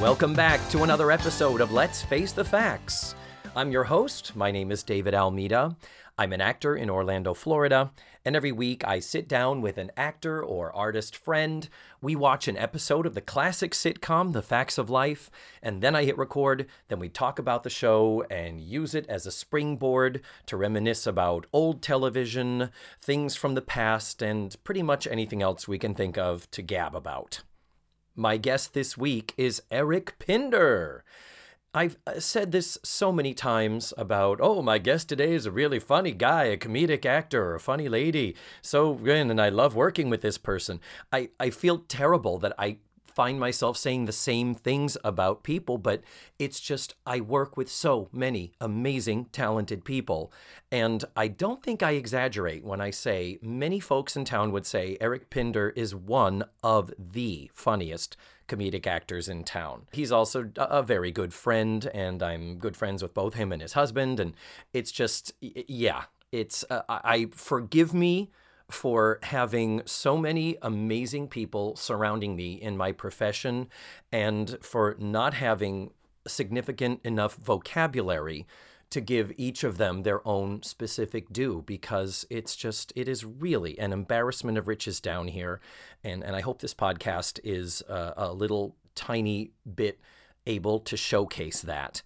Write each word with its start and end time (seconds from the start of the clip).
Welcome 0.00 0.32
back 0.32 0.66
to 0.70 0.82
another 0.82 1.10
episode 1.10 1.60
of 1.60 1.72
Let's 1.72 2.00
Face 2.00 2.32
the 2.32 2.42
Facts. 2.42 3.14
I'm 3.54 3.70
your 3.70 3.84
host. 3.84 4.34
My 4.34 4.50
name 4.50 4.72
is 4.72 4.82
David 4.82 5.14
Almeida. 5.14 5.76
I'm 6.16 6.32
an 6.32 6.40
actor 6.40 6.74
in 6.74 6.88
Orlando, 6.88 7.34
Florida, 7.34 7.92
and 8.24 8.34
every 8.34 8.50
week 8.50 8.82
I 8.88 9.00
sit 9.00 9.28
down 9.28 9.60
with 9.60 9.76
an 9.76 9.92
actor 9.98 10.42
or 10.42 10.74
artist 10.74 11.14
friend. 11.14 11.68
We 12.00 12.16
watch 12.16 12.48
an 12.48 12.56
episode 12.56 13.04
of 13.04 13.14
the 13.14 13.20
classic 13.20 13.72
sitcom, 13.72 14.32
The 14.32 14.40
Facts 14.40 14.78
of 14.78 14.88
Life, 14.88 15.30
and 15.62 15.82
then 15.82 15.94
I 15.94 16.04
hit 16.04 16.16
record. 16.16 16.66
Then 16.88 16.98
we 16.98 17.10
talk 17.10 17.38
about 17.38 17.62
the 17.62 17.68
show 17.68 18.24
and 18.30 18.58
use 18.58 18.94
it 18.94 19.06
as 19.06 19.26
a 19.26 19.30
springboard 19.30 20.22
to 20.46 20.56
reminisce 20.56 21.06
about 21.06 21.44
old 21.52 21.82
television, 21.82 22.70
things 23.02 23.36
from 23.36 23.54
the 23.54 23.60
past, 23.60 24.22
and 24.22 24.56
pretty 24.64 24.82
much 24.82 25.06
anything 25.06 25.42
else 25.42 25.68
we 25.68 25.78
can 25.78 25.94
think 25.94 26.16
of 26.16 26.50
to 26.52 26.62
gab 26.62 26.96
about. 26.96 27.42
My 28.16 28.36
guest 28.36 28.74
this 28.74 28.98
week 28.98 29.32
is 29.36 29.62
Eric 29.70 30.18
Pinder. 30.18 31.04
I've 31.72 31.96
uh, 32.04 32.18
said 32.18 32.50
this 32.50 32.76
so 32.82 33.12
many 33.12 33.32
times 33.32 33.94
about, 33.96 34.40
oh, 34.42 34.60
my 34.60 34.78
guest 34.78 35.08
today 35.08 35.32
is 35.32 35.46
a 35.46 35.52
really 35.52 35.78
funny 35.78 36.10
guy, 36.10 36.44
a 36.44 36.56
comedic 36.56 37.06
actor, 37.06 37.54
a 37.54 37.60
funny 37.60 37.88
lady. 37.88 38.34
So, 38.60 38.98
and 39.06 39.40
I 39.40 39.50
love 39.50 39.76
working 39.76 40.10
with 40.10 40.22
this 40.22 40.38
person. 40.38 40.80
I, 41.12 41.28
I 41.38 41.50
feel 41.50 41.78
terrible 41.78 42.38
that 42.38 42.54
I 42.58 42.78
find 43.20 43.38
myself 43.38 43.76
saying 43.76 44.06
the 44.06 44.12
same 44.12 44.54
things 44.54 44.96
about 45.04 45.42
people, 45.42 45.76
but 45.76 46.02
it's 46.38 46.58
just 46.58 46.94
I 47.04 47.20
work 47.20 47.54
with 47.54 47.70
so 47.70 48.08
many 48.12 48.54
amazing, 48.62 49.26
talented 49.30 49.84
people. 49.84 50.32
And 50.72 51.04
I 51.14 51.28
don't 51.28 51.62
think 51.62 51.82
I 51.82 51.90
exaggerate 51.90 52.64
when 52.64 52.80
I 52.80 52.90
say 52.90 53.38
many 53.42 53.78
folks 53.78 54.16
in 54.16 54.24
town 54.24 54.52
would 54.52 54.64
say 54.64 54.96
Eric 55.02 55.28
Pinder 55.28 55.68
is 55.76 55.94
one 55.94 56.44
of 56.62 56.94
the 56.98 57.50
funniest 57.52 58.16
comedic 58.48 58.86
actors 58.86 59.28
in 59.28 59.44
town. 59.44 59.82
He's 59.92 60.12
also 60.12 60.50
a 60.56 60.82
very 60.82 61.12
good 61.12 61.34
friend, 61.34 61.90
and 61.92 62.22
I'm 62.22 62.56
good 62.56 62.74
friends 62.74 63.02
with 63.02 63.12
both 63.12 63.34
him 63.34 63.52
and 63.52 63.60
his 63.60 63.74
husband. 63.74 64.18
And 64.18 64.32
it's 64.72 64.90
just, 64.90 65.34
yeah, 65.42 66.04
it's, 66.32 66.64
uh, 66.70 66.84
I 66.88 67.28
forgive 67.32 67.92
me 67.92 68.30
for 68.70 69.18
having 69.24 69.82
so 69.84 70.16
many 70.16 70.56
amazing 70.62 71.28
people 71.28 71.76
surrounding 71.76 72.36
me 72.36 72.54
in 72.54 72.76
my 72.76 72.92
profession 72.92 73.68
and 74.12 74.56
for 74.62 74.96
not 74.98 75.34
having 75.34 75.90
significant 76.26 77.00
enough 77.04 77.34
vocabulary 77.34 78.46
to 78.90 79.00
give 79.00 79.32
each 79.36 79.62
of 79.62 79.78
them 79.78 80.02
their 80.02 80.26
own 80.26 80.62
specific 80.62 81.32
due 81.32 81.62
because 81.66 82.26
it's 82.28 82.56
just 82.56 82.92
it 82.96 83.08
is 83.08 83.24
really 83.24 83.78
an 83.78 83.92
embarrassment 83.92 84.58
of 84.58 84.66
riches 84.66 85.00
down 85.00 85.28
here 85.28 85.60
and 86.02 86.24
and 86.24 86.34
I 86.34 86.40
hope 86.40 86.60
this 86.60 86.74
podcast 86.74 87.38
is 87.44 87.82
uh, 87.88 88.12
a 88.16 88.32
little 88.32 88.76
tiny 88.94 89.52
bit 89.74 90.00
able 90.46 90.80
to 90.80 90.96
showcase 90.96 91.62
that. 91.62 92.02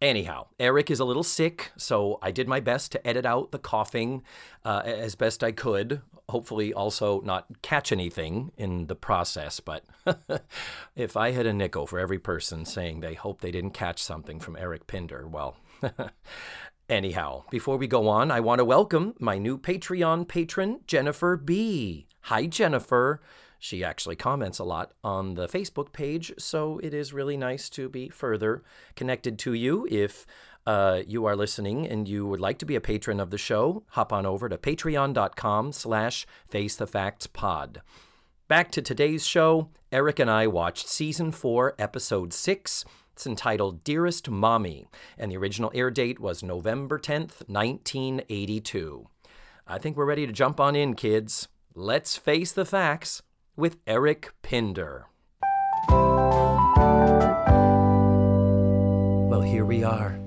Anyhow, 0.00 0.46
Eric 0.58 0.90
is 0.90 0.98
a 0.98 1.04
little 1.04 1.22
sick, 1.22 1.72
so 1.76 2.18
I 2.22 2.30
did 2.30 2.48
my 2.48 2.58
best 2.58 2.90
to 2.92 3.06
edit 3.06 3.26
out 3.26 3.52
the 3.52 3.58
coughing 3.58 4.22
uh, 4.64 4.80
as 4.82 5.14
best 5.14 5.44
I 5.44 5.52
could. 5.52 6.00
Hopefully, 6.30 6.72
also 6.72 7.20
not 7.20 7.60
catch 7.60 7.92
anything 7.92 8.50
in 8.56 8.86
the 8.86 8.94
process. 8.94 9.60
But 9.60 9.84
if 10.96 11.18
I 11.18 11.32
had 11.32 11.44
a 11.44 11.52
nickel 11.52 11.86
for 11.86 11.98
every 11.98 12.18
person 12.18 12.64
saying 12.64 13.00
they 13.00 13.12
hope 13.12 13.42
they 13.42 13.50
didn't 13.50 13.72
catch 13.72 14.02
something 14.02 14.40
from 14.40 14.56
Eric 14.56 14.86
Pinder, 14.86 15.28
well, 15.28 15.56
anyhow, 16.88 17.44
before 17.50 17.76
we 17.76 17.86
go 17.86 18.08
on, 18.08 18.30
I 18.30 18.40
want 18.40 18.60
to 18.60 18.64
welcome 18.64 19.14
my 19.18 19.36
new 19.36 19.58
Patreon 19.58 20.26
patron, 20.26 20.80
Jennifer 20.86 21.36
B. 21.36 22.06
Hi, 22.22 22.46
Jennifer. 22.46 23.20
She 23.62 23.84
actually 23.84 24.16
comments 24.16 24.58
a 24.58 24.64
lot 24.64 24.94
on 25.04 25.34
the 25.34 25.46
Facebook 25.46 25.92
page, 25.92 26.32
so 26.38 26.80
it 26.82 26.94
is 26.94 27.12
really 27.12 27.36
nice 27.36 27.68
to 27.70 27.90
be 27.90 28.08
further 28.08 28.64
connected 28.96 29.38
to 29.40 29.52
you. 29.52 29.86
If 29.90 30.26
uh, 30.66 31.02
you 31.06 31.26
are 31.26 31.36
listening 31.36 31.86
and 31.86 32.08
you 32.08 32.26
would 32.26 32.40
like 32.40 32.58
to 32.60 32.64
be 32.64 32.74
a 32.74 32.80
patron 32.80 33.20
of 33.20 33.30
the 33.30 33.36
show, 33.36 33.84
hop 33.90 34.14
on 34.14 34.24
over 34.24 34.48
to 34.48 34.56
patreon.com 34.56 35.72
slash 35.72 36.26
facethefactspod. 36.50 37.76
Back 38.48 38.72
to 38.72 38.80
today's 38.80 39.26
show, 39.26 39.68
Eric 39.92 40.18
and 40.18 40.30
I 40.30 40.46
watched 40.46 40.88
season 40.88 41.30
four, 41.30 41.74
episode 41.78 42.32
six. 42.32 42.86
It's 43.12 43.26
entitled 43.26 43.84
Dearest 43.84 44.30
Mommy, 44.30 44.88
and 45.18 45.30
the 45.30 45.36
original 45.36 45.70
air 45.74 45.90
date 45.90 46.18
was 46.18 46.42
November 46.42 46.98
10th, 46.98 47.46
1982. 47.46 49.06
I 49.66 49.76
think 49.76 49.98
we're 49.98 50.06
ready 50.06 50.26
to 50.26 50.32
jump 50.32 50.58
on 50.58 50.74
in, 50.74 50.94
kids. 50.94 51.48
Let's 51.74 52.16
face 52.16 52.52
the 52.52 52.64
facts 52.64 53.22
with 53.60 53.76
Eric 53.86 54.32
Pinder. 54.40 55.04
Well, 59.28 59.42
here 59.42 59.66
we 59.66 59.84
are. 59.84 60.18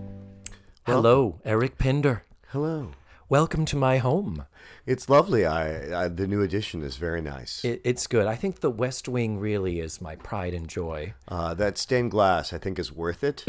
Hello, 0.85 1.41
Eric 1.43 1.79
Pinder. 1.79 2.25
Hello. 2.49 2.91
Welcome 3.29 3.65
to 3.65 3.75
my 3.75 3.97
home. 3.97 4.45
It's 4.85 5.09
lovely. 5.09 5.47
I, 5.47 6.03
I 6.03 6.07
the 6.09 6.27
new 6.27 6.43
edition 6.43 6.83
is 6.83 6.97
very 6.97 7.21
nice. 7.21 7.65
It, 7.65 7.81
it's 7.83 8.05
good. 8.05 8.27
I 8.27 8.35
think 8.35 8.59
the 8.59 8.69
West 8.69 9.07
Wing 9.09 9.39
really 9.39 9.79
is 9.79 9.99
my 9.99 10.15
pride 10.15 10.53
and 10.53 10.67
joy. 10.67 11.15
Uh, 11.27 11.55
that 11.55 11.79
stained 11.79 12.11
glass, 12.11 12.53
I 12.53 12.59
think, 12.59 12.77
is 12.77 12.91
worth 12.91 13.23
it. 13.23 13.43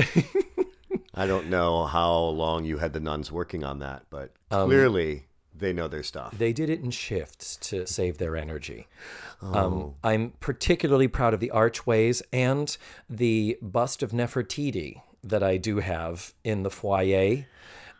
I 1.15 1.27
don't 1.27 1.51
know 1.51 1.85
how 1.85 2.19
long 2.19 2.65
you 2.65 2.79
had 2.79 2.95
the 2.95 3.01
nuns 3.01 3.31
working 3.31 3.63
on 3.63 3.81
that, 3.81 4.05
but 4.09 4.33
Um, 4.51 4.67
clearly 4.69 5.27
they 5.57 5.73
know 5.73 5.89
their 5.89 6.03
stuff. 6.03 6.37
They 6.37 6.53
did 6.53 6.69
it 6.71 6.81
in 6.81 6.91
shifts 6.91 7.57
to 7.69 7.87
save 7.87 8.19
their 8.19 8.37
energy. 8.37 8.89
Oh. 9.43 9.55
Um, 9.59 9.95
I'm 10.03 10.33
particularly 10.41 11.09
proud 11.09 11.35
of 11.35 11.41
the 11.41 11.51
archways 11.51 12.23
and 12.33 12.77
the 13.09 13.59
bust 13.63 14.03
of 14.03 14.11
Nefertiti 14.13 15.03
that 15.23 15.43
I 15.43 15.57
do 15.57 15.79
have 15.79 16.35
in 16.45 16.63
the 16.65 16.71
foyer. 16.71 17.47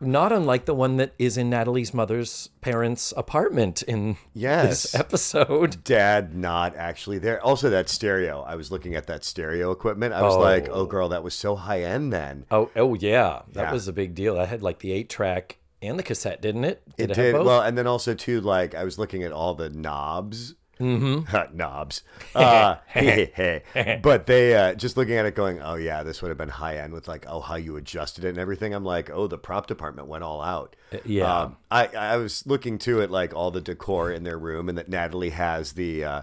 Not 0.01 0.33
unlike 0.33 0.65
the 0.67 0.75
one 0.75 0.97
that 0.97 1.15
is 1.19 1.39
in 1.39 1.49
Natalie's 1.49 1.95
mother's 1.95 2.51
parents' 2.61 3.15
apartment 3.17 3.81
in 3.83 4.17
Yes. 4.35 4.83
this 4.83 4.95
episode. 4.95 5.83
Dad 5.85 6.35
not 6.35 6.75
actually 6.77 7.19
there. 7.19 7.41
Also, 7.43 7.71
that 7.71 7.89
stereo. 7.89 8.43
I 8.43 8.57
was 8.57 8.71
looking 8.73 8.97
at 8.97 9.07
that 9.07 9.25
stereo 9.25 9.71
equipment. 9.71 10.13
I 10.13 10.23
was 10.23 10.37
like, 10.37 10.69
Oh. 10.69 10.81
oh, 10.81 10.87
girl, 10.87 11.09
that 11.11 11.23
was 11.23 11.33
so 11.35 11.55
high 11.55 11.83
end 11.85 12.13
then. 12.13 12.45
Oh, 12.51 12.71
oh 12.77 12.95
yeah, 12.95 13.43
that 13.53 13.63
Yeah. 13.67 13.73
was 13.73 13.87
a 13.89 13.93
big 13.93 14.15
deal. 14.15 14.39
I 14.39 14.47
had 14.47 14.63
like 14.63 14.81
the 14.81 14.93
eight 14.93 15.09
track 15.09 15.59
and 15.87 15.99
the 15.99 16.03
cassette, 16.03 16.41
didn't 16.43 16.65
it? 16.65 16.83
It 16.99 17.11
have 17.11 17.17
did 17.17 17.35
well, 17.35 17.61
and 17.63 17.77
then 17.77 17.87
also 17.87 18.15
too, 18.15 18.41
like 18.41 18.75
I 18.75 18.85
was 18.85 18.99
looking 18.99 19.23
at 19.23 19.33
all 19.33 19.55
the 19.55 19.71
knobs. 19.71 20.55
Mm-hmm. 20.81 21.57
knobs. 21.57 22.03
Uh, 22.35 22.77
hey, 22.87 23.31
hey. 23.73 24.01
But 24.03 24.27
they 24.27 24.55
uh, 24.57 24.75
just 24.75 24.97
looking 24.97 25.15
at 25.15 25.25
it, 25.25 25.35
going, 25.35 25.61
"Oh 25.63 25.77
yeah, 25.77 26.03
this 26.03 26.21
would 26.21 26.29
have 26.31 26.39
been 26.39 26.49
high 26.49 26.79
end 26.79 26.93
with 26.93 27.07
like, 27.07 27.27
oh 27.29 27.41
how 27.41 27.55
you 27.55 27.77
adjusted 27.77 28.25
it 28.25 28.31
and 28.31 28.39
everything." 28.39 28.75
I'm 28.75 28.85
like, 28.85 29.09
"Oh, 29.11 29.27
the 29.29 29.39
prop 29.39 29.67
department 29.69 30.09
went 30.09 30.25
all 30.25 30.43
out." 30.43 30.75
yeah. 31.05 31.43
Um, 31.43 31.57
I 31.71 31.87
I 31.87 32.17
was 32.17 32.45
looking 32.47 32.79
too 32.79 33.01
at 33.03 33.11
like 33.11 33.33
all 33.35 33.51
the 33.53 33.61
decor 33.61 34.11
in 34.11 34.25
their 34.25 34.39
room, 34.39 34.69
and 34.69 34.77
that 34.79 34.89
Natalie 34.89 35.31
has 35.31 35.73
the. 35.73 36.05
Uh, 36.05 36.23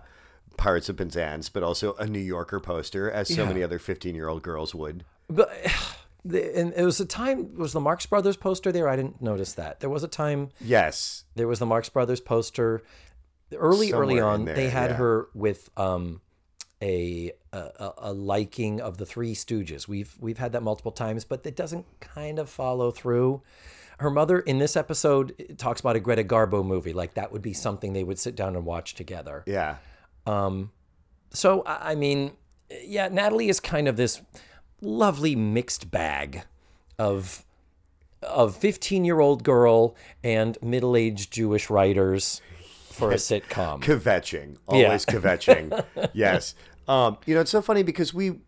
Pirates 0.58 0.90
of 0.90 0.98
Penzance, 0.98 1.50
but 1.50 1.64
also 1.64 1.96
a 1.96 2.06
New 2.06 2.20
Yorker 2.20 2.60
poster, 2.60 3.10
as 3.10 3.30
so 3.34 3.42
Yeah. 3.42 3.48
many 3.48 3.64
other 3.64 3.80
15 3.80 4.14
year 4.14 4.28
old 4.28 4.44
girls 4.44 4.76
would. 4.76 5.04
But 5.28 5.50
the, 6.24 6.58
and 6.60 6.74
it 6.76 6.84
was 6.84 7.00
a 7.00 7.06
time 7.06 7.56
was 7.56 7.74
the 7.74 7.80
Marx 7.80 8.06
Brothers 8.06 8.38
poster 8.38 8.72
there. 8.72 8.88
I 8.88 8.96
didn't 8.96 9.22
notice 9.22 9.54
that. 9.54 9.80
There 9.80 9.90
was 9.90 10.04
a 10.04 10.08
time 10.08 10.50
Yes. 10.60 11.24
there 11.36 11.48
was 11.48 11.60
the 11.60 11.66
Marx 11.66 11.90
Brothers 11.90 12.20
poster. 12.22 12.84
Early, 13.54 13.92
early 13.92 14.20
on, 14.22 14.46
there, 14.46 14.56
they 14.56 14.70
had 14.70 14.92
yeah. 14.92 14.96
her 14.98 15.28
with 15.34 15.70
um, 15.76 16.22
a, 16.82 17.32
a 17.52 17.58
a- 17.58 17.94
a 17.98 18.14
liking 18.14 18.80
of 18.80 18.98
the 18.98 19.06
Three 19.06 19.34
Stooges. 19.36 19.88
We've 19.90 20.16
we've 20.22 20.38
had 20.38 20.54
that 20.54 20.64
multiple 20.64 20.94
times, 20.94 21.26
but 21.26 21.46
it 21.46 21.56
doesn't 21.58 21.86
kind 22.00 22.40
of 22.40 22.50
follow 22.50 22.92
through. 22.92 23.42
Her 24.00 24.10
mother 24.10 24.40
in 24.40 24.58
this 24.60 24.78
episode 24.78 25.56
talks 25.58 25.82
about 25.82 25.96
a 25.98 26.00
Greta 26.00 26.24
Garbo 26.24 26.66
movie, 26.66 26.94
like 26.94 27.14
that 27.16 27.32
would 27.34 27.42
be 27.42 27.54
something 27.54 27.92
they 27.94 28.04
would 28.06 28.18
sit 28.20 28.36
down 28.36 28.56
and 28.56 28.66
watch 28.66 28.96
together. 28.96 29.44
Yeah. 29.46 29.76
Um, 30.26 30.72
So 31.32 31.64
I 31.64 31.92
I 31.92 31.96
mean, 31.96 32.32
yeah, 32.86 33.10
Natalie 33.10 33.50
is 33.50 33.60
kind 33.60 33.88
of 33.90 33.98
this 33.98 34.22
lovely 34.82 35.36
mixed 35.36 35.92
bag 35.92 36.44
of 37.00 37.44
of 38.24 38.56
15 38.56 39.04
year 39.06 39.20
old 39.20 39.44
girl 39.44 39.96
and 40.24 40.58
middle 40.62 40.96
aged 40.96 41.32
Jewish 41.32 41.70
writers 41.70 42.42
for 42.92 43.12
a 43.12 43.16
sitcom. 43.16 43.82
kvetching. 43.82 44.58
Always 44.68 45.06
kvetching. 45.06 45.84
Yes. 46.14 46.56
Um 46.88 47.18
you 47.26 47.34
know 47.36 47.42
it's 47.42 47.52
so 47.52 47.62
funny 47.62 47.84
because 47.84 48.14
we 48.14 48.40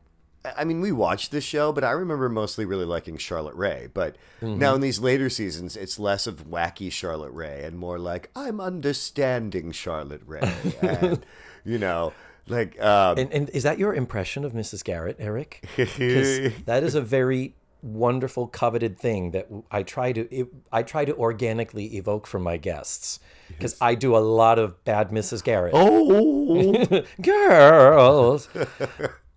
i 0.57 0.65
mean 0.65 0.81
we 0.81 0.91
watched 0.91 1.31
this 1.31 1.43
show 1.45 1.71
but 1.71 1.85
i 1.85 1.91
remember 1.91 2.27
mostly 2.27 2.65
really 2.65 2.83
liking 2.83 3.15
charlotte 3.17 3.55
rae 3.55 3.87
but 3.93 4.17
Mm-hmm. 4.41 4.59
now 4.59 4.75
in 4.75 4.81
these 4.81 4.99
later 4.99 5.29
seasons 5.29 5.77
it's 5.77 5.97
less 5.97 6.27
of 6.27 6.49
wacky 6.49 6.91
charlotte 6.91 7.31
rae 7.31 7.63
and 7.63 7.77
more 7.79 7.97
like 7.97 8.29
i'm 8.35 8.59
understanding 8.59 9.71
charlotte 9.71 10.21
rae 10.25 10.41
and 10.81 11.25
you 11.63 11.77
know 11.77 12.11
like 12.47 12.79
um 12.81 13.17
And, 13.17 13.31
and 13.33 13.49
is 13.49 13.63
that 13.63 13.79
your 13.79 13.93
impression 13.93 14.45
of 14.45 14.53
Mrs. 14.53 14.83
Garrett, 14.83 15.17
Eric? 15.19 15.65
that 15.77 16.81
is 16.83 16.95
a 16.95 17.01
very 17.01 17.55
wonderful, 17.81 18.47
coveted 18.47 18.97
thing 18.97 19.31
that 19.31 19.47
I 19.69 19.83
try 19.83 20.13
to 20.13 20.49
I 20.71 20.83
try 20.83 21.05
to 21.05 21.15
organically 21.15 21.97
evoke 21.97 22.25
from 22.27 22.41
my 22.41 22.57
guests 22.57 23.19
because 23.49 23.75
I 23.81 23.95
do 23.95 24.15
a 24.15 24.19
lot 24.19 24.57
of 24.57 24.83
bad 24.85 25.09
Mrs. 25.09 25.43
Garrett. 25.43 25.73
oh 25.75 27.03
girls. 27.21 28.49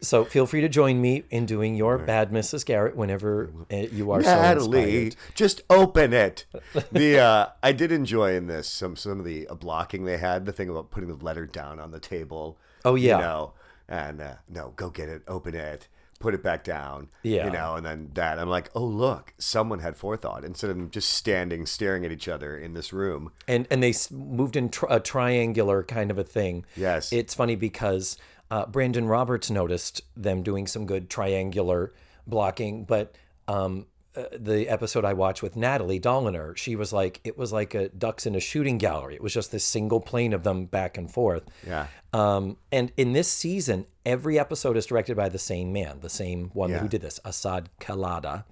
So 0.02 0.26
feel 0.26 0.47
free 0.47 0.61
to 0.61 0.69
join 0.69 1.00
me 1.00 1.25
in 1.31 1.47
doing 1.47 1.75
your 1.75 1.97
bad 1.97 2.31
Mrs. 2.31 2.67
Garrett 2.67 2.97
whenever 2.97 3.50
uh, 3.73 3.76
you 3.76 4.11
are 4.11 4.23
so 4.23 4.43
inspired. 4.43 5.17
just 5.35 5.62
open 5.70 6.12
it. 6.12 6.44
The 6.93 7.19
uh, 7.19 7.47
I 7.62 7.73
did 7.73 7.91
enjoy 7.91 8.37
in 8.37 8.47
this 8.47 8.69
some 8.69 8.94
some 8.94 9.19
of 9.19 9.25
the 9.25 9.49
uh, 9.49 9.55
blocking 9.55 10.05
they 10.05 10.19
had. 10.19 10.44
The 10.44 10.52
thing 10.52 10.69
about 10.69 10.91
putting 10.91 11.09
the 11.09 11.25
letter 11.25 11.47
down 11.47 11.81
on 11.81 11.93
the 11.93 11.99
table. 11.99 12.59
Oh, 12.84 12.94
yeah. 12.94 13.17
you 13.17 13.23
know, 13.23 13.52
and 13.88 14.20
uh, 14.20 14.34
no, 14.49 14.73
go 14.76 14.90
get 14.90 15.08
it, 15.08 15.23
open 15.26 15.55
it, 15.55 15.88
put 16.19 16.34
it 16.34 16.43
back 16.43 16.64
down. 16.64 17.08
Yeah. 17.23 17.46
you 17.46 17.50
know, 17.50 17.75
and 17.76 17.84
then 17.84 18.11
that 18.14 18.38
I'm 18.38 18.49
like, 18.49 18.70
oh 18.75 18.84
look, 18.84 19.34
someone 19.38 19.81
had 19.81 19.96
forethought 19.96 20.44
instead 20.44 20.70
of 20.70 20.76
them 20.76 20.90
just 20.90 21.11
standing 21.11 21.67
staring 21.67 22.05
at 22.05 22.12
each 22.12 22.28
other 22.28 22.56
in 22.56 22.75
this 22.75 22.93
room. 22.93 23.32
and 23.46 23.67
and 23.70 23.82
they 23.82 23.93
moved 24.11 24.56
in 24.56 24.70
tr- 24.70 24.87
a 24.88 25.00
triangular 25.00 25.82
kind 25.82 26.11
of 26.11 26.19
a 26.19 26.25
thing. 26.25 26.64
Yes. 26.76 27.12
it's 27.12 27.34
funny 27.34 27.56
because 27.56 28.17
uh, 28.50 28.67
Brandon 28.67 29.06
Roberts 29.06 29.50
noticed 29.50 30.02
them 30.17 30.43
doing 30.43 30.67
some 30.67 30.87
good 30.87 31.11
triangular 31.11 31.93
blocking, 32.26 32.84
but 32.84 33.14
um, 33.49 33.87
uh, 34.17 34.25
the 34.39 34.69
episode 34.69 35.05
I 35.05 35.13
watched 35.13 35.43
with 35.43 35.57
Natalie 35.57 36.01
Dolliner, 36.01 36.57
she 36.57 36.75
was 36.77 36.93
like, 36.93 37.21
it 37.25 37.37
was 37.37 37.53
like 37.53 37.75
a 37.75 37.89
ducks 37.91 38.27
in 38.27 38.35
a 38.35 38.41
shooting 38.41 38.79
gallery. 38.79 39.15
It 39.15 39.23
was 39.23 39.35
just 39.35 39.53
this 39.53 39.65
single 39.65 40.01
plane 40.01 40.33
of 40.33 40.43
them 40.43 40.65
back 40.67 40.97
and 40.99 41.11
forth. 41.11 41.45
Yeah. 41.67 41.87
Um, 42.13 42.57
and 42.73 42.93
in 42.97 43.13
this 43.13 43.31
season, 43.31 43.87
every 44.05 44.39
episode 44.39 44.77
is 44.77 44.87
directed 44.87 45.17
by 45.17 45.29
the 45.29 45.39
same 45.39 45.73
man, 45.73 46.01
the 46.01 46.09
same 46.09 46.51
one 46.55 46.71
Yeah. 46.71 46.79
who 46.79 46.89
did 46.89 47.03
this, 47.03 47.21
Asaad 47.25 47.67
Kelada. 47.81 48.45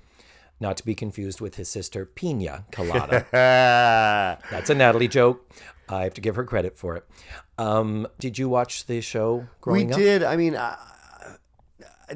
Not 0.60 0.76
to 0.76 0.84
be 0.84 0.94
confused 0.94 1.40
with 1.40 1.56
his 1.56 1.68
sister 1.68 2.06
Pina 2.06 2.64
Colada. 2.70 3.26
Ah, 3.32 4.38
That's 4.50 4.70
a 4.70 4.74
Natalie 4.74 5.08
joke. 5.08 5.50
I 5.88 6.04
have 6.04 6.14
to 6.14 6.20
give 6.20 6.36
her 6.36 6.44
credit 6.44 6.78
for 6.78 6.96
it. 6.96 7.04
Um, 7.58 8.06
did 8.18 8.38
you 8.38 8.48
watch 8.48 8.86
the 8.86 9.00
show 9.00 9.36
we 9.36 9.44
growing 9.60 9.92
up? 9.92 9.98
did. 9.98 10.22
I 10.22 10.36
mean, 10.36 10.54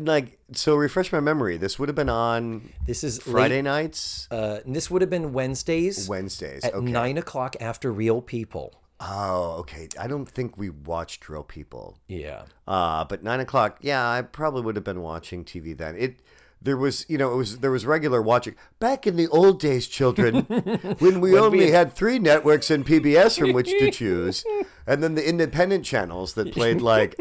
like, 0.00 0.38
so 0.52 0.76
refresh 0.76 1.12
my 1.12 1.20
memory. 1.20 1.56
This 1.56 1.78
would 1.78 1.88
have 1.88 1.96
been 1.96 2.08
on 2.08 2.72
This 2.86 3.04
is 3.04 3.20
Friday 3.22 3.56
Late, 3.56 3.64
nights, 3.64 4.28
uh, 4.30 4.60
this 4.66 4.90
would 4.90 5.02
have 5.02 5.10
been 5.10 5.32
Wednesdays 5.32 6.08
Wednesdays. 6.08 6.64
at 6.64 6.74
okay. 6.74 6.90
nine 6.90 7.18
o'clock 7.18 7.56
after 7.60 7.92
Real 7.92 8.22
People. 8.22 8.74
Oh, 9.00 9.58
okay. 9.60 9.88
I 9.98 10.08
don't 10.08 10.26
think 10.26 10.58
we 10.58 10.70
watched 10.70 11.28
Real 11.28 11.44
People. 11.44 11.98
Yeah. 12.08 12.42
Uh, 12.66 13.04
but 13.04 13.22
nine 13.22 13.40
o'clock, 13.40 13.78
yeah, 13.80 14.08
I 14.08 14.22
probably 14.22 14.62
would 14.62 14.76
have 14.76 14.84
been 14.84 15.02
watching 15.02 15.44
TV 15.44 15.76
then. 15.76 15.96
It 15.96 16.20
there 16.60 16.76
was 16.76 17.06
you 17.08 17.18
know, 17.18 17.32
it 17.32 17.36
was 17.36 17.58
there 17.58 17.70
was 17.70 17.86
regular 17.86 18.20
watching. 18.20 18.54
Back 18.78 19.06
in 19.06 19.16
the 19.16 19.28
old 19.28 19.60
days, 19.60 19.86
children, 19.86 20.42
when 20.98 21.20
we 21.20 21.38
only 21.38 21.70
had 21.70 21.92
three 21.92 22.18
networks 22.18 22.70
and 22.70 22.84
PBS 22.84 23.38
from 23.38 23.52
which 23.52 23.68
to 23.68 23.90
choose, 23.90 24.44
and 24.86 25.02
then 25.02 25.14
the 25.14 25.28
independent 25.28 25.84
channels 25.84 26.34
that 26.34 26.52
played 26.52 26.80
like 26.80 27.18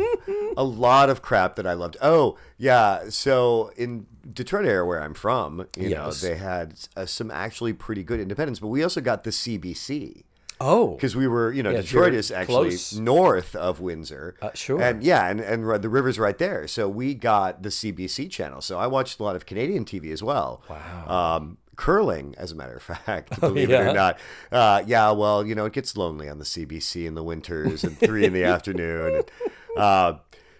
a 0.58 0.64
lot 0.64 1.10
of 1.10 1.22
crap 1.22 1.56
that 1.56 1.68
I 1.68 1.74
loved. 1.74 1.98
Oh, 2.02 2.38
yeah. 2.58 3.10
So 3.10 3.72
in 3.78 4.08
Detroit 4.32 4.66
area 4.66 4.86
where 4.86 5.02
I'm 5.02 5.14
from, 5.14 5.68
you 5.78 5.90
know, 5.92 6.12
they 6.12 6.36
had 6.36 6.74
uh, 6.96 7.06
some 7.06 7.30
actually 7.32 7.74
pretty 7.74 8.04
good 8.04 8.20
independents, 8.20 8.60
but 8.60 8.68
we 8.68 8.84
also 8.84 9.02
got 9.02 9.24
the 9.24 9.30
CBC 9.30 10.24
Oh, 10.60 10.96
because 10.96 11.16
we 11.16 11.28
were, 11.28 11.52
you 11.52 11.62
know, 11.64 11.70
Yeah, 11.72 11.82
Detroit 11.82 12.14
is 12.14 12.32
actually 12.32 12.70
close. 12.70 12.96
north 12.98 13.56
of 13.56 13.80
Windsor. 13.80 14.36
Uh, 14.42 14.50
sure. 14.54 14.82
And 14.82 15.04
yeah, 15.04 15.28
and, 15.30 15.40
and 15.40 15.64
the 15.84 15.90
river's 15.90 16.18
right 16.18 16.38
there. 16.38 16.68
So 16.68 16.90
we 16.90 17.14
got 17.14 17.64
the 17.64 17.70
CBC 17.70 18.30
channel. 18.32 18.62
So 18.62 18.78
I 18.80 18.88
watched 18.88 19.20
a 19.20 19.24
lot 19.24 19.36
of 19.36 19.46
Canadian 19.46 19.86
TV 19.86 20.12
as 20.12 20.24
well. 20.24 20.64
Wow. 20.70 21.36
Um, 21.38 21.58
curling, 21.76 22.34
as 22.40 22.52
a 22.52 22.56
matter 22.56 22.76
of 22.78 22.82
fact, 23.06 23.40
believe 23.40 23.70
it 23.70 23.74
yeah? 23.74 23.92
or 23.92 23.94
not. 23.94 24.20
Uh, 24.52 24.84
yeah, 24.88 25.12
well, 25.12 25.46
you 25.46 25.54
know, 25.54 25.66
it 25.66 25.74
gets 25.74 25.96
lonely 25.96 26.28
on 26.28 26.40
the 26.40 26.46
CBC 26.46 27.06
in 27.06 27.14
the 27.14 27.24
winters 27.24 27.84
and 27.84 27.98
three 28.00 28.26
in 28.26 28.34
the 28.34 28.44
afternoon. 28.56 29.16
And, 29.16 29.32
uh, 29.78 30.14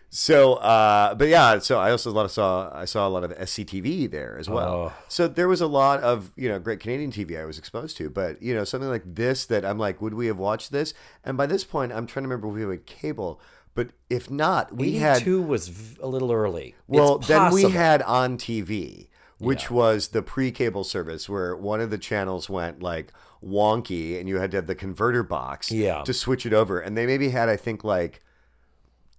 so, 0.10 0.54
uh, 0.56 1.14
but 1.16 1.28
yeah, 1.28 1.60
so 1.60 1.80
I 1.80 1.92
also 1.92 2.10
a 2.10 2.14
lot 2.14 2.26
of 2.26 2.32
saw 2.32 2.72
I 2.74 2.86
saw 2.86 3.08
a 3.08 3.10
lot 3.10 3.24
of 3.24 3.32
SCTV 3.32 4.10
there 4.10 4.38
as 4.40 4.50
well. 4.50 4.74
Oh. 4.74 4.94
So 5.08 5.28
there 5.28 5.48
was 5.48 5.60
a 5.62 5.68
lot 5.68 6.02
of 6.02 6.32
you 6.36 6.48
know 6.48 6.60
great 6.60 6.80
Canadian 6.80 7.12
TV 7.12 7.40
I 7.40 7.46
was 7.46 7.58
exposed 7.58 7.98
to, 7.98 8.10
but 8.10 8.42
you 8.42 8.54
know 8.56 8.64
something 8.64 8.90
like 8.90 9.04
this 9.06 9.46
that 9.46 9.66
I'm 9.66 9.78
like, 9.78 10.02
would 10.02 10.14
we 10.14 10.28
have 10.28 10.38
watched 10.38 10.72
this? 10.72 10.94
And 11.24 11.36
by 11.38 11.46
this 11.46 11.64
point, 11.64 11.92
I'm 11.92 12.08
trying 12.08 12.24
to 12.24 12.30
remember 12.30 12.48
if 12.48 12.54
we 12.68 12.72
had 12.76 12.86
cable, 12.86 13.42
but 13.76 13.90
if 14.10 14.32
not, 14.32 14.76
we 14.76 14.96
had 14.96 15.22
two 15.24 15.42
was 15.42 15.68
v- 15.68 15.98
a 16.02 16.08
little 16.08 16.32
early. 16.32 16.76
well, 16.88 17.18
then 17.18 17.52
we 17.52 17.64
had 17.72 18.02
on 18.04 18.38
TV, 18.38 19.10
which 19.40 19.70
was 19.70 20.10
the 20.10 20.22
pre-cable 20.22 20.84
service 20.86 21.28
where 21.28 21.56
one 21.56 21.82
of 21.82 21.90
the 21.90 21.98
channels 21.98 22.50
went 22.50 22.82
like 22.82 23.12
wonky, 23.44 24.18
and 24.20 24.28
you 24.30 24.40
had 24.40 24.52
to 24.52 24.58
have 24.58 24.68
the 24.68 24.74
converter 24.76 25.22
box 25.22 25.70
Yeah. 25.72 26.02
to 26.04 26.14
switch 26.14 26.46
it 26.46 26.54
over, 26.54 26.80
and 26.80 26.98
they 26.98 27.06
maybe 27.06 27.30
had 27.30 27.50
I 27.50 27.58
think 27.58 27.84
like. 27.84 28.22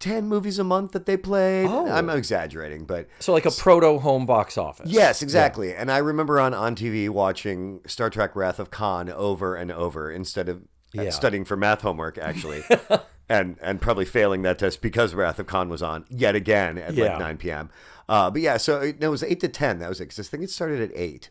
10 0.00 0.29
movies 0.29 0.59
a 0.59 0.65
month 0.65 0.93
that 0.93 1.06
they 1.06 1.17
played. 1.17 1.67
Oh. 1.67 1.89
I'm 1.91 2.09
exaggerating, 2.11 2.85
but 2.85 3.09
so 3.19 3.33
like 3.33 3.47
a 3.47 3.50
proto 3.50 3.99
home 3.99 4.27
box 4.27 4.56
office. 4.56 4.89
Yes, 4.91 5.23
exactly. 5.23 5.75
And 5.75 5.91
I 5.91 5.99
remember 5.99 6.39
on, 6.39 6.55
on 6.55 6.77
TV 6.77 7.09
watching 7.09 7.81
Star 7.87 8.09
Trek 8.11 8.37
Wrath 8.37 8.59
of 8.59 8.71
Khan 8.71 9.11
over 9.11 9.56
and 9.56 9.73
over 9.73 10.11
instead 10.11 10.49
of 10.49 10.62
uh, 10.97 11.03
Yeah. 11.03 11.11
studying 11.11 11.45
for 11.45 11.56
math 11.56 11.83
homework, 11.83 12.17
actually. 12.19 12.62
and 13.29 13.59
and 13.61 13.81
probably 13.81 14.05
failing 14.05 14.43
that 14.43 14.59
test 14.59 14.81
because 14.81 15.15
Wrath 15.15 15.39
of 15.39 15.47
Khan 15.47 15.69
was 15.69 15.83
on 15.83 16.05
yet 16.09 16.35
again 16.35 16.79
at 16.79 16.94
Yeah. 16.94 17.11
like 17.11 17.19
9 17.19 17.37
p.m. 17.39 17.71
Uh, 18.09 18.31
but 18.31 18.41
yeah, 18.41 18.56
so 18.56 18.81
it, 18.81 19.01
no, 19.01 19.09
it 19.09 19.11
was 19.11 19.23
8 19.23 19.41
to 19.41 19.49
10. 19.49 19.81
That 19.81 19.89
was 19.89 20.01
it. 20.01 20.05
Because 20.05 20.21
I 20.21 20.23
think 20.31 20.44
it 20.44 20.51
started 20.51 20.81
at 20.81 20.97
8. 20.97 21.29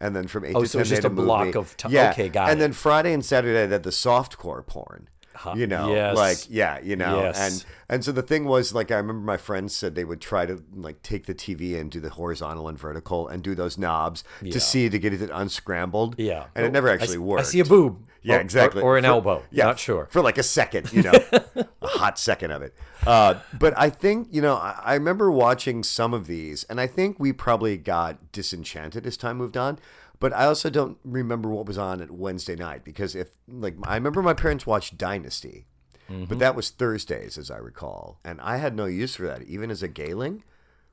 And 0.00 0.14
then 0.16 0.26
from 0.26 0.44
8 0.44 0.54
Oh, 0.56 0.62
to 0.62 0.68
so 0.68 0.78
10, 0.78 0.80
it's 0.82 0.90
just 0.90 1.04
a 1.04 1.10
block 1.10 1.54
of 1.54 1.76
ti- 1.76 1.88
yeah. 1.90 2.10
okay, 2.10 2.28
got 2.28 2.48
it. 2.48 2.52
And 2.52 2.60
it. 2.60 2.64
then 2.64 2.72
Friday 2.72 3.12
and 3.12 3.24
Saturday, 3.24 3.66
they 3.66 3.72
had 3.72 3.82
the 3.84 3.90
softcore 3.90 4.66
porn. 4.66 5.08
You 5.54 5.66
know, 5.66 5.94
yes. 5.94 6.16
like 6.16 6.38
yeah, 6.48 6.78
you 6.80 6.96
know, 6.96 7.20
Yes. 7.22 7.38
and 7.38 7.64
and 7.88 8.04
so 8.04 8.10
the 8.12 8.22
thing 8.22 8.46
was, 8.46 8.74
like, 8.74 8.90
I 8.90 8.96
remember 8.96 9.24
my 9.24 9.36
friends 9.36 9.74
said 9.76 9.94
they 9.94 10.04
would 10.04 10.20
try 10.20 10.44
to 10.46 10.62
like 10.74 11.02
take 11.02 11.26
the 11.26 11.34
TV 11.34 11.78
and 11.78 11.90
do 11.90 12.00
the 12.00 12.10
horizontal 12.10 12.66
and 12.68 12.78
vertical 12.78 13.28
and 13.28 13.42
do 13.42 13.54
those 13.54 13.78
knobs 13.78 14.24
Yeah. 14.42 14.52
to 14.52 14.60
see 14.60 14.88
to 14.88 14.98
get 14.98 15.12
it 15.12 15.30
unscrambled. 15.32 16.16
Yeah. 16.18 16.46
and 16.54 16.64
it 16.66 16.72
never 16.72 16.88
actually 16.88 17.16
s- 17.16 17.18
worked. 17.18 17.40
I 17.42 17.44
see 17.44 17.60
a 17.60 17.64
boob. 17.64 17.98
Yeah, 18.22 18.34
Or- 18.34 18.38
or- 18.38 18.40
exactly. 18.40 18.82
Or, 18.82 18.96
an 18.96 19.04
For- 19.04 19.08
elbow. 19.10 19.42
Yeah, 19.52 19.66
Not 19.66 19.78
sure. 19.78 20.08
for 20.10 20.20
like 20.20 20.36
a 20.36 20.42
second, 20.42 20.92
you 20.92 21.04
know, 21.04 21.12
a 21.82 21.86
hot 21.86 22.18
second 22.18 22.50
of 22.50 22.60
it. 22.62 22.74
Uh, 23.06 23.34
but 23.56 23.72
I 23.76 23.88
think 23.88 24.26
you 24.32 24.42
know, 24.42 24.54
I, 24.56 24.80
I 24.84 24.94
remember 24.94 25.30
watching 25.30 25.84
some 25.84 26.12
of 26.12 26.26
these, 26.26 26.64
and 26.64 26.80
I 26.80 26.88
think 26.88 27.20
we 27.20 27.32
probably 27.32 27.76
got 27.76 28.32
disenchanted 28.32 29.06
as 29.06 29.16
time 29.16 29.36
moved 29.36 29.56
on. 29.56 29.78
But 30.18 30.32
I 30.32 30.46
also 30.46 30.70
don't 30.70 30.98
remember 31.04 31.48
what 31.50 31.66
was 31.66 31.78
on 31.78 32.00
at 32.00 32.10
Wednesday 32.10 32.56
night 32.56 32.84
because 32.84 33.14
if 33.14 33.28
like 33.48 33.76
I 33.84 33.94
remember 33.94 34.22
my 34.22 34.34
parents 34.34 34.66
watched 34.66 34.96
Dynasty. 34.98 35.66
But 36.08 36.38
that 36.38 36.54
was 36.54 36.70
Thursdays, 36.70 37.36
as 37.36 37.50
I 37.50 37.56
recall. 37.56 38.20
And 38.24 38.40
I 38.40 38.58
had 38.58 38.76
no 38.76 38.84
use 38.84 39.16
for 39.16 39.26
that, 39.26 39.42
even 39.42 39.72
as 39.72 39.82
a 39.82 39.88
Galing, 39.88 40.44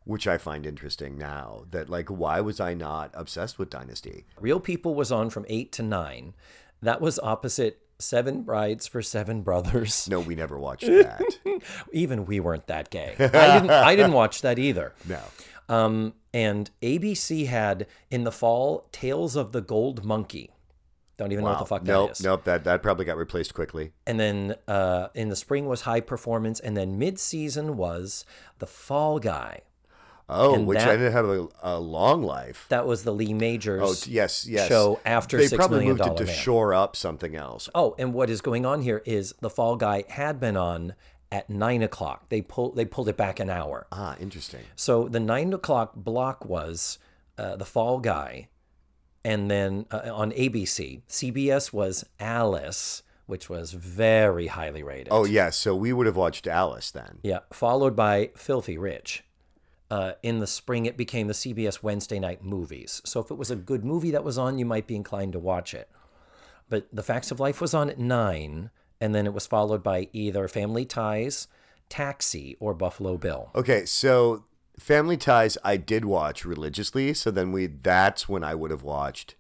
which 0.05 0.25
I 0.27 0.39
find 0.39 0.65
interesting 0.65 1.19
now. 1.19 1.65
That, 1.69 1.88
like, 1.88 2.09
why 2.09 2.41
was 2.41 2.59
I 2.59 2.74
not 2.74 3.12
obsessed 3.13 3.59
with 3.59 3.69
Dynasty? 3.69 4.25
Real 4.39 4.59
People 4.59 4.95
was 4.95 5.12
on 5.12 5.29
from 5.29 5.45
eight 5.50 5.71
to 5.74 5.83
nine. 5.83 6.33
That 6.81 7.00
was 7.00 7.19
opposite 7.19 7.79
Seven 8.00 8.41
Brides 8.41 8.88
for 8.88 9.03
Seven 9.03 9.43
Brothers. 9.43 10.09
No, 10.09 10.19
we 10.19 10.33
never 10.33 10.57
watched 10.57 10.86
that. 10.88 11.21
Even 11.91 12.25
we 12.25 12.39
weren't 12.39 12.65
that 12.65 12.89
gay. 12.89 13.13
I 13.19 13.59
didn't. 13.59 13.69
I 13.69 13.95
didn't 13.95 14.13
watch 14.13 14.41
that 14.41 14.57
either. 14.57 14.93
No. 15.07 15.21
Um, 15.69 16.13
and 16.33 16.69
ABC 16.81 17.47
had 17.47 17.85
in 18.09 18.23
the 18.23 18.31
fall 18.31 18.87
Tales 18.91 19.35
of 19.35 19.51
the 19.51 19.61
Gold 19.61 20.03
Monkey. 20.03 20.49
Don't 21.17 21.31
even 21.31 21.43
know 21.43 21.51
what 21.51 21.59
the 21.59 21.65
fuck 21.65 21.83
nope, 21.83 22.09
that 22.09 22.19
is. 22.19 22.23
nope. 22.25 22.43
That 22.45 22.63
that 22.63 22.81
probably 22.81 23.05
got 23.05 23.17
replaced 23.17 23.53
quickly. 23.53 23.91
And 24.07 24.19
then 24.19 24.55
uh, 24.67 25.09
in 25.13 25.29
the 25.29 25.35
spring 25.35 25.67
was 25.67 25.81
High 25.81 25.99
Performance, 26.01 26.59
and 26.59 26.75
then 26.75 26.97
mid 26.97 27.19
season 27.19 27.77
was 27.77 28.25
The 28.57 28.65
Fall 28.67 29.19
Guy. 29.19 29.61
Oh, 30.29 30.55
And 30.55 30.65
which 30.65 30.79
that- 30.79 30.87
ended 30.87 31.11
have 31.11 31.25
a, 31.25 31.47
a 31.61 31.79
long 31.79 32.23
life. 32.23 32.65
That 32.69 32.87
was 32.87 33.03
the 33.03 33.11
Lee 33.11 33.33
Majors. 33.33 33.81
Oh, 33.83 34.09
yes, 34.09 34.47
yes. 34.47 34.67
show 34.69 34.99
after 35.05 35.37
they 35.37 35.47
Six 35.47 35.57
probably 35.57 35.85
moved 35.85 35.99
it 36.01 36.17
to 36.17 36.23
Man. 36.25 36.33
shore 36.33 36.73
up 36.73 36.95
something 36.95 37.35
else. 37.35 37.69
Oh, 37.75 37.93
and 37.99 38.13
what 38.13 38.29
is 38.31 38.41
going 38.41 38.65
on 38.65 38.81
here 38.81 39.03
is 39.05 39.35
the 39.41 39.49
Fall 39.49 39.75
Guy 39.75 40.05
had 40.07 40.39
been 40.39 40.57
on 40.57 40.95
at 41.33 41.49
nine 41.49 41.81
o'clock. 41.81 42.29
They 42.29 42.41
pulled 42.41 42.75
they 42.75 42.85
pulled 42.85 43.09
it 43.09 43.17
back 43.17 43.39
an 43.39 43.49
hour. 43.49 43.87
Ah, 43.91 44.15
interesting. 44.19 44.61
So 44.75 45.07
the 45.09 45.19
nine 45.19 45.51
o'clock 45.51 45.93
block 45.95 46.45
was 46.45 46.99
uh, 47.37 47.55
the 47.55 47.65
Fall 47.65 47.99
Guy, 47.99 48.49
and 49.25 49.49
then 49.49 49.87
uh, 49.91 50.11
on 50.13 50.31
ABC, 50.33 51.01
CBS 51.09 51.73
was 51.73 52.05
Alice, 52.19 53.01
which 53.25 53.49
was 53.49 53.71
very 53.71 54.47
highly 54.47 54.83
rated. 54.83 55.07
Oh, 55.09 55.25
yes. 55.25 55.57
So 55.57 55.75
we 55.75 55.91
would 55.91 56.05
have 56.05 56.15
watched 56.15 56.45
Alice 56.45 56.91
then. 56.91 57.17
yeah, 57.23 57.39
followed 57.51 57.95
by 57.95 58.29
Filthy 58.35 58.77
Rich. 58.77 59.23
Uh, 59.89 60.13
in 60.23 60.39
the 60.39 60.47
spring, 60.47 60.85
it 60.85 60.97
became 60.97 61.27
the 61.27 61.33
CBS 61.33 61.81
Wednesday 61.83 62.19
night 62.19 62.43
movies. 62.43 63.01
So 63.05 63.19
if 63.19 63.29
it 63.31 63.37
was 63.37 63.51
a 63.51 63.55
good 63.55 63.83
movie 63.83 64.11
that 64.11 64.23
was 64.23 64.37
on, 64.37 64.57
you 64.59 64.65
might 64.65 64.87
be 64.87 64.95
inclined 64.95 65.33
to 65.33 65.39
watch 65.39 65.73
it. 65.73 65.89
But 66.69 66.87
The 66.91 67.03
Facts 67.03 67.29
of 67.31 67.39
Life 67.39 67.61
was 67.61 67.73
on 67.75 67.89
at 67.89 67.99
nine, 67.99 68.71
and 69.03 69.13
then 69.13 69.25
it 69.25 69.33
was 69.33 69.45
followed 69.45 69.83
by 69.83 70.07
either 70.13 70.48
Family 70.48 70.86
Ties, 70.86 71.50
Taxi, 71.89 72.55
or 72.62 72.74
Buffalo 72.74 73.17
Bill. 73.17 73.51
Okay, 73.53 73.83
so 73.86 74.45
Family 74.79 75.17
Ties 75.17 75.57
I 75.62 75.75
did 75.75 76.05
watch 76.05 76.45
religiously. 76.45 77.13
So 77.13 77.29
then 77.29 77.51
we 77.51 77.67
that's 77.67 78.29
when 78.29 78.45
I 78.45 78.55
would 78.55 78.72
have 78.72 78.83
watched. 78.83 79.36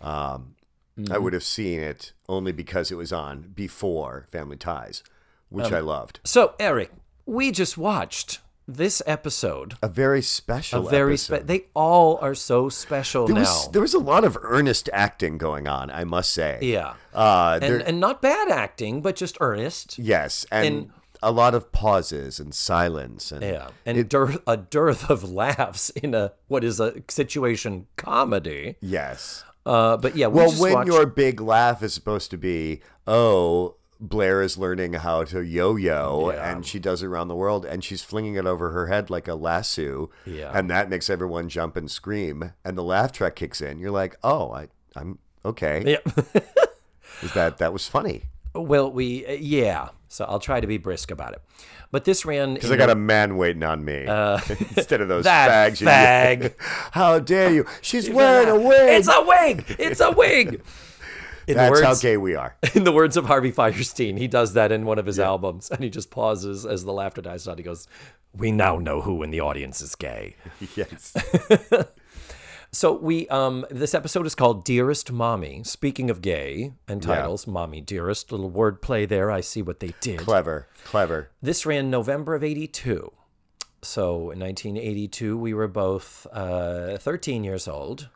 Um, 0.00 0.56
Mm-hmm. 0.98 1.12
I 1.12 1.18
would 1.18 1.34
have 1.34 1.44
seen 1.44 1.80
it 1.80 2.14
only 2.26 2.52
because 2.52 2.90
it 2.90 2.94
was 2.94 3.12
on 3.12 3.52
before 3.54 4.26
Family 4.32 4.56
Ties, 4.56 5.02
which 5.50 5.66
Um, 5.66 5.74
I 5.74 5.80
loved. 5.80 6.20
So, 6.24 6.54
Eric, 6.58 6.90
we 7.26 7.50
just 7.52 7.76
watched 7.76 8.40
this 8.68 9.00
episode, 9.06 9.74
A 9.82 9.88
very 9.88 10.22
special. 10.22 10.86
a 10.86 10.90
very 10.90 11.16
spe- 11.16 11.44
they 11.46 11.66
all 11.74 12.18
are 12.20 12.34
so 12.34 12.68
special 12.68 13.26
There 13.26 13.34
now. 13.36 13.40
was 13.42 13.68
there 13.70 13.82
was 13.82 13.94
a 13.94 13.98
lot 13.98 14.24
of 14.24 14.36
earnest 14.42 14.90
acting 14.92 15.38
going 15.38 15.68
on. 15.68 15.90
I 15.90 16.04
must 16.04 16.32
say. 16.32 16.58
yeah. 16.62 16.94
Uh, 17.14 17.58
And 17.62 17.82
and 17.82 18.00
not 18.00 18.20
bad 18.22 18.48
acting, 18.48 19.02
but 19.02 19.16
just 19.16 19.36
earnest. 19.40 19.98
yes, 19.98 20.44
and, 20.50 20.66
and- 20.66 20.90
a 21.22 21.30
lot 21.32 21.54
of 21.54 21.72
pauses 21.72 22.38
and 22.38 22.54
silence 22.54 23.32
and 23.32 23.42
Yeah, 23.42 23.68
and 23.86 24.06
dearth, 24.08 24.36
a 24.46 24.56
dearth 24.56 25.08
of 25.10 25.24
laughs 25.42 25.88
in 25.90 26.14
a 26.14 26.32
what 26.48 26.62
is 26.62 26.78
a 26.80 26.92
situation 27.08 27.86
comedy. 27.96 28.76
yes. 28.80 29.42
Uh, 29.64 29.96
but 29.96 30.14
yeah, 30.14 30.28
we 30.28 30.36
Well, 30.36 30.52
when 30.52 30.72
watched- 30.74 30.86
your 30.88 31.06
big 31.06 31.40
laugh 31.40 31.82
is 31.82 31.92
supposed 31.94 32.30
to 32.30 32.36
be, 32.36 32.80
oh, 33.06 33.74
Blair 33.98 34.42
is 34.42 34.58
learning 34.58 34.92
how 34.94 35.24
to 35.24 35.40
yo-yo, 35.42 36.30
Yeah. 36.32 36.50
and 36.52 36.66
she 36.66 36.78
does 36.78 37.02
it 37.02 37.06
around 37.06 37.28
the 37.28 37.34
world, 37.34 37.64
and 37.64 37.82
she's 37.82 38.02
flinging 38.02 38.34
it 38.34 38.46
over 38.46 38.70
her 38.70 38.88
head 38.88 39.08
like 39.10 39.26
a 39.26 39.34
lasso, 39.34 40.10
Yeah. 40.26 40.50
and 40.54 40.68
that 40.70 40.90
makes 40.90 41.08
everyone 41.08 41.48
jump 41.48 41.76
and 41.76 41.90
scream, 41.90 42.52
and 42.64 42.76
the 42.76 42.82
laugh 42.82 43.10
track 43.12 43.36
kicks 43.36 43.60
in. 43.60 43.78
You're 43.78 43.90
like, 43.90 44.16
oh, 44.22 44.50
I, 44.52 44.68
I'm 44.94 45.18
okay. 45.44 45.82
yeah. 46.04 46.12
Is 47.22 47.32
that 47.32 47.58
that 47.58 47.72
was 47.72 47.88
funny? 47.88 48.24
well, 48.54 48.90
we 48.90 49.24
uh, 49.26 49.32
yeah. 49.32 49.88
So 50.08 50.24
I'll 50.24 50.38
try 50.40 50.60
to 50.60 50.66
be 50.66 50.78
brisk 50.78 51.10
about 51.10 51.32
it. 51.34 51.42
But 51.90 52.04
this 52.04 52.24
ran 52.24 52.54
Because 52.54 52.70
I 52.70 52.76
got 52.76 52.90
a 52.90 52.94
man 52.94 53.36
waiting 53.36 53.62
on 53.62 53.84
me 53.84 54.04
instead 54.76 55.00
of 55.00 55.08
those 55.08 55.26
Uh, 55.26 55.30
that 55.46 55.72
fags. 55.72 55.80
you- 55.80 55.86
fag. 55.86 56.54
how 56.92 57.18
dare 57.18 57.52
you? 57.52 57.66
She's 57.82 58.08
wearing 58.10 58.48
a 58.48 58.56
wig. 58.58 58.88
It's 58.98 59.08
a 59.08 59.22
wig. 59.24 59.64
It's 59.78 60.00
a 60.00 60.10
wig. 60.10 60.62
In 61.46 61.56
That's 61.56 61.80
how 61.80 61.94
gay 61.94 62.16
we 62.16 62.34
are. 62.34 62.56
in 62.74 62.84
the 62.84 62.92
words 62.92 63.16
of 63.16 63.26
Harvey 63.26 63.52
Fierstein, 63.52 64.18
he 64.18 64.26
does 64.26 64.54
that 64.54 64.72
in 64.72 64.84
one 64.84 64.98
of 64.98 65.06
his 65.06 65.20
albums, 65.20 65.70
and 65.70 65.82
he 65.82 65.90
just 65.90 66.10
pauses 66.10 66.66
as 66.66 66.84
the 66.84 66.92
laughter 66.92 67.22
dies 67.22 67.46
out. 67.46 67.58
He 67.58 67.64
goes, 67.64 67.86
"We 68.34 68.50
now 68.50 68.78
know 68.78 69.02
who 69.02 69.22
in 69.22 69.30
the 69.30 69.40
audience 69.40 69.80
is 69.80 69.94
gay." 69.94 70.36
yes. 70.76 71.14
So 72.72 72.92
we 72.92 73.26
um 73.28 73.64
this 73.70 73.94
episode 73.94 74.26
is 74.26 74.34
called 74.34 74.64
Dearest 74.64 75.10
Mommy. 75.10 75.62
Speaking 75.64 76.10
of 76.10 76.20
gay 76.20 76.74
and 76.86 77.02
titles, 77.02 77.46
Mommy 77.46 77.80
Dearest, 77.80 78.30
little 78.30 78.50
wordplay 78.50 79.08
there. 79.08 79.30
I 79.30 79.40
see 79.40 79.62
what 79.62 79.80
they 79.80 79.94
did. 80.02 80.18
Clever. 80.18 80.68
Clever. 80.84 81.30
This 81.40 81.64
ran 81.64 81.90
November 81.90 82.34
of 82.34 82.44
82. 82.44 83.12
So 83.80 84.30
in 84.30 84.40
1982 84.40 85.38
we 85.38 85.54
were 85.54 85.68
both 85.68 86.26
uh 86.32 86.98
13 86.98 87.44
years 87.44 87.66
old. 87.66 88.10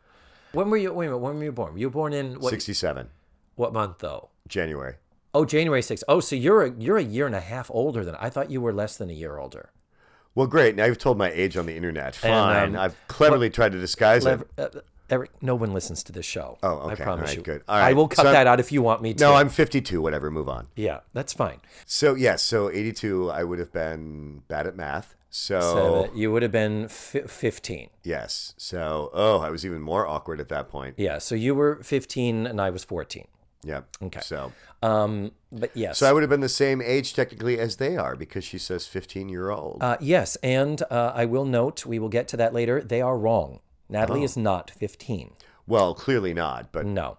When 0.51 0.69
were 0.69 0.77
you 0.77 0.93
wait 0.93 1.07
a 1.07 1.09
minute, 1.09 1.17
when 1.19 1.37
were 1.37 1.43
you 1.45 1.51
born? 1.51 1.73
Were 1.73 1.79
You 1.79 1.87
were 1.87 1.93
born 1.93 2.13
in 2.13 2.39
what 2.39 2.51
67. 2.51 3.09
What 3.61 3.71
month 3.73 3.99
though? 3.99 4.29
January. 4.47 4.95
Oh, 5.33 5.45
January 5.45 5.81
6th. 5.81 6.03
Oh, 6.09 6.19
so 6.19 6.35
you're 6.35 6.63
a 6.63 6.71
you're 6.77 6.97
a 6.97 7.03
year 7.03 7.25
and 7.25 7.35
a 7.35 7.39
half 7.39 7.69
older 7.71 8.03
than 8.03 8.15
I 8.15 8.29
thought 8.29 8.49
you 8.51 8.59
were 8.59 8.73
less 8.73 8.97
than 8.97 9.09
a 9.09 9.13
year 9.13 9.37
older. 9.37 9.69
Well, 10.35 10.47
great. 10.47 10.75
Now 10.75 10.85
you've 10.85 10.97
told 10.97 11.17
my 11.17 11.29
age 11.31 11.55
on 11.57 11.65
the 11.67 11.75
internet. 11.75 12.15
And, 12.23 12.33
Fine. 12.33 12.75
um, 12.75 12.81
I've 12.81 12.95
cleverly 13.07 13.49
tried 13.49 13.71
to 13.73 13.79
disguise 13.79 14.25
it. 14.25 14.41
Uh, 14.57 14.69
Eric, 15.09 15.31
no 15.41 15.55
one 15.55 15.73
listens 15.73 16.03
to 16.03 16.11
this 16.13 16.25
show. 16.25 16.57
Oh, 16.63 16.69
okay. 16.89 17.03
I 17.03 17.05
promise 17.05 17.21
All 17.21 17.27
right, 17.27 17.37
you. 17.37 17.43
good. 17.43 17.63
All 17.67 17.75
I 17.77 17.91
will 17.93 18.07
cut 18.07 18.25
So- 18.25 18.31
that 18.31 18.47
out 18.47 18.59
if 18.61 18.71
you 18.71 18.81
want 18.81 19.01
me 19.01 19.13
to. 19.13 19.23
No, 19.23 19.33
I'm 19.35 19.49
52. 19.49 20.01
Whatever. 20.01 20.31
Move 20.31 20.47
on. 20.49 20.67
Yeah, 20.75 21.01
that's 21.13 21.33
fine. 21.33 21.59
So 21.85 22.15
yes. 22.15 22.41
So 22.41 22.69
82. 22.69 23.29
I 23.29 23.43
would 23.43 23.59
have 23.59 23.71
been 23.71 24.43
bad 24.47 24.65
at 24.67 24.75
math. 24.75 25.15
So, 25.29 25.59
So 25.61 26.11
you 26.13 26.29
would 26.31 26.43
have 26.43 26.51
been 26.51 26.87
fi 26.89 27.21
15. 27.21 27.89
yes. 28.03 28.53
So 28.57 29.09
oh, 29.13 29.39
I 29.39 29.49
was 29.49 29.65
even 29.65 29.81
more 29.81 30.05
awkward 30.07 30.39
at 30.41 30.49
that 30.49 30.67
point. 30.69 30.95
Yeah, 30.97 31.19
so 31.19 31.35
you 31.35 31.55
were 31.55 31.79
15 31.83 32.45
and 32.45 32.59
I 32.59 32.69
was 32.69 32.83
14. 32.83 33.27
Yeah. 33.63 33.81
Okay. 34.01 34.21
So 34.21 34.51
Um, 34.81 35.31
but 35.51 35.71
yes. 35.75 35.97
so 35.99 36.09
I 36.09 36.13
would 36.13 36.23
have 36.23 36.29
been 36.29 36.39
the 36.41 36.49
same 36.49 36.81
age 36.81 37.13
technically 37.13 37.59
as 37.59 37.75
they 37.77 37.95
are 37.97 38.15
because 38.15 38.43
she 38.43 38.57
says 38.57 38.87
15 38.87 39.29
year 39.29 39.49
old. 39.51 39.77
uh, 39.81 39.97
yes, 39.99 40.35
and 40.37 40.81
uh, 40.89 41.11
I 41.13 41.25
will 41.25 41.45
note, 41.45 41.85
we 41.85 41.99
will 41.99 42.09
get 42.09 42.27
to 42.29 42.37
that 42.37 42.53
later, 42.53 42.81
they 42.81 43.01
are 43.01 43.17
wrong. 43.17 43.59
Natalie 43.89 44.21
Oh. 44.21 44.23
is 44.25 44.37
not 44.37 44.71
15. 44.71 45.31
well, 45.67 45.93
clearly 45.93 46.33
not. 46.33 46.71
But 46.71 46.85
No. 46.85 47.17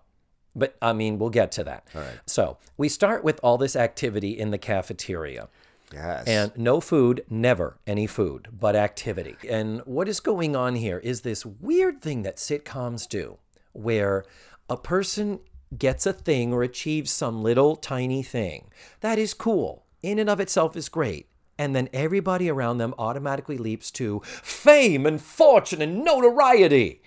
But 0.55 0.77
I 0.83 0.93
mean, 0.93 1.19
we'll 1.19 1.31
get 1.31 1.51
to 1.53 1.65
that. 1.65 1.87
All 1.95 2.01
right. 2.03 2.19
So 2.27 2.59
we 2.77 2.89
start 2.91 3.25
with 3.25 3.41
all 3.43 3.57
this 3.57 3.75
activity 3.77 4.39
in 4.39 4.51
the 4.51 4.59
cafeteria. 4.59 5.49
yes. 5.93 6.27
And 6.27 6.53
no 6.57 6.81
food, 6.81 7.25
never 7.31 7.79
any 7.87 8.07
food, 8.07 8.49
but 8.53 8.75
activity. 8.77 9.37
And 9.49 9.81
what 9.87 10.09
is 10.09 10.21
going 10.21 10.55
on 10.57 10.75
here 10.75 10.99
is 10.99 11.21
this 11.23 11.47
weird 11.47 12.03
thing 12.03 12.23
that 12.23 12.37
sitcoms 12.37 13.09
do 13.09 13.39
where 13.73 14.25
a 14.69 14.77
person 14.77 15.41
gets 15.79 16.07
a 16.07 16.13
thing 16.13 16.53
or 16.53 16.63
achieves 16.63 17.11
some 17.11 17.43
little 17.43 17.77
tiny 17.77 18.23
thing. 18.23 18.71
That 19.01 19.19
is 19.19 19.35
cool. 19.35 19.85
In 20.03 20.19
and 20.19 20.29
of 20.29 20.41
itself 20.41 20.77
is 20.77 20.89
great. 20.89 21.29
And 21.59 21.77
then 21.77 21.89
everybody 21.93 22.51
around 22.51 22.79
them 22.79 22.95
automatically 22.99 23.59
leaps 23.59 23.91
to 23.93 24.21
fame 24.25 25.07
and 25.07 25.21
fortune 25.21 25.83
and 25.83 26.05
notoriety. 26.05 27.03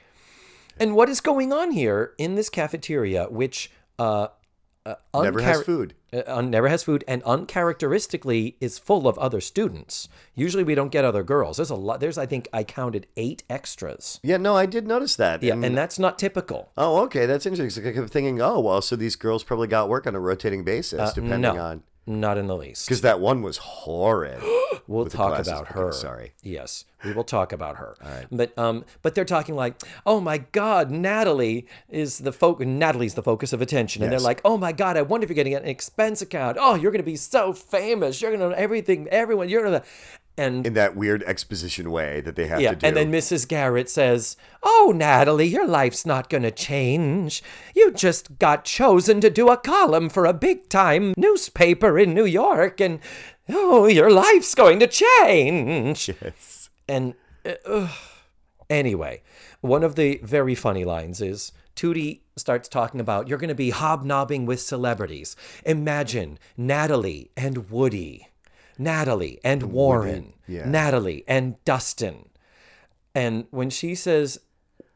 And 0.79 0.95
what 0.95 1.09
is 1.09 1.21
going 1.21 1.51
on 1.51 1.71
here 1.71 2.13
in 2.17 2.35
this 2.35 2.49
cafeteria, 2.49 3.25
which 3.25 3.71
uh, 3.97 4.27
uh, 4.85 4.95
never 5.21 5.41
has 5.41 5.63
food. 5.63 5.95
uh, 6.13 6.21
un- 6.27 6.49
never 6.51 6.67
has 6.67 6.83
food 6.83 7.03
and 7.07 7.23
uncharacteristically 7.23 8.55
is 8.61 8.77
full 8.77 9.07
of 9.07 9.17
other 9.17 9.41
students. 9.41 10.07
Usually 10.35 10.63
we 10.63 10.75
don't 10.75 10.91
get 10.91 11.03
other 11.05 11.23
girls. 11.23 11.57
There's 11.57 11.69
a 11.69 11.75
lot. 11.75 11.99
There's 11.99 12.17
I 12.17 12.25
think 12.25 12.47
I 12.53 12.63
counted 12.63 13.07
eight 13.17 13.43
extras. 13.49 14.19
Yeah, 14.23 14.37
no, 14.37 14.55
I 14.55 14.65
did 14.65 14.87
notice 14.87 15.15
that. 15.15 15.41
Yeah, 15.43 15.53
And- 15.53 15.65
and 15.65 15.77
that's 15.77 15.97
not 15.99 16.19
typical. 16.19 16.71
Oh, 16.77 17.01
okay, 17.03 17.25
that's 17.25 17.45
interesting. 17.45 17.85
I 17.87 17.91
kept 17.91 18.09
thinking, 18.09 18.41
oh, 18.41 18.59
well, 18.59 18.81
so 18.81 18.95
these 18.95 19.15
girls 19.15 19.43
probably 19.43 19.67
got 19.67 19.89
work 19.89 20.05
on 20.07 20.15
a 20.15 20.19
rotating 20.19 20.63
basis, 20.63 21.13
depending 21.13 21.45
Uh, 21.45 21.53
no, 21.53 21.59
on 21.61 21.83
not 22.07 22.37
in 22.37 22.47
the 22.47 22.55
least. 22.55 22.87
because 22.87 23.01
that 23.01 23.19
one 23.19 23.41
was 23.41 23.57
horrid. 23.57 24.41
We'll 24.87 25.05
talk 25.07 25.39
about 25.39 25.63
Okay, 25.63 25.73
her. 25.73 25.91
sorry. 25.91 26.33
Yes, 26.43 26.85
we 27.03 27.11
will 27.11 27.23
talk 27.23 27.51
about 27.51 27.77
her. 27.77 27.95
All 28.03 28.07
right. 28.11 28.27
But 28.31 28.55
um, 28.55 28.85
but 29.01 29.15
they're 29.15 29.25
talking 29.25 29.55
like, 29.55 29.81
oh 30.05 30.19
my 30.21 30.37
God, 30.37 30.91
Natalie 30.91 31.65
is 31.89 32.19
the 32.19 32.31
focus. 32.31 32.67
Natalie's 32.67 33.15
the 33.15 33.23
focus 33.23 33.51
of 33.51 33.63
attention, 33.63 34.03
and 34.03 34.11
Yes. 34.11 34.21
they're 34.21 34.27
like, 34.27 34.41
oh 34.45 34.57
my 34.57 34.71
God, 34.73 34.95
I 34.95 35.01
wonder 35.01 35.23
if 35.25 35.29
you're 35.31 35.35
getting 35.35 35.55
an 35.55 35.65
expense 35.65 36.21
account. 36.21 36.57
Oh, 36.59 36.75
you're 36.75 36.91
gonna 36.91 37.01
be 37.03 37.15
so 37.15 37.51
famous. 37.51 38.21
You're 38.21 38.29
gonna 38.31 38.49
know 38.49 38.55
everything. 38.55 39.07
Everyone. 39.07 39.49
You're 39.49 39.63
gonna. 39.63 39.81
And 40.37 40.67
in 40.67 40.73
that 40.73 40.95
weird 40.97 41.23
exposition 41.23 41.91
way 41.91 42.19
that 42.21 42.35
they 42.35 42.47
have 42.47 42.59
Yeah, 42.59 42.71
to 42.71 42.75
do. 42.75 42.85
and 42.87 42.97
then 42.97 43.11
Mrs. 43.11 43.47
Garrett 43.47 43.89
says, 43.89 44.35
"Oh, 44.61 44.91
Natalie, 44.93 45.47
your 45.47 45.65
life's 45.65 46.05
not 46.05 46.29
going 46.29 46.43
to 46.43 46.51
change. 46.51 47.41
You 47.73 47.91
just 47.91 48.37
got 48.37 48.65
chosen 48.65 49.21
to 49.21 49.29
do 49.29 49.49
a 49.49 49.55
column 49.57 50.09
for 50.09 50.25
a 50.25 50.33
big-time 50.33 51.13
newspaper 51.15 51.97
in 51.97 52.13
New 52.13 52.25
York, 52.25 52.81
and 52.81 52.99
oh, 53.47 53.85
your 53.87 54.11
life's 54.11 54.55
going 54.55 54.79
to 54.79 54.87
change." 54.87 56.09
yes. 56.21 56.69
And 56.87 57.13
uh, 57.45 57.53
ugh. 57.65 57.89
anyway, 58.69 59.21
one 59.61 59.83
of 59.83 59.95
the 59.95 60.19
very 60.23 60.55
funny 60.55 60.83
lines 60.83 61.21
is 61.21 61.51
Tootie 61.75 62.21
starts 62.35 62.67
talking 62.67 62.99
about 62.99 63.27
you're 63.27 63.37
going 63.37 63.47
to 63.47 63.55
be 63.55 63.69
hobnobbing 63.69 64.45
with 64.45 64.59
celebrities. 64.61 65.35
Imagine 65.65 66.37
Natalie 66.57 67.31
and 67.37 67.69
Woody, 67.69 68.27
Natalie 68.77 69.39
and 69.43 69.63
Warren, 69.63 70.33
yeah. 70.47 70.67
Natalie 70.67 71.23
and 71.27 71.63
Dustin. 71.65 72.29
And 73.13 73.47
when 73.51 73.69
she 73.69 73.95
says 73.95 74.39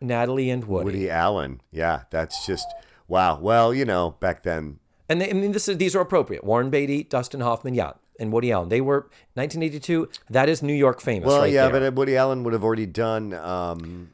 Natalie 0.02 0.50
and 0.50 0.66
Woody, 0.66 0.86
Woody 0.86 1.10
Allen. 1.10 1.62
Yeah, 1.72 2.04
that's 2.10 2.46
just 2.46 2.68
wow. 3.08 3.40
Well, 3.40 3.74
you 3.74 3.86
know, 3.86 4.16
back 4.20 4.44
then, 4.44 4.80
and 5.08 5.22
they, 5.22 5.30
I 5.30 5.34
mean 5.34 5.52
this 5.52 5.68
is 5.68 5.78
these 5.78 5.96
are 5.96 6.02
appropriate. 6.02 6.44
Warren 6.44 6.70
Beatty, 6.70 7.04
Dustin 7.04 7.42
Hoffman, 7.42 7.74
yeah, 7.74 7.94
and 8.20 8.32
Woody 8.32 8.52
Allen. 8.52 8.70
They 8.70 8.82
were 8.82 9.10
1982. 9.36 10.10
That 10.30 10.50
is 10.50 10.62
New 10.62 10.74
York 10.74 11.02
famous. 11.02 11.28
well, 11.28 11.42
right 11.42 11.52
yeah, 11.52 11.70
there. 11.70 11.92
but 11.92 11.94
Woody 11.96 12.18
Allen 12.18 12.44
would 12.44 12.54
have 12.54 12.64
already 12.64 12.86
done. 12.86 13.34
Um, 13.34 14.14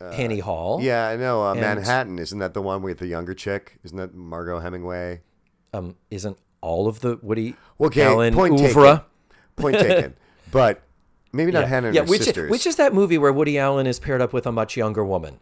Annie 0.00 0.40
Hall. 0.40 0.80
yeah, 0.82 1.06
I 1.06 1.16
know. 1.16 1.44
Uh, 1.44 1.54
Manhattan 1.54 2.18
isn't 2.18 2.40
that 2.40 2.54
the 2.54 2.62
one 2.62 2.82
with 2.82 2.98
the 2.98 3.06
younger 3.06 3.34
chick? 3.34 3.78
Isn't 3.84 3.98
that 3.98 4.12
Margot 4.12 4.58
Hemingway? 4.58 5.20
um, 5.74 5.96
isn't 6.10 6.36
all 6.62 6.88
of 6.88 7.00
the 7.00 7.18
Woody 7.22 7.54
Okay, 7.80 8.02
Allen 8.02 8.32
point 8.34 8.58
oeuvre? 8.60 8.82
taken. 8.84 9.00
Point 9.56 9.78
taken. 9.80 10.14
But 10.50 10.82
maybe 11.32 11.50
not 11.52 11.68
Hannah 11.68 11.88
and 11.88 11.94
yeah, 11.96 12.02
her 12.02 12.08
which 12.08 12.22
sisters. 12.22 12.50
which 12.50 12.66
is 12.66 12.76
that 12.76 12.94
movie 12.94 13.18
where 13.18 13.32
Woody 13.32 13.58
Allen 13.58 13.86
is 13.86 13.98
paired 13.98 14.22
up 14.22 14.32
with 14.32 14.46
a 14.46 14.52
much 14.52 14.76
younger 14.76 15.04
woman? 15.04 15.40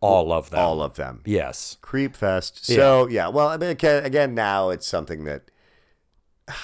All 0.00 0.32
of 0.32 0.50
them. 0.50 0.60
all 0.60 0.82
of 0.82 0.96
them. 0.96 1.20
Yes. 1.24 1.78
Creep 1.80 2.14
fest. 2.16 2.64
So 2.66 3.06
yeah, 3.08 3.28
well, 3.28 3.48
I 3.48 3.56
mean, 3.56 3.70
again, 3.70 4.34
now 4.34 4.70
it's 4.70 4.86
something 4.86 5.24
that 5.24 5.50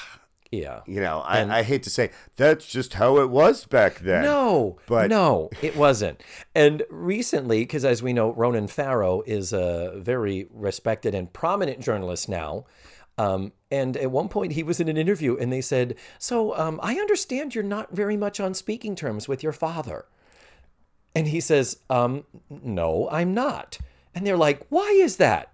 Yeah. 0.51 0.81
you 0.85 1.01
know. 1.01 1.21
I, 1.21 1.59
I 1.59 1.63
hate 1.63 1.85
to 1.85 1.91
say 1.91 2.11
that's 2.37 2.67
just 2.67 2.95
how 2.95 3.19
it 3.19 3.31
was 3.31 3.67
back 3.67 4.01
then. 4.01 4.25
No, 4.25 4.79
But- 4.87 5.09
no, 5.09 5.49
it 5.63 5.77
wasn't. 5.77 6.23
And 6.55 6.83
recently, 6.91 7.61
because 7.61 7.85
as 7.85 8.03
we 8.03 8.13
know, 8.13 8.33
Ronan 8.33 8.67
Farrow 8.67 9.23
is 9.27 9.53
a 9.53 9.93
very 9.97 10.49
respected 10.51 11.15
and 11.15 11.33
prominent 11.33 11.81
journalist 11.81 12.29
now. 12.29 12.65
Um, 13.19 13.53
and 13.71 13.97
at 13.97 14.11
one 14.11 14.29
point, 14.29 14.53
he 14.53 14.63
was 14.63 14.81
in 14.81 14.89
an 14.89 14.97
interview, 14.97 15.37
and 15.37 15.53
they 15.53 15.61
said, 15.61 15.97
"So 16.19 16.57
um, 16.57 16.81
I 16.83 16.95
understand 16.95 17.55
you're 17.55 17.65
not 17.65 17.95
very 17.95 18.17
much 18.17 18.41
on 18.41 18.55
speaking 18.55 18.97
terms 18.97 19.29
with 19.29 19.43
your 19.43 19.53
father." 19.53 20.07
And 21.15 21.29
he 21.29 21.41
says, 21.41 21.79
um, 21.89 22.25
"No, 22.49 23.09
I'm 23.11 23.35
not." 23.35 23.79
And 24.15 24.27
they're 24.27 24.37
like, 24.37 24.67
"Why 24.69 24.89
is 24.91 25.17
that?" 25.17 25.53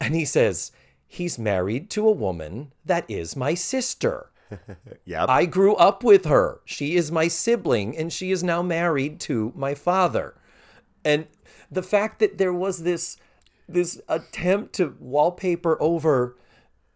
And 0.00 0.14
he 0.14 0.24
says, 0.24 0.72
"He's 1.06 1.38
married 1.38 1.90
to 1.90 2.06
a 2.06 2.12
woman 2.12 2.72
that 2.84 3.04
is 3.08 3.36
my 3.36 3.54
sister." 3.54 4.30
Yep. 5.04 5.28
I 5.28 5.44
grew 5.46 5.74
up 5.76 6.02
with 6.02 6.24
her. 6.24 6.60
She 6.64 6.96
is 6.96 7.12
my 7.12 7.28
sibling, 7.28 7.96
and 7.96 8.12
she 8.12 8.30
is 8.32 8.42
now 8.42 8.62
married 8.62 9.20
to 9.20 9.52
my 9.56 9.74
father. 9.74 10.34
And 11.04 11.26
the 11.70 11.82
fact 11.82 12.18
that 12.18 12.38
there 12.38 12.52
was 12.52 12.82
this 12.82 13.16
this 13.68 14.00
attempt 14.08 14.74
to 14.74 14.96
wallpaper 15.00 15.76
over 15.80 16.36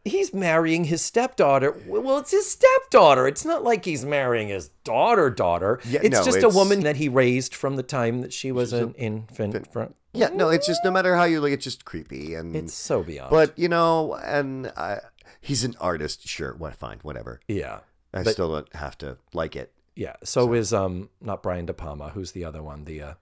he's 0.04 0.32
marrying 0.34 0.84
his 0.84 1.02
stepdaughter. 1.02 1.74
Well, 1.86 2.18
it's 2.18 2.30
his 2.30 2.50
stepdaughter. 2.50 3.26
It's 3.26 3.44
not 3.44 3.62
like 3.64 3.84
he's 3.84 4.04
marrying 4.04 4.48
his 4.48 4.68
daughter 4.84 5.30
daughter. 5.30 5.80
Yeah, 5.84 6.00
it's 6.02 6.18
no, 6.18 6.24
just 6.24 6.38
it's- 6.38 6.54
a 6.54 6.56
woman 6.56 6.80
that 6.80 6.96
he 6.96 7.08
raised 7.08 7.54
from 7.54 7.76
the 7.76 7.82
time 7.82 8.20
that 8.22 8.32
she 8.32 8.52
was 8.52 8.72
an 8.72 8.94
infant. 8.94 9.72
From, 9.72 9.94
yeah, 10.12 10.28
no, 10.32 10.48
it's 10.48 10.66
just 10.66 10.80
no 10.84 10.90
matter 10.90 11.14
how 11.16 11.24
you 11.24 11.40
look, 11.40 11.52
it's 11.52 11.64
just 11.64 11.84
creepy 11.84 12.34
and 12.34 12.56
it's 12.56 12.74
so 12.74 13.02
beyond. 13.02 13.30
but 13.30 13.58
you 13.58 13.68
know, 13.68 14.14
and 14.14 14.68
I, 14.76 15.00
he's 15.40 15.64
an 15.64 15.76
artist, 15.80 16.26
sure, 16.26 16.54
what 16.54 16.74
fine, 16.74 16.98
whatever. 17.02 17.40
yeah. 17.48 17.80
I 18.12 18.24
still 18.24 18.50
don't 18.52 18.74
have 18.74 18.98
to 18.98 19.18
like 19.32 19.54
it. 19.54 19.72
Yeah. 19.94 20.16
So, 20.24 20.52
is 20.52 20.72
um 20.72 21.10
not 21.20 21.44
Brian 21.44 21.66
De 21.66 21.72
Palma, 21.72 22.08
who's 22.08 22.32
the 22.32 22.44
other 22.44 22.60
one, 22.60 22.84
the 22.84 23.00
uh, 23.02 23.14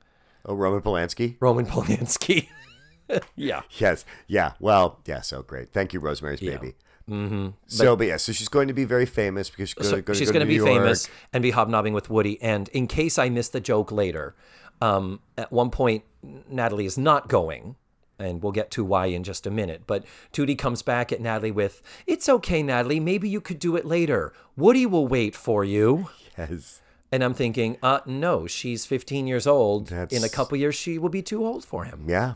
Oh, 0.47 0.54
Roman 0.54 0.80
Polanski? 0.80 1.37
Roman 1.40 1.66
Polanski. 1.66 2.49
yeah. 3.37 3.62
Yes. 3.79 4.05
Yeah. 4.27 4.53
Well, 4.61 5.00
yeah, 5.07 5.21
so 5.21 5.43
great. 5.43 5.71
Thank 5.73 5.93
you, 5.93 6.00
Rosemary's 6.00 6.41
Baby. 6.41 6.75
Mm-hmm. 7.09 7.49
So, 7.67 7.97
but 7.97 8.07
yeah, 8.07 8.19
so 8.19 8.33
she's 8.33 8.49
going 8.49 8.69
to 8.69 8.75
be 8.75 8.85
very 8.85 9.07
famous 9.07 9.49
because 9.49 9.71
she's 9.71 9.75
going, 9.75 9.88
So 9.88 9.97
to, 9.97 10.03
go 10.03 10.12
she's 10.12 10.29
to 10.29 10.33
going 10.35 10.47
to 10.47 10.53
New 10.53 10.61
be 10.61 10.65
York. 10.71 10.83
famous 10.83 11.09
and 11.33 11.43
be 11.43 11.53
hobnobbing 11.53 11.95
with 11.95 12.11
Woody. 12.11 12.41
And 12.43 12.69
in 12.69 12.87
case 12.87 13.19
I 13.19 13.31
miss 13.31 13.49
the 13.49 13.61
joke 13.61 13.91
later, 13.91 14.35
um, 14.83 15.21
at 15.38 15.50
one 15.50 15.71
point 15.71 16.05
Natalie 16.50 16.85
is 16.85 16.99
not 16.99 17.29
going, 17.29 17.77
and 18.19 18.43
we'll 18.43 18.53
get 18.53 18.71
to 18.73 18.85
why 18.85 19.07
in 19.07 19.23
just 19.25 19.47
a 19.47 19.50
minute. 19.50 19.83
But 19.87 20.05
Tootie 20.35 20.59
comes 20.59 20.83
back 20.83 21.11
at 21.11 21.21
Natalie 21.21 21.50
with, 21.50 21.81
"It's 22.07 22.29
okay, 22.29 22.62
Natalie. 22.62 23.00
Maybe 23.00 23.29
you 23.29 23.41
could 23.41 23.59
do 23.59 23.75
it 23.77 23.87
later. 23.87 24.33
Woody 24.57 24.85
will 24.85 25.07
wait 25.07 25.35
for 25.35 25.65
you." 25.65 26.11
Yes. 26.37 26.83
And 27.11 27.25
I'm 27.25 27.33
thinking, 27.33 27.79
uh, 27.83 28.00
no, 28.05 28.47
she's 28.47 28.85
15 28.85 29.27
years 29.27 29.47
old. 29.47 29.91
In 29.91 30.23
a 30.25 30.29
couple 30.29 30.59
years, 30.59 30.75
she 30.75 30.99
will 30.99 31.09
be 31.09 31.23
too 31.23 31.47
old 31.47 31.65
for 31.65 31.85
him. 31.85 32.05
Yeah. 32.07 32.35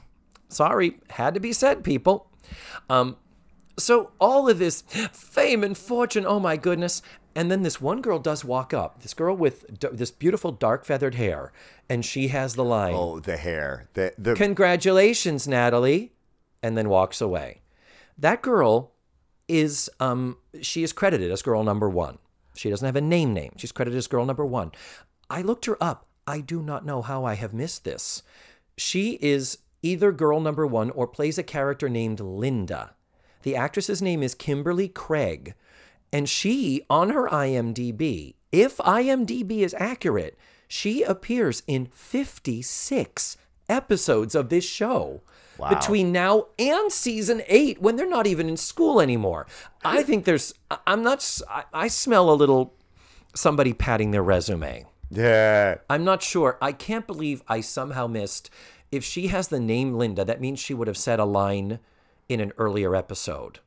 Sorry, 0.52 0.98
had 1.10 1.34
to 1.34 1.40
be 1.40 1.52
said, 1.52 1.82
people. 1.84 2.30
Um, 2.90 3.16
so 3.78 4.12
all 4.20 4.48
of 4.48 4.58
this 4.58 4.82
fame 5.12 5.64
and 5.64 5.76
fortune, 5.76 6.24
oh 6.26 6.38
my 6.38 6.56
goodness. 6.56 7.02
And 7.34 7.50
then 7.50 7.62
this 7.62 7.80
one 7.80 8.02
girl 8.02 8.18
does 8.18 8.44
walk 8.44 8.74
up. 8.74 9.02
This 9.02 9.14
girl 9.14 9.34
with 9.34 9.78
d- 9.80 9.88
this 9.90 10.10
beautiful 10.10 10.52
dark 10.52 10.84
feathered 10.84 11.14
hair, 11.14 11.50
and 11.88 12.04
she 12.04 12.28
has 12.28 12.54
the 12.54 12.64
line, 12.64 12.92
Oh, 12.94 13.20
the 13.20 13.38
hair. 13.38 13.88
The 13.94 14.12
the 14.18 14.34
"Congratulations, 14.34 15.48
Natalie," 15.48 16.12
and 16.62 16.76
then 16.76 16.90
walks 16.90 17.22
away. 17.22 17.62
That 18.18 18.42
girl 18.42 18.92
is 19.48 19.88
um 19.98 20.36
she 20.60 20.82
is 20.82 20.92
credited 20.92 21.30
as 21.32 21.40
girl 21.40 21.64
number 21.64 21.88
1. 21.88 22.18
She 22.54 22.68
doesn't 22.68 22.84
have 22.84 22.96
a 22.96 23.00
name 23.00 23.32
name. 23.32 23.54
She's 23.56 23.72
credited 23.72 23.96
as 23.96 24.06
girl 24.08 24.26
number 24.26 24.44
1. 24.44 24.72
I 25.30 25.40
looked 25.40 25.64
her 25.64 25.82
up. 25.82 26.06
I 26.26 26.40
do 26.42 26.60
not 26.62 26.84
know 26.84 27.00
how 27.00 27.24
I 27.24 27.34
have 27.34 27.54
missed 27.54 27.84
this. 27.84 28.22
She 28.76 29.18
is 29.22 29.56
either 29.82 30.12
girl 30.12 30.40
number 30.40 30.66
1 30.66 30.90
or 30.90 31.06
plays 31.06 31.38
a 31.38 31.42
character 31.42 31.88
named 31.88 32.20
Linda. 32.20 32.94
The 33.42 33.56
actress's 33.56 34.00
name 34.00 34.22
is 34.22 34.34
Kimberly 34.34 34.88
Craig, 34.88 35.54
and 36.12 36.28
she 36.28 36.82
on 36.88 37.10
her 37.10 37.28
IMDb, 37.28 38.34
if 38.52 38.76
IMDb 38.78 39.60
is 39.60 39.74
accurate, 39.78 40.38
she 40.68 41.02
appears 41.02 41.62
in 41.66 41.86
56 41.86 43.36
episodes 43.68 44.34
of 44.34 44.48
this 44.48 44.64
show 44.64 45.22
Wow. 45.58 45.68
between 45.68 46.12
now 46.12 46.46
and 46.58 46.90
season 46.90 47.42
8 47.46 47.80
when 47.80 47.96
they're 47.96 48.08
not 48.08 48.26
even 48.26 48.48
in 48.48 48.56
school 48.56 49.00
anymore. 49.00 49.46
I 49.84 50.02
think 50.02 50.24
there's 50.24 50.54
I'm 50.86 51.02
not. 51.02 51.40
I 51.74 51.88
smell 51.88 52.30
a 52.30 52.34
little 52.34 52.74
somebody 53.34 53.72
patting 53.74 54.10
their 54.12 54.22
resume. 54.22 54.86
yeah. 55.10 55.76
I'm 55.90 56.04
not 56.04 56.22
sure. 56.22 56.56
I 56.62 56.72
can't 56.72 57.06
believe 57.06 57.42
I 57.48 57.60
somehow 57.60 58.06
missed 58.06 58.48
if 58.92 59.02
she 59.02 59.28
has 59.28 59.48
the 59.48 59.58
name 59.58 59.94
Linda, 59.94 60.24
that 60.24 60.40
means 60.40 60.60
she 60.60 60.74
would 60.74 60.86
have 60.86 60.98
said 60.98 61.18
a 61.18 61.24
line 61.24 61.80
in 62.28 62.38
an 62.38 62.52
earlier 62.58 62.94
episode. 62.94 63.58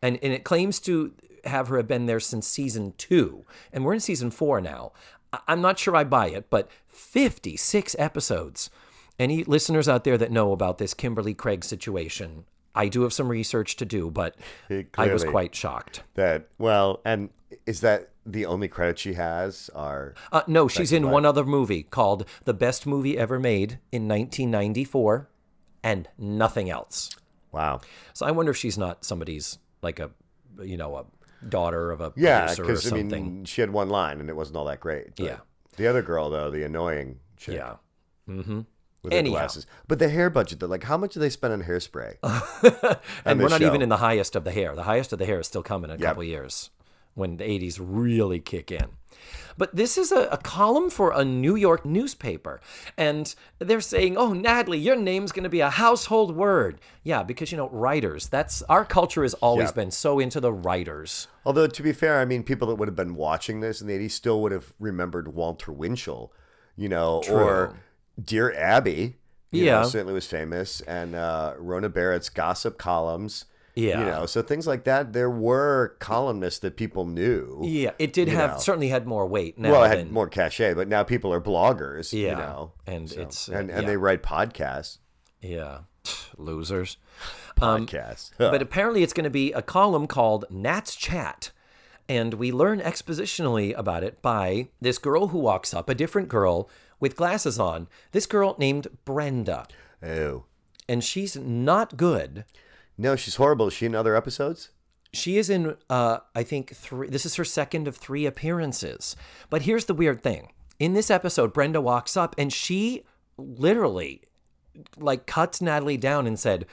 And 0.00 0.18
and 0.22 0.32
it 0.32 0.44
claims 0.44 0.78
to 0.80 1.12
have 1.44 1.68
her 1.68 1.78
have 1.78 1.88
been 1.88 2.06
there 2.06 2.20
since 2.20 2.46
season 2.46 2.94
2, 2.98 3.44
and 3.72 3.84
we're 3.84 3.94
in 3.94 4.00
season 4.00 4.30
4 4.30 4.60
now. 4.60 4.92
I'm 5.48 5.60
not 5.60 5.78
sure 5.78 5.96
I 5.96 6.04
buy 6.04 6.28
it, 6.28 6.48
but 6.48 6.70
56 6.86 7.96
episodes. 7.98 8.70
Any 9.18 9.42
listeners 9.44 9.88
out 9.88 10.04
there 10.04 10.18
that 10.18 10.30
know 10.30 10.52
about 10.52 10.78
this 10.78 10.94
Kimberly 10.94 11.34
Craig 11.34 11.64
situation, 11.64 12.44
I 12.74 12.88
do 12.88 13.02
have 13.02 13.12
some 13.12 13.28
research 13.28 13.76
to 13.76 13.84
do, 13.84 14.10
but 14.10 14.36
I 14.98 15.06
was 15.08 15.24
quite 15.24 15.54
shocked. 15.54 16.02
That 16.14 16.48
well, 16.58 17.00
and 17.04 17.30
is 17.66 17.80
that 17.82 18.10
the 18.26 18.46
only 18.46 18.68
credit 18.68 18.98
she 18.98 19.14
has? 19.14 19.70
Are 19.74 20.14
Uh, 20.32 20.42
no, 20.46 20.66
she's 20.68 20.92
in 20.92 21.10
one 21.10 21.24
other 21.24 21.44
movie 21.44 21.82
called 21.82 22.24
The 22.44 22.54
Best 22.54 22.86
Movie 22.86 23.16
Ever 23.18 23.38
Made 23.38 23.78
in 23.92 24.08
1994 24.08 25.28
and 25.82 26.08
nothing 26.18 26.70
else. 26.70 27.10
wow. 27.52 27.80
So 28.12 28.26
I 28.26 28.30
wonder 28.30 28.50
if 28.50 28.56
she's 28.56 28.78
not 28.78 29.04
somebody's, 29.04 29.58
like 29.82 30.00
a, 30.00 30.10
you 30.62 30.76
know, 30.76 30.96
a 30.96 31.04
daughter 31.48 31.90
of 31.92 32.00
a 32.00 32.12
Yeah, 32.16 32.40
producer 32.46 32.62
or 32.62 32.66
because 32.66 32.92
I 32.92 33.02
mean, 33.02 33.44
she 33.44 33.60
had 33.60 33.70
one 33.70 33.90
line 33.90 34.18
and 34.20 34.28
it 34.30 34.34
wasn't 34.36 34.56
all 34.56 34.64
that 34.64 34.80
great. 34.80 35.08
Yeah. 35.18 35.38
The 35.76 35.86
other 35.86 36.02
girl 36.02 36.30
though, 36.30 36.50
the 36.50 36.64
annoying 36.64 37.20
chick 37.36 37.56
yeah. 37.56 37.76
With 39.04 39.12
Anyhow. 39.12 39.34
glasses, 39.36 39.66
but 39.86 39.98
the 39.98 40.08
hair 40.08 40.30
budget 40.30 40.60
though, 40.60 40.66
like 40.66 40.84
how 40.84 40.96
much 40.96 41.14
do 41.14 41.20
they 41.20 41.30
spend 41.30 41.52
on 41.52 41.62
hairspray? 41.62 42.16
And 43.24 43.40
we're 43.40 43.48
not 43.48 43.60
show. 43.60 43.66
even 43.66 43.82
in 43.82 43.88
the 43.88 43.98
highest 43.98 44.34
of 44.36 44.44
the 44.44 44.52
hair. 44.52 44.74
The 44.74 44.84
highest 44.84 45.12
of 45.12 45.18
the 45.18 45.26
hair 45.26 45.40
is 45.40 45.46
still 45.46 45.62
coming 45.62 45.90
in 45.90 45.96
a 45.96 46.02
couple 46.02 46.24
years 46.24 46.70
when 47.14 47.36
the 47.36 47.44
80s 47.44 47.78
really 47.80 48.40
kick 48.40 48.72
in. 48.72 48.86
But 49.56 49.76
this 49.76 49.96
is 49.96 50.10
a, 50.10 50.22
a 50.32 50.36
column 50.36 50.90
for 50.90 51.12
a 51.12 51.24
New 51.24 51.54
York 51.54 51.84
newspaper. 51.86 52.60
And 52.98 53.32
they're 53.60 53.80
saying, 53.80 54.16
oh, 54.16 54.32
Natalie, 54.32 54.78
your 54.80 54.96
name's 54.96 55.30
going 55.30 55.44
to 55.44 55.48
be 55.48 55.60
a 55.60 55.70
household 55.70 56.34
word. 56.34 56.80
Yeah, 57.04 57.22
because, 57.22 57.52
you 57.52 57.56
know, 57.56 57.68
writers, 57.68 58.26
that's 58.26 58.62
our 58.62 58.84
culture 58.84 59.22
has 59.22 59.34
always 59.34 59.68
Yeah. 59.68 59.74
been 59.76 59.90
so 59.92 60.18
into 60.18 60.40
the 60.40 60.52
writers. 60.52 61.28
Although 61.46 61.68
to 61.68 61.82
be 61.84 61.92
fair, 61.92 62.18
I 62.18 62.24
mean, 62.24 62.42
people 62.42 62.66
that 62.68 62.74
would 62.76 62.88
have 62.88 62.96
been 62.96 63.14
watching 63.14 63.60
this 63.60 63.80
in 63.80 63.86
the 63.86 63.94
'80s 63.96 64.10
still 64.10 64.42
would 64.42 64.50
have 64.52 64.72
remembered 64.80 65.28
Walter 65.34 65.70
Winchell, 65.70 66.32
you 66.74 66.88
know, 66.88 67.22
or 67.30 67.76
Dear 68.22 68.52
Abby. 68.54 69.16
You 69.50 69.64
Yeah. 69.66 69.82
know, 69.82 69.88
certainly 69.88 70.14
was 70.14 70.26
famous, 70.26 70.80
and 70.80 71.14
uh, 71.14 71.54
Rona 71.58 71.88
Barrett's 71.88 72.28
gossip 72.28 72.76
columns. 72.78 73.44
Yeah. 73.76 73.98
you 74.00 74.06
know, 74.06 74.26
so 74.26 74.40
things 74.40 74.68
like 74.68 74.84
that. 74.84 75.12
There 75.12 75.30
were 75.30 75.96
columnists 75.98 76.60
that 76.60 76.76
people 76.76 77.06
knew. 77.06 77.60
Yeah, 77.64 77.90
it 77.98 78.12
did 78.12 78.28
have, 78.28 78.52
know. 78.52 78.58
certainly 78.58 78.88
had 78.88 79.04
more 79.04 79.26
weight 79.26 79.58
now 79.58 79.72
well, 79.72 79.82
it 79.84 79.88
than, 79.88 79.98
had 79.98 80.12
more 80.12 80.28
cachet, 80.28 80.74
but 80.74 80.86
now 80.86 81.02
people 81.02 81.32
are 81.32 81.40
bloggers. 81.40 82.12
Yeah, 82.12 82.30
you 82.30 82.36
know, 82.36 82.72
and 82.86 83.10
so- 83.10 83.20
it's, 83.20 83.48
uh, 83.48 83.54
and, 83.56 83.70
and 83.70 83.82
yeah. 83.82 83.88
they 83.88 83.96
write 83.96 84.22
podcasts. 84.22 84.98
yeah, 85.40 85.78
losers. 86.36 86.98
Podcasts. 87.56 88.30
But 88.38 88.62
apparently, 88.62 89.02
it's 89.02 89.12
going 89.12 89.24
to 89.24 89.30
be 89.30 89.52
a 89.52 89.62
column 89.62 90.06
called 90.06 90.44
Nat's 90.50 90.94
Chat. 90.96 91.50
And 92.08 92.34
we 92.34 92.52
learn 92.52 92.80
expositionally 92.80 93.76
about 93.78 94.04
it 94.04 94.20
by 94.20 94.68
this 94.80 94.98
girl 94.98 95.28
who 95.28 95.38
walks 95.38 95.72
up, 95.72 95.88
a 95.88 95.94
different 95.94 96.28
girl 96.28 96.68
with 97.00 97.16
glasses 97.16 97.58
on. 97.58 97.88
This 98.12 98.26
girl 98.26 98.56
named 98.58 98.88
Brenda. 99.04 99.66
oh 100.02 100.44
And 100.88 101.02
she's 101.02 101.36
not 101.36 101.96
good. 101.96 102.44
no, 102.96 103.16
she's 103.16 103.36
horrible. 103.36 103.68
Is 103.68 103.74
she 103.74 103.86
in 103.86 103.94
other 103.94 104.16
episodes? 104.16 104.70
She 105.12 105.38
is 105.38 105.48
in, 105.48 105.76
uh, 105.88 106.18
I 106.34 106.42
think, 106.42 106.74
three. 106.74 107.08
This 107.08 107.24
is 107.24 107.36
her 107.36 107.44
second 107.44 107.86
of 107.86 107.96
three 107.96 108.26
appearances. 108.26 109.14
But 109.48 109.62
here's 109.62 109.84
the 109.84 109.94
weird 109.94 110.22
thing 110.22 110.50
in 110.78 110.94
this 110.94 111.10
episode, 111.10 111.52
Brenda 111.52 111.80
walks 111.80 112.16
up 112.16 112.34
and 112.36 112.52
she 112.52 113.04
literally, 113.36 114.22
like, 114.96 115.26
cuts 115.26 115.60
Natalie 115.60 115.96
down 115.96 116.26
and 116.26 116.38
said, 116.38 116.66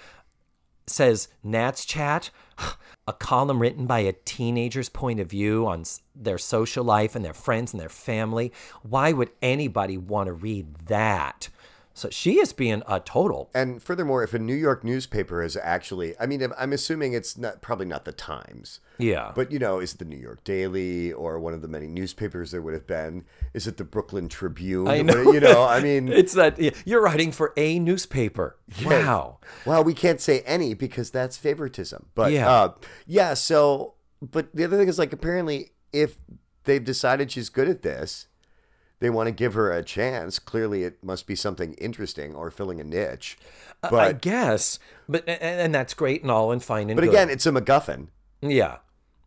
says 0.91 1.27
Nat's 1.43 1.85
chat, 1.85 2.29
a 3.07 3.13
column 3.13 3.59
written 3.59 3.87
by 3.87 3.99
a 3.99 4.13
teenager's 4.13 4.89
point 4.89 5.19
of 5.19 5.29
view 5.29 5.65
on 5.67 5.83
their 6.15 6.37
social 6.37 6.83
life 6.83 7.15
and 7.15 7.25
their 7.25 7.33
friends 7.33 7.73
and 7.73 7.81
their 7.81 7.89
family. 7.89 8.51
Why 8.83 9.11
would 9.11 9.31
anybody 9.41 9.97
want 9.97 10.27
to 10.27 10.33
read 10.33 10.75
that? 10.87 11.49
So 12.01 12.09
she 12.09 12.39
is 12.39 12.51
being 12.51 12.81
a 12.87 12.99
total. 12.99 13.51
And 13.53 13.81
furthermore, 13.81 14.23
if 14.23 14.33
a 14.33 14.39
New 14.39 14.55
York 14.55 14.83
newspaper 14.83 15.43
is 15.43 15.55
actually, 15.55 16.15
I 16.19 16.25
mean, 16.25 16.41
I'm 16.57 16.73
assuming 16.73 17.13
it's 17.13 17.37
not 17.37 17.61
probably 17.61 17.85
not 17.85 18.05
the 18.05 18.11
Times, 18.11 18.79
Yeah. 18.97 19.31
but 19.35 19.51
you 19.51 19.59
know, 19.59 19.79
is 19.79 19.93
it 19.93 19.99
the 19.99 20.05
New 20.05 20.17
York 20.17 20.43
Daily 20.43 21.13
or 21.13 21.39
one 21.39 21.53
of 21.53 21.61
the 21.61 21.67
many 21.67 21.85
newspapers 21.87 22.49
there 22.49 22.61
would 22.63 22.73
have 22.73 22.87
been? 22.87 23.25
Is 23.53 23.67
it 23.67 23.77
the 23.77 23.83
Brooklyn 23.83 24.29
Tribune? 24.29 24.87
I 24.87 25.03
know. 25.03 25.31
You 25.31 25.39
know, 25.39 25.63
I 25.63 25.79
mean, 25.79 26.07
it's 26.21 26.33
that 26.33 26.59
you're 26.87 27.03
writing 27.03 27.31
for 27.31 27.53
a 27.55 27.77
newspaper. 27.77 28.57
Wow. 28.83 29.37
well, 29.65 29.83
we 29.83 29.93
can't 29.93 30.19
say 30.19 30.39
any 30.41 30.73
because 30.73 31.11
that's 31.11 31.37
favoritism. 31.37 32.07
But 32.15 32.31
Yeah. 32.31 32.39
yeah, 32.39 32.51
uh, 32.51 32.73
yeah. 33.05 33.33
So, 33.35 33.93
but 34.23 34.55
the 34.55 34.63
other 34.63 34.75
thing 34.77 34.87
is 34.87 34.97
like 34.97 35.13
apparently, 35.13 35.73
if 35.93 36.17
they've 36.63 36.83
decided 36.83 37.31
she's 37.31 37.49
good 37.49 37.69
at 37.69 37.83
this, 37.83 38.25
they 39.01 39.09
want 39.09 39.27
to 39.27 39.31
give 39.31 39.55
her 39.55 39.71
a 39.71 39.83
chance. 39.83 40.39
Clearly, 40.39 40.83
it 40.83 41.03
must 41.03 41.27
be 41.27 41.35
something 41.35 41.73
interesting 41.73 42.33
or 42.33 42.49
filling 42.49 42.79
a 42.79 42.83
niche. 42.83 43.37
But 43.81 43.93
I 43.95 44.13
guess, 44.13 44.77
but 45.09 45.27
and, 45.27 45.41
and 45.41 45.75
that's 45.75 45.95
great 45.95 46.21
and 46.21 46.29
all 46.29 46.51
and 46.51 46.63
fine 46.63 46.89
and 46.89 46.95
but 46.95 47.01
good. 47.01 47.09
again, 47.09 47.29
it's 47.29 47.47
a 47.47 47.51
MacGuffin. 47.51 48.07
Yeah. 48.41 48.77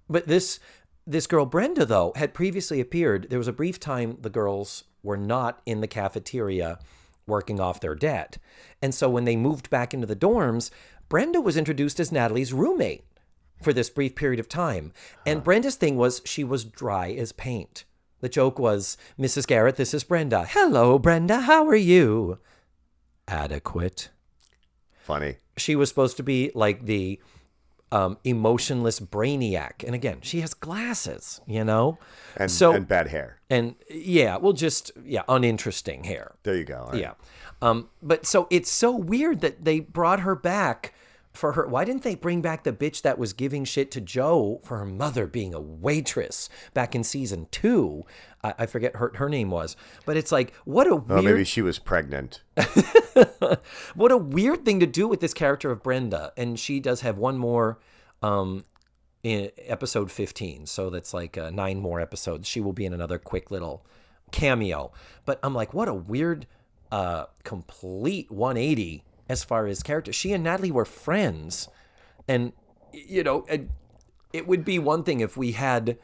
But 0.08 0.28
this 0.28 0.60
this 1.06 1.26
girl 1.26 1.44
Brenda, 1.44 1.84
though, 1.84 2.12
had 2.14 2.32
previously 2.32 2.80
appeared. 2.80 3.26
There 3.28 3.38
was 3.38 3.48
a 3.48 3.52
brief 3.52 3.80
time 3.80 4.16
the 4.20 4.30
girls 4.30 4.84
were 5.02 5.16
not 5.16 5.60
in 5.66 5.80
the 5.80 5.88
cafeteria 5.88 6.78
working 7.26 7.58
off 7.58 7.80
their 7.80 7.96
debt. 7.96 8.38
And 8.80 8.94
so 8.94 9.10
when 9.10 9.24
they 9.24 9.37
moved 9.37 9.70
back 9.70 9.92
into 9.92 10.06
the 10.06 10.16
dorms, 10.16 10.70
Brenda 11.08 11.40
was 11.40 11.56
introduced 11.56 11.98
as 11.98 12.12
Natalie's 12.12 12.52
roommate 12.52 13.04
for 13.60 13.72
this 13.72 13.90
brief 13.90 14.14
period 14.14 14.38
of 14.38 14.48
time. 14.48 14.92
And 15.26 15.42
Brenda's 15.42 15.76
thing 15.76 15.96
was 15.96 16.22
she 16.24 16.44
was 16.44 16.64
dry 16.64 17.10
as 17.10 17.32
paint. 17.32 17.84
The 18.24 18.30
joke 18.30 18.58
was, 18.58 18.96
Mrs. 19.20 19.46
Garrett, 19.46 19.76
this 19.76 19.92
is 19.92 20.02
Brenda. 20.02 20.46
Hello, 20.48 20.98
Brenda. 20.98 21.42
How 21.42 21.68
are 21.68 21.76
you? 21.76 22.38
Adequate. 23.28 24.08
Funny. 25.02 25.37
She 25.58 25.76
was 25.76 25.90
supposed 25.90 26.16
to 26.16 26.22
be 26.22 26.50
like 26.54 26.87
the 26.87 27.20
um, 27.92 28.16
emotionless 28.24 28.98
brainiac. 28.98 29.84
And 29.84 29.94
again, 29.94 30.20
she 30.22 30.40
has 30.40 30.54
glasses, 30.54 31.42
you 31.46 31.64
know? 31.64 31.98
And, 32.38 32.50
so, 32.50 32.72
and 32.72 32.88
bad 32.88 33.08
hair. 33.08 33.40
and 33.50 33.74
yeah, 33.90 34.38
well, 34.38 34.54
just, 34.54 34.90
yeah, 35.04 35.24
uninteresting 35.28 36.04
hair. 36.04 36.37
There 36.44 36.56
you 36.56 36.64
go. 36.64 36.88
Right. 36.92 37.02
Yeah. 37.02 37.12
Um, 37.60 37.90
but 38.02 38.24
so 38.24 38.48
it's 38.48 38.70
so 38.70 38.90
weird 38.96 39.42
that 39.42 39.66
they 39.66 39.80
brought 39.80 40.20
her 40.20 40.34
back 40.34 40.94
for 41.35 41.53
her. 41.53 41.66
Why 41.66 41.85
didn't 41.85 42.03
they 42.03 42.14
bring 42.14 42.40
back 42.40 42.62
the 42.62 42.73
bitch 42.73 43.03
that 43.03 43.18
was 43.18 43.33
giving 43.33 43.64
shit 43.64 43.90
to 43.90 44.01
Joe 44.01 44.61
for 44.64 44.79
her 44.79 44.87
mother 44.87 45.27
being 45.27 45.53
a 45.53 45.61
waitress 45.61 46.49
back 46.73 46.94
in 46.94 47.05
season 47.05 47.49
two? 47.51 48.05
I, 48.42 48.55
I 48.61 48.66
forget 48.66 48.97
her 48.97 49.12
her 49.16 49.29
name 49.29 49.51
was, 49.51 49.77
but 50.07 50.16
it's 50.16 50.33
like 50.33 50.55
what 50.64 50.87
a 50.87 50.92
Oh, 50.92 51.01
weird 51.09 51.25
maybe 51.25 51.44
she 51.44 51.61
was 51.61 51.79
pregnant. 51.79 52.42
what 53.94 54.12
a 54.12 54.16
weird 54.16 54.64
thing 54.64 54.81
to 54.81 54.87
do 54.87 55.09
with 55.09 55.20
this 55.20 55.35
character 55.35 55.70
of 55.70 55.83
Brenda. 55.83 56.33
And 56.37 56.59
she 56.59 56.81
does 56.81 57.01
have 57.01 57.18
one 57.18 57.37
more 57.37 57.79
um, 58.23 58.64
in 59.23 59.51
episode 59.59 60.11
15. 60.11 60.66
So 60.66 60.90
that's 60.90 61.12
like 61.12 61.37
uh, 61.37 61.51
nine 61.51 61.81
more 61.81 62.01
episodes. 62.01 62.47
She 62.47 62.61
will 62.61 62.73
be 62.73 62.85
in 62.85 62.92
another 62.92 63.18
quick 63.18 63.51
little 63.51 63.85
cameo. 64.31 64.92
But 65.25 65.40
I'm 65.42 65.55
like, 65.55 65.75
what 65.75 65.88
a 65.88 65.94
weird, 65.94 66.47
uh, 66.92 67.27
complete 67.42 68.31
180 68.31 69.05
as 69.28 69.44
far 69.44 69.66
as 69.66 69.82
character. 69.82 70.12
She 70.12 70.32
and 70.32 70.44
Natalie 70.44 70.70
were 70.70 70.84
friends. 70.84 71.68
And, 72.28 72.52
you 72.92 73.22
know, 73.22 73.46
it 74.32 74.46
would 74.46 74.64
be 74.64 74.78
one 74.78 75.02
thing 75.04 75.20
if 75.20 75.37
we 75.37 75.52
had 75.52 75.98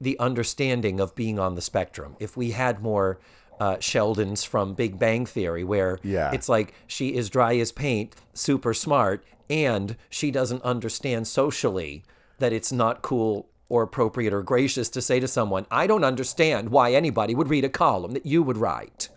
the 0.00 0.18
understanding 0.18 0.98
of 1.00 1.14
being 1.14 1.38
on 1.38 1.54
the 1.54 1.60
spectrum. 1.60 2.16
If 2.18 2.36
we 2.36 2.52
had 2.52 2.82
more 2.82 3.18
uh, 3.58 3.76
Sheldons 3.76 4.44
from 4.46 4.72
Big 4.74 4.98
Bang 4.98 5.26
Theory, 5.26 5.62
where 5.64 5.98
Yeah. 6.02 6.32
it's 6.32 6.48
like 6.48 6.72
she 6.86 7.14
is 7.14 7.28
dry 7.28 7.56
as 7.56 7.72
paint, 7.72 8.16
super 8.32 8.72
smart, 8.72 9.22
and 9.50 9.96
she 10.08 10.30
doesn't 10.30 10.62
understand 10.62 11.26
socially 11.28 12.02
that 12.38 12.52
it's 12.52 12.72
not 12.72 13.02
cool 13.02 13.46
or 13.68 13.82
appropriate 13.82 14.32
or 14.32 14.42
gracious 14.42 14.88
to 14.88 15.02
say 15.02 15.20
to 15.20 15.28
someone, 15.28 15.66
I 15.70 15.86
don't 15.86 16.04
understand 16.04 16.70
why 16.70 16.92
anybody 16.92 17.34
would 17.34 17.48
read 17.48 17.64
a 17.64 17.68
column 17.68 18.12
that 18.12 18.24
you 18.26 18.42
would 18.42 18.56
write. 18.56 19.10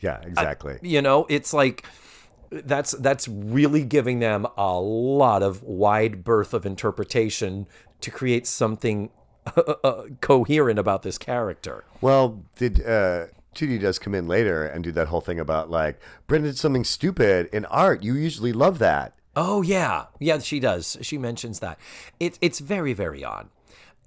Yeah, 0.00 0.20
exactly. 0.22 0.78
You 0.82 1.00
know, 1.00 1.24
it's 1.30 1.54
like 1.54 1.86
that's 2.50 2.92
that's 2.92 3.28
really 3.28 3.84
giving 3.84 4.20
them 4.20 4.46
a 4.56 4.78
lot 4.78 5.42
of 5.42 5.62
wide 5.62 6.24
berth 6.24 6.54
of 6.54 6.66
interpretation 6.66 7.66
to 8.00 8.10
create 8.10 8.46
something 8.46 9.10
uh, 9.56 10.02
coherent 10.20 10.78
about 10.78 11.02
this 11.02 11.18
character. 11.18 11.84
Well, 12.00 12.42
did 12.56 12.86
uh, 12.86 13.26
Judy 13.54 13.78
does 13.78 13.98
come 13.98 14.14
in 14.14 14.28
later 14.28 14.66
and 14.66 14.84
do 14.84 14.92
that 14.92 15.08
whole 15.08 15.20
thing 15.20 15.40
about 15.40 15.70
like 15.70 16.00
Brenda 16.26 16.48
did 16.48 16.58
something 16.58 16.84
stupid 16.84 17.48
in 17.52 17.64
art. 17.66 18.02
You 18.02 18.14
usually 18.14 18.52
love 18.52 18.78
that. 18.78 19.14
Oh 19.34 19.62
yeah, 19.62 20.06
yeah, 20.18 20.38
she 20.38 20.60
does. 20.60 20.96
She 21.02 21.18
mentions 21.18 21.60
that. 21.60 21.78
It's 22.20 22.38
it's 22.40 22.60
very 22.60 22.92
very 22.92 23.24
odd. 23.24 23.48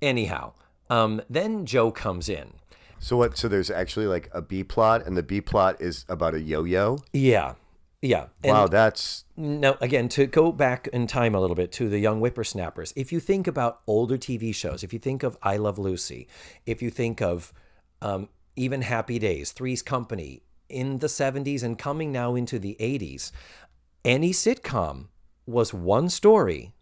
Anyhow, 0.02 0.54
um, 0.90 1.22
then 1.30 1.66
Joe 1.66 1.92
comes 1.92 2.30
in. 2.30 2.54
So 3.00 3.18
what? 3.18 3.38
So 3.38 3.48
there's 3.48 3.72
actually 3.72 4.08
like 4.08 4.30
a 4.34 4.42
B 4.42 4.64
plot, 4.64 5.06
and 5.06 5.16
the 5.16 5.24
B 5.24 5.42
plot 5.42 5.82
is 5.82 6.06
about 6.10 6.36
a 6.36 6.42
yo-yo. 6.42 7.00
Yeah, 7.14 7.54
yeah. 8.02 8.28
And 8.44 8.54
wow, 8.54 8.68
that's 8.68 9.26
Now, 9.36 9.78
again, 9.82 10.08
to 10.10 10.26
go 10.26 10.52
back 10.52 10.88
in 10.88 11.08
time 11.08 11.36
a 11.36 11.40
little 11.40 11.56
bit 11.56 11.72
to 11.74 11.90
the 11.90 12.00
young 12.00 12.20
whippersnappers, 12.20 12.94
if 12.96 13.12
you 13.12 13.20
think 13.20 13.48
about 13.48 13.82
older 13.88 14.18
TV 14.18 14.56
shows, 14.56 14.84
if 14.84 14.94
you 14.94 15.00
think 15.00 15.24
of 15.24 15.38
I 15.44 15.58
Love 15.58 15.78
Lucy, 15.78 16.28
if 16.66 16.82
you 16.82 16.90
think 16.90 17.22
of 17.22 17.52
um, 18.02 18.30
even 18.56 18.84
Happy 18.84 19.20
Days, 19.20 19.52
Three's 19.52 19.82
Company 19.82 20.44
in 20.70 21.00
the 21.00 21.08
70s 21.08 21.64
and 21.64 21.78
coming 21.78 22.12
now 22.12 22.36
into 22.36 22.58
the 22.60 22.78
80s, 22.80 23.32
any 24.06 24.32
sitcom 24.32 25.08
was 25.46 25.74
one 25.74 26.10
story 26.10 26.74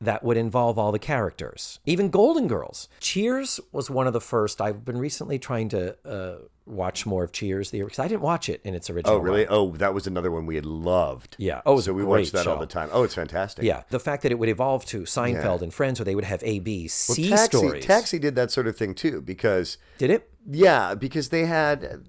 that 0.00 0.22
would 0.22 0.36
involve 0.36 0.78
all 0.78 0.92
the 0.92 0.98
characters. 0.98 1.78
Even 1.86 2.10
Golden 2.10 2.46
Girls. 2.48 2.88
Cheers 3.00 3.60
was 3.72 3.88
one 3.90 4.06
of 4.06 4.12
the 4.12 4.20
first. 4.20 4.60
I've 4.60 4.84
been 4.84 4.98
recently 4.98 5.38
trying 5.38 5.68
to 5.70 5.96
uh, 6.06 6.34
watch 6.66 7.06
more 7.06 7.24
of 7.24 7.32
Cheers 7.32 7.70
the 7.70 7.80
because 7.82 7.98
I 7.98 8.08
didn't 8.08 8.20
watch 8.22 8.48
it 8.48 8.60
in 8.64 8.74
its 8.74 8.90
original. 8.90 9.14
oh 9.16 9.18
really? 9.18 9.44
run. 9.44 9.48
Oh, 9.50 9.70
that 9.76 9.94
was 9.94 10.06
another 10.06 10.30
one 10.30 10.46
we 10.46 10.56
had 10.56 10.66
loved. 10.66 11.36
Yeah. 11.38 11.62
Oh, 11.64 11.80
So 11.80 11.92
we 11.94 12.04
watched 12.04 12.32
that 12.32 12.46
all 12.46 12.58
the 12.58 12.66
time. 12.66 12.88
Oh, 12.92 13.02
it's 13.02 13.14
fantastic. 13.14 13.64
Yeah, 13.64 13.84
the 13.90 14.00
fact 14.00 14.22
that 14.24 14.32
it 14.32 14.38
would 14.38 14.48
evolve 14.48 14.84
to 14.86 15.02
Seinfeld 15.02 15.62
and 15.62 15.72
Friends, 15.72 15.98
where 16.00 16.04
they 16.04 16.14
would 16.14 16.24
have 16.24 16.42
A, 16.44 16.58
B, 16.58 16.86
C 16.88 17.30
Taxi, 17.30 17.56
stories. 17.58 17.84
Taxi 17.86 18.18
did 18.18 18.34
that 18.34 18.50
sort 18.50 18.66
of 18.66 18.76
thing 18.76 18.94
too 18.94 19.20
because 19.22 19.78
Did 19.98 20.10
it? 20.10 20.30
Yeah, 20.46 20.94
because 20.94 21.30
they 21.30 21.46
had 21.46 22.04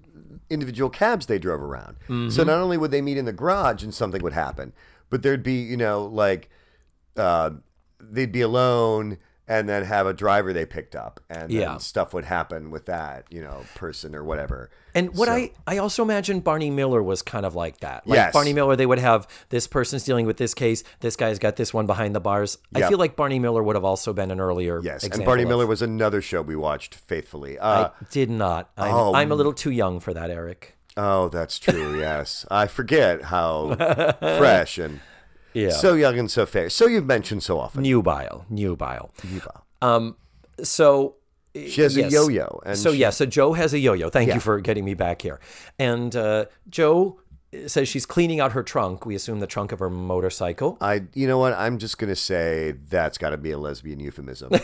individual 0.50 0.90
cabs 0.90 1.26
they 1.26 1.38
drove 1.38 1.62
around. 1.62 1.96
So 2.06 2.12
Mm-hmm. 2.12 2.46
not 2.46 2.58
only 2.60 2.76
would 2.78 2.90
they 2.90 3.00
meet 3.02 3.16
in 3.16 3.24
the 3.24 3.32
garage 3.32 3.82
and 3.82 3.94
something 3.94 4.22
would 4.22 4.32
happen, 4.34 4.72
but 5.08 5.22
there'd 5.22 5.42
be, 5.42 5.54
you 5.54 5.76
know, 5.76 6.04
like 6.04 6.50
uh, 7.16 7.50
they'd 8.00 8.32
be 8.32 8.40
alone 8.42 9.18
and 9.48 9.68
then 9.68 9.84
have 9.84 10.08
a 10.08 10.12
driver 10.12 10.52
they 10.52 10.66
picked 10.66 10.96
up 10.96 11.20
and 11.30 11.42
then 11.42 11.50
Yeah. 11.60 11.76
stuff 11.76 12.12
would 12.12 12.24
happen 12.24 12.72
with 12.72 12.86
that, 12.86 13.26
you 13.30 13.40
know, 13.40 13.64
person 13.76 14.12
or 14.16 14.24
whatever. 14.24 14.70
And 14.92 15.16
what 15.16 15.26
So- 15.28 15.34
I 15.34 15.52
I 15.68 15.78
also 15.78 16.02
imagine 16.02 16.40
Barney 16.40 16.68
Miller 16.68 17.00
was 17.00 17.22
kind 17.22 17.46
of 17.46 17.54
like 17.54 17.78
that. 17.78 18.04
Like 18.08 18.16
Yes. 18.16 18.32
Barney 18.32 18.52
Miller, 18.52 18.74
they 18.74 18.86
would 18.86 18.98
have 18.98 19.28
this 19.50 19.68
person's 19.68 20.02
dealing 20.02 20.26
with 20.26 20.36
this 20.38 20.52
case. 20.52 20.82
This 20.98 21.14
guy's 21.14 21.38
got 21.38 21.54
this 21.54 21.72
one 21.72 21.86
behind 21.86 22.12
the 22.12 22.20
bars. 22.20 22.58
I 22.74 22.88
feel 22.88 22.98
like 22.98 23.14
Barney 23.14 23.38
Miller 23.38 23.62
would 23.62 23.76
have 23.76 23.84
also 23.84 24.12
been 24.12 24.32
an 24.32 24.40
earlier. 24.40 24.80
Yes, 24.82 25.04
and 25.04 25.24
Barney 25.24 25.44
of- 25.44 25.48
Miller 25.50 25.66
was 25.66 25.80
another 25.80 26.20
show 26.20 26.42
we 26.42 26.56
watched 26.56 26.96
faithfully. 26.96 27.56
Uh, 27.56 27.88
I 27.88 27.90
did 28.10 28.30
not. 28.30 28.70
I'm, 28.76 28.92
Oh. 28.94 29.14
I'm 29.14 29.30
a 29.30 29.36
little 29.36 29.52
too 29.52 29.70
young 29.70 30.00
for 30.00 30.12
that, 30.12 30.28
Eric. 30.28 30.76
oh, 30.96 31.28
that's 31.28 31.60
true. 31.60 32.00
yes, 32.00 32.46
I 32.50 32.66
forget 32.66 33.24
how 33.24 33.76
fresh 34.18 34.76
and 34.78 34.98
Yeah. 35.56 35.70
so 35.70 35.94
young 35.94 36.18
and 36.18 36.30
so 36.30 36.44
fair. 36.46 36.68
So 36.70 36.86
you've 36.86 37.06
mentioned 37.06 37.42
so 37.42 37.58
often. 37.58 37.82
nubile, 37.82 38.44
nubile. 38.50 39.10
Eva. 39.34 39.62
So 40.62 41.16
She 41.54 41.80
has 41.82 41.96
yes. 41.96 42.12
a 42.12 42.14
yo-yo, 42.14 42.60
and 42.66 42.76
so 42.78 42.92
she- 42.92 42.98
yeah, 42.98 43.10
so 43.10 43.24
Joe 43.26 43.52
has 43.54 43.72
a 43.72 43.78
yo-yo. 43.78 44.10
Thank 44.10 44.28
Yeah. 44.28 44.34
you 44.34 44.40
for 44.40 44.60
getting 44.60 44.84
me 44.84 44.94
back 44.94 45.22
here. 45.22 45.40
And 45.78 46.14
uh, 46.14 46.46
Joe 46.68 47.20
says 47.66 47.88
she's 47.88 48.04
cleaning 48.04 48.40
out 48.40 48.52
her 48.52 48.62
trunk. 48.62 49.06
We 49.06 49.14
assume 49.14 49.40
the 49.40 49.46
trunk 49.46 49.72
of 49.72 49.78
her 49.78 49.88
motorcycle. 49.88 50.76
I, 50.80 51.04
you 51.14 51.26
know 51.26 51.38
what? 51.38 51.54
I'm 51.54 51.78
just 51.78 51.96
gonna 51.98 52.14
say 52.16 52.72
that's 52.90 53.16
got 53.16 53.30
to 53.30 53.38
be 53.38 53.50
a 53.52 53.58
lesbian 53.58 54.00
euphemism. 54.00 54.52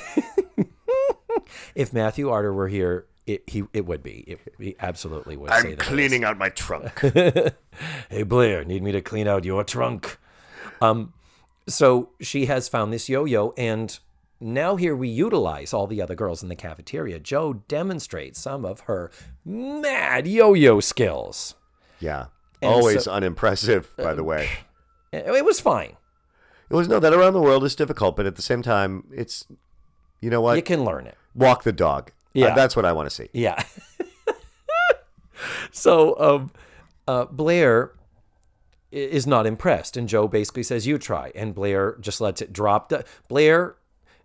If 1.75 1.93
Matthew 1.93 2.29
Arter 2.31 2.53
were 2.53 2.69
here, 2.69 3.07
it 3.27 3.49
he 3.49 3.65
it 3.73 3.87
would 3.87 4.03
be. 4.03 4.25
It, 4.27 4.41
he 4.59 4.77
absolutely 4.81 5.37
would 5.37 5.51
say 5.55 5.73
I'm 5.73 5.77
cleaning 5.77 6.25
out 6.25 6.37
my 6.39 6.49
trunk. 6.51 7.01
Hey 8.11 8.23
Blair, 8.23 8.65
need 8.65 8.83
me 8.83 8.93
to 8.93 9.01
clean 9.01 9.27
out 9.27 9.45
your 9.47 9.65
trunk? 9.65 10.19
Um, 10.83 11.13
so 11.69 12.11
she 12.21 12.47
has 12.47 12.69
found 12.69 12.93
this 12.93 13.09
yo-yo, 13.09 13.55
and 13.57 13.99
now 14.41 14.75
here 14.77 14.97
we 14.97 15.09
utilize 15.09 15.73
all 15.73 15.87
the 15.87 16.03
other 16.03 16.15
girls 16.17 16.43
in 16.43 16.49
the 16.49 16.57
cafeteria. 16.57 17.19
Joe 17.21 17.55
demonstrates 17.69 18.41
some 18.41 18.65
of 18.65 18.81
her 18.81 19.11
mad 19.45 20.27
yo-yo 20.27 20.81
skills. 20.81 21.55
yeah, 22.01 22.27
And 22.61 22.73
always 22.73 23.05
so- 23.05 23.13
unimpressive. 23.13 23.95
By 23.97 24.15
the 24.15 24.25
way, 24.25 24.49
It 25.13 25.27
it 25.27 25.45
was 25.45 25.61
fine. 25.61 25.97
it 26.71 26.75
was 26.75 26.89
no 26.89 26.99
that 26.99 27.13
around 27.13 27.35
the 27.35 27.41
world 27.41 27.63
is 27.65 27.77
difficult, 27.77 28.17
but 28.17 28.27
at 28.27 28.35
the 28.37 28.43
same 28.43 28.63
time, 28.63 29.05
it's 29.13 29.47
you 30.21 30.31
know 30.31 30.41
what? 30.41 30.57
You 30.57 30.63
can 30.63 30.85
learn 30.85 31.07
it. 31.07 31.17
Walk 31.35 31.63
the 31.63 31.73
dog. 31.73 32.11
Yeah. 32.35 32.47
Uh, 32.49 32.55
that's 32.57 32.75
what 32.75 32.85
I 32.85 32.93
want 32.93 33.09
to 33.09 33.15
see. 33.15 33.29
Yeah. 33.33 33.63
so 35.71 36.19
um, 36.19 36.51
uh, 37.07 37.25
Blair 37.27 37.93
is 38.93 39.27
not 39.27 39.47
impressed, 39.47 39.97
and 39.97 40.09
Joe 40.09 40.29
basically 40.29 40.63
says, 40.63 40.87
"You 40.87 40.99
try," 40.99 41.33
and 41.35 41.55
Blair 41.55 41.97
just 42.01 42.21
lets 42.21 42.41
it 42.43 42.53
drop. 42.53 42.89
The, 42.91 43.05
Blair, 43.29 43.77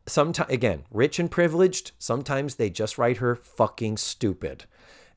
sometimes 0.05 0.51
again, 0.51 0.83
rich 0.91 1.19
and 1.19 1.31
privileged. 1.31 1.91
Sometimes 1.99 2.55
they 2.55 2.69
just 2.69 2.97
write 2.97 3.17
her 3.17 3.35
fucking 3.35 3.97
stupid, 3.97 4.65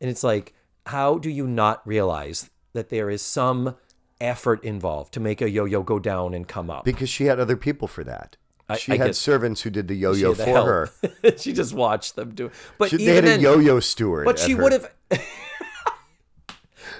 and 0.01 0.09
it's 0.11 0.25
like, 0.25 0.55
how 0.87 1.19
do 1.19 1.29
you 1.29 1.47
not 1.47 1.87
realize 1.87 2.51
that 2.73 2.89
there 2.89 3.11
is 3.11 3.23
some 3.23 3.77
effort 4.21 4.63
involved 4.65 5.13
to 5.15 5.21
make 5.21 5.41
a 5.43 5.49
yo-yo 5.51 5.83
go 5.83 5.99
down 5.99 6.33
and 6.35 6.47
come 6.49 6.71
up? 6.71 6.85
Because 6.85 7.09
she 7.09 7.25
had 7.25 7.39
other 7.41 7.57
people 7.57 7.87
for 7.89 8.05
that. 8.05 8.37
I- 8.69 8.77
she 8.77 8.93
I 8.93 8.97
had 8.99 9.17
servants 9.17 9.63
who 9.63 9.71
did 9.71 9.89
the 9.89 9.95
yo-yo 9.97 10.33
for 10.35 10.45
help. 10.45 10.67
her. 10.67 10.91
she 11.39 11.53
just 11.53 11.75
watched 11.75 12.15
them 12.17 12.35
do. 12.35 12.47
it. 12.47 12.53
But 12.79 12.91
She, 12.91 12.99
they 12.99 13.03
even 13.05 13.15
had 13.17 13.25
a 13.25 13.27
then- 13.29 13.41
yo-yo 13.41 13.81
steward. 13.81 14.25
But 14.25 14.39
she 14.39 14.55
would 14.55 14.71
have. 14.73 14.89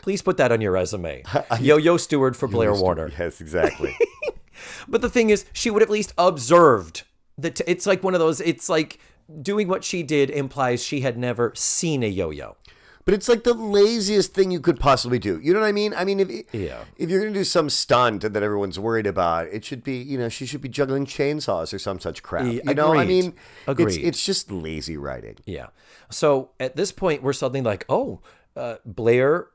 Please 0.03 0.23
put 0.23 0.37
that 0.39 0.53
on 0.53 0.61
your 0.61 0.73
resume. 0.73 1.23
Yo-yo 1.61 1.97
steward 1.97 2.37
for 2.37 2.49
Blair 2.49 2.75
Warner. 2.75 3.11
Yes, 3.19 3.41
exactly. 3.41 3.95
But 4.89 5.03
the 5.03 5.09
thing 5.11 5.31
is, 5.31 5.47
she 5.53 5.71
would 5.71 5.83
at 5.83 5.91
least 5.91 6.13
observed 6.19 7.03
that. 7.39 7.61
It's 7.67 7.87
like 7.87 8.03
one 8.03 8.15
of 8.15 8.21
those. 8.21 8.41
It's 8.41 8.69
like 8.69 8.99
doing 9.43 9.69
what 9.69 9.85
she 9.85 10.03
did 10.03 10.29
implies 10.31 10.83
she 10.85 11.01
had 11.01 11.17
never 11.17 11.53
seen 11.55 12.03
a 12.03 12.07
yo-yo. 12.09 12.57
But 13.07 13.15
it's 13.15 13.29
like 13.29 13.45
the 13.45 13.55
laziest 13.55 14.35
thing 14.35 14.51
you 14.51 14.61
could 14.61 14.79
possibly 14.79 15.19
do. 15.19 15.41
You 15.43 15.55
know 15.55 15.61
what 15.61 15.67
I 15.67 15.73
mean? 15.73 15.95
I 15.95 16.05
mean, 16.05 16.21
if 16.21 16.29
Yeah. 16.53 16.85
if 16.97 17.09
you're 17.09 17.21
gonna 17.21 17.33
do 17.33 17.45
some 17.45 17.71
stunt 17.71 18.21
that 18.23 18.37
everyone's 18.43 18.79
worried 18.79 19.07
about, 19.07 19.49
it 19.49 19.65
should 19.65 19.83
be 19.83 19.97
you 19.97 20.19
know 20.19 20.29
she 20.29 20.45
should 20.45 20.61
be 20.61 20.69
juggling 20.69 21.07
chainsaws 21.07 21.73
or 21.73 21.79
some 21.79 21.99
such 21.99 22.23
crap. 22.23 22.45
Yeah, 22.47 22.61
you 22.65 22.75
know, 22.75 22.93
I 22.93 23.03
agreed. 23.03 23.09
mean, 23.23 23.27
it's 23.67 23.69
Agreed. 23.69 24.05
it's 24.05 24.25
just 24.25 24.51
lazy 24.51 24.97
writing. 24.99 25.37
Yeah. 25.47 25.69
So 26.11 26.51
at 26.61 26.77
this 26.77 26.93
point, 26.93 27.23
we're 27.23 27.33
suddenly 27.33 27.63
like, 27.63 27.85
oh, 27.89 28.21
uh, 28.57 28.77
Blair, 28.85 29.49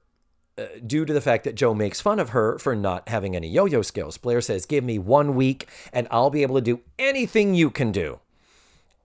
uh, 0.58 0.66
due 0.86 1.06
to 1.06 1.14
the 1.14 1.22
fact 1.22 1.44
that 1.44 1.56
Joe 1.56 1.74
makes 1.74 2.00
fun 2.02 2.20
of 2.20 2.30
her 2.30 2.58
for 2.60 2.76
not 2.76 3.10
having 3.10 3.36
any 3.36 3.48
yo 3.50 3.66
yo 3.66 3.82
skills, 3.82 4.18
Blair 4.18 4.42
says, 4.42 4.66
give 4.66 4.84
me 4.84 4.98
one 5.00 5.36
week 5.36 5.68
and 5.92 6.08
I'll 6.12 6.30
be 6.30 6.42
able 6.44 6.56
to 6.56 6.62
do 6.62 6.80
anything 6.98 7.54
you 7.56 7.70
can 7.70 7.92
do. 7.92 8.20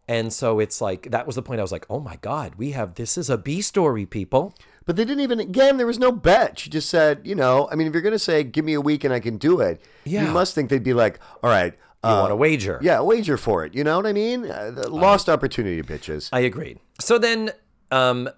And 0.08 0.32
so 0.32 0.58
it's 0.58 0.80
like, 0.80 1.10
that 1.12 1.24
was 1.26 1.36
the 1.36 1.42
point. 1.42 1.60
I 1.60 1.62
was 1.62 1.70
like, 1.70 1.86
oh 1.88 2.00
my 2.00 2.16
God, 2.16 2.56
we 2.56 2.72
have 2.72 2.94
this 2.96 3.16
is 3.16 3.30
a 3.30 3.38
B 3.38 3.60
story, 3.60 4.06
people. 4.06 4.54
But 4.84 4.96
they 4.96 5.04
didn't 5.04 5.20
even 5.22 5.38
again. 5.38 5.76
There 5.76 5.86
was 5.86 6.00
no 6.00 6.10
bet. 6.10 6.58
She 6.58 6.68
just 6.70 6.88
said, 6.88 7.20
you 7.22 7.36
know, 7.36 7.68
I 7.70 7.76
mean, 7.76 7.86
if 7.86 7.92
you're 7.92 8.02
gonna 8.02 8.18
say, 8.18 8.42
give 8.42 8.64
me 8.64 8.74
a 8.74 8.80
week 8.80 9.04
and 9.04 9.14
I 9.14 9.20
can 9.20 9.36
do 9.36 9.60
it, 9.60 9.80
Yeah. 10.04 10.24
you 10.26 10.32
must 10.32 10.54
think 10.54 10.68
they'd 10.68 10.82
be 10.82 10.94
like, 10.94 11.20
all 11.44 11.50
right, 11.50 11.74
You 12.02 12.10
uh, 12.10 12.20
want 12.22 12.32
a 12.32 12.36
wager? 12.36 12.80
yeah, 12.82 13.00
wager 13.00 13.36
for 13.36 13.64
it. 13.64 13.72
You 13.74 13.84
know 13.84 13.96
what 13.98 14.06
I 14.06 14.12
mean? 14.12 14.46
Uh, 14.50 14.84
lost 14.88 15.28
opportunity, 15.28 15.80
bitches. 15.82 16.28
I 16.32 16.40
agreed. 16.40 16.80
So 17.00 17.18
then 17.18 17.52
um, 17.92 18.28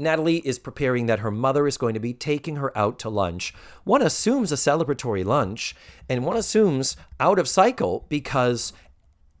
Natalie 0.00 0.38
is 0.38 0.58
preparing 0.58 1.06
that 1.06 1.18
her 1.20 1.30
mother 1.30 1.66
is 1.66 1.76
going 1.76 1.94
to 1.94 2.00
be 2.00 2.14
taking 2.14 2.56
her 2.56 2.76
out 2.76 2.98
to 3.00 3.08
lunch. 3.08 3.54
One 3.84 4.02
assumes 4.02 4.50
a 4.50 4.56
celebratory 4.56 5.24
lunch, 5.24 5.74
and 6.08 6.24
one 6.24 6.36
assumes 6.36 6.96
out 7.20 7.38
of 7.38 7.48
cycle 7.48 8.06
because 8.08 8.72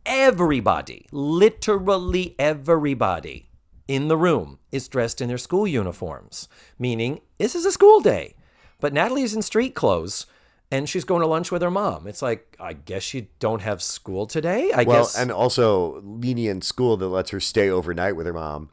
everybody, 0.04 1.06
literally 1.10 2.34
everybody 2.38 3.48
in 3.88 4.08
the 4.08 4.16
room 4.16 4.58
is 4.70 4.86
dressed 4.88 5.20
in 5.20 5.28
their 5.28 5.38
school 5.38 5.66
uniforms, 5.66 6.48
meaning 6.78 7.20
this 7.38 7.54
is 7.54 7.64
a 7.64 7.72
school 7.72 8.00
day. 8.00 8.34
But 8.80 8.92
Natalie 8.92 9.22
is 9.22 9.34
in 9.34 9.42
street 9.42 9.74
clothes. 9.74 10.26
And 10.72 10.88
she's 10.88 11.02
going 11.02 11.20
to 11.20 11.26
lunch 11.26 11.50
with 11.50 11.62
her 11.62 11.70
mom. 11.70 12.06
It's 12.06 12.22
like, 12.22 12.56
I 12.60 12.74
guess 12.74 13.12
you 13.12 13.26
don't 13.40 13.60
have 13.62 13.82
school 13.82 14.28
today. 14.28 14.70
I 14.72 14.84
guess 14.84 14.86
Well, 14.86 15.02
guess. 15.02 15.18
and 15.18 15.32
also 15.32 16.00
lenient 16.04 16.62
school 16.62 16.96
that 16.98 17.08
lets 17.08 17.30
her 17.30 17.40
stay 17.40 17.68
overnight 17.68 18.14
with 18.14 18.24
her 18.26 18.32
mom. 18.32 18.70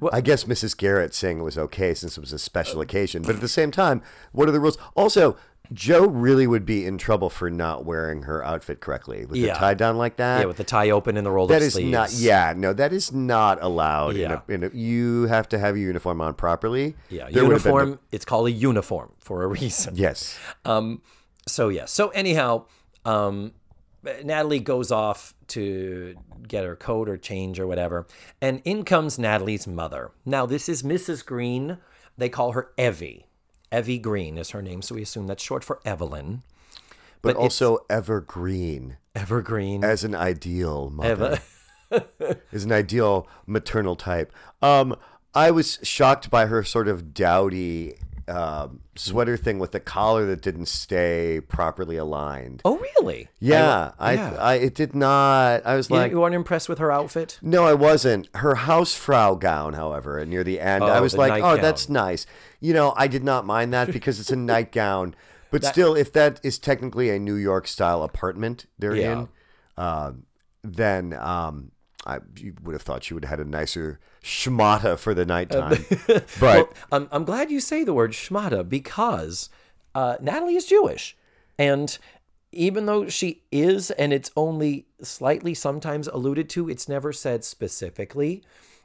Well- 0.00 0.10
I 0.14 0.20
guess 0.20 0.44
Mrs. 0.44 0.76
Garrett 0.76 1.14
saying 1.14 1.38
it 1.40 1.42
was 1.42 1.58
okay 1.58 1.94
since 1.94 2.16
it 2.16 2.20
was 2.20 2.32
a 2.32 2.38
special 2.38 2.80
occasion, 2.80 3.22
but 3.22 3.34
at 3.34 3.40
the 3.40 3.48
same 3.48 3.70
time, 3.70 4.02
what 4.32 4.48
are 4.48 4.52
the 4.52 4.60
rules? 4.60 4.78
Also, 4.96 5.36
Joe 5.72 6.06
really 6.06 6.46
would 6.46 6.64
be 6.64 6.86
in 6.86 6.96
trouble 6.96 7.28
for 7.28 7.50
not 7.50 7.84
wearing 7.84 8.22
her 8.22 8.42
outfit 8.42 8.80
correctly 8.80 9.26
with 9.26 9.36
Yeah. 9.36 9.52
the 9.52 9.58
tie 9.58 9.74
down 9.74 9.98
like 9.98 10.16
that. 10.16 10.40
yeah, 10.40 10.46
with 10.46 10.56
the 10.56 10.64
tie 10.64 10.88
open 10.88 11.18
and 11.18 11.26
the 11.26 11.30
rolled 11.30 11.50
that 11.50 11.56
up 11.56 11.62
is 11.62 11.74
sleeves. 11.74 11.90
not. 11.90 12.10
Yeah, 12.14 12.54
no, 12.56 12.72
that 12.72 12.90
is 12.92 13.12
not 13.12 13.62
allowed. 13.62 14.16
Yeah. 14.16 14.40
In 14.48 14.62
a, 14.62 14.66
in 14.66 14.72
a, 14.72 14.76
you 14.76 15.26
have 15.26 15.46
to 15.50 15.58
have 15.58 15.76
your 15.76 15.88
uniform 15.88 16.22
on 16.22 16.32
properly. 16.34 16.96
Yeah, 17.10 17.28
There 17.30 17.44
would 17.44 17.52
have 17.52 17.64
been 17.64 17.74
uniform. 17.74 17.98
It's 18.12 18.24
called 18.24 18.46
a 18.46 18.50
uniform 18.52 19.12
for 19.18 19.42
a 19.42 19.46
reason. 19.46 19.94
yes. 19.96 20.38
Um, 20.64 21.02
so 21.46 21.68
yeah. 21.68 21.84
So 21.84 22.08
anyhow, 22.10 22.64
um, 23.04 23.52
Natalie 24.24 24.60
goes 24.60 24.90
off 24.90 25.34
to 25.48 26.16
get 26.46 26.64
her 26.64 26.76
coat 26.76 27.08
or 27.08 27.16
change 27.16 27.58
or 27.60 27.66
whatever, 27.66 28.06
and 28.40 28.60
in 28.64 28.84
comes 28.84 29.18
Natalie's 29.18 29.66
mother. 29.66 30.10
Now 30.24 30.46
this 30.46 30.68
is 30.68 30.82
Mrs. 30.82 31.24
Green. 31.24 31.78
They 32.16 32.28
call 32.28 32.52
her 32.52 32.70
Evie. 32.78 33.26
Evie 33.72 33.98
Green 33.98 34.38
is 34.38 34.50
her 34.50 34.62
name, 34.62 34.82
so 34.82 34.94
we 34.94 35.02
assume 35.02 35.26
that's 35.26 35.42
short 35.42 35.62
for 35.64 35.80
Evelyn. 35.84 36.42
But, 37.20 37.30
it's- 37.30 37.42
also 37.42 37.78
evergreen 37.90 38.96
Evergreen. 39.14 39.82
as 39.84 40.04
an 40.04 40.14
ideal 40.14 40.88
mother. 40.90 41.40
Eva. 41.90 42.06
is 42.52 42.64
an 42.64 42.72
ideal 42.72 43.26
maternal 43.46 43.96
type. 43.96 44.32
Um, 44.62 44.94
I 45.34 45.50
was 45.50 45.78
shocked 45.82 46.30
by 46.30 46.46
her 46.46 46.62
sort 46.62 46.86
of 46.88 47.12
dowdy 47.14 47.94
um, 48.28 48.80
sweater 48.96 49.36
thing 49.36 49.58
with 49.58 49.72
the 49.72 49.80
collar 49.80 50.26
that 50.26 50.42
didn't 50.42 50.66
stay 50.66 51.40
properly 51.48 51.96
aligned. 51.96 52.60
oh 52.64 52.76
really? 52.78 53.28
yeah, 53.38 53.92
I, 53.98 54.12
yeah. 54.14 54.36
I, 54.38 54.54
it 54.54 54.74
did 54.74 54.94
not. 54.94 55.64
I 55.66 55.74
was 55.76 55.88
You, 55.90 55.96
like, 55.96 56.10
you 56.12 56.20
weren't 56.20 56.34
impressed 56.34 56.68
with 56.68 56.78
her 56.78 56.92
outfit? 56.92 57.38
no, 57.42 57.64
I 57.64 57.74
wasn't. 57.74 58.28
Her 58.34 58.54
hausfrau 58.54 59.38
gown, 59.40 59.72
however, 59.74 60.24
near 60.26 60.44
the 60.44 60.60
end, 60.60 60.84
I 60.84 60.98
Oh, 60.98 61.02
was 61.02 61.12
the 61.12 61.18
like, 61.18 61.42
oh, 61.42 61.56
that's 61.56 61.88
nice. 61.88 62.26
You 62.60 62.74
know, 62.74 62.92
I 62.96 63.06
did 63.08 63.24
not 63.24 63.46
mind 63.46 63.72
that 63.72 63.92
because 63.92 64.20
it's 64.20 64.30
a 64.32 64.36
nightgown. 64.52 65.14
But 65.50 65.64
still, 65.64 65.94
if 65.94 66.12
that 66.12 66.40
is 66.42 66.58
technically 66.58 67.08
a 67.08 67.18
New 67.18 67.36
York 67.36 67.66
style 67.66 68.02
apartment 68.02 68.66
they're 68.78 68.94
Yeah. 68.96 69.12
in, 69.12 69.28
um, 69.82 70.22
then 70.62 71.14
um, 71.14 71.70
I 72.08 72.18
you 72.36 72.54
would 72.64 72.72
have 72.72 72.82
thought 72.82 73.04
she 73.04 73.14
would 73.14 73.24
have 73.24 73.38
had 73.38 73.46
a 73.46 73.48
nicer 73.48 74.00
schmata 74.24 74.98
for 74.98 75.14
the 75.14 75.26
nighttime. 75.26 75.84
but 76.06 76.26
Well, 76.40 76.68
I'm, 76.90 77.08
I'm 77.12 77.24
glad 77.24 77.50
you 77.50 77.60
say 77.60 77.84
the 77.84 77.94
word 77.94 78.12
shmata 78.12 78.68
because 78.68 79.50
uh, 79.94 80.16
Natalie 80.20 80.56
is 80.56 80.66
Jewish. 80.66 81.16
And 81.58 81.96
even 82.50 82.86
though 82.86 83.08
she 83.08 83.42
is, 83.52 83.90
and 83.92 84.12
it's 84.12 84.30
only 84.36 84.86
slightly 85.02 85.54
sometimes 85.54 86.08
alluded 86.08 86.48
to, 86.50 86.68
it's 86.68 86.88
never 86.88 87.12
said 87.12 87.44
specifically. 87.44 88.42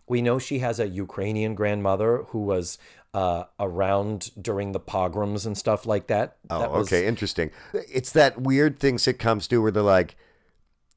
We 0.07 0.21
know 0.21 0.38
she 0.38 0.59
has 0.59 0.79
a 0.79 0.88
Ukrainian 0.88 1.55
grandmother 1.55 2.23
who 2.29 2.39
was 2.39 2.77
uh, 3.13 3.45
around 3.59 4.31
during 4.41 4.71
the 4.73 4.79
pogroms 4.79 5.45
and 5.45 5.57
stuff 5.57 5.86
like 5.86 6.07
that. 6.07 6.36
oh, 6.49 6.59
That 6.59 6.71
was- 6.71 6.88
okay, 6.88 7.05
interesting. 7.07 7.51
It's 7.73 8.12
that 8.12 8.41
weird 8.41 8.79
thing 8.79 8.97
sitcoms 8.97 9.47
do 9.47 9.62
where 9.62 9.71
they're 9.71 9.83
like. 9.83 10.15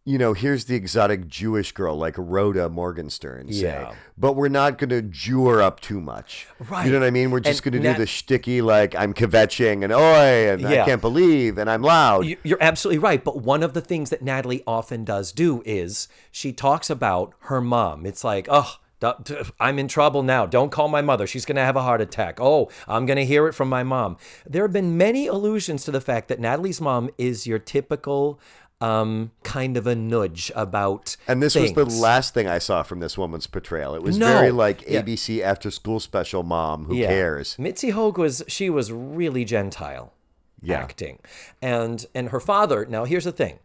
You 0.09 0.19
know, 0.19 0.35
here's 0.35 0.66
the 0.66 0.77
exotic 0.77 1.27
Jewish 1.27 1.73
girl 1.73 1.97
like 1.99 2.14
Rhoda 2.16 2.69
Morgenstern, 2.71 3.53
say. 3.53 3.62
Yeah. 3.64 3.92
But 4.16 4.35
we're 4.35 4.47
not 4.49 4.79
going 4.79 4.90
to 4.90 5.03
Jew 5.03 5.47
her 5.49 5.61
up 5.61 5.81
too 5.81 6.01
much. 6.01 6.47
Right. 6.71 6.87
You 6.87 6.92
know 6.92 7.01
what 7.01 7.07
I 7.07 7.11
mean? 7.11 7.33
We're 7.33 7.40
just 7.40 7.64
going 7.64 7.73
to 7.73 7.81
do 7.81 7.92
the 7.92 8.05
shticky 8.05 8.62
like 8.62 8.95
I'm 8.95 9.12
kvetching 9.12 9.83
and 9.83 9.92
oi 9.92 10.53
and 10.53 10.64
I 10.64 10.85
can't 10.85 11.01
believe 11.01 11.59
and 11.59 11.69
I'm 11.69 11.83
loud. 11.83 12.25
You- 12.25 12.37
You're 12.45 12.62
absolutely 12.62 12.99
right. 13.01 13.23
But 13.25 13.42
one 13.42 13.64
of 13.64 13.75
the 13.75 13.81
things 13.81 14.11
that 14.11 14.23
Natalie 14.23 14.62
often 14.64 15.05
does 15.05 15.33
do 15.33 15.61
is 15.66 16.07
she 16.31 16.53
talks 16.53 16.88
about 16.88 17.35
her 17.40 17.61
mom. 17.61 18.07
It's 18.07 18.23
like, 18.23 18.47
oh, 18.49 18.77
I'm 19.61 19.79
in 19.79 19.88
trouble 19.88 20.23
now. 20.23 20.47
Don't 20.47 20.71
call 20.71 20.88
my 20.88 21.03
mother. 21.03 21.27
She's 21.27 21.45
going 21.45 21.57
to 21.57 21.64
have 21.64 21.77
a 21.77 21.83
heart 21.83 22.01
attack. 22.01 22.38
Oh, 22.40 22.71
I'm 22.88 23.07
going 23.07 23.19
to 23.19 23.27
hear 23.27 23.47
it 23.49 23.55
from 23.55 23.69
my 23.69 23.83
mom. 23.83 24.16
There 24.47 24.62
have 24.62 24.73
been 24.73 24.97
many 24.97 25.27
allusions 25.27 25.85
to 25.85 25.90
the 25.90 26.01
fact 26.01 26.29
that 26.29 26.40
Natalie's 26.40 26.81
mom 26.81 27.11
is 27.19 27.47
your 27.47 27.59
typical 27.59 28.40
um, 28.80 29.30
kind 29.42 29.76
of 29.76 29.86
a 29.86 29.94
nudge 29.94 30.52
about. 30.54 31.16
And 31.26 31.42
this 31.42 31.54
was 31.54 31.72
the 31.72 31.84
last 31.86 32.34
thing 32.34 32.46
I 32.46 32.58
saw 32.58 32.82
from 32.82 33.00
this 33.00 33.16
woman's 33.16 33.46
portrayal. 33.46 33.94
It 33.94 34.02
was 34.02 34.18
No. 34.18 34.26
very 34.26 34.50
like 34.50 34.82
Yeah. 34.86 35.00
ABC 35.00 35.42
after 35.42 35.70
school 35.70 35.98
special 36.00 36.42
mom. 36.42 36.84
Who 36.84 36.94
Yeah. 36.96 37.08
cares? 37.08 37.58
Mitzi 37.58 37.90
Hoag 37.90 38.18
was 38.18 38.42
she 38.48 38.68
was 38.68 38.92
really 38.92 39.44
gentile 39.44 40.12
Yeah. 40.60 40.78
acting. 40.80 41.20
And 41.62 42.04
and 42.14 42.28
her 42.30 42.40
father, 42.40 42.84
now 42.86 43.04
here's 43.04 43.24
the 43.24 43.32
thing. 43.32 43.60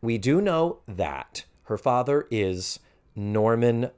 We 0.00 0.16
do 0.18 0.40
know 0.40 0.78
that 0.88 1.44
her 1.64 1.76
father 1.76 2.26
is 2.30 2.78
Norman 3.14 3.90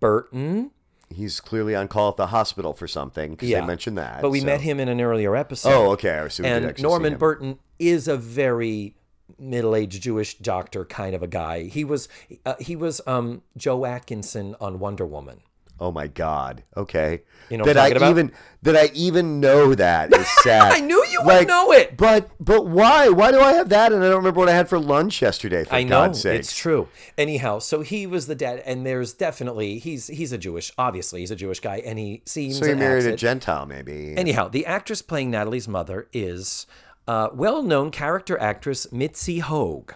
Burton. 0.00 0.70
He's 1.10 1.40
clearly 1.40 1.74
on 1.74 1.88
call 1.88 2.10
at 2.10 2.16
the 2.16 2.28
hospital 2.28 2.72
for 2.72 2.88
something 2.88 3.32
because 3.32 3.50
they 3.50 3.60
mentioned 3.60 3.98
that. 3.98 4.22
But 4.22 4.30
we 4.30 4.40
so- 4.40 4.46
met 4.46 4.60
him 4.62 4.80
in 4.80 4.88
an 4.88 5.00
earlier 5.00 5.36
episode. 5.36 5.70
Oh, 5.72 5.90
okay. 5.92 6.18
I 6.18 6.28
did 6.28 6.46
and 6.46 6.82
Norman. 6.82 7.16
Burton 7.16 7.58
is 7.78 8.08
a 8.08 8.16
very 8.16 8.94
middle-aged 9.42 10.02
Jewish 10.02 10.38
doctor 10.38 10.84
kind 10.84 11.14
of 11.14 11.22
a 11.22 11.28
guy. 11.28 11.64
He 11.64 11.84
was 11.84 12.08
uh, 12.46 12.54
he 12.60 12.76
was 12.76 13.00
um, 13.06 13.42
Joe 13.56 13.84
Atkinson 13.84 14.54
on 14.60 14.78
Wonder 14.78 15.04
Woman. 15.06 15.40
Oh 15.80 15.90
my 15.90 16.06
God. 16.06 16.62
Okay. 16.76 17.22
You 17.50 17.58
know 17.58 17.64
that 17.64 17.76
I 17.76 17.88
about? 17.88 18.08
even 18.10 18.30
that 18.62 18.76
I 18.76 18.90
even 18.94 19.40
know 19.40 19.74
that 19.74 20.14
is 20.14 20.28
sad. 20.44 20.72
I 20.72 20.78
knew 20.78 21.04
you 21.10 21.20
would 21.22 21.26
Like, 21.26 21.48
know 21.48 21.72
it. 21.72 21.96
But 21.96 22.30
but 22.38 22.66
why? 22.66 23.08
Why 23.08 23.32
do 23.32 23.40
I 23.40 23.54
have 23.54 23.68
that? 23.70 23.92
And 23.92 24.00
I 24.04 24.06
don't 24.06 24.18
remember 24.18 24.38
what 24.38 24.48
I 24.48 24.52
had 24.52 24.68
for 24.68 24.78
lunch 24.78 25.20
yesterday. 25.20 25.64
For 25.64 25.74
I 25.74 25.82
know 25.82 25.88
God's 26.06 26.20
sake. 26.20 26.38
it's 26.38 26.56
true. 26.56 26.86
Anyhow, 27.18 27.58
so 27.58 27.80
he 27.80 28.06
was 28.06 28.28
the 28.28 28.36
dad, 28.36 28.62
and 28.64 28.86
there's 28.86 29.12
definitely 29.12 29.80
he's 29.80 30.06
he's 30.06 30.30
a 30.32 30.38
Jewish. 30.38 30.70
Obviously, 30.78 31.20
he's 31.20 31.32
a 31.32 31.36
Jewish 31.36 31.58
guy, 31.58 31.78
and 31.78 31.98
he 31.98 32.22
seems 32.26 32.58
So 32.60 32.66
he 32.66 32.74
married 32.74 33.06
a. 33.06 33.16
Gentile, 33.16 33.66
maybe. 33.66 34.14
Anyhow, 34.16 34.46
the 34.46 34.64
actress 34.66 35.02
playing 35.02 35.32
Natalie's 35.32 35.66
mother 35.66 36.06
is 36.12 36.66
uh, 37.06 37.28
well-known 37.32 37.90
character 37.90 38.38
actress 38.38 38.90
Mitzi 38.92 39.40
Hoag. 39.40 39.94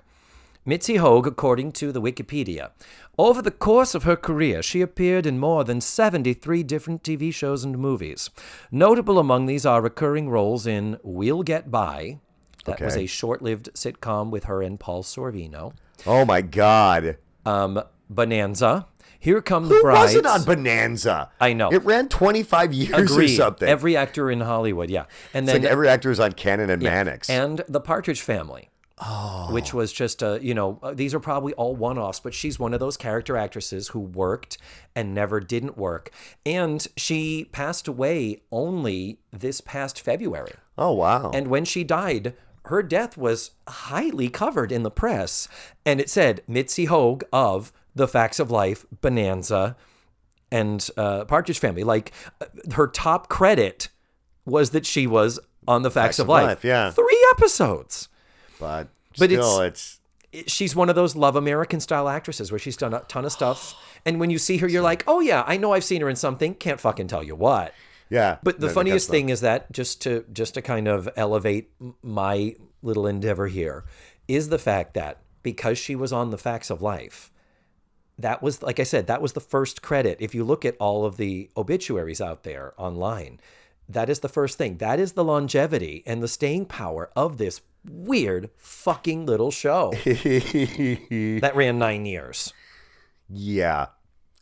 Mitzi 0.65 0.97
Hoag, 0.97 1.27
according 1.27 1.71
to 1.73 1.93
the 1.93 2.03
Wikipedia. 2.03 2.71
Over 3.19 3.41
the 3.41 3.53
course 3.53 3.95
of 3.95 4.03
her 4.03 4.17
career, 4.17 4.63
she 4.63 4.81
appeared 4.81 5.25
in 5.25 5.39
more 5.39 5.63
than 5.63 5.81
73 5.81 6.65
different 6.65 7.03
TV 7.05 7.33
shows 7.33 7.63
and 7.65 7.79
movies. 7.79 8.31
Notable 8.71 9.19
among 9.19 9.47
these 9.47 9.65
are 9.65 9.81
recurring 9.81 10.29
roles 10.29 10.67
in 10.67 10.99
We'll 11.03 11.43
Get 11.45 11.71
By. 11.71 12.19
That 12.65 12.81
was 12.81 12.97
a 12.97 13.07
short-lived 13.07 13.71
sitcom 13.75 14.31
with 14.31 14.45
her 14.45 14.61
and 14.61 14.79
Paul 14.79 15.05
Sorvino. 15.05 15.73
oh 16.05 16.25
my 16.25 16.43
God. 16.43 17.17
Um, 17.45 17.81
Bonanza. 18.11 18.87
Here 19.27 19.43
Come 19.43 19.69
the 19.69 19.75
Who 19.75 19.83
Brides. 19.83 20.15
wasn't 20.15 20.27
on 20.27 20.45
Bonanza? 20.45 21.31
I 21.41 21.53
know. 21.53 21.73
It 21.73 21.85
ran 21.85 22.09
25 22.09 22.73
years 22.73 23.11
or 23.11 23.27
something. 23.27 23.69
Every 23.69 23.97
actor 23.97 24.31
in 24.31 24.41
Hollywood, 24.41 24.89
yeah. 24.89 25.07
And 25.35 25.45
it's 25.49 25.53
then 25.53 25.63
like 25.63 25.71
every 25.73 25.89
actor 25.89 26.11
was 26.11 26.21
on 26.21 26.31
Cannon 26.33 26.71
and 26.71 26.81
Mannix. 26.81 27.29
and 27.29 27.61
the 27.69 27.81
Partridge 27.81 28.21
Family. 28.21 28.71
which 29.51 29.75
was 29.75 29.93
just 29.93 30.23
a 30.23 30.39
you 30.41 30.55
know 30.55 30.79
uh, 30.83 30.95
these 30.95 31.13
are 31.13 31.21
probably 31.21 31.53
all 31.55 31.77
one-offs 31.77 32.19
but 32.21 32.33
she's 32.33 32.59
one 32.59 32.73
of 32.73 32.81
those 32.81 32.97
character 32.97 33.37
actresses 33.37 33.89
who 33.89 34.01
worked 34.01 34.57
and 34.95 35.13
never 35.15 35.39
didn't 35.39 35.77
work 35.77 36.11
and 36.47 36.87
she 36.97 37.45
passed 37.53 37.87
away 37.89 38.41
only 38.51 39.19
this 39.33 39.61
past 39.61 40.01
february 40.01 40.53
Oh 40.79 40.93
wow. 40.95 41.31
and 41.35 41.49
when 41.49 41.67
she 41.67 41.85
died 41.85 42.33
her 42.67 42.83
death 42.83 43.19
was 43.19 43.51
highly 43.69 44.31
covered 44.31 44.73
in 44.73 44.83
the 44.83 44.91
press 44.91 45.47
and 45.85 46.01
it 46.01 46.09
said 46.09 46.41
mitzi 46.49 46.87
hoag 46.87 47.23
of 47.35 47.75
the 47.97 48.07
facts 48.07 48.39
of 48.39 48.53
life 48.53 48.87
bonanza 49.01 49.77
and 50.53 50.89
uh, 50.97 51.25
partridge 51.25 51.59
family 51.59 51.83
like 51.83 52.13
her 52.75 52.87
top 52.87 53.29
credit 53.29 53.89
was 54.45 54.71
that 54.71 54.87
she 54.87 55.09
was 55.09 55.41
on 55.67 55.83
the 55.83 55.91
facts, 55.91 56.21
of, 56.21 56.27
of 56.27 56.29
life. 56.29 56.47
Life, 56.47 56.65
yeah. 56.65 56.93
three 56.93 57.27
episodes 57.33 58.09
but, 58.59 58.89
But 59.19 59.31
still, 59.31 59.61
it's, 59.61 60.01
she's 60.47 60.75
one 60.77 60.89
of 60.89 60.95
those 60.95 61.17
love 61.17 61.37
American 61.37 61.81
style 61.81 62.09
actresses 62.09 62.51
where 62.51 62.59
she's 62.59 62.77
done 62.77 62.95
a 62.95 63.01
ton 63.01 63.25
of 63.25 63.33
stuff. 63.33 63.75
And 64.07 64.21
when 64.21 64.31
you 64.31 64.39
see 64.39 64.59
her, 64.59 64.69
you're 64.69 64.85
like, 64.85 65.03
oh 65.09 65.19
yeah, 65.19 65.43
I 65.49 65.57
know 65.57 65.73
I've 65.73 65.83
seen 65.83 66.01
her 66.01 66.09
in 66.09 66.15
something. 66.15 66.55
Can't 66.55 66.79
fucking 66.79 67.09
tell 67.09 67.25
you 67.25 67.35
what. 67.35 67.75
yeah. 68.09 68.37
But 68.45 68.61
the 68.61 68.69
funniest 68.69 69.11
thing 69.11 69.31
is 69.31 69.41
that 69.41 69.73
just 69.73 70.01
to 70.03 70.25
just 70.33 70.55
to 70.55 70.63
kind 70.63 70.87
of 70.87 71.09
elevate 71.17 71.73
my 72.05 72.55
little 72.83 73.09
endeavor 73.09 73.49
here 73.49 73.85
is 74.29 74.49
the 74.49 74.61
fact 74.61 74.95
that 74.95 75.19
because 75.43 75.77
she 75.77 75.97
was 75.97 76.13
on 76.13 76.31
the 76.31 76.39
facts 76.39 76.71
of 76.71 76.81
life, 76.81 77.33
that 78.19 78.43
was 78.43 78.63
like 78.63 78.81
I 78.81 78.85
said, 78.85 79.07
that 79.09 79.21
was 79.23 79.33
the 79.35 79.41
first 79.41 79.83
credit. 79.83 80.17
If 80.21 80.35
you 80.35 80.45
look 80.45 80.65
at 80.65 80.77
all 80.79 81.05
of 81.05 81.17
the 81.17 81.51
obituaries 81.57 82.21
out 82.21 82.43
there 82.45 82.73
online, 82.77 83.41
that 83.89 84.09
is 84.09 84.21
the 84.21 84.29
first 84.29 84.57
thing. 84.59 84.79
That 84.79 84.99
is 84.99 85.13
the 85.13 85.25
longevity 85.25 86.03
and 86.07 86.23
the 86.23 86.29
staying 86.29 86.67
power 86.67 87.11
of 87.15 87.37
this 87.39 87.61
weird 87.85 88.51
fucking 88.57 89.27
little 89.27 89.51
show 89.51 89.93
that 90.05 91.53
ran 91.55 91.79
nine 91.79 92.07
years. 92.07 92.53
yeah. 93.29 93.87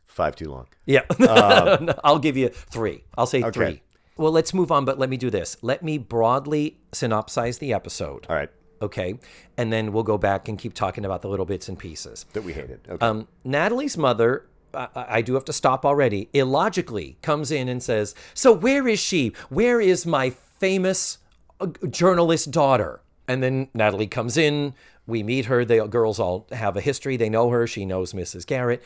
Five 0.07 0.37
too 0.37 0.49
long. 0.49 0.69
Yeah. 0.87 1.03
Um, 1.29 1.91
I'll 2.05 2.21
give 2.21 2.37
you 2.37 2.49
three. 2.49 3.03
I'll 3.19 3.27
say 3.27 3.43
Okay. 3.43 3.51
three. 3.51 3.83
Well, 4.17 4.31
let's 4.31 4.55
move 4.55 4.71
on, 4.71 4.85
but 4.85 4.97
let 4.97 5.11
me 5.11 5.17
do 5.17 5.29
this. 5.29 5.57
Let 5.61 5.83
me 5.83 5.99
broadly 5.99 6.79
synopsize 6.93 7.59
the 7.59 7.73
episode, 7.73 8.25
All 8.31 8.37
right. 8.37 8.49
Okay? 8.85 9.19
And 9.57 9.73
then 9.73 9.93
we'll 9.93 10.03
go 10.05 10.17
back 10.19 10.49
and 10.49 10.59
keep 10.59 10.75
talking 10.75 11.05
about 11.05 11.23
the 11.23 11.29
little 11.29 11.47
bits 11.47 11.69
and 11.69 11.79
pieces. 11.79 12.27
That 12.33 12.43
we 12.43 12.53
hated. 12.53 12.81
Okay. 12.89 13.05
Um, 13.05 13.29
Natalie's 13.45 13.97
mother, 13.97 14.47
I, 14.73 14.89
I 14.95 15.23
do 15.23 15.35
have 15.35 15.45
to 15.47 15.53
stop 15.53 15.85
already, 15.85 16.29
illogically 16.33 17.19
comes 17.23 17.51
in 17.51 17.69
and 17.69 17.83
says, 17.83 18.15
So 18.35 18.53
where 18.53 18.87
is 18.89 19.01
she? 19.01 19.33
Where 19.49 19.81
is 19.81 20.07
my 20.07 20.31
famous 20.31 21.19
uh, 21.61 21.67
journalist 21.91 22.51
daughter? 22.51 23.01
And 23.27 23.43
then 23.43 23.69
Natalie 23.75 24.07
comes 24.07 24.37
in. 24.37 24.75
We 25.07 25.23
meet 25.23 25.47
her. 25.47 25.65
The 25.65 25.87
girls 25.87 26.19
all 26.19 26.47
have 26.53 26.77
a 26.77 26.81
history. 26.81 27.17
They 27.17 27.29
know 27.29 27.51
her. 27.51 27.67
She 27.67 27.85
knows 27.85 28.13
Mrs. 28.13 28.47
Garrett. 28.47 28.83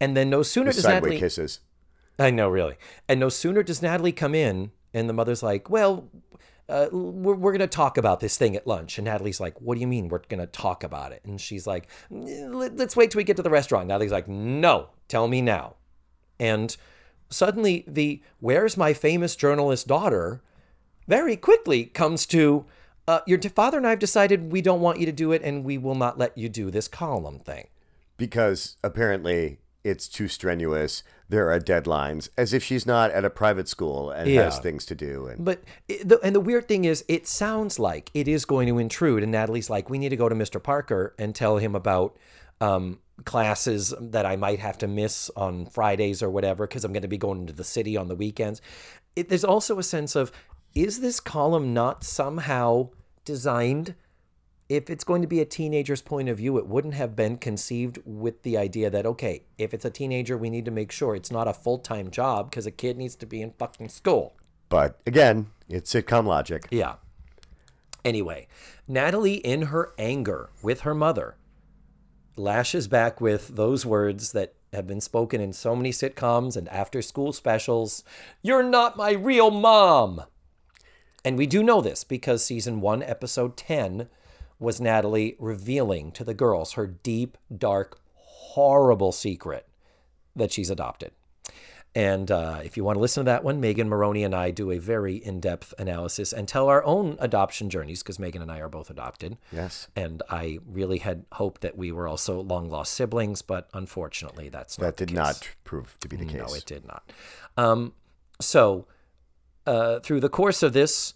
And 0.00 0.16
then 0.16 0.30
no 0.30 0.42
sooner 0.42 0.72
does 0.72 0.82
Sideway 0.82 1.10
Natalie. 1.10 1.18
kisses. 1.18 1.60
I 2.18 2.30
know, 2.30 2.48
really. 2.48 2.76
And 3.08 3.20
no 3.20 3.28
sooner 3.28 3.62
does 3.62 3.82
Natalie 3.82 4.12
come 4.12 4.34
in, 4.34 4.70
and 4.94 5.08
the 5.08 5.12
mother's 5.12 5.42
like, 5.42 5.68
"Well, 5.68 6.08
uh, 6.68 6.88
we're 6.92 7.34
we're 7.34 7.52
gonna 7.52 7.66
talk 7.66 7.96
about 7.98 8.20
this 8.20 8.36
thing 8.36 8.56
at 8.56 8.66
lunch." 8.66 8.98
And 8.98 9.04
Natalie's 9.06 9.40
like, 9.40 9.60
"What 9.60 9.74
do 9.74 9.80
you 9.80 9.86
mean 9.86 10.08
we're 10.08 10.20
gonna 10.28 10.46
talk 10.46 10.82
about 10.84 11.12
it?" 11.12 11.22
And 11.24 11.40
she's 11.40 11.66
like, 11.66 11.88
"Let- 12.10 12.76
"Let's 12.76 12.96
wait 12.96 13.10
till 13.10 13.18
we 13.18 13.24
get 13.24 13.36
to 13.36 13.42
the 13.42 13.50
restaurant." 13.50 13.88
Natalie's 13.88 14.12
like, 14.12 14.28
"No, 14.28 14.88
tell 15.08 15.28
me 15.28 15.40
now." 15.42 15.76
And 16.38 16.76
suddenly, 17.30 17.84
the 17.86 18.22
"Where's 18.40 18.76
my 18.76 18.92
famous 18.92 19.36
journalist 19.36 19.86
daughter?" 19.86 20.42
very 21.08 21.36
quickly 21.36 21.84
comes 21.84 22.26
to. 22.26 22.64
Uh, 23.08 23.20
your 23.24 23.40
father 23.40 23.76
and 23.78 23.86
I 23.86 23.90
have 23.90 24.00
decided 24.00 24.50
we 24.50 24.60
don't 24.60 24.80
want 24.80 24.98
you 24.98 25.06
to 25.06 25.12
do 25.12 25.30
it, 25.30 25.40
and 25.44 25.64
we 25.64 25.78
will 25.78 25.94
not 25.94 26.18
let 26.18 26.36
you 26.36 26.48
do 26.48 26.72
this 26.72 26.88
column 26.88 27.38
thing. 27.38 27.68
because 28.16 28.76
apparently 28.82 29.58
it's 29.86 30.08
too 30.08 30.26
strenuous. 30.26 31.04
There 31.28 31.50
are 31.50 31.60
deadlines, 31.60 32.28
as 32.36 32.52
if 32.52 32.64
she's 32.64 32.86
not 32.86 33.12
at 33.12 33.24
a 33.24 33.30
private 33.30 33.68
school 33.68 34.10
and 34.10 34.28
has 34.30 34.58
things 34.58 34.84
to 34.86 34.94
do. 34.96 35.28
And 35.28 35.44
But 35.44 35.62
the, 35.86 36.18
and 36.22 36.34
the 36.34 36.40
weird 36.40 36.66
thing 36.66 36.84
is, 36.84 37.04
it 37.08 37.28
sounds 37.28 37.78
like 37.78 38.10
it 38.12 38.26
is 38.26 38.44
going 38.44 38.66
to 38.66 38.78
intrude. 38.78 39.22
And 39.22 39.30
Natalie's 39.30 39.70
like, 39.70 39.88
we 39.88 39.98
need 39.98 40.08
to 40.08 40.16
go 40.16 40.28
to 40.28 40.34
Mr. 40.34 40.60
Parker 40.60 41.14
and 41.18 41.34
tell 41.34 41.58
him 41.58 41.76
about 41.76 42.16
um, 42.60 42.98
classes 43.24 43.94
that 44.00 44.26
I 44.26 44.34
might 44.34 44.58
have 44.58 44.76
to 44.78 44.88
miss 44.88 45.30
on 45.36 45.66
Fridays 45.66 46.20
or 46.20 46.30
whatever 46.30 46.66
because 46.66 46.84
I'm 46.84 46.92
going 46.92 47.02
to 47.02 47.08
be 47.08 47.18
going 47.18 47.46
to 47.46 47.52
the 47.52 47.64
city 47.64 47.96
on 47.96 48.08
the 48.08 48.16
weekends. 48.16 48.60
It, 49.14 49.28
there's 49.28 49.44
also 49.44 49.78
a 49.78 49.84
sense 49.84 50.16
of, 50.16 50.32
is 50.74 51.00
this 51.00 51.20
column 51.20 51.72
not 51.72 52.02
somehow 52.02 52.90
designed? 53.24 53.94
If 54.68 54.90
it's 54.90 55.04
going 55.04 55.22
to 55.22 55.28
be 55.28 55.40
a 55.40 55.44
teenager's 55.44 56.02
point 56.02 56.28
of 56.28 56.38
view, 56.38 56.58
it 56.58 56.66
wouldn't 56.66 56.94
have 56.94 57.14
been 57.14 57.36
conceived 57.38 58.00
with 58.04 58.42
the 58.42 58.58
idea 58.58 58.90
that, 58.90 59.06
okay, 59.06 59.44
if 59.58 59.72
it's 59.72 59.84
a 59.84 59.90
teenager, 59.90 60.36
we 60.36 60.50
need 60.50 60.64
to 60.64 60.72
make 60.72 60.90
sure 60.90 61.14
it's 61.14 61.30
not 61.30 61.46
a 61.46 61.54
full 61.54 61.78
time 61.78 62.10
job 62.10 62.50
because 62.50 62.66
a 62.66 62.72
kid 62.72 62.96
needs 62.96 63.14
to 63.16 63.26
be 63.26 63.40
in 63.42 63.52
fucking 63.52 63.88
school. 63.88 64.34
but 64.68 64.98
again, 65.06 65.46
it's 65.68 65.92
sitcom 65.92 66.26
logic. 66.26 66.66
Yeah. 66.70 66.94
Anyway, 68.04 68.48
Natalie, 68.88 69.36
in 69.36 69.62
her 69.62 69.92
anger 69.98 70.50
with 70.62 70.80
her 70.80 70.94
mother, 70.94 71.36
lashes 72.36 72.88
back 72.88 73.20
with 73.20 73.56
those 73.56 73.86
words 73.86 74.32
that 74.32 74.54
have 74.72 74.86
been 74.86 75.00
spoken 75.00 75.40
in 75.40 75.52
so 75.52 75.74
many 75.74 75.90
sitcoms 75.90 76.56
and 76.56 76.68
after 76.68 77.00
school 77.00 77.32
specials 77.32 78.04
You're 78.42 78.62
not 78.62 78.96
my 78.96 79.12
real 79.12 79.50
mom. 79.50 80.22
And 81.24 81.36
we 81.36 81.46
do 81.46 81.62
know 81.62 81.80
this 81.80 82.04
because 82.04 82.44
season 82.44 82.80
one, 82.80 83.02
episode 83.02 83.56
10 83.56 84.08
was 84.58 84.80
Natalie 84.80 85.36
revealing 85.38 86.12
to 86.12 86.24
the 86.24 86.34
girls 86.34 86.72
her 86.72 86.86
deep, 86.86 87.36
dark, 87.56 88.00
horrible 88.14 89.12
secret 89.12 89.68
that 90.34 90.52
she's 90.52 90.70
adopted. 90.70 91.12
And 91.94 92.30
uh, 92.30 92.60
if 92.62 92.76
you 92.76 92.84
want 92.84 92.96
to 92.96 93.00
listen 93.00 93.24
to 93.24 93.30
that 93.30 93.42
one, 93.42 93.58
Megan 93.58 93.88
Maroney 93.88 94.22
and 94.22 94.34
I 94.34 94.50
do 94.50 94.70
a 94.70 94.76
very 94.76 95.16
in 95.16 95.40
depth 95.40 95.72
analysis 95.78 96.30
and 96.30 96.46
tell 96.46 96.68
our 96.68 96.84
own 96.84 97.16
adoption 97.20 97.70
journeys 97.70 98.02
because 98.02 98.18
Megan 98.18 98.42
and 98.42 98.52
I 98.52 98.58
are 98.58 98.68
both 98.68 98.90
adopted. 98.90 99.38
Yes. 99.50 99.88
And 99.96 100.22
I 100.28 100.58
really 100.66 100.98
had 100.98 101.24
hoped 101.32 101.62
that 101.62 101.74
we 101.74 101.92
were 101.92 102.06
also 102.06 102.42
long 102.42 102.68
lost 102.68 102.92
siblings, 102.92 103.40
but 103.40 103.70
unfortunately, 103.72 104.50
that's 104.50 104.78
not 104.78 104.84
That 104.84 105.06
did 105.06 105.14
not 105.14 105.48
prove 105.64 105.96
to 106.00 106.08
be 106.08 106.16
the 106.16 106.26
case. 106.26 106.36
No, 106.36 106.54
it 106.54 106.66
did 106.66 106.86
not. 106.86 107.10
Um, 107.56 107.94
so, 108.42 108.86
uh, 109.66 110.00
through 110.00 110.20
the 110.20 110.28
course 110.28 110.62
of 110.62 110.74
this, 110.74 111.14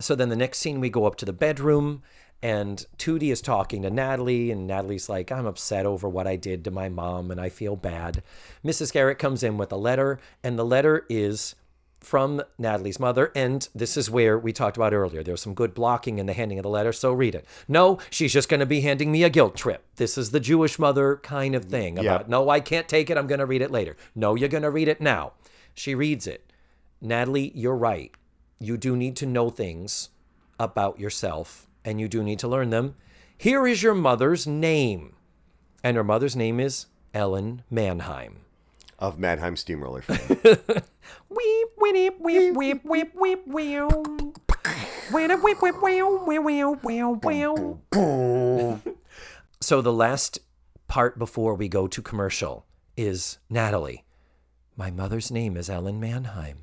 so 0.00 0.16
then 0.16 0.28
the 0.28 0.34
next 0.34 0.58
scene, 0.58 0.80
we 0.80 0.90
go 0.90 1.06
up 1.06 1.14
to 1.16 1.24
the 1.24 1.32
bedroom, 1.32 2.02
and 2.44 2.84
Tootie 2.98 3.32
is 3.32 3.40
talking 3.40 3.80
to 3.82 3.90
Natalie, 3.90 4.50
and 4.50 4.66
Natalie's 4.66 5.08
like, 5.08 5.32
I'm 5.32 5.46
upset 5.46 5.86
over 5.86 6.08
what 6.08 6.26
I 6.26 6.36
did 6.36 6.62
to 6.64 6.70
my 6.70 6.88
mom, 6.90 7.30
and 7.30 7.40
I 7.40 7.48
feel 7.48 7.74
bad. 7.74 8.22
Mrs. 8.64 8.92
Garrett 8.92 9.18
comes 9.18 9.42
in 9.42 9.56
with 9.56 9.72
a 9.72 9.76
letter, 9.76 10.20
and 10.42 10.58
the 10.58 10.64
letter 10.64 11.06
is 11.08 11.54
from 12.00 12.42
Natalie's 12.58 13.00
mother, 13.00 13.32
and 13.34 13.66
this 13.74 13.96
is 13.96 14.10
where 14.10 14.38
we 14.38 14.52
talked 14.52 14.76
about 14.76 14.92
earlier. 14.92 15.22
There's 15.22 15.40
some 15.40 15.54
good 15.54 15.72
blocking 15.72 16.18
in 16.18 16.26
the 16.26 16.34
handing 16.34 16.58
of 16.58 16.62
the 16.64 16.68
letter, 16.68 16.92
so 16.92 17.12
read 17.14 17.34
it. 17.34 17.46
No, 17.66 17.98
she's 18.10 18.34
just 18.34 18.50
going 18.50 18.60
to 18.60 18.66
be 18.66 18.82
handing 18.82 19.10
me 19.10 19.22
a 19.22 19.30
guilt 19.30 19.56
trip. 19.56 19.82
This 19.96 20.18
is 20.18 20.30
the 20.30 20.38
Jewish 20.40 20.78
mother 20.78 21.16
kind 21.16 21.54
of 21.54 21.64
thing 21.64 21.98
about, 21.98 22.20
Yeah. 22.22 22.26
no, 22.28 22.50
I 22.50 22.60
can't 22.60 22.88
take 22.88 23.08
it. 23.08 23.16
I'm 23.16 23.26
going 23.26 23.38
to 23.38 23.46
read 23.46 23.62
it 23.62 23.70
later. 23.70 23.96
No, 24.14 24.34
you're 24.34 24.50
going 24.50 24.64
to 24.64 24.70
read 24.70 24.88
it 24.88 25.00
now. 25.00 25.32
She 25.72 25.94
reads 25.94 26.26
it. 26.26 26.52
Natalie, 27.00 27.52
you're 27.54 27.74
right. 27.74 28.12
You 28.60 28.76
do 28.76 28.96
need 28.96 29.16
to 29.16 29.26
know 29.26 29.48
things 29.48 30.10
about 30.60 31.00
yourself, 31.00 31.66
and 31.84 32.00
you 32.00 32.08
do 32.08 32.22
need 32.22 32.38
to 32.40 32.48
learn 32.48 32.70
them. 32.70 32.94
Here 33.36 33.66
is 33.66 33.82
your 33.82 33.94
mother's 33.94 34.46
name. 34.46 35.14
And 35.82 35.96
her 35.96 36.04
mother's 36.04 36.34
name 36.34 36.60
is 36.60 36.86
Ellen 37.12 37.62
Mannheim. 37.70 38.40
Of 38.98 39.18
Mannheim 39.18 39.56
Steamroller 39.56 40.02
fame. 40.02 40.38
Weep, 41.28 41.68
weep, 41.78 42.14
weep, 42.20 42.54
weep, 42.56 42.84
weep, 42.84 43.14
weep, 43.14 43.46
weep. 43.46 43.90
So 49.60 49.80
the 49.80 49.92
last 49.92 50.38
part 50.88 51.18
before 51.18 51.54
we 51.54 51.68
go 51.68 51.86
to 51.86 52.02
commercial 52.02 52.66
is 52.96 53.38
Natalie. 53.48 54.04
My 54.76 54.90
mother's 54.90 55.30
name 55.30 55.56
is 55.56 55.70
Ellen 55.70 55.98
Mannheim. 56.00 56.58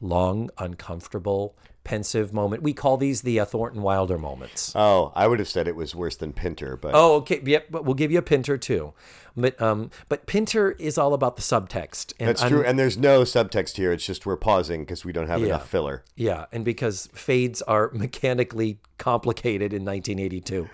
Long, 0.00 0.50
uncomfortable, 0.58 1.56
pensive 1.88 2.32
moment. 2.34 2.62
We 2.62 2.74
call 2.74 2.98
these 2.98 3.22
the 3.22 3.40
uh, 3.40 3.44
Thornton 3.46 3.80
Wilder 3.80 4.18
moments. 4.18 4.72
oh, 4.76 5.10
I 5.16 5.26
would 5.26 5.38
have 5.38 5.48
said 5.48 5.66
it 5.66 5.74
was 5.74 5.94
worse 5.94 6.16
than 6.16 6.32
Pinter, 6.34 6.76
but 6.76 6.90
Oh, 6.94 7.14
okay. 7.16 7.40
Yep, 7.42 7.66
but 7.70 7.84
we'll 7.86 7.94
give 7.94 8.12
you 8.12 8.18
a 8.18 8.22
Pinter 8.22 8.58
too. 8.58 8.92
But 9.36 9.60
um, 9.62 9.90
but 10.08 10.26
Pinter 10.26 10.72
is 10.72 10.98
all 10.98 11.14
about 11.14 11.36
the 11.36 11.42
subtext. 11.42 12.12
And 12.18 12.28
that's 12.28 12.42
I'm- 12.42 12.50
true. 12.52 12.62
And 12.64 12.78
there's 12.78 12.98
no 12.98 13.22
subtext 13.22 13.76
here. 13.76 13.90
It's 13.92 14.04
just 14.04 14.26
we're 14.26 14.36
pausing 14.36 14.80
because 14.82 15.04
we 15.04 15.12
don't 15.12 15.28
have 15.28 15.40
Yeah. 15.40 15.46
enough 15.46 15.68
filler. 15.68 16.04
Yeah, 16.16 16.44
and 16.52 16.64
because 16.64 17.08
fades 17.14 17.62
are 17.62 17.90
mechanically 17.94 18.80
complicated 18.98 19.72
in 19.72 19.84
1982. 19.84 20.68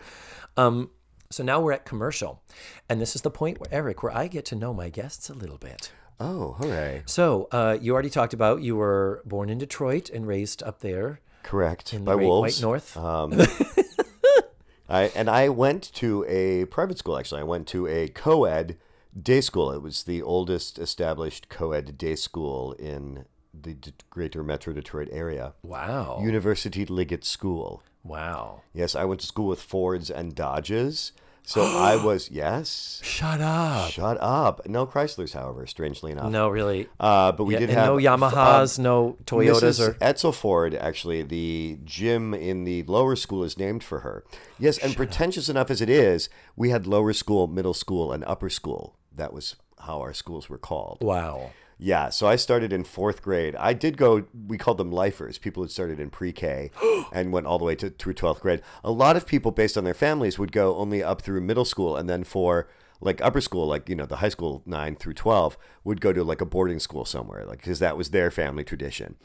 Um, 0.57 0.91
so 1.31 1.43
now 1.45 1.61
we're 1.61 1.73
at 1.73 1.85
commercial, 1.85 2.43
and 2.89 3.01
this 3.01 3.15
is 3.15 3.23
the 3.23 3.31
point 3.31 3.59
where 3.61 3.69
Eric, 3.73 4.03
where 4.03 4.17
I 4.17 4.27
get 4.29 4.45
to 4.47 4.57
know 4.57 4.73
my 4.75 4.89
guests 4.89 5.29
a 5.29 5.35
little 5.35 5.59
bit. 5.59 5.93
Oh, 6.21 6.53
hooray. 6.59 7.03
So 7.07 7.49
uh, 7.51 7.77
you 7.81 7.93
already 7.93 8.11
talked 8.11 8.33
about 8.35 8.63
you 8.63 8.77
were 8.77 9.23
born 9.25 9.49
in 9.51 9.59
Detroit 9.59 10.11
and 10.11 10.27
raised 10.27 10.63
up 10.63 10.81
there 10.81 11.21
Correct. 11.43 11.93
in 11.93 12.05
By 12.05 12.15
wolves. 12.15 12.57
White 12.59 12.63
North. 12.63 12.97
Um, 12.97 13.33
I 14.89 15.05
and 15.17 15.29
I 15.31 15.49
went 15.49 15.91
to 15.95 16.25
a 16.29 16.67
private 16.67 16.99
school. 16.99 17.19
Actually, 17.19 17.41
I 17.41 17.45
went 17.45 17.67
to 17.69 17.87
a 17.87 18.09
co-ed 18.09 18.77
day 19.21 19.41
school. 19.41 19.71
It 19.73 19.83
was 19.83 20.05
the 20.05 20.23
oldest 20.23 20.79
established 20.79 21.49
co-ed 21.49 21.97
day 21.97 22.15
school 22.17 22.73
in 22.75 23.25
the 23.59 23.75
D- 23.75 23.93
Greater 24.11 24.43
Metro 24.43 24.73
Detroit 24.75 25.09
area. 25.11 25.55
Wow. 25.63 26.21
University 26.23 26.85
Liggett 26.85 27.25
School. 27.25 27.83
wow. 28.03 28.63
Yes, 28.75 28.95
I 28.95 29.05
went 29.05 29.21
to 29.23 29.27
school 29.27 29.47
with 29.47 29.63
Fords 29.63 30.11
and 30.11 30.35
Dodges. 30.35 31.13
So 31.47 31.63
I 31.63 31.97
was 32.05 32.31
yes. 32.31 33.01
Shut 33.03 33.41
up. 33.41 33.91
Shut 33.91 34.17
up. 34.21 34.67
No 34.67 34.87
Chryslers, 34.87 35.35
however, 35.35 35.67
strangely 35.67 36.13
enough. 36.13 36.31
No, 36.31 36.49
really. 36.49 36.89
Uh, 36.99 37.33
but 37.33 37.45
we 37.45 37.55
Yeah, 37.55 37.61
did 37.61 37.71
have 37.71 37.87
no 37.87 37.97
Yamahas, 37.97 38.79
no 38.79 39.17
Toyotas, 39.27 39.79
Mrs. 39.79 39.89
or 39.89 39.93
Edsel 39.95 40.35
Ford, 40.35 40.75
actually, 40.75 41.23
the 41.23 41.79
gym 41.85 42.33
in 42.35 42.65
the 42.65 42.83
lower 42.85 43.15
school 43.17 43.45
is 43.45 43.59
named 43.59 43.85
for 43.85 44.01
her. 44.01 44.25
Yes, 44.59 44.79
and 44.79 44.97
pretentious 44.97 45.49
enough 45.49 45.71
as 45.71 45.81
it 45.81 45.91
is, 45.91 46.29
we 46.57 46.71
had 46.71 46.87
lower 46.87 47.13
school, 47.13 47.47
middle 47.47 47.75
school, 47.75 48.11
and 48.13 48.25
upper 48.25 48.49
school. 48.49 48.97
That 49.15 49.33
was 49.33 49.57
how 49.81 50.01
our 50.01 50.15
schools 50.15 50.49
were 50.49 50.59
called. 50.59 50.99
wow. 51.03 51.51
Yeah, 51.79 52.09
so 52.11 52.27
I 52.27 52.37
started 52.37 52.73
in 52.73 52.85
fourth 52.85 53.23
grade. 53.23 53.57
I 53.57 53.73
did 53.73 53.97
go, 53.97 54.25
we 54.47 54.59
called 54.59 54.79
them 54.79 54.93
lifers. 54.93 55.39
People 55.39 55.63
who 55.63 55.69
started 55.69 55.99
in 55.99 56.11
pre 56.11 56.33
K 56.33 56.71
and 57.13 57.33
went 57.33 57.47
all 57.47 57.59
the 57.59 57.65
way 57.65 57.75
to 57.77 57.91
through 57.91 58.15
12th 58.15 58.41
grade. 58.41 58.63
A 58.83 58.91
lot 58.91 59.17
of 59.17 59.27
people, 59.27 59.51
based 59.51 59.77
on 59.77 59.85
their 59.85 59.95
families, 59.95 60.39
would 60.39 60.53
go 60.53 60.77
only 60.77 61.03
up 61.03 61.23
through 61.23 61.41
middle 61.41 61.65
school 61.65 61.97
and 61.97 62.09
then 62.09 62.25
for 62.25 62.69
like 63.01 63.21
upper 63.21 63.41
school, 63.41 63.67
like, 63.67 63.89
you 63.89 63.95
know, 63.95 64.07
the 64.07 64.17
high 64.17 64.29
school 64.29 64.63
9 64.67 64.97
through 64.97 65.15
12, 65.15 65.59
would 65.83 66.01
go 66.01 66.13
to 66.13 66.25
like 66.25 66.41
a 66.41 66.47
boarding 66.47 66.79
school 66.79 67.05
somewhere, 67.05 67.45
like, 67.45 67.59
because 67.59 67.79
that 67.81 67.97
was 67.97 68.11
their 68.11 68.31
family 68.31 68.65
tradition. 68.65 69.17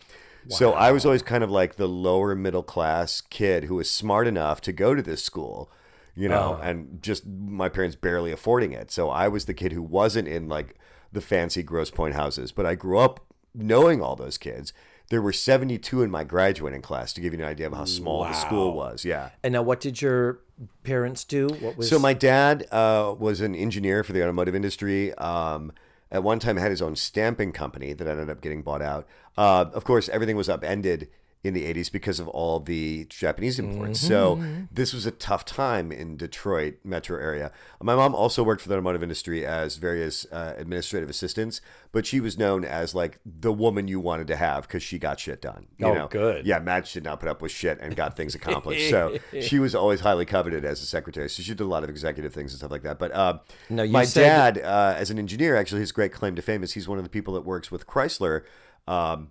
So 0.47 0.73
I 0.73 0.91
was 0.91 1.05
always 1.05 1.21
kind 1.21 1.43
of 1.43 1.51
like 1.51 1.75
the 1.75 1.87
lower 1.87 2.33
middle 2.33 2.63
class 2.63 3.21
kid 3.21 3.65
who 3.65 3.75
was 3.75 3.89
smart 3.89 4.25
enough 4.25 4.61
to 4.61 4.71
go 4.71 4.95
to 4.95 5.01
this 5.01 5.23
school, 5.23 5.69
you 6.15 6.27
know, 6.27 6.57
uh. 6.59 6.63
and 6.63 7.01
just 7.01 7.25
my 7.27 7.69
parents 7.69 7.95
barely 7.95 8.31
affording 8.31 8.71
it. 8.71 8.89
So 8.89 9.09
I 9.09 9.27
was 9.27 9.45
the 9.45 9.53
kid 9.53 9.73
who 9.73 9.83
wasn't 9.83 10.27
in 10.27 10.47
like 10.47 10.75
the 11.11 11.21
fancy 11.21 11.63
Grosse 11.63 11.91
Pointe 11.91 12.15
houses, 12.15 12.51
but 12.51 12.65
I 12.65 12.75
grew 12.75 12.99
up 12.99 13.25
knowing 13.53 14.01
all 14.01 14.15
those 14.15 14.37
kids. 14.37 14.73
There 15.09 15.21
were 15.21 15.33
72 15.33 16.03
in 16.03 16.11
my 16.11 16.23
graduating 16.23 16.83
class 16.83 17.13
to 17.13 17.21
give 17.21 17.33
you 17.33 17.39
an 17.39 17.45
idea 17.45 17.65
of 17.65 17.73
how 17.73 17.85
small 17.85 18.23
the 18.25 18.33
school 18.33 18.73
was. 18.73 19.03
Yeah. 19.03 19.29
And 19.43 19.53
now, 19.53 19.63
what 19.63 19.79
did 19.79 20.01
your 20.01 20.41
parents 20.83 21.23
do? 21.23 21.47
What 21.47 21.77
was 21.77 21.89
So 21.89 21.97
my 21.97 22.13
dad 22.13 22.67
uh, 22.71 23.15
was 23.17 23.41
an 23.41 23.55
engineer 23.55 24.03
for 24.03 24.13
the 24.13 24.21
automotive 24.21 24.53
industry. 24.53 25.13
Um, 25.15 25.71
at 26.11 26.21
one 26.23 26.37
time, 26.37 26.57
had 26.57 26.69
his 26.69 26.81
own 26.81 26.95
stamping 26.95 27.51
company 27.51 27.93
that 27.93 28.07
ended 28.07 28.29
up 28.29 28.41
getting 28.41 28.61
bought 28.61 28.83
out. 28.83 29.07
Uh, 29.35 29.65
of 29.73 29.83
course, 29.83 30.09
everything 30.09 30.35
was 30.35 30.47
upended 30.47 31.09
in 31.41 31.53
the 31.53 31.73
80s 31.73 31.89
because 31.89 32.19
of 32.19 32.27
all 32.27 32.59
the 32.59 33.05
Japanese 33.05 33.59
imports. 33.59 34.01
So 34.01 34.43
this 34.69 34.93
was 34.93 35.05
a 35.05 35.11
tough 35.11 35.45
time 35.45 35.89
in 35.89 36.17
Detroit 36.17 36.75
metro 36.83 37.17
area. 37.17 37.53
My 37.81 37.95
mom 37.95 38.13
also 38.13 38.43
worked 38.43 38.61
for 38.61 38.67
the 38.67 38.75
automotive 38.75 39.01
industry 39.01 39.45
as 39.45 39.77
various 39.77 40.25
uh, 40.33 40.55
administrative 40.57 41.09
assistants, 41.09 41.61
but 41.93 42.05
she 42.05 42.19
was 42.19 42.37
known 42.37 42.65
as 42.65 42.93
like 42.93 43.19
the 43.25 43.53
woman 43.53 43.87
you 43.87 44.01
wanted 44.01 44.27
to 44.27 44.35
have 44.35 44.63
because 44.67 44.83
she 44.83 44.99
got 44.99 45.17
shit 45.21 45.41
done. 45.41 45.67
You 45.77 45.87
Oh, 45.87 45.93
know? 45.93 46.07
good. 46.07 46.45
Yeah, 46.45 46.59
Madge 46.59 46.91
did 46.91 47.05
not 47.05 47.21
put 47.21 47.29
up 47.29 47.41
with 47.41 47.53
shit 47.53 47.79
and 47.79 47.95
got 47.95 48.17
things 48.17 48.35
accomplished. 48.35 48.89
so 48.89 49.17
she 49.41 49.59
was 49.59 49.73
always 49.73 50.01
highly 50.01 50.25
coveted 50.25 50.65
as 50.65 50.81
a 50.81 50.85
secretary. 50.85 51.29
So 51.29 51.41
she 51.41 51.51
did 51.51 51.61
a 51.61 51.65
lot 51.65 51.85
of 51.85 51.89
executive 51.89 52.33
things 52.33 52.51
and 52.51 52.57
stuff 52.59 52.71
like 52.71 52.83
that. 52.83 52.99
But 52.99 53.13
uh, 53.13 53.39
No, 53.69 53.87
my 53.87 54.03
said- 54.03 54.55
dad, 54.55 54.65
uh, 54.65 54.95
as 54.97 55.09
an 55.09 55.17
engineer, 55.17 55.55
actually, 55.55 55.79
his 55.79 55.93
great 55.93 56.11
claim 56.11 56.35
to 56.35 56.41
fame 56.41 56.63
is 56.63 56.73
he's 56.73 56.89
one 56.89 56.97
of 56.97 57.05
the 57.05 57.09
people 57.09 57.33
that 57.35 57.45
works 57.45 57.71
with 57.71 57.87
Chrysler. 57.87 58.43
Um, 58.89 59.29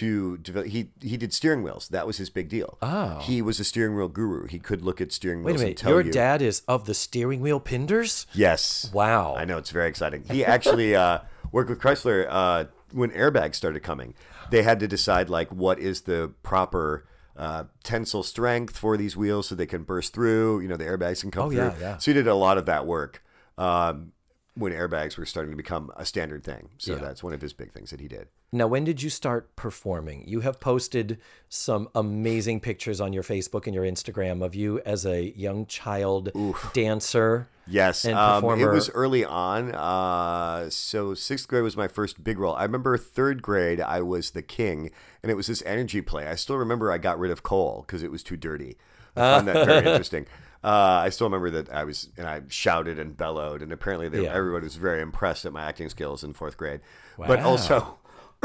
to 0.00 0.36
develop, 0.38 0.68
he 0.68 0.90
he 1.00 1.16
did 1.16 1.32
steering 1.32 1.62
wheels. 1.62 1.88
That 1.88 2.06
was 2.06 2.16
his 2.18 2.30
big 2.30 2.48
deal. 2.48 2.78
Oh. 2.82 3.18
he 3.22 3.40
was 3.42 3.60
a 3.60 3.64
steering 3.64 3.96
wheel 3.96 4.08
guru. 4.08 4.46
He 4.46 4.58
could 4.58 4.82
look 4.82 5.00
at 5.00 5.12
steering 5.12 5.42
wheels. 5.42 5.58
Wait 5.58 5.64
a 5.64 5.66
and 5.70 5.82
minute. 5.82 5.90
Your 5.90 6.00
you. 6.02 6.12
dad 6.12 6.42
is 6.42 6.62
of 6.68 6.86
the 6.86 6.94
steering 6.94 7.40
wheel 7.40 7.60
pinders? 7.60 8.26
Yes. 8.32 8.90
Wow. 8.92 9.34
I 9.36 9.44
know 9.44 9.58
it's 9.58 9.70
very 9.70 9.88
exciting. 9.88 10.24
He 10.30 10.44
actually 10.44 10.94
uh, 10.96 11.18
worked 11.52 11.70
with 11.70 11.80
Chrysler 11.80 12.26
uh, 12.28 12.64
when 12.92 13.10
airbags 13.10 13.54
started 13.56 13.82
coming. 13.82 14.14
They 14.50 14.62
had 14.62 14.78
to 14.80 14.88
decide 14.88 15.28
like 15.30 15.50
what 15.50 15.78
is 15.78 16.02
the 16.02 16.32
proper 16.42 17.06
uh, 17.36 17.64
tensile 17.82 18.22
strength 18.22 18.76
for 18.76 18.96
these 18.96 19.16
wheels 19.16 19.48
so 19.48 19.54
they 19.54 19.66
can 19.66 19.82
burst 19.82 20.12
through. 20.14 20.60
You 20.60 20.68
know, 20.68 20.76
the 20.76 20.84
airbags 20.84 21.20
can 21.20 21.30
come 21.30 21.46
Oh, 21.46 21.50
through. 21.50 21.58
yeah, 21.58 21.74
yeah. 21.80 21.96
So 21.98 22.10
he 22.10 22.14
did 22.14 22.26
a 22.28 22.34
lot 22.34 22.58
of 22.58 22.66
that 22.66 22.86
work 22.86 23.22
um, 23.58 24.12
when 24.54 24.72
airbags 24.72 25.16
were 25.18 25.26
starting 25.26 25.50
to 25.50 25.56
become 25.56 25.90
a 25.96 26.04
standard 26.04 26.44
thing. 26.44 26.68
So 26.78 26.94
Yeah. 26.94 27.00
that's 27.00 27.22
one 27.24 27.32
of 27.32 27.40
his 27.40 27.52
big 27.52 27.72
things 27.72 27.90
that 27.90 28.00
he 28.00 28.06
did. 28.08 28.28
Now, 28.54 28.68
when 28.68 28.84
did 28.84 29.02
you 29.02 29.10
start 29.10 29.56
performing? 29.56 30.22
You 30.28 30.40
have 30.40 30.60
posted 30.60 31.18
some 31.48 31.88
amazing 31.92 32.60
pictures 32.60 33.00
on 33.00 33.12
your 33.12 33.24
Facebook 33.24 33.66
and 33.66 33.74
your 33.74 33.82
Instagram 33.84 34.44
of 34.44 34.54
you 34.54 34.80
as 34.86 35.04
a 35.04 35.36
young 35.36 35.66
child 35.66 36.30
dancer. 36.72 37.48
Yes, 37.66 38.04
and 38.04 38.14
um, 38.16 38.44
it 38.60 38.66
was 38.66 38.90
early 38.90 39.24
on. 39.24 39.74
Uh, 39.74 40.70
so 40.70 41.14
sixth 41.14 41.48
grade 41.48 41.64
was 41.64 41.76
my 41.76 41.88
first 41.88 42.22
big 42.22 42.38
role. 42.38 42.54
I 42.54 42.62
remember 42.62 42.96
third 42.96 43.42
grade, 43.42 43.80
I 43.80 44.02
was 44.02 44.30
the 44.30 44.42
king, 44.42 44.90
and 45.22 45.32
it 45.32 45.34
was 45.34 45.48
this 45.48 45.62
energy 45.66 46.00
play. 46.00 46.28
I 46.28 46.36
still 46.36 46.56
remember 46.56 46.92
I 46.92 46.98
got 46.98 47.18
rid 47.18 47.32
of 47.32 47.42
Cole 47.42 47.82
because 47.86 48.04
it 48.04 48.12
was 48.12 48.22
too 48.22 48.36
dirty. 48.36 48.76
I 49.16 49.20
found 49.20 49.48
that 49.48 49.66
very 49.66 49.78
interesting. 49.86 50.26
Uh, 50.62 51.02
I 51.04 51.08
still 51.08 51.26
remember 51.26 51.50
that 51.50 51.72
I 51.72 51.82
was 51.82 52.08
and 52.16 52.28
I 52.28 52.42
shouted 52.48 53.00
and 53.00 53.16
bellowed, 53.16 53.62
and 53.62 53.72
apparently 53.72 54.08
they, 54.08 54.22
Yeah. 54.24 54.32
everybody 54.34 54.62
was 54.64 54.76
very 54.76 55.02
impressed 55.02 55.44
at 55.44 55.52
my 55.52 55.64
acting 55.64 55.88
skills 55.88 56.22
in 56.22 56.34
fourth 56.34 56.56
grade. 56.56 56.80
But 57.18 57.40
also, 57.40 57.98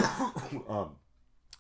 um, 0.70 0.92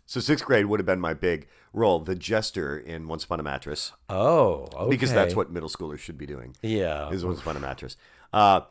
so 0.05 0.19
sixth 0.19 0.45
grade 0.45 0.65
would 0.65 0.79
have 0.79 0.87
been 0.87 0.99
my 0.99 1.13
big 1.13 1.47
role, 1.73 1.99
the 1.99 2.15
jester 2.15 2.77
in 2.77 3.07
Once 3.07 3.23
Upon 3.25 3.39
a 3.39 3.43
Mattress, 3.43 3.91
Oh, 4.09 4.67
okay. 4.73 4.89
because 4.89 5.13
that's 5.13 5.35
what 5.35 5.51
middle 5.51 5.69
schoolers 5.69 5.99
should 5.99 6.17
be 6.17 6.25
doing 6.25 6.55
Yeah. 6.61 7.09
is 7.11 7.23
Once 7.23 7.39
Upon 7.41 7.57
a 7.57 7.59
Mattress. 7.59 7.95
Uh, 8.33 8.61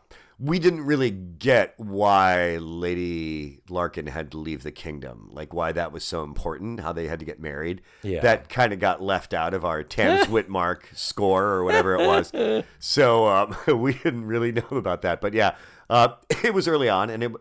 we 0.41 0.61
didn't 0.61 0.83
really 0.85 1.11
get 1.11 1.75
why 1.79 2.59
Lady 2.59 3.61
Larken 3.69 4.09
had 4.09 4.31
to 4.31 4.39
leave 4.39 4.63
the 4.63 4.71
kingdom, 4.71 5.29
like 5.33 5.53
why 5.53 5.73
that 5.73 5.91
was 5.91 6.05
so 6.05 6.23
important, 6.23 6.79
how 6.81 6.93
they 6.93 7.09
had 7.09 7.19
to 7.19 7.25
get 7.25 7.41
married. 7.41 7.83
Yeah. 8.03 8.21
That 8.21 8.49
kind 8.49 8.73
of 8.73 8.79
got 8.79 9.03
left 9.03 9.35
out 9.35 9.53
of 9.53 9.65
our 9.65 9.83
Thames 9.83 10.27
Whitmark 10.29 10.83
score 10.97 11.45
or 11.45 11.65
whatever 11.65 11.95
it 11.97 12.07
was. 12.07 12.33
So 12.79 13.27
um, 13.27 13.57
we 13.81 13.95
didn't 13.95 14.27
really 14.27 14.53
know 14.53 14.69
about 14.71 15.03
that. 15.03 15.21
But 15.21 15.35
yeah, 15.35 15.57
uh, 15.91 16.11
it 16.45 16.55
was 16.55 16.69
early 16.69 16.89
on, 16.89 17.11
and 17.11 17.23
it, 17.25 17.33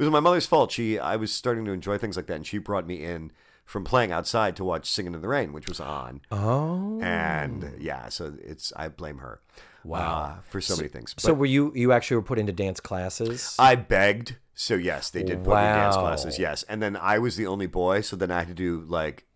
it 0.00 0.04
was 0.04 0.10
my 0.10 0.20
mother's 0.20 0.46
fault. 0.46 0.72
She 0.72 0.98
I 0.98 1.16
was 1.16 1.30
starting 1.30 1.66
to 1.66 1.72
enjoy 1.72 1.98
things 1.98 2.16
like 2.16 2.26
that, 2.26 2.36
and 2.36 2.46
she 2.46 2.56
brought 2.56 2.86
me 2.86 3.04
in 3.04 3.32
from 3.66 3.84
playing 3.84 4.10
outside 4.12 4.56
to 4.56 4.64
watch 4.64 4.90
Singing 4.90 5.12
in 5.12 5.20
the 5.20 5.28
Rain, 5.28 5.52
which 5.52 5.68
was 5.68 5.78
on. 5.78 6.22
Oh. 6.30 6.98
And 7.02 7.74
yeah, 7.78 8.08
so 8.08 8.32
it's 8.42 8.72
I 8.74 8.88
blame 8.88 9.18
her. 9.18 9.42
Wow. 9.84 10.22
uh, 10.38 10.40
for 10.40 10.60
so, 10.62 10.76
many 10.76 10.88
things. 10.88 11.14
So 11.18 11.34
were 11.34 11.44
you 11.44 11.70
you 11.74 11.92
actually 11.92 12.16
were 12.16 12.22
put 12.22 12.38
into 12.38 12.50
dance 12.50 12.80
classes? 12.80 13.54
I 13.58 13.74
begged. 13.74 14.36
So 14.54 14.74
yes, 14.74 15.10
they 15.10 15.22
did 15.22 15.44
put 15.44 15.54
me 15.54 15.60
in 15.60 15.74
dance 15.76 15.96
classes. 15.96 16.38
Yes, 16.38 16.62
and 16.62 16.82
then 16.82 16.96
I 16.96 17.18
was 17.18 17.36
the 17.36 17.46
only 17.46 17.66
boy, 17.66 18.00
so 18.00 18.16
then 18.16 18.30
I 18.30 18.38
had 18.38 18.48
to 18.48 18.54
do 18.54 18.84
like, 18.88 19.26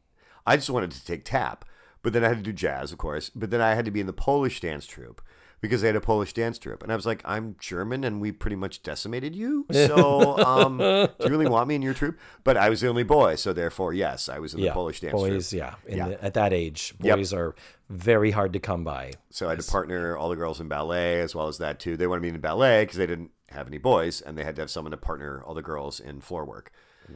I 0.47 0.57
just 0.57 0.71
wanted 0.71 0.93
to 0.93 1.05
take 1.05 1.27
tap, 1.27 1.67
but 2.03 2.15
then 2.15 2.25
I 2.25 2.29
had 2.29 2.39
to 2.39 2.43
do 2.43 2.55
jazz, 2.55 2.91
of 2.91 2.97
course. 2.97 3.31
But 3.35 3.51
then 3.51 3.61
I 3.61 3.75
had 3.75 3.85
to 3.85 3.91
be 3.91 4.01
in 4.01 4.07
the 4.07 4.15
Polish 4.15 4.61
dance 4.61 4.87
troupe 4.87 5.21
because 5.65 5.81
they 5.81 5.87
had 5.89 5.97
a 5.97 6.01
Polish 6.01 6.35
dance 6.35 6.59
troupe, 6.59 6.83
and 6.83 6.93
I 6.93 6.95
was 6.97 7.07
like, 7.07 7.23
I'm 7.25 7.57
German, 7.59 8.05
and 8.05 8.21
we 8.21 8.33
pretty 8.33 8.55
much 8.57 8.83
decimated 8.83 9.35
you. 9.35 9.65
So, 9.73 10.37
um, 10.39 10.77
do 10.79 11.09
you 11.25 11.31
really 11.31 11.49
want 11.49 11.69
me 11.69 11.75
in 11.75 11.81
your 11.81 11.95
troupe? 11.95 12.19
But 12.45 12.59
I 12.59 12.69
was 12.69 12.83
the 12.83 12.89
only 12.89 13.03
boy, 13.03 13.37
so 13.37 13.55
therefore, 13.55 13.95
yes, 13.95 14.29
I 14.29 14.39
was 14.41 14.53
in 14.53 14.61
the 14.61 14.71
Polish 14.71 15.01
dance 15.01 15.13
boys, 15.15 15.49
troupe. 15.51 15.59
yeah. 15.59 15.75
In 15.91 15.97
Yeah. 15.99 16.09
The, 16.09 16.25
at 16.25 16.35
that 16.35 16.53
age, 16.53 16.93
Yep. 17.01 17.17
boys 17.17 17.33
are 17.33 17.55
very 17.89 18.31
hard 18.33 18.53
to 18.53 18.59
come 18.61 18.85
by. 18.85 19.13
So 19.31 19.47
I 19.47 19.51
had 19.51 19.61
to 19.61 19.71
partner 19.71 20.17
all 20.17 20.29
the 20.29 20.37
girls 20.37 20.61
in 20.61 20.69
ballet 20.69 21.21
as 21.21 21.35
well 21.35 21.49
as 21.49 21.57
that 21.59 21.81
too. 21.81 21.97
They 21.97 22.07
wanted 22.07 22.21
me 22.23 22.29
in 22.29 22.39
ballet 22.41 22.83
because 22.83 22.99
they 22.99 23.07
didn't 23.07 23.31
have 23.49 23.67
any 23.67 23.79
boys, 23.79 24.21
and 24.21 24.37
they 24.37 24.45
had 24.45 24.57
to 24.57 24.63
have 24.63 24.71
someone 24.71 24.91
to 24.91 24.97
partner 24.99 25.43
all 25.47 25.55
the 25.55 25.63
girls 25.63 25.99
in 26.01 26.21
floor 26.21 26.45
work. 26.45 26.71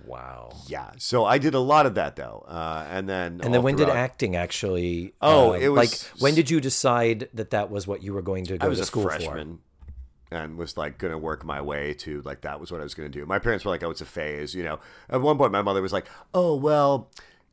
Wow. 0.05 0.53
Yeah, 0.67 0.91
so 0.99 1.25
I 1.25 1.39
did 1.39 1.55
a 1.55 1.61
lot 1.61 1.87
of 1.87 1.95
that 1.95 2.17
though, 2.17 2.45
uh, 2.49 2.87
and 2.91 3.09
then 3.09 3.41
And 3.43 3.53
then 3.55 3.63
when 3.63 3.77
did 3.77 3.89
acting 3.89 4.37
actually? 4.37 5.15
Oh, 5.21 5.51
uh, 5.51 5.55
it 5.55 5.69
like 5.71 5.91
was- 5.91 6.05
when 6.19 6.35
did 6.35 6.51
you 6.51 6.61
decide 6.61 7.29
that 7.35 7.51
that 7.51 7.71
was 7.71 7.87
what 7.87 8.03
you 8.03 8.13
were 8.15 8.23
going 8.23 8.45
to 8.47 8.59
go 8.59 8.67
I 8.67 8.69
was 8.69 8.79
to 8.79 8.83
a 8.83 8.87
school 8.87 9.03
freshman 9.05 9.61
and 10.31 10.59
was 10.59 10.77
like 10.77 10.99
going 10.99 11.11
to 11.13 11.19
work 11.19 11.45
my 11.45 11.61
way 11.61 11.95
to 11.95 12.21
like 12.23 12.43
that 12.43 12.61
was 12.61 12.71
what 12.71 12.81
I 12.81 12.85
was 12.85 12.95
going 12.95 13.11
to 13.11 13.19
do. 13.19 13.25
My 13.25 13.39
parents 13.39 13.65
were 13.65 13.71
like, 13.71 13.83
"Oh, 13.83 13.91
it's 13.91 14.03
a 14.03 14.07
phase," 14.07 14.55
you 14.55 14.63
know. 14.63 14.79
At 15.09 15.23
one 15.23 15.39
point, 15.39 15.53
my 15.53 15.63
mother 15.63 15.81
was 15.83 15.93
like, 15.93 16.07
"Oh, 16.35 16.55
well." 16.55 17.11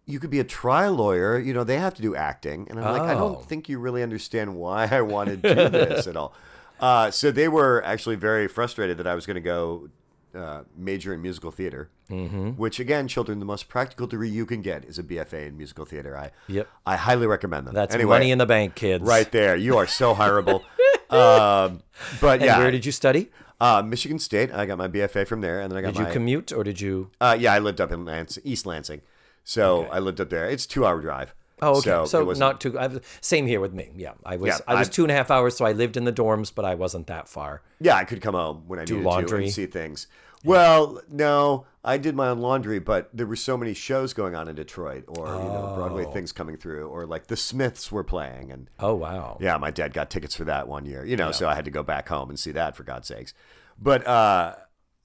You 0.08 0.20
could 0.20 0.30
be 0.30 0.40
a 0.40 0.44
trial 0.44 0.94
lawyer. 0.94 1.40
You 1.40 1.52
know 1.52 1.64
they 1.64 1.80
have 1.80 1.96
to 1.96 2.02
do 2.04 2.16
acting, 2.16 2.68
and 2.70 2.78
I'm 2.80 2.92
like, 2.94 3.02
I 3.02 3.16
Oh. 3.16 3.18
don't 3.34 3.50
think 3.50 3.68
you 3.70 3.80
really 3.80 4.04
understand 4.04 4.56
why 4.56 4.86
I 4.86 5.02
want 5.02 5.30
to 5.30 5.36
do 5.38 5.68
this 5.70 6.06
at 6.06 6.16
all. 6.16 6.36
Uh, 6.80 7.10
so 7.10 7.32
they 7.32 7.48
were 7.48 7.82
actually 7.84 8.16
very 8.16 8.48
frustrated 8.48 9.00
that 9.00 9.08
I 9.08 9.16
was 9.16 9.26
going 9.26 9.34
to 9.34 9.42
go 9.42 9.90
uh, 10.36 10.64
major 10.76 11.14
in 11.14 11.22
musical 11.22 11.52
theater, 11.52 11.90
mm-hmm. 12.10 12.50
which 12.52 12.80
again, 12.80 13.08
children, 13.08 13.40
the 13.40 13.46
most 13.46 13.68
practical 13.70 14.08
degree 14.08 14.30
you 14.30 14.46
can 14.46 14.62
get 14.62 14.86
is 14.86 15.00
a 15.00 15.04
BFA 15.04 15.48
in 15.48 15.58
musical 15.58 15.86
theater. 15.86 16.18
I 16.18 16.32
Yep. 16.48 16.68
I 16.86 16.96
highly 16.98 17.28
recommend 17.28 17.68
them. 17.68 17.74
That's 17.74 17.96
anyway, 17.96 18.16
money 18.18 18.32
in 18.32 18.38
the 18.38 18.46
bank, 18.46 18.76
kids. 18.76 19.04
right 19.04 19.32
there. 19.32 19.56
You 19.56 19.78
are 19.78 19.88
so 19.88 20.14
hireable. 20.14 20.62
um, 21.10 21.82
but 22.22 22.40
And 22.40 22.44
yeah, 22.46 22.58
where 22.60 22.72
did 22.72 22.86
you 22.86 22.92
study? 22.92 23.32
uh, 23.62 23.82
Michigan 23.82 24.20
State. 24.20 24.52
I 24.54 24.66
got 24.66 24.78
my 24.78 24.88
BFA 24.88 25.26
from 25.28 25.42
there, 25.42 25.62
and 25.62 25.72
then 25.72 25.78
I 25.78 25.82
got 25.82 25.94
Did 25.94 26.08
you 26.08 26.12
commute 26.14 26.52
or 26.52 26.64
did 26.64 26.82
you? 26.82 27.12
uh, 27.22 27.36
yeah, 27.40 27.54
I 27.54 27.60
lived 27.60 27.80
up 27.80 27.92
in 27.92 28.04
Lans- 28.06 28.40
East 28.44 28.66
Lansing, 28.66 29.02
so 29.44 29.86
I 29.92 30.00
lived 30.00 30.20
up 30.20 30.30
there. 30.30 30.50
It's 30.50 30.66
two-hour 30.66 31.02
drive. 31.02 31.34
Oh, 31.62 31.78
okay. 31.78 31.84
So, 31.90 32.06
So, 32.06 32.26
wasn't- 32.26 32.60
too. 32.60 32.78
I 32.78 32.90
same 33.22 33.46
here 33.48 33.62
with 33.62 33.74
me. 33.74 33.90
Yeah, 33.96 34.14
I 34.26 34.36
was. 34.36 34.50
Yeah, 34.50 34.58
I 34.68 34.76
was 34.78 34.90
I- 34.90 34.92
two 34.92 35.04
and 35.04 35.12
a 35.12 35.16
half 35.16 35.32
hours, 35.32 35.56
so 35.56 35.64
I 35.66 35.72
lived 35.72 35.96
in 35.96 36.04
the 36.04 36.12
dorms, 36.12 36.52
but 36.54 36.66
I 36.66 36.76
wasn't 36.76 37.08
that 37.08 37.30
far. 37.30 37.62
Yeah, 37.80 37.96
I 37.96 38.04
could 38.04 38.22
come 38.22 38.36
home 38.36 38.64
when 38.68 38.80
I 38.80 38.82
needed 38.84 38.96
to 38.96 39.00
Do 39.00 39.06
laundry. 39.08 39.44
and 39.46 39.54
see 39.54 39.66
things. 39.66 40.08
Well, 40.46 41.02
no, 41.10 41.66
I 41.84 41.98
did 41.98 42.16
my 42.16 42.30
own 42.30 42.40
laundry, 42.40 42.80
but 42.80 43.10
there 43.14 43.26
were 43.26 43.36
so 43.36 43.58
many 43.58 43.74
shows 43.74 44.14
going 44.14 44.36
on 44.36 44.48
in 44.48 44.56
Detroit, 44.56 45.04
or 45.08 45.28
you 45.28 45.34
know, 45.34 45.74
Broadway 45.76 46.06
things 46.14 46.32
coming 46.32 46.58
through, 46.58 46.88
or 46.88 47.06
like 47.06 47.28
the 47.28 47.36
Smiths 47.38 47.92
were 47.92 48.04
playing, 48.04 48.52
and 48.52 48.70
Oh 48.80 48.96
wow. 48.96 49.38
yeah, 49.42 49.58
my 49.58 49.72
dad 49.72 49.94
got 49.94 50.10
tickets 50.10 50.36
for 50.36 50.44
that 50.46 50.68
one 50.68 50.86
year, 50.86 51.06
you 51.06 51.18
know, 51.18 51.32
so 51.32 51.48
I 51.50 51.56
had 51.56 51.66
to 51.66 51.72
go 51.72 51.84
back 51.84 52.08
home 52.10 52.30
and 52.30 52.40
see 52.40 52.52
that 52.52 52.76
for 52.76 52.84
God's 52.84 53.08
sakes. 53.08 53.34
But 53.80 54.06
uh, 54.08 54.56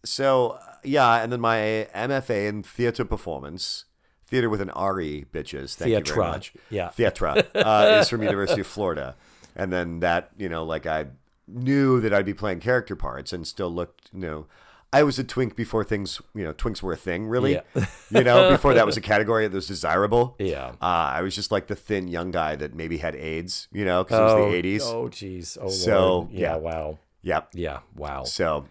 so 0.05 0.59
yeah, 0.85 1.23
and 1.23 1.33
then 1.33 1.41
my 1.41 1.89
MFA 1.95 2.49
in 2.49 2.63
theater 2.63 3.05
performance, 3.05 3.87
theater 4.27 4.49
with 4.49 4.61
an 4.61 4.69
RE, 4.77 5.27
bitches. 5.33 5.75
Thank 5.75 5.91
you 5.91 6.15
very 6.15 6.27
much. 6.29 6.53
yeah. 6.71 6.89
Theatra 6.91 7.47
uh, 7.55 8.01
is 8.01 8.09
from 8.09 8.23
University 8.23 8.61
of 8.61 8.67
Florida, 8.67 9.17
and 9.57 9.73
then 9.73 10.01
that 10.01 10.31
you 10.39 10.49
know, 10.49 10.65
like 10.65 10.87
I 10.87 11.07
knew 11.49 12.01
that 12.01 12.15
I'd 12.15 12.27
be 12.27 12.35
playing 12.35 12.61
character 12.61 12.95
parts 12.95 13.33
and 13.33 13.47
still 13.47 13.71
looked, 13.71 14.09
you 14.13 14.21
know. 14.21 14.47
I 14.93 15.03
was 15.05 15.19
a 15.19 15.25
twink 15.25 15.55
before 15.55 15.85
things, 15.85 16.21
you 16.35 16.43
know, 16.43 16.53
twinks 16.53 16.83
were 16.83 16.93
a 16.93 16.97
thing, 16.97 17.27
really. 17.27 17.53
Yeah. 17.53 17.61
you 18.11 18.25
know, 18.25 18.51
before 18.51 18.75
that 18.75 18.87
was 18.87 18.97
a 18.97 19.01
category 19.13 19.47
that 19.47 19.55
was 19.55 19.69
desirable. 19.69 20.35
Yeah. 20.39 20.71
Uh, 20.83 21.15
I 21.15 21.23
was 21.23 21.35
just 21.35 21.53
like 21.53 21.69
the 21.69 21.77
thin 21.77 22.09
young 22.09 22.31
guy 22.33 22.57
that 22.57 22.75
maybe 22.75 22.99
had 22.99 23.15
AIDS, 23.15 23.69
you 23.71 23.85
know, 23.85 24.03
because 24.03 24.19
it 24.19 24.41
was 24.41 24.53
the 24.53 24.63
80s. 24.63 24.81
Oh 24.83 25.09
jeez. 25.09 25.59
Oh 25.61 25.69
So, 25.69 26.19
Lord. 26.19 26.33
Yeah. 26.33 26.41
yeah. 26.41 26.57
Wow. 26.57 26.99
Yep. 27.23 27.49
Yeah. 27.55 27.79
Wow. 27.95 28.25
So, 28.25 28.67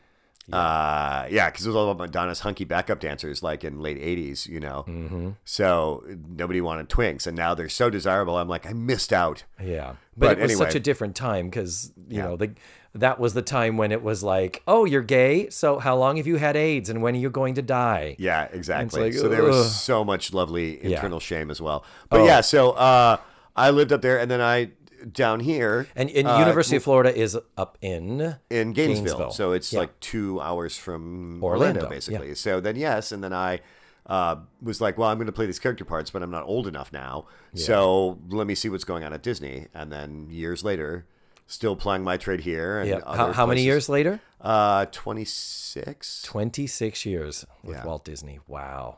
uh, 0.52 1.28
yeah, 1.30 1.50
because 1.50 1.66
it 1.66 1.70
was 1.70 1.76
all 1.76 1.92
about 1.92 2.08
Madonna's 2.08 2.40
hunky 2.40 2.66
backup 2.66 3.00
dancers, 3.00 3.44
like 3.44 3.64
in 3.64 3.80
late 3.82 4.00
'80s, 4.02 4.48
you 4.48 4.60
know. 4.60 4.84
Mm-hmm. 4.88 5.30
So 5.46 6.04
nobody 6.28 6.60
wanted 6.60 6.90
twinks, 6.90 7.28
and 7.28 7.38
now 7.38 7.54
they're 7.54 7.70
so 7.70 7.90
desirable. 7.92 8.36
I'm 8.38 8.48
like, 8.48 8.66
I 8.66 8.74
missed 8.74 9.14
out. 9.14 9.44
Yeah, 9.64 9.94
but, 10.20 10.38
But 10.38 10.40
it 10.40 10.42
was 10.44 10.58
such 10.58 10.76
a 10.76 10.80
different 10.80 11.16
time 11.16 11.50
because 11.50 11.92
you 12.08 12.18
Yeah. 12.18 12.26
know 12.26 12.36
the 12.38 12.52
that 12.96 13.20
was 13.20 13.34
the 13.36 13.42
time 13.44 13.78
when 13.78 13.92
it 13.92 14.02
was 14.02 14.24
like, 14.24 14.64
oh, 14.68 14.84
you're 14.84 15.04
gay, 15.04 15.50
so 15.52 15.78
how 15.80 15.96
long 15.96 16.18
have 16.18 16.26
you 16.28 16.38
had 16.38 16.56
AIDS, 16.56 16.90
and 16.90 17.02
when 17.04 17.16
are 17.16 17.20
you 17.20 17.30
going 17.30 17.54
to 17.56 17.62
die? 17.62 18.16
Yeah, 18.18 18.48
exactly. 18.52 19.02
like, 19.04 19.14
so 19.14 19.30
there 19.30 19.44
was 19.44 19.76
so 19.80 20.04
much 20.04 20.34
lovely 20.34 20.84
internal 20.84 21.20
shame 21.20 21.52
as 21.52 21.62
well. 21.62 21.84
But 22.10 22.22
Oh. 22.22 22.26
yeah, 22.26 22.42
so 22.42 22.72
uh, 22.72 23.18
I 23.56 23.70
lived 23.70 23.92
up 23.94 24.02
there, 24.02 24.20
and 24.20 24.30
then 24.30 24.42
I 24.42 24.72
down 25.14 25.40
here 25.40 25.88
And, 25.96 26.10
and 26.10 26.28
uh, 26.28 26.40
University 26.40 26.76
of 26.76 26.84
Florida 26.84 27.16
is 27.18 27.38
up 27.58 27.78
in 27.82 28.36
in 28.50 28.74
Gainesville. 28.74 29.06
Gainesville. 29.06 29.32
So 29.32 29.52
it's 29.54 29.72
Yeah. 29.72 29.80
like 29.82 29.98
two 30.02 30.42
hours 30.42 30.76
from 30.76 31.42
Orlando, 31.44 31.80
Orlando, 31.82 31.90
basically. 31.90 32.36
So 32.36 32.60
then, 32.60 32.76
yes, 32.76 33.12
and 33.14 33.24
then 33.24 33.32
I 33.32 33.62
uh, 34.10 34.36
was 34.62 34.82
like, 34.82 34.98
well, 34.98 35.08
I'm 35.10 35.18
going 35.18 35.28
to 35.28 35.32
play 35.32 35.46
these 35.46 35.60
character 35.60 35.86
parts, 35.86 36.10
but 36.10 36.22
I'm 36.22 36.32
not 36.32 36.44
old 36.44 36.68
enough 36.68 36.92
now. 36.92 37.28
So 37.54 38.20
let 38.30 38.46
me 38.48 38.56
see 38.56 38.68
what's 38.68 38.84
going 38.84 39.04
on 39.06 39.14
at 39.14 39.24
Disney. 39.24 39.68
And 39.74 39.92
then 39.92 40.28
years 40.30 40.64
later, 40.64 41.06
still 41.48 41.76
playing 41.78 42.04
my 42.04 42.18
trade 42.18 42.42
here. 42.42 42.80
And 42.80 42.90
yeah. 42.90 43.00
How, 43.06 43.32
how 43.32 43.46
many 43.46 43.62
years 43.64 43.88
later? 43.88 44.20
Uh, 44.42 44.86
26. 44.86 46.24
Twenty 46.24 46.68
six 46.68 47.06
years 47.06 47.46
with 47.64 47.78
Yeah. 47.78 47.86
Walt 47.86 48.04
Disney. 48.06 48.40
Wow. 48.48 48.98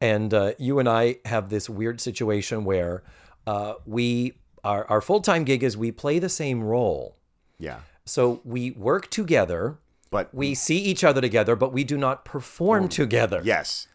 And 0.00 0.34
uh, 0.34 0.52
you 0.58 0.78
and 0.78 0.88
I 0.88 1.16
have 1.24 1.48
this 1.48 1.70
weird 1.70 2.00
situation 2.00 2.64
where 2.64 3.02
uh, 3.46 3.74
we 3.86 4.34
our 4.64 4.84
our 4.90 5.00
full 5.00 5.20
time 5.20 5.44
gig 5.44 5.62
is 5.62 5.76
we 5.76 5.92
play 5.92 6.18
the 6.18 6.28
same 6.28 6.62
role, 6.62 7.16
Yeah. 7.58 7.80
so 8.04 8.40
we 8.44 8.70
work 8.72 9.10
together. 9.10 9.78
But 10.10 10.34
We 10.34 10.54
see 10.54 10.76
each 10.78 11.04
other 11.04 11.20
together, 11.22 11.56
but 11.56 11.72
we 11.72 11.84
do 11.84 11.96
not 11.96 12.24
perform 12.26 12.88
together. 12.88 13.40
yes. 13.44 13.88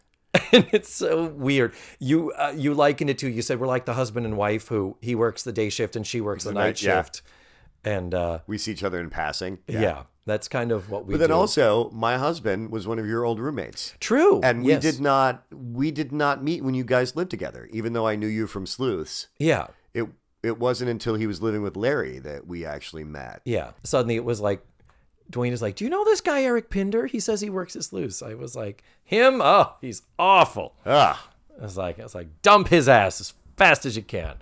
and 0.52 0.68
it's 0.72 0.94
so 0.94 1.26
weird. 1.26 1.74
You 2.00 2.32
uh, 2.32 2.54
you 2.56 2.74
likened 2.74 3.10
it 3.10 3.18
to 3.20 3.30
you 3.30 3.42
said 3.42 3.60
we're 3.60 3.68
like 3.68 3.86
the 3.86 3.94
husband 3.94 4.26
and 4.26 4.38
wife 4.38 4.68
who 4.68 4.98
he 5.02 5.16
works 5.16 5.44
the 5.44 5.52
day 5.52 5.70
shift 5.70 5.96
and 5.96 6.06
she 6.06 6.22
works 6.22 6.44
the, 6.44 6.50
The 6.52 6.56
night, 6.56 6.64
night- 6.66 6.82
yeah. 6.82 7.02
shift, 7.04 7.22
and 7.84 8.14
uh, 8.14 8.40
We 8.48 8.58
see 8.58 8.72
each 8.72 8.84
other 8.84 9.00
in 9.00 9.10
passing. 9.10 9.60
yeah. 9.68 10.04
that's 10.26 10.48
kind 10.48 10.72
of 10.72 10.90
what 10.90 11.06
we. 11.06 11.14
But 11.14 11.20
then 11.20 11.30
do. 11.30 11.36
also, 11.36 11.90
my 11.92 12.18
husband 12.18 12.70
was 12.72 12.86
one 12.88 13.00
of 13.00 13.06
your 13.06 13.24
old 13.26 13.40
roommates. 13.40 13.94
true, 14.00 14.42
And 14.44 14.64
we 14.64 14.72
yes. 14.74 14.82
did 14.82 15.00
not 15.00 15.44
we 15.52 15.92
did 15.92 16.12
not 16.12 16.44
meet 16.44 16.64
when 16.64 16.74
you 16.76 16.84
guys 16.84 17.16
lived 17.16 17.32
together, 17.32 17.68
even 17.72 17.94
though 17.94 18.06
I 18.08 18.16
knew 18.16 18.28
you 18.28 18.48
from 18.48 18.66
Sleuths. 18.66 19.28
Yeah, 19.40 19.68
It 19.94 20.08
it 20.44 20.60
wasn't 20.60 20.90
until 20.90 21.16
he 21.16 21.28
was 21.28 21.42
living 21.42 21.62
with 21.62 21.76
Larry 21.76 22.20
that 22.20 22.46
we 22.48 22.64
actually 22.66 23.04
met. 23.04 23.42
yeah. 23.46 23.72
Suddenly 23.84 24.16
it 24.16 24.26
was 24.26 24.40
like. 24.42 24.62
Dwayne 25.32 25.52
is 25.52 25.62
like, 25.62 25.76
Do 25.76 25.84
you 25.84 25.90
know 25.90 26.04
this 26.06 26.22
guy, 26.22 26.44
Eric 26.44 26.70
Pinder? 26.70 27.06
He 27.08 27.20
says 27.20 27.42
he 27.42 27.50
works 27.50 27.76
as 27.76 27.92
loose. 27.94 28.22
I 28.22 28.34
was 28.34 28.56
like, 28.56 28.84
Him? 29.04 29.42
Oh, 29.42 29.74
he's 29.82 30.02
awful. 30.18 30.74
Ah, 30.86 31.30
I 31.60 31.64
was 31.64 31.78
like, 31.78 32.00
I 32.00 32.04
was 32.04 32.16
like, 32.16 32.28
dump 32.42 32.68
his 32.70 32.88
ass 32.88 33.20
as 33.22 33.34
fast 33.58 33.86
as 33.86 33.96
you 33.96 34.04
can. 34.04 34.36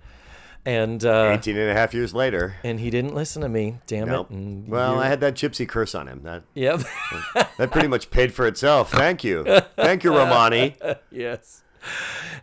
And 0.67 1.05
uh, 1.05 1.29
18 1.37 1.55
and 1.57 1.69
a 1.69 1.73
half 1.75 1.93
years 1.93 2.13
later. 2.15 2.55
and 2.63 2.79
he 2.79 2.89
didn't 2.89 3.13
listen 3.13 3.43
to 3.43 3.49
me. 3.49 3.77
Damn 3.85 4.07
Nope. 4.07 4.31
it. 4.31 4.33
And 4.35 4.67
Well, 4.67 4.99
I 4.99 5.07
had 5.07 5.19
that 5.21 5.35
gypsy 5.35 5.67
curse 5.69 5.93
on 5.93 6.07
him. 6.07 6.21
That 6.23 6.41
Yep. 6.55 6.81
that 7.57 7.69
pretty 7.71 7.87
much 7.87 8.09
paid 8.09 8.33
for 8.33 8.47
itself. 8.47 8.91
Thank 8.91 9.23
you. 9.23 9.43
Thank 9.75 10.03
you, 10.03 10.09
Romani. 10.17 10.75
yes. 11.11 11.61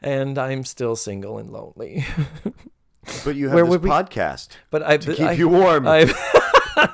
And 0.02 0.38
I'm 0.38 0.62
still 0.64 0.94
single 0.94 1.38
and 1.38 1.50
lonely. 1.50 2.04
But 3.24 3.34
you 3.34 3.46
have 3.48 3.54
Where 3.56 3.64
this 3.66 3.78
we- 3.80 3.90
podcast 3.90 4.50
But 4.70 4.84
I 4.84 4.98
to 4.98 5.14
keep 5.14 5.26
I, 5.26 5.32
you 5.32 5.48
warm. 5.48 5.88
I, 5.88 6.04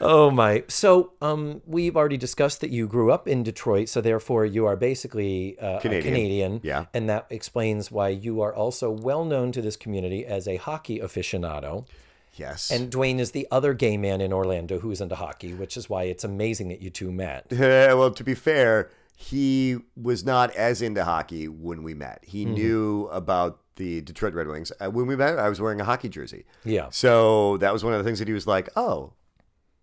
oh 0.00 0.30
my! 0.32 0.64
So, 0.68 1.12
um, 1.20 1.62
we've 1.66 1.96
already 1.96 2.16
discussed 2.16 2.60
that 2.60 2.70
you 2.70 2.86
grew 2.86 3.10
up 3.10 3.28
in 3.28 3.42
Detroit, 3.42 3.88
so 3.88 4.00
therefore 4.00 4.44
you 4.46 4.66
are 4.66 4.76
basically 4.76 5.58
uh, 5.58 5.76
a 5.76 5.80
Canadian. 5.80 6.04
Canadian. 6.14 6.60
Yeah. 6.62 6.86
and 6.94 7.08
that 7.08 7.26
explains 7.30 7.90
why 7.90 8.08
you 8.08 8.40
are 8.40 8.54
also 8.54 8.90
well 8.90 9.24
known 9.24 9.52
to 9.52 9.62
this 9.62 9.76
community 9.76 10.24
as 10.26 10.46
a 10.48 10.56
hockey 10.56 10.98
aficionado. 11.00 11.86
yes. 12.34 12.70
And 12.70 12.90
Dwayne 12.90 13.18
is 13.18 13.32
the 13.32 13.46
other 13.50 13.74
gay 13.74 13.96
man 13.96 14.20
in 14.20 14.32
Orlando 14.32 14.78
who's 14.78 15.00
into 15.00 15.16
hockey, 15.16 15.54
which 15.54 15.76
is 15.76 15.88
why 15.90 16.04
it's 16.04 16.24
amazing 16.24 16.68
that 16.68 16.80
you 16.80 16.90
two 16.90 17.10
met. 17.12 17.46
well, 17.50 18.10
to 18.10 18.24
be 18.24 18.34
fair, 18.34 18.90
he 19.16 19.78
was 19.96 20.24
not 20.24 20.54
as 20.56 20.80
into 20.80 21.04
hockey 21.04 21.48
when 21.48 21.82
we 21.82 21.94
met. 21.94 22.20
He 22.26 22.44
Mm-hmm. 22.44 22.54
knew 22.54 23.08
about 23.12 23.60
the 23.80 24.00
Detroit 24.02 24.34
Red 24.34 24.46
Wings. 24.46 24.70
Uh, 24.80 24.90
when 24.90 25.06
we 25.06 25.16
met, 25.16 25.38
I 25.38 25.48
was 25.48 25.60
wearing 25.60 25.80
a 25.80 25.84
hockey 25.84 26.08
jersey. 26.08 26.44
Yeah. 26.64 26.88
So 26.90 27.56
that 27.58 27.72
was 27.72 27.82
one 27.82 27.92
of 27.94 27.98
the 27.98 28.04
things 28.04 28.18
that 28.20 28.28
he 28.28 28.34
was 28.34 28.46
like, 28.46 28.68
"Oh, 28.76 29.14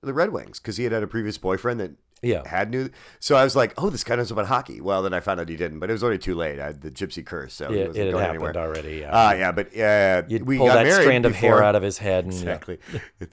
the 0.02 0.14
Red 0.14 0.32
Wings," 0.32 0.60
because 0.60 0.78
he 0.78 0.84
had 0.84 0.94
had 0.94 1.04
a 1.04 1.08
previous 1.08 1.38
boyfriend 1.38 1.80
that 1.80 1.92
Yeah. 2.22 2.48
had 2.48 2.70
knew. 2.72 2.90
So 3.20 3.36
I 3.36 3.44
was 3.44 3.56
like, 3.56 3.74
"Oh, 3.78 3.90
this 3.90 4.04
guy 4.04 4.16
knows 4.16 4.30
about 4.32 4.46
hockey." 4.48 4.80
Well, 4.82 5.02
then 5.02 5.14
I 5.14 5.20
found 5.20 5.40
out 5.40 5.50
he 5.50 5.56
didn't, 5.56 5.80
but 5.80 5.90
it 5.90 5.94
was 5.94 6.04
already 6.04 6.20
too 6.20 6.36
late. 6.36 6.60
I 6.60 6.68
had 6.68 6.82
the 6.82 6.92
gypsy 6.92 7.26
curse, 7.26 7.54
so 7.56 7.70
he 7.72 7.80
It, 7.80 7.88
wasn't 7.88 7.98
it 7.98 8.06
had 8.06 8.12
going 8.14 8.24
happened 8.26 8.44
anywhere. 8.46 8.68
already. 8.68 8.98
Yeah. 9.02 9.12
Uh, 9.28 9.34
yeah, 9.34 9.52
but 9.52 9.68
uh, 9.78 10.24
You'd 10.30 10.44
we 10.48 10.58
pull 10.58 10.68
got 10.68 10.76
that 10.76 10.86
married 10.86 11.04
strand 11.04 11.26
of 11.26 11.36
hair 11.36 11.64
out 11.64 11.76
of 11.76 11.84
his 11.84 11.98
head. 11.98 12.26
And, 12.26 12.34
yeah. 12.34 12.40
Exactly. 12.40 12.78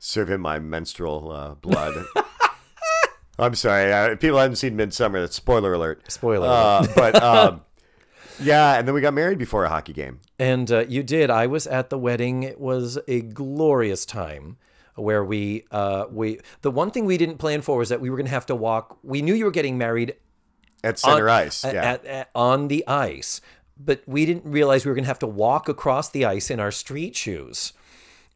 Serve 0.00 0.30
him 0.30 0.40
my 0.42 0.58
menstrual 0.58 1.30
uh, 1.32 1.54
blood. 1.54 1.94
I'm 3.40 3.54
sorry. 3.54 3.92
Uh, 3.92 4.16
people 4.16 4.38
haven't 4.38 4.56
seen 4.56 4.74
Midsummer. 4.74 5.20
That's 5.20 5.36
spoiler 5.36 5.72
alert. 5.72 6.10
Spoiler 6.10 6.48
Uh, 6.48 6.86
but 6.96 7.22
um, 7.22 7.62
yeah, 8.40 8.78
and 8.78 8.86
then 8.86 8.94
we 8.94 9.00
got 9.00 9.14
married 9.14 9.38
before 9.38 9.64
a 9.64 9.68
hockey 9.68 9.92
game. 9.92 10.20
And 10.38 10.70
uh, 10.70 10.84
you 10.88 11.02
did. 11.02 11.30
I 11.30 11.46
was 11.46 11.66
at 11.66 11.90
the 11.90 11.98
wedding. 11.98 12.42
It 12.42 12.60
was 12.60 12.98
a 13.08 13.20
glorious 13.20 14.04
time 14.06 14.56
where 14.94 15.24
we 15.24 15.64
uh, 15.70 16.06
we 16.10 16.40
the 16.62 16.70
one 16.70 16.90
thing 16.90 17.04
we 17.04 17.16
didn't 17.16 17.38
plan 17.38 17.62
for 17.62 17.78
was 17.78 17.88
that 17.88 18.00
we 18.00 18.10
were 18.10 18.16
going 18.16 18.26
to 18.26 18.32
have 18.32 18.46
to 18.46 18.54
walk. 18.54 18.98
We 19.02 19.22
knew 19.22 19.34
you 19.34 19.44
were 19.44 19.50
getting 19.50 19.78
married 19.78 20.16
At 20.82 20.98
center 20.98 21.28
on, 21.28 21.36
ice. 21.36 21.64
Yeah. 21.64 21.70
at, 21.82 22.04
at- 22.04 22.30
on 22.34 22.68
the 22.68 22.86
ice, 22.86 23.40
but 23.78 24.02
we 24.06 24.26
didn't 24.26 24.44
realize 24.44 24.84
we 24.84 24.90
were 24.90 24.94
going 24.96 25.04
to 25.04 25.08
have 25.08 25.18
to 25.20 25.26
walk 25.26 25.68
across 25.68 26.10
the 26.10 26.24
ice 26.24 26.50
in 26.50 26.60
our 26.60 26.70
street 26.70 27.16
shoes. 27.16 27.72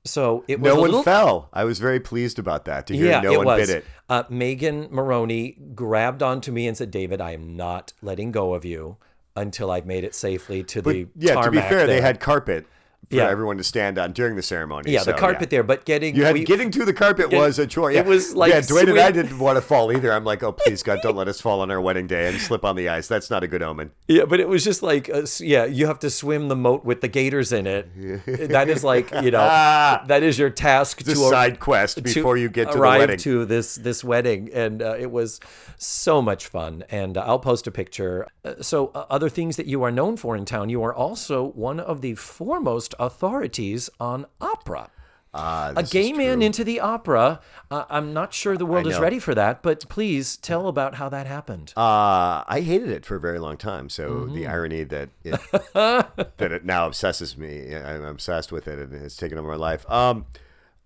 So 0.05 0.44
it 0.48 0.61
was 0.61 0.74
no 0.74 0.80
one 0.80 0.90
little, 0.90 1.03
fell. 1.05 1.48
I 1.53 1.62
was 1.62 1.78
very 1.78 2.00
pleased 2.00 2.40
about 2.40 2.64
that 2.64 2.88
to 2.88 2.96
hear 2.96 3.11
yeah, 3.11 3.20
no 3.20 3.36
one 3.36 3.46
was. 3.46 3.68
bit 3.68 3.78
it. 3.78 3.84
Uh, 4.09 4.24
Megan 4.28 4.88
Maroney 4.90 5.53
grabbed 5.76 6.24
onto 6.24 6.50
me 6.50 6.66
and 6.66 6.76
said, 6.76 6.90
"David, 6.90 7.20
I 7.20 7.32
am 7.32 7.57
not 7.57 7.92
letting 8.03 8.32
go 8.32 8.55
of 8.55 8.64
you 8.64 8.96
until 9.36 9.70
I've 9.70 9.86
made 9.86 10.04
it 10.04 10.14
safely 10.14 10.62
to 10.64 10.82
the 10.82 11.08
Yeah, 11.16 11.40
to 11.40 11.50
be 11.50 11.58
fair, 11.58 11.86
they 11.86 12.00
had 12.00 12.20
carpet 12.20 12.66
for 13.11 13.16
Yeah. 13.16 13.28
everyone 13.28 13.57
to 13.59 13.64
stand 13.64 13.98
on 13.98 14.12
during 14.12 14.36
the 14.36 14.42
ceremony. 14.42 14.90
yeah 14.92 15.00
so, 15.00 15.12
the 15.12 15.18
carpet 15.18 15.50
there, 15.50 15.62
but 15.62 15.84
getting 15.84 16.16
You 16.16 16.24
had 16.24 16.34
we- 16.34 16.44
getting 16.44 16.70
to 16.70 16.84
the 16.84 16.92
carpet 16.94 17.30
was 17.32 17.59
a 17.59 17.66
chore. 17.66 17.90
it 17.92 18.07
was 18.07 18.34
like 18.34 18.53
yeah. 18.53 18.61
Dwayne 18.61 18.88
and 18.88 18.98
I 18.98 19.11
didn't 19.11 19.38
want 19.38 19.57
to 19.57 19.62
fall 19.62 19.92
either. 19.92 20.12
I'm 20.12 20.24
like, 20.24 20.42
oh 20.42 20.53
please 20.53 20.82
God, 20.82 21.00
don't 21.03 21.16
let 21.22 21.28
us 21.28 21.40
fall 21.40 21.61
on 21.61 21.70
our 21.70 21.80
wedding 21.80 22.07
day 22.07 22.28
and 22.28 22.40
slip 22.40 22.64
on 22.64 22.76
the 22.76 22.88
ice. 22.88 23.09
That's 23.09 23.28
not 23.30 23.42
a 23.42 23.48
good 23.48 23.62
omen. 23.62 23.90
Yeah, 24.09 24.24
but 24.24 24.40
it 24.40 24.48
was 24.48 24.64
just 24.64 24.82
like, 24.82 25.11
uh, 25.11 25.26
yeah, 25.40 25.64
you 25.64 25.86
have 25.86 25.98
to 26.00 26.11
swim 26.11 26.48
the 26.48 26.57
moat 26.57 26.84
with 26.84 27.00
the 27.03 27.09
gators 27.09 27.53
in 27.53 27.66
it. 27.66 27.88
that 28.50 28.68
is 28.68 28.82
like, 28.82 29.11
you 29.22 29.30
know, 29.30 29.40
Ah. 29.40 30.05
that 30.07 30.22
is 30.22 30.38
your 30.38 30.50
task 30.50 31.03
The 31.03 31.14
to 31.14 31.22
ar- 31.24 31.30
side 31.30 31.61
quest 31.61 32.03
before 32.03 32.36
you 32.36 32.48
get 32.48 32.68
to 32.68 32.74
the 32.74 32.80
arrive 32.80 33.00
wedding. 33.00 33.18
to 33.18 33.44
this 33.44 33.74
this 33.74 34.03
wedding, 34.05 34.48
and 34.55 34.80
uh, 34.82 34.94
it 34.98 35.11
was 35.11 35.38
so 35.76 36.22
much 36.22 36.46
fun. 36.46 36.84
And 36.90 37.16
uh, 37.18 37.24
I'll 37.26 37.38
post 37.38 37.66
a 37.66 37.70
picture. 37.70 38.26
Uh, 38.44 38.55
so, 38.61 38.90
uh, 38.94 39.05
other 39.11 39.28
things 39.28 39.57
that 39.57 39.66
you 39.66 39.82
are 39.82 39.90
known 39.90 40.16
for 40.16 40.36
in 40.36 40.44
town, 40.44 40.68
you 40.68 40.82
are 40.82 40.94
also 40.94 41.44
one 41.55 41.78
of 41.80 42.00
the 42.00 42.14
foremost 42.14 42.91
authorities 42.99 43.88
on 44.01 44.26
opera. 44.40 44.90
Ah, 45.34 45.72
a 45.74 45.82
gay 45.82 46.12
man 46.12 46.38
true. 46.38 46.47
into 46.47 46.62
the 46.62 46.78
opera. 46.78 47.40
Uh, 47.70 47.84
I'm 47.88 48.12
not 48.12 48.34
sure 48.34 48.59
the 48.59 48.66
world 48.66 48.86
is 48.86 48.99
ready 48.99 49.18
for 49.18 49.34
that, 49.34 49.62
but 49.62 49.88
please 49.88 50.36
tell 50.36 50.68
about 50.68 50.97
how 50.97 51.09
that 51.09 51.26
happened. 51.26 51.72
Uh, 51.74 52.45
I 52.47 52.61
hated 52.62 52.90
it 52.90 53.07
for 53.07 53.16
a 53.16 53.20
very 53.20 53.38
long 53.38 53.57
time. 53.57 53.88
So 53.88 54.11
Mm-hmm. 54.11 54.34
the 54.34 54.47
irony 54.47 54.84
that 54.84 55.09
it, 55.24 55.40
that 55.74 56.53
it 56.53 56.66
now 56.66 56.86
obsesses 56.86 57.38
me, 57.38 57.74
I'm 57.74 58.05
obsessed 58.05 58.53
with 58.53 58.68
it, 58.68 58.78
and 58.78 58.93
it's 58.93 59.16
taken 59.16 59.38
over 59.38 59.49
my 59.49 59.57
life. 59.57 59.90
Um, 59.90 60.26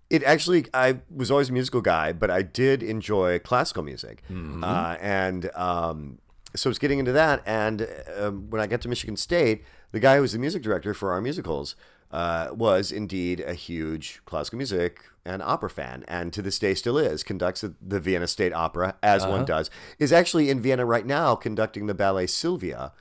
it 0.09 0.23
actually, 0.23 0.67
I 0.73 0.99
was 1.13 1.29
always 1.29 1.49
a 1.49 1.53
musical 1.53 1.81
guy, 1.81 2.13
but 2.13 2.31
I 2.31 2.41
did 2.41 2.81
enjoy 2.81 3.39
classical 3.39 3.83
music, 3.83 4.23
Mm-hmm. 4.31 4.63
uh, 4.63 4.95
and 5.01 5.51
um, 5.55 6.19
so 6.55 6.69
I 6.69 6.71
was 6.71 6.79
getting 6.79 6.99
into 6.99 7.11
that. 7.11 7.43
And 7.45 7.85
um, 8.17 8.49
when 8.49 8.61
I 8.61 8.67
got 8.67 8.79
to 8.81 8.87
Michigan 8.87 9.17
State, 9.17 9.65
the 9.91 9.99
guy 9.99 10.15
who 10.15 10.21
was 10.21 10.31
the 10.31 10.39
music 10.39 10.63
director 10.63 10.93
for 10.93 11.11
our 11.11 11.19
musicals 11.19 11.75
uh, 12.11 12.49
was 12.51 12.91
indeed 12.91 13.39
a 13.41 13.53
huge 13.53 14.21
classical 14.25 14.57
music 14.57 15.01
and 15.25 15.41
opera 15.43 15.69
fan, 15.69 16.05
and 16.07 16.31
to 16.33 16.41
this 16.41 16.57
day 16.57 16.73
still 16.73 16.97
is. 16.97 17.21
Conducts 17.23 17.61
the- 17.61 17.73
the 17.81 17.99
Vienna 17.99 18.27
State 18.27 18.53
Opera 18.53 18.95
as 19.03 19.23
Uh-huh. 19.23 19.31
one 19.31 19.45
does. 19.45 19.69
Is 19.99 20.13
actually 20.13 20.49
in 20.49 20.61
Vienna 20.61 20.85
right 20.85 21.05
now 21.05 21.35
conducting 21.35 21.85
the 21.87 21.93
ballet 21.93 22.27
Sylvia, 22.27 22.93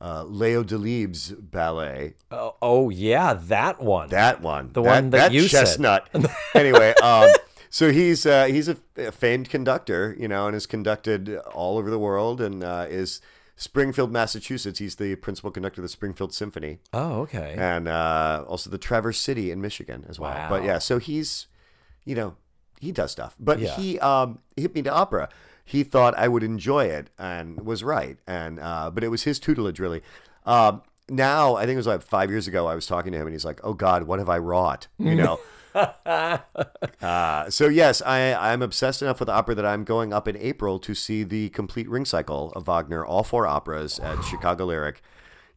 uh, 0.00 0.24
Leo 0.24 0.64
Delibes' 0.64 1.34
ballet. 1.38 2.14
Oh, 2.32 2.56
oh, 2.60 2.90
yeah, 2.90 3.32
that 3.34 3.80
one. 3.80 4.08
That 4.08 4.40
one, 4.40 4.70
The 4.72 4.82
one 4.82 5.10
that 5.10 5.32
you 5.32 5.42
said. 5.42 5.60
chestnut. 5.60 6.08
anyway, 6.54 6.94
um, 7.02 7.30
so 7.70 7.92
he's 7.92 8.26
uh, 8.26 8.46
he's 8.46 8.68
a, 8.68 8.76
a 8.96 9.12
famed 9.12 9.48
conductor, 9.48 10.16
you 10.18 10.26
know, 10.26 10.46
and 10.46 10.54
has 10.54 10.66
conducted 10.66 11.36
all 11.54 11.78
over 11.78 11.90
the 11.90 11.98
world, 11.98 12.40
and 12.40 12.64
uh, 12.64 12.86
is 12.88 13.20
Springfield, 13.60 14.12
Massachusetts. 14.12 14.78
He's 14.78 14.94
the 14.96 15.16
principal 15.16 15.50
conductor 15.50 15.80
of 15.80 15.82
the 15.82 15.88
Springfield 15.88 16.32
Symphony, 16.32 16.78
oh, 16.92 17.22
okay. 17.22 17.56
and 17.58 17.88
uh, 17.88 18.44
also 18.46 18.70
the 18.70 18.78
Traverse 18.78 19.18
City 19.18 19.50
in 19.50 19.60
Michigan 19.60 20.06
as 20.08 20.18
well. 20.20 20.48
But 20.48 20.62
yeah, 20.62 20.78
so 20.78 20.98
he's, 20.98 21.48
you 22.04 22.14
know, 22.14 22.36
he 22.80 22.92
does 22.92 23.10
stuff. 23.10 23.34
But 23.40 23.58
Yeah. 23.58 23.74
he 23.74 23.98
um, 23.98 24.38
hit 24.56 24.74
me 24.76 24.82
to 24.82 24.92
opera. 24.92 25.28
He 25.64 25.82
thought 25.82 26.16
I 26.16 26.28
would 26.28 26.44
enjoy 26.44 26.84
it, 26.86 27.10
and 27.18 27.66
was 27.66 27.82
right. 27.82 28.16
And 28.28 28.60
uh, 28.60 28.90
but 28.92 29.02
it 29.02 29.08
was 29.08 29.24
his 29.24 29.40
tutelage 29.40 29.80
really. 29.80 30.02
Um, 30.46 30.82
now 31.10 31.56
I 31.56 31.62
think 31.62 31.72
it 31.74 31.78
was 31.78 31.86
like 31.88 32.02
five 32.02 32.30
years 32.30 32.46
ago. 32.46 32.68
I 32.68 32.76
was 32.76 32.86
talking 32.86 33.10
to 33.10 33.18
him, 33.18 33.26
and 33.26 33.34
he's 33.34 33.44
like, 33.44 33.60
"Oh 33.64 33.74
God, 33.74 34.04
what 34.04 34.20
have 34.20 34.28
I 34.28 34.38
wrought?" 34.38 34.86
You 34.98 35.16
know. 35.16 35.40
uh, 37.02 37.50
so 37.50 37.68
yes, 37.68 38.02
I 38.02 38.34
I'm 38.34 38.62
obsessed 38.62 39.02
enough 39.02 39.20
with 39.20 39.28
opera 39.28 39.54
that 39.54 39.66
I'm 39.66 39.84
going 39.84 40.12
up 40.12 40.26
in 40.28 40.36
April 40.36 40.78
to 40.80 40.94
see 40.94 41.22
the 41.22 41.48
complete 41.50 41.88
ring 41.88 42.04
cycle 42.04 42.52
of 42.52 42.66
Wagner, 42.66 43.04
all 43.04 43.22
four 43.24 43.46
operas 43.46 43.98
at 43.98 44.22
Chicago 44.22 44.66
Lyric. 44.66 45.02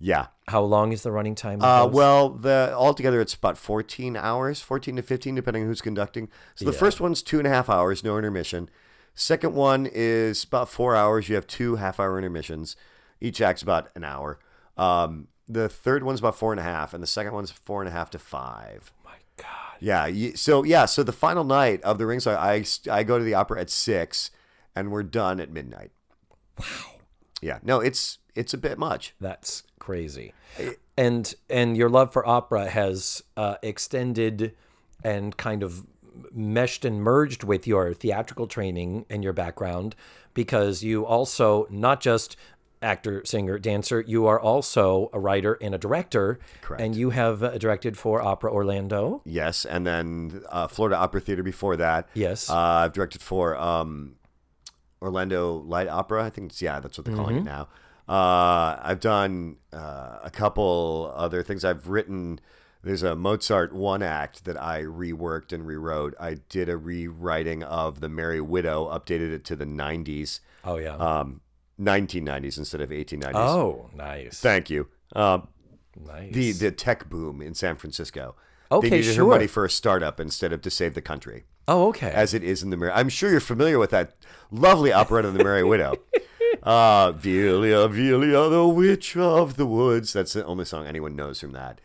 Yeah, 0.04 0.28
How 0.48 0.64
long 0.64 0.94
is 0.94 1.04
the 1.04 1.12
running 1.12 1.36
time? 1.36 1.62
uh, 1.62 1.86
well, 1.86 2.30
the 2.30 2.74
altogether 2.76 3.22
it's 3.22 3.36
about 3.36 3.56
14 3.56 4.18
hours, 4.18 4.60
14 4.60 4.96
to 4.96 5.04
15, 5.04 5.36
depending 5.36 5.64
on 5.64 5.70
who's 5.70 5.82
conducting. 5.82 6.28
So 6.56 6.66
the 6.66 6.74
first 6.74 7.00
one's 7.00 7.22
two 7.22 7.38
and 7.38 7.46
a 7.46 7.52
half 7.52 7.70
hours, 7.70 8.04
no 8.04 8.18
intermission. 8.18 8.70
Second 9.14 9.54
one 9.54 9.88
is 9.92 10.44
about 10.44 10.70
four 10.70 10.96
hours. 10.96 11.30
You 11.30 11.36
have 11.36 11.46
two 11.46 11.76
half-hour 11.76 12.18
intermissions. 12.18 12.76
Each 13.20 13.42
act's 13.42 13.62
about 13.62 13.90
an 13.96 14.04
hour. 14.04 14.40
Um, 14.78 15.28
the 15.48 15.68
third 15.70 16.04
one's 16.04 16.20
about 16.20 16.36
four 16.36 16.54
and 16.54 16.60
a 16.60 16.64
half, 16.64 16.94
and 16.94 17.04
the 17.04 17.08
second 17.08 17.34
one's 17.34 17.52
four 17.52 17.82
and 17.82 17.90
a 17.90 17.92
half 17.92 18.10
to 18.12 18.20
five. 18.20 18.92
my 19.04 19.18
God. 19.38 19.71
Yeah. 19.82 20.10
So 20.36 20.64
yeah. 20.64 20.86
So 20.86 21.04
the 21.04 21.12
final 21.12 21.44
night 21.44 21.82
of 21.82 21.98
the 21.98 22.06
Rings, 22.06 22.26
I 22.28 22.64
I 22.90 23.04
go 23.04 23.18
to 23.18 23.24
the 23.24 23.34
opera 23.34 23.60
at 23.60 23.70
six, 23.70 24.32
and 24.76 24.92
we're 24.92 25.04
done 25.04 25.42
at 25.42 25.52
midnight. 25.52 25.92
Wow. 26.58 26.66
Yeah. 27.42 27.60
No, 27.64 27.80
it's 27.80 28.20
it's 28.36 28.54
a 28.54 28.58
bit 28.58 28.78
much. 28.78 29.14
That's 29.20 29.64
crazy. 29.80 30.34
And 30.96 31.34
and 31.50 31.76
your 31.76 31.90
love 31.90 32.14
for 32.14 32.26
opera 32.26 32.70
has 32.70 33.24
uh, 33.36 33.56
extended 33.64 34.56
and 35.04 35.36
kind 35.36 35.64
of 35.64 35.88
meshed 36.32 36.86
and 36.86 37.02
merged 37.02 37.44
with 37.44 37.66
your 37.66 37.94
theatrical 37.94 38.46
training 38.46 39.06
and 39.10 39.24
your 39.24 39.34
background 39.34 39.96
because 40.34 40.84
you 40.84 41.06
also 41.06 41.68
not 41.70 42.02
just 42.02 42.38
actor, 42.82 43.22
singer, 43.26 43.60
dancer, 43.60 44.02
you 44.08 44.26
are 44.26 44.40
also 44.40 45.10
a 45.14 45.20
writer 45.20 45.58
and 45.62 45.76
a 45.76 45.78
director. 45.78 46.40
Correct. 46.62 46.82
And 46.82 46.96
you 46.96 47.12
have 47.12 47.44
uh, 47.44 47.58
directed 47.58 47.98
for 47.98 48.22
Opera 48.22 48.52
Orlando. 48.52 49.22
Yes, 49.26 49.66
and 49.66 49.86
then 49.86 50.42
uh, 50.50 50.68
Florida 50.68 50.96
Opera 50.98 51.22
Theater 51.22 51.44
before 51.44 51.76
that. 51.78 52.08
Yes. 52.14 52.50
uh, 52.50 52.56
I've 52.58 52.94
directed 52.94 53.22
for 53.22 53.56
um, 53.58 54.16
Orlando 55.02 55.54
Light 55.56 55.88
Opera. 55.88 56.24
I 56.26 56.30
think 56.30 56.52
it's, 56.52 56.62
yeah, 56.62 56.80
that's 56.80 56.98
what 56.98 57.06
they're 57.06 57.16
calling 57.16 57.38
Mm-hmm. 57.38 57.48
it 57.48 57.52
now. 57.52 57.68
Uh, 58.10 58.78
I've 58.82 59.00
done 59.00 59.58
uh, 59.72 60.20
a 60.24 60.30
couple 60.32 61.14
other 61.16 61.44
things. 61.44 61.64
I've 61.64 61.88
written. 61.88 62.40
There's 62.84 63.04
a 63.04 63.16
Mozart 63.16 63.74
one 63.74 64.02
act 64.02 64.44
that 64.46 64.60
I 64.62 64.82
reworked 64.82 65.54
and 65.54 65.68
rewrote. 65.68 66.16
I 66.20 66.38
did 66.50 66.68
a 66.68 66.78
rewriting 66.78 67.62
of 67.64 68.02
the 68.02 68.10
Merry 68.10 68.42
Widow, 68.42 68.88
updated 68.88 69.32
it 69.34 69.46
to 69.46 69.56
the 69.56 69.66
90s, 69.66 70.40
Oh 70.66 70.78
yeah. 70.78 70.96
um, 70.96 71.42
1990s 71.82 72.58
instead 72.58 72.82
of 72.82 72.90
1890s. 72.90 73.36
oh, 73.36 73.90
nice. 73.96 74.40
Thank 74.40 74.70
you. 74.70 74.88
Um, 75.16 75.48
nice. 76.00 76.34
the 76.34 76.52
the 76.52 76.72
tech 76.72 77.10
boom 77.10 77.42
in 77.42 77.54
San 77.54 77.76
Francisco. 77.76 78.36
Okay, 78.72 78.90
they 78.90 78.98
needed 78.98 79.16
sure. 79.16 79.26
her 79.26 79.30
money 79.30 79.48
for 79.48 79.66
a 79.66 79.70
startup 79.70 80.20
instead 80.20 80.54
of 80.54 80.62
to 80.62 80.70
save 80.70 80.94
the 80.94 81.02
country, 81.02 81.44
oh, 81.68 81.90
okay. 81.90 82.10
as 82.12 82.34
it 82.34 82.44
is 82.44 82.64
in 82.64 82.70
the 82.70 82.78
Merry. 82.78 82.94
I'm 82.94 83.10
sure 83.10 83.30
you're 83.30 83.42
familiar 83.42 83.78
with 83.78 83.90
that 83.90 84.16
lovely 84.50 84.94
operetta, 84.94 85.28
of 85.28 85.34
The 85.34 85.44
Merry 85.44 85.64
Widow. 85.64 85.96
Uh, 86.64 87.12
Vilja, 87.14 87.90
Vilja, 87.90 88.50
the 88.52 88.68
Witch 88.68 89.18
of 89.18 89.58
the 89.58 89.66
Woods. 89.66 90.14
That's 90.14 90.34
the 90.34 90.46
only 90.46 90.66
song 90.66 90.86
anyone 90.86 91.16
knows 91.16 91.40
from 91.40 91.54
that. 91.54 91.82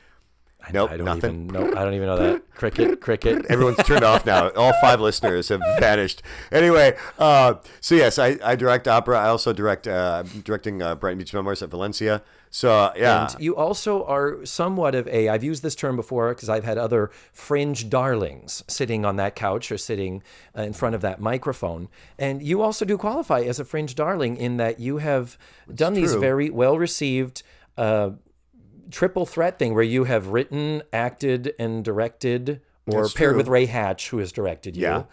Nope, 0.73 0.91
I 0.91 0.97
don't 0.97 1.07
nothing. 1.07 1.45
even 1.45 1.47
know. 1.49 1.77
I 1.77 1.85
don't 1.85 1.95
even 1.95 2.07
know 2.07 2.17
that. 2.17 2.51
Cricket, 2.55 3.01
cricket. 3.01 3.47
Everyone's 3.49 3.79
turned 3.85 4.05
off 4.05 4.27
now. 4.27 4.51
All 4.51 4.73
five 4.81 5.01
listeners 5.01 5.49
have 5.49 5.61
vanished. 5.79 6.23
Anyway, 6.51 6.97
uh, 7.19 7.55
so 7.81 7.95
yes, 7.95 8.19
I, 8.19 8.39
I 8.43 8.57
direct 8.57 8.89
opera. 8.89 9.19
I 9.19 9.29
also 9.29 9.53
direct 9.53 9.87
uh, 9.87 10.25
I'm 10.25 10.41
directing 10.41 10.83
uh, 10.83 10.95
Brighton 10.95 11.19
Beach 11.19 11.33
Memoirs 11.33 11.63
at 11.63 11.71
Valencia. 11.71 12.23
So 12.51 12.73
uh, 12.73 12.93
yeah, 12.97 13.31
And 13.31 13.43
you 13.43 13.55
also 13.55 14.05
are 14.05 14.45
somewhat 14.47 14.95
of 14.95 15.07
a, 15.09 15.29
I've 15.29 15.45
used 15.45 15.63
this 15.63 15.75
term 15.75 15.95
before 15.95 16.31
because 16.31 16.49
I've 16.49 16.65
had 16.65 16.79
other 16.79 17.11
fringe 17.33 17.91
darlings 17.91 18.65
sitting 18.67 19.05
on 19.05 19.17
that 19.17 19.35
couch 19.35 19.71
or 19.71 19.77
sitting 19.77 20.23
uh, 20.57 20.63
in 20.63 20.73
front 20.73 20.95
of 20.95 21.01
that 21.03 21.21
microphone. 21.21 21.89
And 22.19 22.43
you 22.43 22.63
also 22.63 22.85
do 22.85 22.97
qualify 22.97 23.41
as 23.43 23.61
a 23.61 23.65
fringe 23.65 23.95
darling 23.95 24.37
in 24.37 24.57
that 24.57 24.81
you 24.81 24.99
have 24.99 25.37
done 25.75 25.95
these 25.95 26.15
very 26.15 26.49
well 26.49 26.79
received 26.79 27.43
uh, 27.77 28.11
triple 28.91 29.27
threat 29.27 29.59
thing 29.59 29.75
where 29.75 29.83
you 29.83 30.05
have 30.05 30.29
written, 30.29 30.83
acted, 30.93 31.55
and 31.59 31.85
directed, 31.85 32.61
or 32.87 33.03
That's 33.03 33.15
paired 33.15 33.31
true. 33.33 33.37
with 33.39 33.49
Ray 33.49 33.67
Hatch, 33.67 34.11
who 34.11 34.19
has 34.19 34.33
directed 34.33 34.77
you. 34.77 34.83
Yeah. 34.85 35.05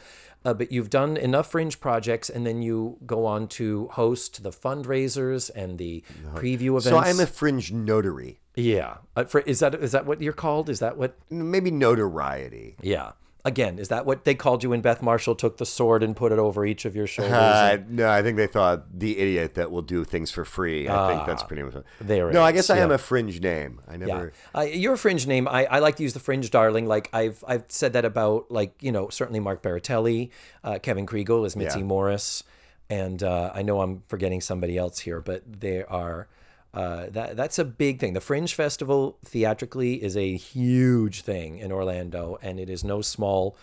Uh, 0.46 0.54
but 0.54 0.72
you've 0.74 0.90
done 0.90 1.16
enough 1.16 1.50
fringe 1.52 1.80
projects, 1.80 2.30
and 2.30 2.46
then 2.46 2.62
you 2.62 2.98
go 3.06 3.26
on 3.26 3.48
to 3.48 3.88
host 3.94 4.44
the 4.44 4.50
fundraisers 4.52 5.50
and 5.56 5.78
the 5.78 6.04
preview 6.36 6.72
events. 6.72 6.86
so 6.86 6.98
I'm 6.98 7.20
a 7.22 7.26
fringe 7.26 7.72
notary, 7.72 8.42
Yeah. 8.56 8.98
Uh, 9.16 9.24
for, 9.24 9.40
is 9.42 9.60
that 9.62 9.74
is 9.76 9.94
that 9.94 10.06
what 10.06 10.22
you're 10.22 10.34
called? 10.34 10.70
Is 10.70 10.80
that 10.80 10.98
what? 10.98 11.18
maybe 11.30 11.72
notoriety. 11.72 12.76
Yeah. 12.82 13.14
Again, 13.46 13.78
is 13.78 13.90
that 13.90 14.06
what 14.06 14.24
they 14.24 14.36
called 14.36 14.64
you 14.64 14.70
when 14.70 14.80
Beth 14.80 15.02
Marshall 15.02 15.36
took 15.36 15.58
the 15.58 15.66
sword 15.66 16.02
and 16.02 16.16
put 16.16 16.32
it 16.32 16.40
over 16.40 16.66
each 16.66 16.86
of 16.86 16.96
your 16.96 17.08
shoulders? 17.08 17.34
Uh, 17.34 17.78
no, 17.90 18.10
I 18.10 18.22
think 18.22 18.38
they 18.38 18.48
thought 18.48 18.98
the 18.98 19.20
idiot 19.20 19.56
that 19.56 19.70
will 19.70 19.82
do 19.82 20.06
things 20.06 20.32
for 20.32 20.46
free. 20.46 20.88
I 20.88 21.14
think 21.14 21.28
that's 21.28 21.44
pretty 21.44 21.64
much. 21.64 21.74
Ah, 21.76 21.82
there 22.00 22.32
no, 22.32 22.42
it 22.42 22.46
I 22.46 22.52
guess 22.54 22.70
I 22.70 22.78
am 22.78 22.92
a 22.92 22.98
fringe 22.98 23.42
name. 23.42 23.82
I 23.86 23.96
yeah. 23.96 24.06
never. 24.06 24.34
Uh, 24.56 24.62
your 24.62 24.96
fringe 24.96 25.28
name, 25.28 25.50
I, 25.50 25.66
I 25.66 25.80
like 25.80 25.98
to 25.98 26.04
use 26.04 26.14
the 26.14 26.22
fringe 26.22 26.50
darling. 26.52 26.86
Like 26.86 27.10
I've 27.12 27.44
I've 27.46 27.66
said 27.68 27.92
that 27.94 28.06
about 28.06 28.50
like 28.50 28.82
you 28.82 28.94
know 28.94 29.10
certainly 29.10 29.42
Mark 29.42 29.62
Baratelli, 29.62 30.30
uh, 30.64 30.80
Kevin 30.80 31.06
Kriegel 31.06 31.46
is 31.46 31.58
Mitzi 31.58 31.80
Yeah. 31.80 31.86
Morris, 31.86 32.46
and 32.90 33.22
uh, 33.22 33.52
I 33.54 33.62
know 33.62 33.82
I'm 33.82 34.04
forgetting 34.08 34.40
somebody 34.40 34.78
else 34.78 35.00
here, 35.00 35.20
but 35.20 35.44
they 35.60 35.84
are. 35.84 36.30
Uh, 36.74 37.06
that 37.12 37.38
that's 37.38 37.60
a 37.60 37.66
big 37.66 38.00
thing. 38.00 38.14
The 38.14 38.22
Fringe 38.22 38.54
Festival 38.54 39.18
theatrically 39.24 40.04
is 40.04 40.18
a 40.18 40.36
huge 40.36 41.22
thing 41.22 41.60
in 41.60 41.72
Orlando, 41.72 42.40
and 42.42 42.60
it 42.60 42.70
is 42.70 42.84
no 42.84 43.02
small. 43.02 43.56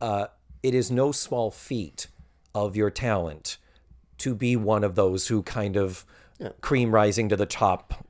Uh, 0.00 0.26
it 0.62 0.74
is 0.74 0.90
no 0.90 1.12
small 1.12 1.50
feat 1.50 2.06
of 2.54 2.74
your 2.74 2.90
talent 2.90 3.58
to 4.18 4.34
be 4.34 4.56
one 4.56 4.82
of 4.82 4.94
those 4.94 5.28
who 5.28 5.42
kind 5.42 5.76
of 5.76 6.06
cream 6.60 6.94
rising 6.94 7.28
to 7.28 7.36
the 7.36 7.46
top. 7.46 8.06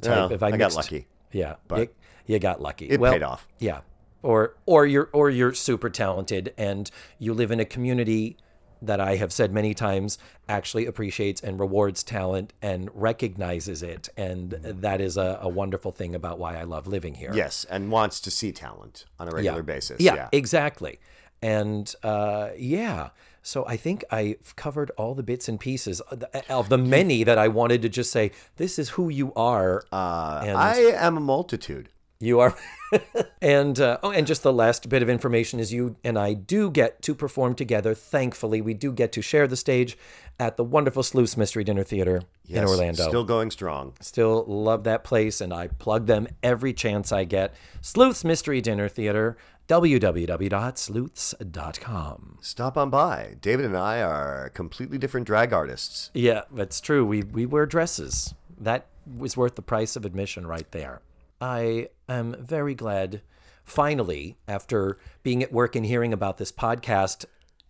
Type. 0.00 0.10
Well, 0.10 0.32
if 0.32 0.42
I, 0.42 0.48
I, 0.48 0.56
got 0.56 0.74
lucky. 0.74 1.06
Yeah, 1.32 1.56
you, 1.74 1.88
you 2.26 2.38
got 2.38 2.60
lucky. 2.60 2.88
It 2.90 3.00
Well, 3.00 3.12
paid 3.12 3.22
off. 3.22 3.48
Yeah, 3.58 3.80
or 4.22 4.56
or 4.66 4.86
you're 4.86 5.08
or 5.12 5.30
you're 5.30 5.54
super 5.54 5.88
talented 5.88 6.52
and 6.58 6.90
you 7.18 7.32
live 7.32 7.50
in 7.50 7.60
a 7.60 7.64
community 7.64 8.36
that 8.82 9.00
I 9.00 9.16
have 9.16 9.32
said 9.32 9.52
many 9.52 9.74
times 9.74 10.18
actually 10.48 10.86
appreciates 10.86 11.40
and 11.40 11.58
rewards 11.58 12.02
talent 12.02 12.52
and 12.62 12.88
recognizes 12.94 13.82
it, 13.82 14.08
and 14.16 14.52
that 14.62 15.00
is 15.00 15.16
a, 15.16 15.38
a 15.42 15.48
wonderful 15.48 15.92
thing 15.92 16.14
about 16.14 16.38
why 16.38 16.56
I 16.56 16.62
love 16.64 16.86
living 16.86 17.14
here. 17.14 17.32
Yes, 17.34 17.64
and 17.68 17.90
wants 17.90 18.20
to 18.20 18.30
see 18.30 18.52
talent 18.52 19.04
on 19.18 19.28
a 19.28 19.30
regular 19.30 19.62
basis. 19.62 20.00
Yeah, 20.00 20.14
Yeah. 20.14 20.28
exactly. 20.32 20.98
And 21.40 21.94
uh, 22.02 22.50
yeah, 22.56 23.10
so 23.42 23.64
I 23.66 23.76
think 23.76 24.04
I've 24.10 24.54
covered 24.56 24.90
all 24.96 25.14
the 25.14 25.22
bits 25.22 25.48
and 25.48 25.58
pieces 25.60 26.00
of 26.02 26.20
the, 26.20 26.52
of 26.52 26.68
the 26.68 26.78
many 26.78 27.22
that 27.24 27.38
I 27.38 27.48
wanted 27.48 27.82
to 27.82 27.88
just 27.88 28.10
say. 28.10 28.32
This 28.56 28.78
is 28.78 28.90
who 28.90 29.08
you 29.08 29.32
are. 29.34 29.84
Uh, 29.92 30.42
and 30.44 30.56
I 30.58 30.76
am 30.78 31.16
a 31.16 31.20
multitude. 31.20 31.90
You 32.20 32.40
are. 32.40 32.56
and 33.40 33.78
uh, 33.78 33.98
oh, 34.02 34.10
and 34.10 34.26
just 34.26 34.42
the 34.42 34.52
last 34.52 34.88
bit 34.88 35.02
of 35.02 35.08
information 35.08 35.60
is 35.60 35.72
you 35.72 35.94
and 36.02 36.18
I 36.18 36.34
do 36.34 36.68
get 36.68 37.00
to 37.02 37.14
perform 37.14 37.54
together. 37.54 37.94
Thankfully, 37.94 38.60
we 38.60 38.74
do 38.74 38.90
get 38.92 39.12
to 39.12 39.22
share 39.22 39.46
the 39.46 39.56
stage 39.56 39.96
at 40.40 40.56
the 40.56 40.64
wonderful 40.64 41.04
Sleuths 41.04 41.36
Mystery 41.36 41.62
Dinner 41.62 41.84
Theater 41.84 42.22
in 42.48 42.64
Orlando. 42.64 43.06
Still 43.08 43.22
going 43.24 43.52
strong. 43.52 43.92
Still 44.00 44.44
love 44.48 44.82
that 44.84 45.04
place, 45.04 45.40
and 45.40 45.52
I 45.52 45.68
plug 45.68 46.06
them 46.06 46.26
every 46.42 46.72
chance 46.72 47.12
I 47.12 47.22
get. 47.22 47.54
Sleuths 47.80 48.24
Mystery 48.24 48.60
Dinner 48.60 48.88
Theater, 48.88 49.36
www.sleuths.com. 49.68 52.38
Stop 52.40 52.76
on 52.76 52.90
by. 52.90 53.36
David 53.40 53.66
and 53.66 53.76
I 53.76 54.02
are 54.02 54.50
completely 54.50 54.98
different 54.98 55.26
drag 55.26 55.52
artists. 55.52 56.10
Yeah, 56.14 56.42
that's 56.50 56.80
true. 56.80 57.06
We 57.06 57.22
we 57.22 57.46
wear 57.46 57.66
dresses. 57.66 58.34
That 58.58 58.86
was 59.06 59.36
worth 59.36 59.54
the 59.54 59.62
price 59.62 59.94
of 59.94 60.04
admission 60.04 60.44
right 60.46 60.68
there. 60.72 61.00
I 61.40 61.88
am 62.08 62.34
very 62.38 62.74
glad 62.74 63.22
finally 63.64 64.36
after 64.46 64.98
being 65.22 65.42
at 65.42 65.52
work 65.52 65.76
and 65.76 65.84
hearing 65.86 66.12
about 66.12 66.38
this 66.38 66.50
podcast 66.50 67.24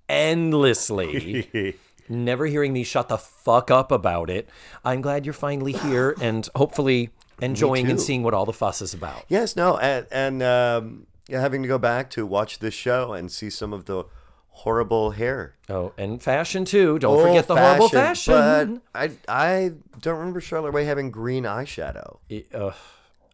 endlessly 0.08 1.76
never 2.08 2.46
hearing 2.46 2.72
me 2.72 2.82
shut 2.84 3.08
the 3.08 3.18
fuck 3.18 3.70
up 3.70 3.92
about 3.92 4.30
it. 4.30 4.48
I'm 4.84 5.00
glad 5.00 5.26
you're 5.26 5.32
finally 5.34 5.72
here 5.72 6.14
and 6.20 6.48
hopefully 6.54 7.10
enjoying 7.40 7.90
and 7.90 8.00
seeing 8.00 8.22
what 8.22 8.34
all 8.34 8.46
the 8.46 8.52
fuss 8.52 8.80
is 8.80 8.94
about. 8.94 9.24
Yes, 9.28 9.54
no, 9.56 9.76
and, 9.78 10.06
and 10.10 10.42
um, 10.42 11.06
yeah, 11.28 11.40
having 11.40 11.62
to 11.62 11.68
go 11.68 11.78
back 11.78 12.10
to 12.10 12.24
watch 12.26 12.58
this 12.60 12.74
show 12.74 13.12
and 13.12 13.30
see 13.30 13.50
some 13.50 13.72
of 13.72 13.84
the 13.84 14.04
horrible 14.48 15.10
hair. 15.12 15.54
Oh, 15.68 15.92
and 15.98 16.22
fashion 16.22 16.64
too. 16.64 16.98
Don't 16.98 17.20
forget 17.24 17.46
the 17.46 17.54
Oh, 17.54 17.58
horrible 17.58 17.88
fashion. 17.90 18.80
But 18.92 19.00
I, 19.00 19.10
I 19.28 19.72
don't 20.00 20.18
remember 20.18 20.40
Charlotte 20.40 20.72
Rae 20.72 20.84
having 20.84 21.10
green 21.10 21.44
eyeshadow. 21.44 22.18
Uh, 22.54 22.72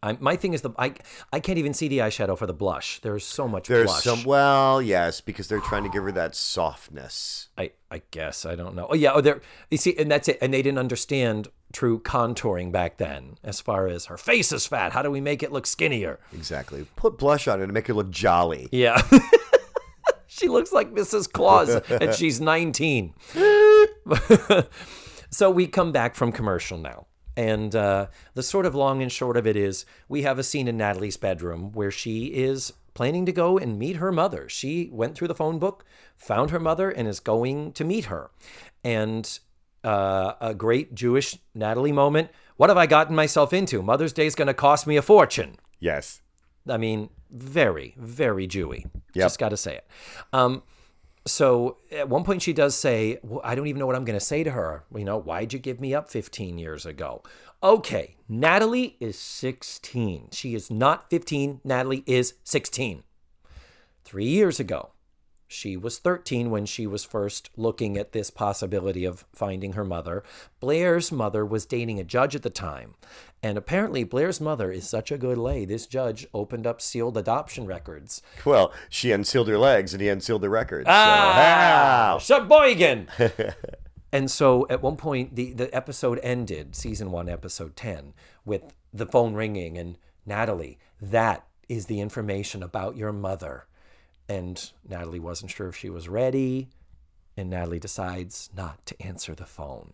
I, 0.03 0.17
my 0.19 0.35
thing 0.35 0.53
is 0.53 0.61
the 0.61 0.71
I 0.77 0.93
I 1.31 1.39
can't 1.39 1.57
even 1.57 1.73
see 1.73 1.87
the 1.87 1.99
eyeshadow 1.99 2.37
for 2.37 2.45
the 2.45 2.53
blush. 2.53 2.99
There's 2.99 3.25
so 3.25 3.47
much 3.47 3.67
There's 3.67 3.87
blush. 3.87 4.03
some, 4.03 4.23
well, 4.23 4.81
yes, 4.81 5.21
because 5.21 5.47
they're 5.47 5.59
trying 5.59 5.83
to 5.83 5.89
give 5.89 6.03
her 6.03 6.11
that 6.11 6.35
softness. 6.35 7.49
I 7.57 7.71
I 7.89 8.01
guess 8.11 8.45
I 8.45 8.55
don't 8.55 8.75
know. 8.75 8.87
Oh 8.89 8.95
yeah, 8.95 9.13
oh 9.13 9.21
there. 9.21 9.41
You 9.71 9.77
see, 9.77 9.95
and 9.97 10.09
that's 10.11 10.27
it. 10.27 10.37
And 10.41 10.53
they 10.53 10.61
didn't 10.61 10.79
understand 10.79 11.47
true 11.73 11.99
contouring 11.99 12.71
back 12.71 12.97
then, 12.97 13.37
as 13.43 13.59
far 13.59 13.87
as 13.87 14.05
her 14.05 14.17
face 14.17 14.51
is 14.51 14.65
fat. 14.65 14.93
How 14.93 15.01
do 15.01 15.11
we 15.11 15.21
make 15.21 15.43
it 15.43 15.51
look 15.51 15.67
skinnier? 15.67 16.19
Exactly. 16.33 16.85
Put 16.95 17.17
blush 17.17 17.47
on 17.47 17.61
it 17.61 17.67
to 17.67 17.73
make 17.73 17.87
her 17.87 17.93
look 17.93 18.09
jolly. 18.09 18.69
Yeah. 18.71 19.01
she 20.27 20.47
looks 20.47 20.71
like 20.71 20.93
Mrs. 20.93 21.31
Claus, 21.31 21.69
and 21.89 22.13
she's 22.15 22.39
19. 22.39 23.13
so 25.29 25.49
we 25.49 25.67
come 25.67 25.91
back 25.91 26.15
from 26.15 26.31
commercial 26.31 26.77
now. 26.77 27.07
And 27.37 27.75
uh, 27.75 28.07
the 28.33 28.43
sort 28.43 28.65
of 28.65 28.75
long 28.75 29.01
and 29.01 29.11
short 29.11 29.37
of 29.37 29.45
it 29.45 29.55
is 29.55 29.85
we 30.07 30.21
have 30.21 30.39
a 30.39 30.43
scene 30.43 30.67
in 30.67 30.77
Natalie's 30.77 31.17
bedroom 31.17 31.71
where 31.73 31.91
she 31.91 32.27
is 32.27 32.73
planning 32.93 33.25
to 33.25 33.31
go 33.31 33.57
and 33.57 33.77
meet 33.77 33.97
her 33.97 34.11
mother. 34.11 34.47
She 34.47 34.89
went 34.91 35.15
through 35.15 35.27
the 35.27 35.35
phone 35.35 35.59
book, 35.59 35.83
found 36.15 36.49
her 36.51 36.59
mother, 36.59 36.89
and 36.89 37.07
is 37.07 37.19
going 37.19 37.73
to 37.73 37.83
meet 37.83 38.05
her. 38.05 38.31
And 38.83 39.39
uh, 39.83 40.33
a 40.41 40.53
great 40.53 40.95
Jewish 40.95 41.37
Natalie 41.53 41.91
moment. 41.91 42.29
What 42.57 42.69
have 42.69 42.77
I 42.77 42.87
gotten 42.87 43.15
myself 43.15 43.53
into? 43.53 43.81
Mother's 43.81 44.13
Day 44.13 44.25
is 44.25 44.33
going 44.33 44.47
to 44.47 44.53
cost 44.53 44.87
me 44.87 44.97
a 44.97 45.01
fortune. 45.01 45.57
Yes. 45.79 46.21
I 46.67 46.77
mean, 46.77 47.09
very, 47.29 47.93
very 47.97 48.47
Jewy. 48.47 48.85
Yep. 49.13 49.25
Just 49.25 49.39
got 49.39 49.49
to 49.49 49.57
say 49.57 49.75
it. 49.75 49.87
Um, 50.33 50.63
so 51.27 51.77
at 51.91 52.07
one 52.07 52.23
point 52.23 52.41
she 52.41 52.53
does 52.53 52.75
say, 52.75 53.19
well, 53.23 53.41
I 53.43 53.55
don't 53.55 53.67
even 53.67 53.79
know 53.79 53.87
what 53.87 53.95
I'm 53.95 54.05
going 54.05 54.19
to 54.19 54.25
say 54.25 54.43
to 54.43 54.51
her. 54.51 54.83
You 54.95 55.05
know, 55.05 55.17
why'd 55.17 55.53
you 55.53 55.59
give 55.59 55.81
me 55.81 55.93
up 55.93 56.09
15 56.09 56.57
years 56.57 56.85
ago? 56.85 57.23
Okay, 57.63 58.15
Natalie 58.29 58.95
is 58.99 59.17
16. 59.17 60.29
She 60.31 60.53
is 60.53 60.69
not 60.69 61.09
15. 61.09 61.61
Natalie 61.63 62.03
is 62.05 62.35
16. 62.43 63.03
Three 64.03 64.27
years 64.27 64.59
ago, 64.59 64.91
she 65.55 65.77
was 65.77 65.97
13 65.97 66.51
when 66.51 66.65
she 66.65 66.85
was 66.85 67.03
first 67.03 67.49
looking 67.55 67.97
at 67.97 68.11
this 68.11 68.29
possibility 68.29 69.05
of 69.05 69.25
finding 69.33 69.73
her 69.73 69.85
mother. 69.85 70.23
Blair's 70.59 71.11
mother 71.11 71.45
was 71.45 71.65
dating 71.65 71.99
a 71.99 72.03
judge 72.03 72.35
at 72.35 72.43
the 72.43 72.49
time. 72.49 72.95
And 73.41 73.57
apparently, 73.57 74.03
Blair's 74.03 74.41
mother 74.41 74.71
is 74.71 74.87
such 74.87 75.11
a 75.11 75.17
good 75.17 75.37
lay. 75.37 75.65
This 75.65 75.87
judge 75.87 76.27
opened 76.33 76.67
up 76.67 76.81
sealed 76.81 77.15
adoption 77.17 77.65
records. 77.65 78.21
Well, 78.43 78.73
she 78.89 79.11
unsealed 79.11 79.47
her 79.47 79.57
legs 79.57 79.93
and 79.93 80.01
he 80.01 80.09
unsealed 80.09 80.41
the 80.41 80.49
records. 80.49 80.87
Ah, 80.89 82.17
So, 82.19 82.39
Sheboygan. 82.39 83.07
and 84.11 84.29
so 84.29 84.67
at 84.69 84.81
one 84.81 84.97
point, 84.97 85.35
the, 85.35 85.53
the 85.53 85.73
episode 85.75 86.19
ended, 86.23 86.75
season 86.75 87.11
one, 87.11 87.29
episode 87.29 87.75
10, 87.75 88.13
with 88.43 88.73
the 88.93 89.05
phone 89.05 89.33
ringing 89.33 89.77
and 89.77 89.97
Natalie, 90.25 90.79
that 90.99 91.45
is 91.69 91.85
the 91.85 91.99
information 92.01 92.63
about 92.63 92.97
your 92.97 93.11
mother. 93.11 93.65
And 94.27 94.71
Natalie 94.87 95.19
wasn't 95.19 95.51
sure 95.51 95.67
if 95.67 95.75
she 95.75 95.89
was 95.89 96.09
ready. 96.09 96.69
And 97.37 97.49
Natalie 97.49 97.79
decides 97.79 98.49
not 98.55 98.85
to 98.87 99.01
answer 99.01 99.35
the 99.35 99.45
phone. 99.45 99.93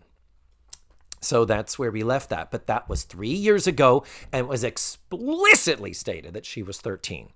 So 1.19 1.45
that's 1.45 1.77
where 1.77 1.91
we 1.91 2.03
left 2.03 2.29
that. 2.29 2.51
But 2.51 2.67
that 2.67 2.87
was 2.87 3.03
three 3.03 3.29
years 3.29 3.67
ago 3.67 4.03
and 4.31 4.45
it 4.45 4.49
was 4.49 4.63
explicitly 4.63 5.93
stated 5.93 6.33
that 6.33 6.45
she 6.45 6.63
was 6.63 6.79
13. 6.79 7.29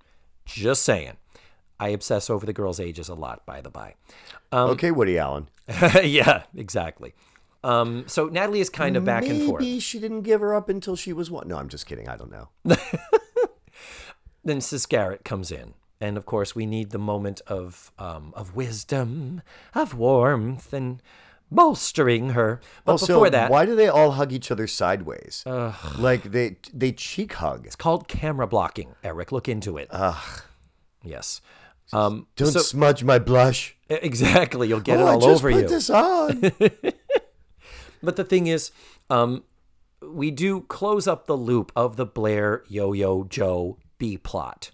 Just 0.46 0.84
saying. 0.84 1.14
I 1.80 1.90
obsess 1.90 2.30
over 2.30 2.46
the 2.46 2.54
girls' 2.54 2.80
ages 2.80 3.10
a 3.10 3.16
lot, 3.16 3.46
by 3.46 3.60
the 3.60 3.70
by. 3.70 3.96
okay, 4.54 4.92
Woody 4.92 5.20
Allen. 5.20 5.50
yeah, 6.04 6.44
exactly. 6.56 7.14
Um, 7.66 8.06
so 8.08 8.28
Natalie 8.28 8.62
is 8.62 8.70
kind 8.70 8.96
of 8.96 9.04
back 9.04 9.24
Maybe 9.24 9.40
and 9.40 9.48
forth. 9.50 9.62
Maybe 9.62 9.80
she 9.82 10.00
didn't 10.00 10.22
give 10.22 10.40
her 10.40 10.56
up 10.56 10.70
until 10.70 10.96
she 10.96 11.12
was 11.12 11.30
one. 11.30 11.50
No, 11.50 11.58
I'm 11.58 11.68
just 11.68 11.86
kidding. 11.86 12.08
I 12.08 12.16
don't 12.16 12.32
know. 12.32 12.48
Then 14.46 14.62
Sis 14.62 14.86
Garrett 14.86 15.26
comes 15.26 15.52
in. 15.52 15.74
And 16.02 16.18
of 16.18 16.26
course, 16.26 16.56
we 16.56 16.66
need 16.66 16.90
the 16.92 17.00
moment 17.00 17.42
of 17.48 17.92
um, 17.98 18.34
of 18.36 18.56
wisdom, 18.56 19.42
of 19.74 19.94
warmth, 19.96 20.74
and 20.74 21.02
bolstering 21.50 22.32
her. 22.32 22.60
But 22.84 22.94
Also, 22.94 23.08
before 23.14 23.30
that, 23.30 23.50
why 23.50 23.66
do 23.66 23.76
they 23.76 23.88
all 23.88 24.12
hug 24.12 24.34
each 24.34 24.52
other 24.52 24.68
sideways? 24.68 25.44
like 25.98 26.24
they 26.32 26.58
they 26.74 26.92
cheek 26.92 27.34
hug. 27.34 27.66
it's 27.66 27.76
called 27.78 28.08
camera 28.08 28.46
blocking. 28.48 28.96
Eric, 29.04 29.32
look 29.32 29.48
into 29.48 29.78
it. 29.78 29.88
Ugh. 29.92 30.42
yes. 31.04 31.42
Um, 31.94 32.28
Don't 32.36 32.52
so- 32.52 32.60
smudge 32.60 33.04
my 33.04 33.20
blush. 33.20 33.78
exactly. 33.90 34.68
You'll 34.68 34.80
get 34.82 34.98
oh, 34.98 35.02
it 35.02 35.04
all 35.04 35.24
I 35.24 35.28
just 35.28 35.44
over 35.44 35.52
put 35.52 35.62
you. 35.62 35.68
this 35.70 35.90
on. 35.90 36.52
But 38.04 38.18
the 38.18 38.24
thing 38.24 38.46
is, 38.48 38.72
um, 39.10 39.44
we 40.02 40.30
do 40.30 40.62
close 40.62 41.08
up 41.08 41.26
the 41.26 41.38
loop 41.38 41.72
of 41.76 41.96
the 41.96 42.06
Blair 42.06 42.64
Yo 42.68 42.94
Yo 42.94 43.24
Jo 43.24 43.78
B 43.98 44.18
plot 44.18 44.70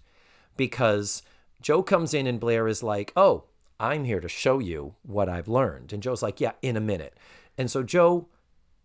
because 0.62 1.24
Jo 1.60 1.82
comes 1.82 2.14
in 2.14 2.28
and 2.28 2.38
Blair 2.38 2.68
is 2.68 2.84
like, 2.84 3.12
"Oh, 3.16 3.46
I'm 3.80 4.04
here 4.04 4.20
to 4.20 4.28
show 4.28 4.60
you 4.60 4.94
what 5.02 5.28
I've 5.28 5.48
learned," 5.48 5.92
and 5.92 6.00
Jo's 6.00 6.22
like, 6.22 6.40
"Yeah, 6.40 6.52
in 6.62 6.76
a 6.76 6.80
minute." 6.80 7.14
And 7.58 7.68
so 7.68 7.82
Jo, 7.82 8.28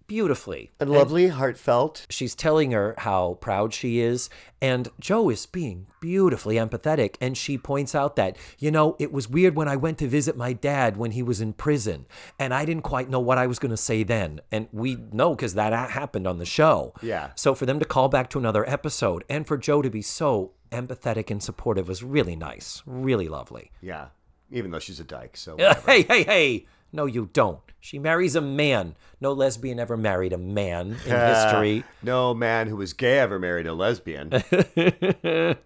beautifully, 0.08 0.72
and 0.80 0.90
lovely, 0.90 1.28
heartfelt. 1.28 2.06
she's 2.10 2.34
telling 2.36 2.72
her 2.72 2.96
how 3.00 3.36
proud 3.42 3.74
she 3.74 4.00
is, 4.00 4.30
and 4.62 4.90
Jo 5.00 5.30
is 5.30 5.46
being 5.46 5.88
beautifully 6.00 6.56
empathetic. 6.56 7.16
And 7.22 7.38
she 7.38 7.58
points 7.58 7.94
out 7.94 8.16
that, 8.16 8.38
you 8.58 8.72
know, 8.72 8.96
it 9.00 9.12
was 9.12 9.30
weird 9.30 9.56
when 9.56 9.68
I 9.68 9.76
went 9.76 9.98
to 10.00 10.08
visit 10.08 10.38
my 10.38 10.54
dad 10.54 10.98
when 10.98 11.12
he 11.12 11.22
was 11.22 11.42
in 11.42 11.54
prison, 11.54 12.06
and 12.40 12.54
I 12.54 12.66
didn't 12.66 12.84
quite 12.84 13.10
know 13.10 13.20
what 13.20 13.38
I 13.38 13.48
was 13.48 13.60
going 13.60 13.72
to 13.72 13.78
say 13.78 14.04
then. 14.04 14.42
And 14.52 14.68
we 14.72 14.98
know 15.12 15.36
because 15.36 15.54
that 15.56 15.74
happened 15.92 16.28
on 16.28 16.38
the 16.38 16.46
show. 16.46 16.94
Yeah. 17.02 17.32
So 17.36 17.54
for 17.54 17.66
them 17.66 17.80
to 17.80 17.86
call 17.86 18.10
back 18.10 18.30
to 18.32 18.40
another 18.40 18.68
episode 18.70 19.24
and 19.30 19.46
for 19.46 19.58
Jo 19.58 19.82
to 19.82 19.90
be 19.90 20.02
so 20.02 20.52
empathetic 20.72 21.30
and 21.32 21.42
supportive 21.42 21.88
was 21.88 22.04
really 22.04 22.36
nice, 22.36 22.82
really 22.86 23.28
lovely. 23.28 23.72
Yeah. 23.82 24.08
Even 24.52 24.72
though 24.72 24.80
she's 24.80 25.00
a 25.00 25.04
dyke, 25.04 25.36
so 25.38 25.52
whatever. 25.56 25.82
hey, 25.92 26.02
hey, 26.04 26.24
hey. 26.24 26.66
No, 26.98 27.06
you 27.06 27.30
don't. 27.32 27.60
She 27.80 28.00
marries 28.00 28.36
a 28.36 28.42
man. 28.42 28.96
No 29.22 29.32
lesbian 29.32 29.80
ever 29.80 29.96
married 29.96 30.34
a 30.34 30.38
man 30.38 30.98
in 31.06 31.12
history. 31.12 31.84
no 32.04 32.34
man 32.34 32.68
who 32.68 32.76
was 32.76 32.92
gay 32.94 33.20
ever 33.20 33.38
married 33.40 33.68
a 33.68 33.74
lesbian. 33.74 34.32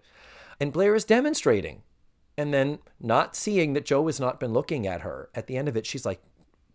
And 0.60 0.72
Blair 0.72 0.94
is 0.94 1.04
demonstrating. 1.04 1.82
And 2.38 2.54
then 2.54 2.78
not 3.00 3.34
seeing 3.34 3.72
that 3.72 3.84
Jo 3.84 4.06
has 4.06 4.20
not 4.20 4.38
been 4.38 4.52
looking 4.52 4.86
at 4.86 5.00
her. 5.00 5.28
At 5.34 5.48
the 5.48 5.56
end 5.56 5.68
of 5.68 5.76
it, 5.76 5.86
she's 5.86 6.06
like, 6.06 6.22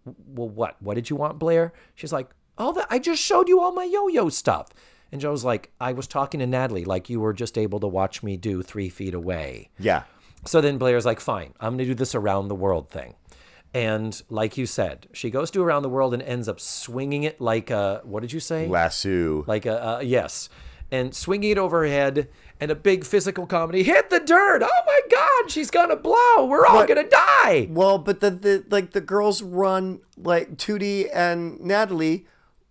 Well, 0.05 0.49
what? 0.49 0.75
What 0.81 0.95
did 0.95 1.09
you 1.09 1.15
want, 1.15 1.39
Blair? 1.39 1.71
She's 1.95 2.11
like, 2.11 2.29
All 2.57 2.73
that 2.73 2.87
I 2.89 2.99
just 2.99 3.21
showed 3.21 3.47
you 3.47 3.61
all 3.61 3.71
my 3.71 3.85
yo 3.85 4.07
yo 4.09 4.27
stuff. 4.27 4.67
And 5.11 5.21
Jo's 5.21 5.45
like, 5.45 5.71
I 5.79 5.93
was 5.93 6.05
talking 6.07 6.41
to 6.41 6.47
Natalie 6.47 6.83
like 6.83 7.09
you 7.09 7.21
were 7.21 7.31
just 7.33 7.57
able 7.57 7.79
to 7.79 7.87
watch 7.87 8.21
me 8.23 8.35
do 8.35 8.61
three 8.61 8.89
feet 8.89 9.13
away. 9.13 9.69
yeah. 9.79 10.03
So 10.45 10.59
then 10.61 10.77
Blair's 10.77 11.05
like, 11.05 11.19
Fine, 11.21 11.53
I'm 11.59 11.71
going 11.77 11.79
to 11.79 11.85
do 11.85 11.93
this 11.95 12.13
around 12.15 12.49
the 12.49 12.55
world 12.55 12.89
thing. 12.89 13.15
And 13.73 14.19
like 14.29 14.57
you 14.57 14.65
said, 14.65 15.07
she 15.13 15.29
goes 15.29 15.51
to 15.51 15.61
around 15.61 15.83
the 15.83 15.89
world 15.89 16.13
and 16.13 16.23
ends 16.23 16.47
up 16.47 16.59
swinging 16.59 17.23
it 17.23 17.39
like 17.41 17.69
a, 17.69 18.01
what 18.03 18.21
did 18.21 18.31
you 18.33 18.39
say? 18.39 18.67
Lasso. 18.67 19.43
like 19.45 19.65
a 19.65 19.83
uh, 19.97 19.99
yes 19.99 20.49
and 20.89 21.13
swinging 21.13 21.51
it 21.51 21.57
over 21.57 21.81
her 21.81 21.87
head 21.87 22.29
and 22.61 22.71
a 22.71 22.75
big 22.75 23.03
physical 23.03 23.45
comedy 23.45 23.83
hit 23.83 24.09
the 24.09 24.21
dirt 24.21 24.61
oh 24.63 24.81
my 24.85 24.99
god 25.11 25.51
she's 25.51 25.69
gonna 25.69 25.97
blow 25.97 26.45
we're 26.45 26.65
all 26.65 26.77
What? 26.77 26.87
gonna 26.87 27.09
die 27.09 27.67
Well, 27.69 27.97
but 27.97 28.21
the, 28.21 28.31
the 28.31 28.63
like 28.69 28.91
the 28.93 29.01
girls 29.01 29.41
run 29.41 29.99
like 30.17 30.55
Tootie 30.55 31.09
and 31.13 31.59
Natalie 31.59 32.25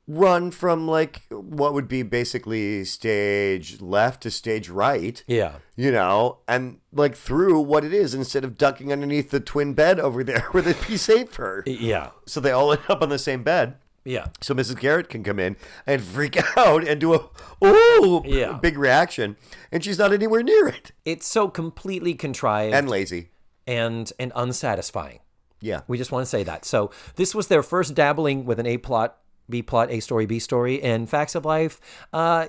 run 0.08 0.50
from 0.52 0.86
like 0.86 1.22
what 1.30 1.74
would 1.74 1.88
be 1.88 2.02
basically 2.02 2.84
stage 2.84 3.80
left 3.80 4.22
to 4.22 4.30
stage 4.30 4.68
right. 4.68 5.22
Yeah. 5.26 5.56
You 5.76 5.90
know, 5.90 6.38
and 6.46 6.78
like 6.92 7.16
through 7.16 7.60
what 7.60 7.84
it 7.84 7.92
is 7.92 8.14
instead 8.14 8.44
of 8.44 8.56
ducking 8.56 8.92
underneath 8.92 9.30
the 9.30 9.40
twin 9.40 9.74
bed 9.74 9.98
over 10.00 10.22
there 10.24 10.40
where 10.52 10.62
they'd 10.62 10.86
be 10.86 10.96
safer. 10.96 11.62
Yeah. 11.66 12.10
So 12.26 12.40
they 12.40 12.52
all 12.52 12.72
end 12.72 12.82
up 12.88 13.02
on 13.02 13.08
the 13.08 13.18
same 13.18 13.42
bed. 13.42 13.76
Yeah. 14.04 14.28
So 14.40 14.54
Mrs. 14.54 14.78
Garrett 14.78 15.08
can 15.08 15.24
come 15.24 15.40
in 15.40 15.56
and 15.84 16.00
freak 16.00 16.38
out 16.56 16.86
and 16.86 17.00
do 17.00 17.14
a 17.14 17.28
ooh 17.66 18.22
Yeah. 18.24 18.52
big 18.62 18.78
reaction, 18.78 19.36
and 19.72 19.82
she's 19.84 19.98
not 19.98 20.12
anywhere 20.12 20.44
near 20.44 20.68
it. 20.68 20.92
It's 21.04 21.26
so 21.26 21.48
completely 21.48 22.14
contrived 22.14 22.72
And 22.74 22.88
lazy. 22.88 23.30
and 23.66 24.12
and 24.20 24.30
unsatisfying. 24.36 25.18
Yeah. 25.60 25.80
We 25.88 25.98
just 25.98 26.12
want 26.12 26.22
to 26.22 26.30
say 26.30 26.44
that. 26.44 26.64
So 26.64 26.92
this 27.16 27.34
was 27.34 27.48
their 27.48 27.64
first 27.64 27.94
dabbling 27.94 28.44
with 28.44 28.60
an 28.60 28.66
A 28.66 28.76
plot, 28.78 29.16
B 29.48 29.62
plot, 29.62 29.90
A 29.90 30.00
story, 30.00 30.26
B 30.26 30.38
story, 30.38 30.82
and 30.82 31.08
Facts 31.08 31.34
of 31.34 31.44
Life. 31.44 31.80
Uh, 32.12 32.46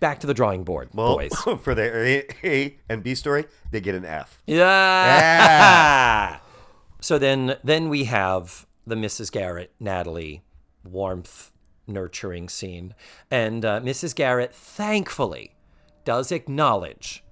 back 0.00 0.20
to 0.20 0.26
the 0.26 0.34
drawing 0.34 0.64
board, 0.64 0.88
Well, 0.94 1.16
boys. 1.16 1.32
for 1.62 1.74
their 1.74 2.04
A, 2.04 2.26
A 2.44 2.78
and 2.88 3.02
B 3.02 3.14
story, 3.14 3.44
they 3.70 3.80
get 3.80 3.94
an 3.94 4.04
F. 4.04 4.42
Yeah. 4.46 6.38
so 7.00 7.18
then 7.18 7.56
then 7.62 7.88
we 7.88 8.04
have 8.04 8.66
the 8.86 8.94
Mrs. 8.96 9.30
Garrett 9.30 9.72
Natalie 9.80 10.42
warmth 10.84 11.52
nurturing 11.86 12.48
scene, 12.48 12.94
and 13.30 13.64
uh, 13.64 13.80
Mrs. 13.80 14.14
Garrett 14.14 14.54
thankfully 14.54 15.54
does 16.04 16.32
acknowledge 16.32 17.22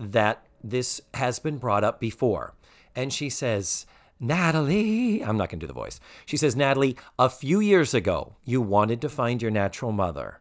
that 0.00 0.46
this 0.62 1.00
has 1.14 1.38
been 1.38 1.58
brought 1.58 1.84
up 1.84 2.00
before, 2.00 2.54
and 2.96 3.12
she 3.12 3.30
says. 3.30 3.86
Natalie, 4.20 5.22
I'm 5.22 5.36
not 5.36 5.48
going 5.48 5.60
to 5.60 5.64
do 5.64 5.68
the 5.68 5.72
voice. 5.72 6.00
She 6.26 6.36
says, 6.36 6.56
Natalie, 6.56 6.96
a 7.18 7.28
few 7.30 7.60
years 7.60 7.94
ago, 7.94 8.36
you 8.44 8.60
wanted 8.60 9.00
to 9.02 9.08
find 9.08 9.40
your 9.40 9.50
natural 9.50 9.92
mother. 9.92 10.40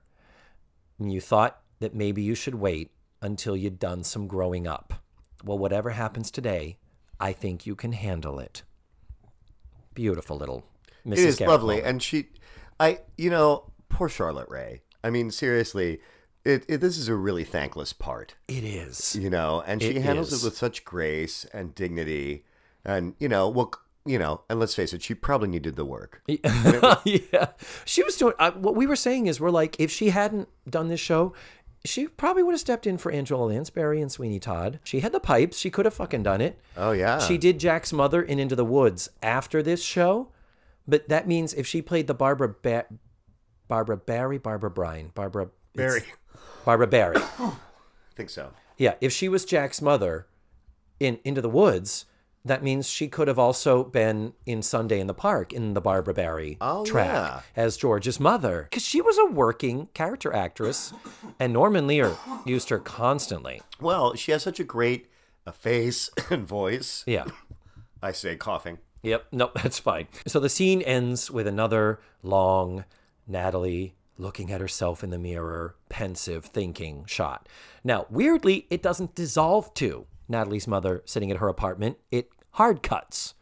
And 0.99 1.11
you 1.11 1.21
thought 1.21 1.61
that 1.79 1.93
maybe 1.93 2.21
you 2.23 2.33
should 2.33 2.55
wait 2.55 2.91
until 3.21 3.55
you'd 3.55 3.79
done 3.79 4.03
some 4.03 4.27
growing 4.27 4.67
up. 4.67 4.93
Well, 5.43 5.57
whatever 5.59 5.91
happens 5.91 6.31
today, 6.31 6.77
I 7.19 7.33
think 7.33 7.65
you 7.67 7.75
can 7.75 7.91
handle 7.93 8.39
it. 8.39 8.63
Beautiful 9.93 10.37
little 10.37 10.63
Mrs. 11.05 11.11
It 11.13 11.19
is 11.19 11.35
Garrett 11.37 11.51
lovely, 11.51 11.75
moment. 11.75 11.87
and 11.87 12.03
she, 12.03 12.27
I, 12.79 12.99
you 13.17 13.29
know, 13.29 13.71
poor 13.89 14.09
Charlotte 14.09 14.49
Rae. 14.49 14.81
I 15.03 15.09
mean, 15.09 15.31
seriously, 15.31 15.99
it, 16.43 16.65
it 16.67 16.77
this 16.81 16.97
is 16.97 17.07
a 17.07 17.15
really 17.15 17.43
thankless 17.43 17.93
part, 17.93 18.35
It 18.47 18.63
is. 18.63 19.15
you 19.15 19.29
know, 19.29 19.63
and 19.65 19.81
she 19.81 19.89
It 19.89 20.01
handles 20.01 20.33
is. 20.33 20.43
it 20.43 20.47
with 20.47 20.57
such 20.57 20.83
grace 20.83 21.45
and 21.53 21.73
dignity, 21.73 22.45
and 22.87 23.13
you 23.19 23.27
know, 23.29 23.49
well, 23.49 23.71
you 24.05 24.17
know, 24.17 24.41
and 24.49 24.59
let's 24.59 24.73
face 24.73 24.93
it, 24.93 25.03
she 25.03 25.13
probably 25.13 25.49
needed 25.49 25.75
the 25.75 25.85
work. 25.85 26.21
yeah. 26.27 27.49
She 27.85 28.01
was 28.03 28.15
doing, 28.15 28.33
uh, 28.39 28.51
what 28.51 28.75
we 28.75 28.87
were 28.87 28.95
saying 28.95 29.27
is, 29.27 29.39
we're 29.39 29.51
like, 29.51 29.75
if 29.79 29.91
she 29.91 30.09
hadn't 30.09 30.47
done 30.67 30.87
this 30.87 31.01
show, 31.01 31.33
she 31.85 32.07
probably 32.07 32.41
would 32.43 32.53
have 32.53 32.59
stepped 32.61 32.87
in 32.87 32.97
for 32.97 33.11
Angela 33.11 33.45
Lansbury 33.45 34.01
and 34.01 34.11
Sweeney 34.11 34.39
Todd. 34.39 34.79
She 34.83 35.01
had 35.01 35.11
the 35.11 35.19
pipes. 35.19 35.57
She 35.57 35.69
could 35.69 35.85
have 35.85 35.93
fucking 35.93 36.23
done 36.23 36.41
it. 36.41 36.59
Oh 36.75 36.91
yeah, 36.91 37.19
She 37.19 37.37
did 37.37 37.59
Jack's 37.59 37.93
mother 37.93 38.21
in 38.21 38.39
Into 38.39 38.55
the 38.55 38.65
Woods 38.65 39.09
after 39.21 39.61
this 39.61 39.83
show, 39.83 40.31
but 40.87 41.07
that 41.09 41.27
means 41.27 41.53
if 41.53 41.67
she 41.67 41.81
played 41.81 42.07
the 42.07 42.13
Barbara 42.13 42.55
ba- 42.61 42.87
Barbara 43.67 43.97
Barry, 43.97 44.37
Barbara 44.37 44.71
Bryan, 44.71 45.11
Barbara 45.13 45.49
Barry. 45.75 46.03
Barbara 46.65 46.87
Barry. 46.87 47.17
I 47.39 47.53
think 48.15 48.29
so. 48.29 48.51
Yeah, 48.77 48.95
if 49.01 49.11
she 49.11 49.27
was 49.29 49.45
Jack's 49.45 49.81
mother 49.81 50.27
in 50.99 51.19
Into 51.23 51.41
the 51.41 51.49
Woods, 51.49 52.05
that 52.47 52.63
means 52.63 52.87
she 52.89 53.07
could 53.07 53.27
have 53.27 53.39
also 53.39 53.83
been 53.83 54.33
in 54.45 54.61
Sunday 54.61 54.99
in 54.99 55.07
the 55.07 55.13
Park 55.13 55.53
in 55.53 55.73
the 55.73 55.81
Barbara 55.81 56.13
Barry 56.13 56.57
Oh, 56.61 56.85
track 56.85 57.07
yeah. 57.07 57.41
as 57.55 57.77
George's 57.77 58.19
mother. 58.19 58.63
Because 58.69 58.83
she 58.83 59.01
was 59.01 59.17
a 59.17 59.25
working 59.25 59.87
character 59.93 60.33
actress, 60.33 60.93
and 61.39 61.53
Norman 61.53 61.87
Lear 61.87 62.15
used 62.45 62.69
her 62.69 62.79
constantly. 62.79 63.61
Well, 63.79 64.15
she 64.15 64.31
has 64.31 64.43
such 64.43 64.59
a 64.59 64.63
great 64.63 65.09
uh, 65.45 65.51
face 65.51 66.09
and 66.29 66.47
voice. 66.47 67.03
Yeah. 67.07 67.25
I 68.01 68.11
say 68.11 68.35
coughing. 68.35 68.77
Yep. 69.03 69.27
No, 69.31 69.51
that's 69.61 69.79
fine. 69.79 70.07
So 70.25 70.39
the 70.39 70.49
scene 70.49 70.81
ends 70.81 71.31
with 71.31 71.47
another 71.47 71.99
long 72.23 72.85
Natalie 73.27 73.95
looking 74.17 74.51
at 74.51 74.61
herself 74.61 75.03
in 75.03 75.11
the 75.11 75.19
mirror, 75.19 75.75
pensive, 75.89 76.45
thinking 76.45 77.05
shot. 77.05 77.47
Now, 77.83 78.07
weirdly, 78.09 78.65
it 78.69 78.81
doesn't 78.81 79.13
dissolve 79.15 79.73
to 79.75 80.07
Natalie's 80.27 80.67
mother 80.67 81.03
sitting 81.05 81.29
at 81.31 81.37
her 81.37 81.47
apartment. 81.47 81.97
It 82.11 82.29
hard 82.57 82.81
cuts, 82.83 83.33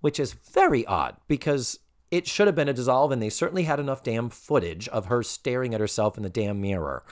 which 0.00 0.18
is 0.20 0.32
very 0.32 0.84
odd 0.86 1.16
because 1.28 1.78
it 2.10 2.26
should 2.28 2.46
have 2.46 2.54
been 2.54 2.68
a 2.68 2.72
dissolve, 2.72 3.10
and 3.10 3.20
they 3.20 3.28
certainly 3.30 3.64
had 3.64 3.80
enough 3.80 4.02
damn 4.02 4.28
footage 4.30 4.86
of 4.88 5.06
her 5.06 5.22
staring 5.22 5.74
at 5.74 5.80
herself 5.80 6.16
in 6.16 6.22
the 6.22 6.30
damn 6.30 6.60
mirror. 6.60 7.02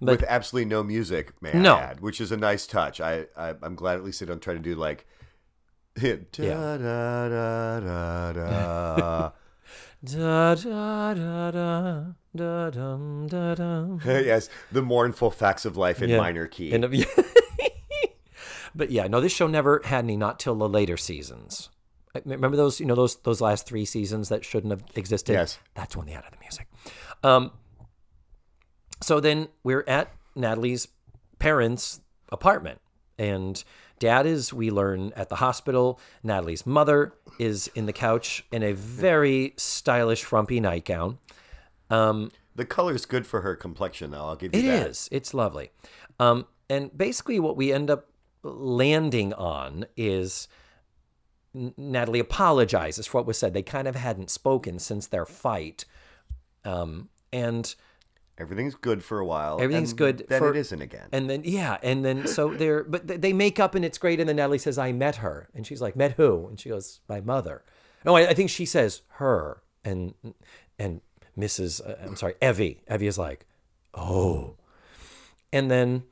But 0.00 0.20
with 0.20 0.24
absolutely 0.28 0.68
no 0.68 0.82
music, 0.82 1.32
may 1.40 1.52
I 1.52 1.58
No. 1.60 1.76
add, 1.76 2.00
which 2.00 2.20
is 2.20 2.30
a 2.32 2.36
nice 2.36 2.66
touch. 2.66 3.00
I, 3.00 3.26
I 3.36 3.54
I'm 3.62 3.74
glad 3.74 3.96
at 3.96 4.04
least 4.04 4.20
they 4.20 4.26
don't 4.26 4.42
try 4.42 4.52
to 4.54 4.60
do 4.60 4.74
like 4.74 5.06
da, 5.96 6.16
da, 6.32 6.76
da, 6.78 7.80
da, 7.80 8.32
da. 8.32 9.30
da 10.04 10.54
da 10.54 11.14
da 11.14 11.50
da 11.50 12.04
da 12.36 12.70
dum 12.70 13.26
da 13.28 13.54
dum. 13.54 14.00
yes, 14.04 14.48
the 14.72 14.82
mournful 14.82 15.30
facts 15.30 15.64
of 15.64 15.76
life 15.76 16.02
in 16.02 16.10
Yeah. 16.10 16.18
minor 16.18 16.46
key. 16.46 16.72
And, 16.72 16.84
but 18.74 18.90
yeah, 18.90 19.06
no, 19.06 19.20
this 19.20 19.32
show 19.32 19.46
never 19.46 19.80
had 19.84 20.04
any 20.04 20.16
not 20.16 20.38
till 20.38 20.54
the 20.54 20.68
later 20.68 20.96
seasons. 20.96 21.70
Remember 22.24 22.56
those, 22.56 22.80
you 22.80 22.86
know, 22.86 22.94
those 22.96 23.16
those 23.16 23.40
last 23.40 23.66
three 23.66 23.84
seasons 23.84 24.28
that 24.30 24.44
shouldn't 24.44 24.70
have 24.72 24.82
existed. 24.96 25.32
Yes. 25.34 25.58
that's 25.74 25.96
when 25.96 26.06
they 26.06 26.12
added 26.12 26.32
the 26.32 26.38
music. 26.40 26.66
Um, 27.22 27.52
so 29.02 29.20
then 29.20 29.48
we're 29.62 29.84
at 29.86 30.12
Natalie's 30.34 30.88
parents' 31.38 32.00
apartment, 32.30 32.80
and 33.18 33.62
Dad 33.98 34.26
is, 34.26 34.52
we 34.52 34.70
learn, 34.70 35.12
at 35.14 35.28
the 35.28 35.36
hospital. 35.36 36.00
Natalie's 36.22 36.66
mother 36.66 37.14
is 37.38 37.68
in 37.74 37.86
the 37.86 37.92
couch 37.92 38.44
in 38.50 38.62
a 38.62 38.72
very 38.72 39.54
stylish, 39.56 40.24
frumpy 40.24 40.58
nightgown. 40.60 41.18
the 41.88 42.64
color's 42.68 43.06
good 43.06 43.26
for 43.26 43.40
her 43.42 43.54
complexion, 43.56 44.10
though. 44.10 44.24
I'll 44.26 44.36
give 44.36 44.54
you 44.54 44.60
It 44.60 44.66
that. 44.66 44.88
is. 44.88 45.08
It's 45.12 45.32
lovely. 45.32 45.70
Um, 46.18 46.46
and 46.68 46.96
basically, 46.96 47.38
what 47.40 47.56
we 47.56 47.72
end 47.72 47.90
up 47.90 48.09
landing 48.42 49.32
on 49.34 49.86
is 49.96 50.48
Natalie 51.54 52.20
apologizes 52.20 53.06
for 53.06 53.18
what 53.18 53.26
was 53.26 53.38
said. 53.38 53.54
They 53.54 53.62
kind 53.62 53.88
of 53.88 53.96
hadn't 53.96 54.30
spoken 54.30 54.78
since 54.78 55.06
their 55.06 55.26
fight. 55.26 55.84
Um, 56.64 57.08
and 57.32 57.74
Everything's 58.38 58.74
good 58.74 59.04
for 59.04 59.18
a 59.18 59.26
while. 59.26 59.60
Everything's 59.60 59.90
and 59.90 59.98
good 59.98 60.26
Then 60.28 60.38
for- 60.40 60.50
it 60.50 60.56
isn't 60.56 60.80
again. 60.80 61.08
and 61.12 61.28
then 61.28 61.42
yeah, 61.44 61.76
and 61.82 62.02
then 62.04 62.26
so 62.26 62.54
they're 62.54 62.82
but 62.84 63.06
they 63.06 63.32
make 63.34 63.60
up 63.60 63.74
and 63.74 63.84
it's 63.84 63.98
great. 63.98 64.18
And 64.18 64.28
then 64.28 64.36
Natalie 64.36 64.56
says, 64.58 64.78
"I 64.78 64.92
met 64.92 65.16
her," 65.16 65.50
and 65.54 65.66
she's 65.66 65.82
like, 65.82 65.94
"Met 65.94 66.12
who?" 66.12 66.46
And 66.48 66.58
she 66.58 66.70
goes, 66.70 67.00
"My 67.08 67.20
mother." 67.20 67.62
No, 68.04 68.16
I, 68.16 68.28
I 68.28 68.34
think 68.34 68.48
she 68.48 68.64
says 68.64 69.02
her, 69.16 69.62
and 69.84 70.14
and 70.78 71.02
Mrs. 71.38 71.86
Uh, 71.86 71.96
I'm 72.02 72.16
sorry, 72.16 72.34
Evie. 72.40 72.80
Evie 72.90 73.08
is 73.08 73.18
like, 73.18 73.44
"Oh," 73.92 74.56
and 75.52 75.70
then 75.70 76.04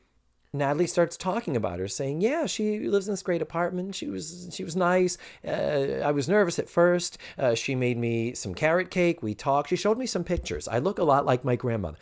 Natalie 0.59 0.87
starts 0.87 1.17
talking 1.17 1.57
about 1.57 1.79
her, 1.79 1.89
saying, 1.89 2.21
"Yeah, 2.21 2.47
she 2.47 2.81
lives 2.81 3.09
in 3.09 3.13
this 3.13 3.23
great 3.23 3.43
apartment. 3.43 3.95
She 3.95 4.09
was 4.09 4.51
she 4.53 4.65
was 4.65 4.77
nice. 4.77 5.17
Uh, 5.47 6.03
I 6.05 6.11
was 6.11 6.29
nervous 6.29 6.59
at 6.59 6.69
first. 6.69 7.19
Uh, 7.39 7.55
she 7.55 7.75
made 7.75 7.99
me 7.99 8.35
some 8.35 8.55
carrot 8.55 8.91
cake. 8.91 9.23
We 9.23 9.35
talked. 9.35 9.71
She 9.71 9.77
showed 9.77 9.99
me 9.99 10.07
some 10.07 10.25
pictures. 10.25 10.69
I 10.69 10.79
look 10.79 10.99
a 10.99 11.05
lot 11.05 11.27
like 11.27 11.45
my 11.45 11.57
grandmother." 11.57 11.99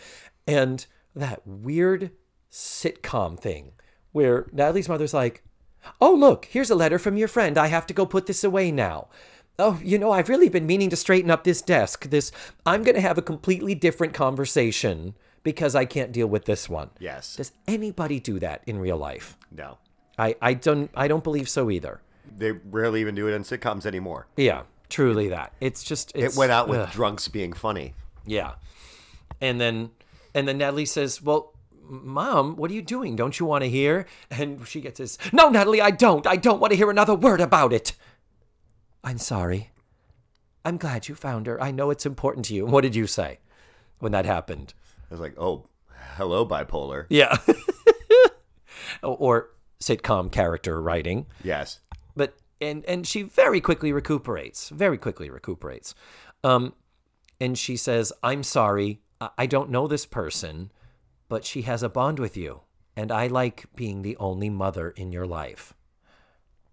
And 0.47 0.87
that 1.15 1.47
weird 1.47 2.11
sitcom 2.51 3.39
thing 3.39 3.73
where 4.13 4.47
Natalie's 4.53 4.89
mother's 4.89 5.15
like, 5.15 5.43
"Oh, 6.01 6.15
look, 6.15 6.47
here's 6.47 6.71
a 6.71 6.75
letter 6.75 6.99
from 6.99 7.17
your 7.17 7.29
friend. 7.29 7.59
I 7.59 7.67
have 7.69 7.87
to 7.87 7.95
go 7.95 8.07
put 8.07 8.27
this 8.27 8.45
away 8.45 8.71
now." 8.73 9.09
Oh, 9.59 9.81
you 9.83 9.99
know, 9.99 10.11
I've 10.11 10.29
really 10.29 10.51
been 10.51 10.67
meaning 10.67 10.91
to 10.91 10.97
straighten 10.97 11.31
up 11.31 11.45
this 11.45 11.63
desk. 11.63 12.11
This 12.11 12.31
I'm 12.67 12.83
going 12.83 12.95
to 12.95 13.01
have 13.01 13.19
a 13.19 13.23
completely 13.23 13.75
different 13.75 14.13
conversation 14.13 15.15
because 15.47 15.77
I 15.77 15.85
can't 15.85 16.11
deal 16.11 16.27
with 16.27 16.45
this 16.45 16.69
one. 16.69 16.91
yes. 16.99 17.37
Does 17.37 17.53
anybody 17.69 18.19
do 18.21 18.39
that 18.41 18.63
in 18.67 18.79
real 18.79 18.97
life? 18.99 19.37
no. 19.51 19.79
I, 20.19 20.35
I 20.41 20.55
don't 20.55 20.91
I 20.95 21.09
don't 21.09 21.23
believe 21.23 21.47
so 21.49 21.71
either. 21.71 22.01
They 22.39 22.51
rarely 22.53 23.01
even 23.03 23.15
do 23.15 23.29
it 23.29 23.35
in 23.35 23.43
sitcoms 23.43 23.85
anymore. 23.87 24.27
Yeah, 24.37 24.63
truly 24.89 25.29
that. 25.29 25.53
It's 25.61 25.85
just 25.85 26.11
it's, 26.15 26.35
It 26.35 26.39
went 26.39 26.53
out 26.53 26.69
with 26.69 26.81
ugh. 26.81 26.91
drunks 26.91 27.29
being 27.29 27.53
funny. 27.53 27.93
yeah, 28.25 28.55
and 29.43 29.61
then 29.61 29.91
and 30.35 30.49
then 30.49 30.57
Natalie 30.59 30.87
says, 30.87 31.21
"Well, 31.23 31.53
Mom, 31.83 32.57
what 32.57 32.71
are 32.71 32.75
you 32.75 32.81
doing? 32.81 33.15
Don't 33.15 33.39
you 33.39 33.45
want 33.45 33.63
to 33.65 33.69
hear?" 33.71 34.07
And 34.31 34.67
she 34.67 34.81
gets 34.81 34.99
this, 34.99 35.19
"No, 35.35 35.51
Natalie, 35.51 35.83
I 35.83 35.91
don't. 35.91 36.27
I 36.27 36.37
don't 36.37 36.61
want 36.61 36.71
to 36.73 36.77
hear 36.79 36.91
another 36.91 37.15
word 37.15 37.43
about 37.43 37.73
it." 37.75 37.93
I'm 39.05 39.19
sorry. 39.19 39.71
I'm 40.65 40.79
glad 40.79 41.09
you 41.09 41.15
found 41.15 41.47
her. 41.47 41.63
I 41.63 41.71
know 41.73 41.91
it's 41.91 42.07
important 42.07 42.47
to 42.47 42.55
you. 42.55 42.65
What 42.65 42.81
did 42.83 42.97
you 42.97 43.07
say 43.07 43.39
when 43.99 44.13
that 44.13 44.25
happened? 44.25 44.73
I 45.11 45.15
was 45.15 45.21
like, 45.21 45.35
oh, 45.39 45.69
hello, 46.17 46.47
bipolar. 46.47 47.07
Yeah. 47.09 47.37
or 49.03 49.51
sitcom 49.81 50.31
character 50.33 50.81
writing. 50.81 51.27
Yes. 51.43 51.81
but 52.17 52.37
and 52.61 52.85
and 52.87 53.07
she 53.07 53.23
very 53.23 53.61
quickly 53.61 53.93
recuperates 53.93 54.71
very 54.71 54.97
quickly 54.97 55.29
recuperates 55.29 55.95
um 56.43 56.73
and 57.39 57.59
she 57.59 57.77
says, 57.77 58.15
"I'm 58.23 58.43
sorry, 58.43 59.03
I 59.37 59.45
don't 59.45 59.69
know 59.69 59.87
this 59.87 60.07
person, 60.07 60.73
but 61.29 61.45
she 61.45 61.63
has 61.63 61.83
a 61.83 61.91
bond 61.91 62.19
with 62.19 62.35
you, 62.35 62.63
and 62.97 63.13
I 63.13 63.27
like 63.27 63.67
being 63.77 64.01
the 64.01 64.17
only 64.17 64.49
mother 64.49 64.89
in 64.97 65.13
your 65.13 65.27
life," 65.27 65.75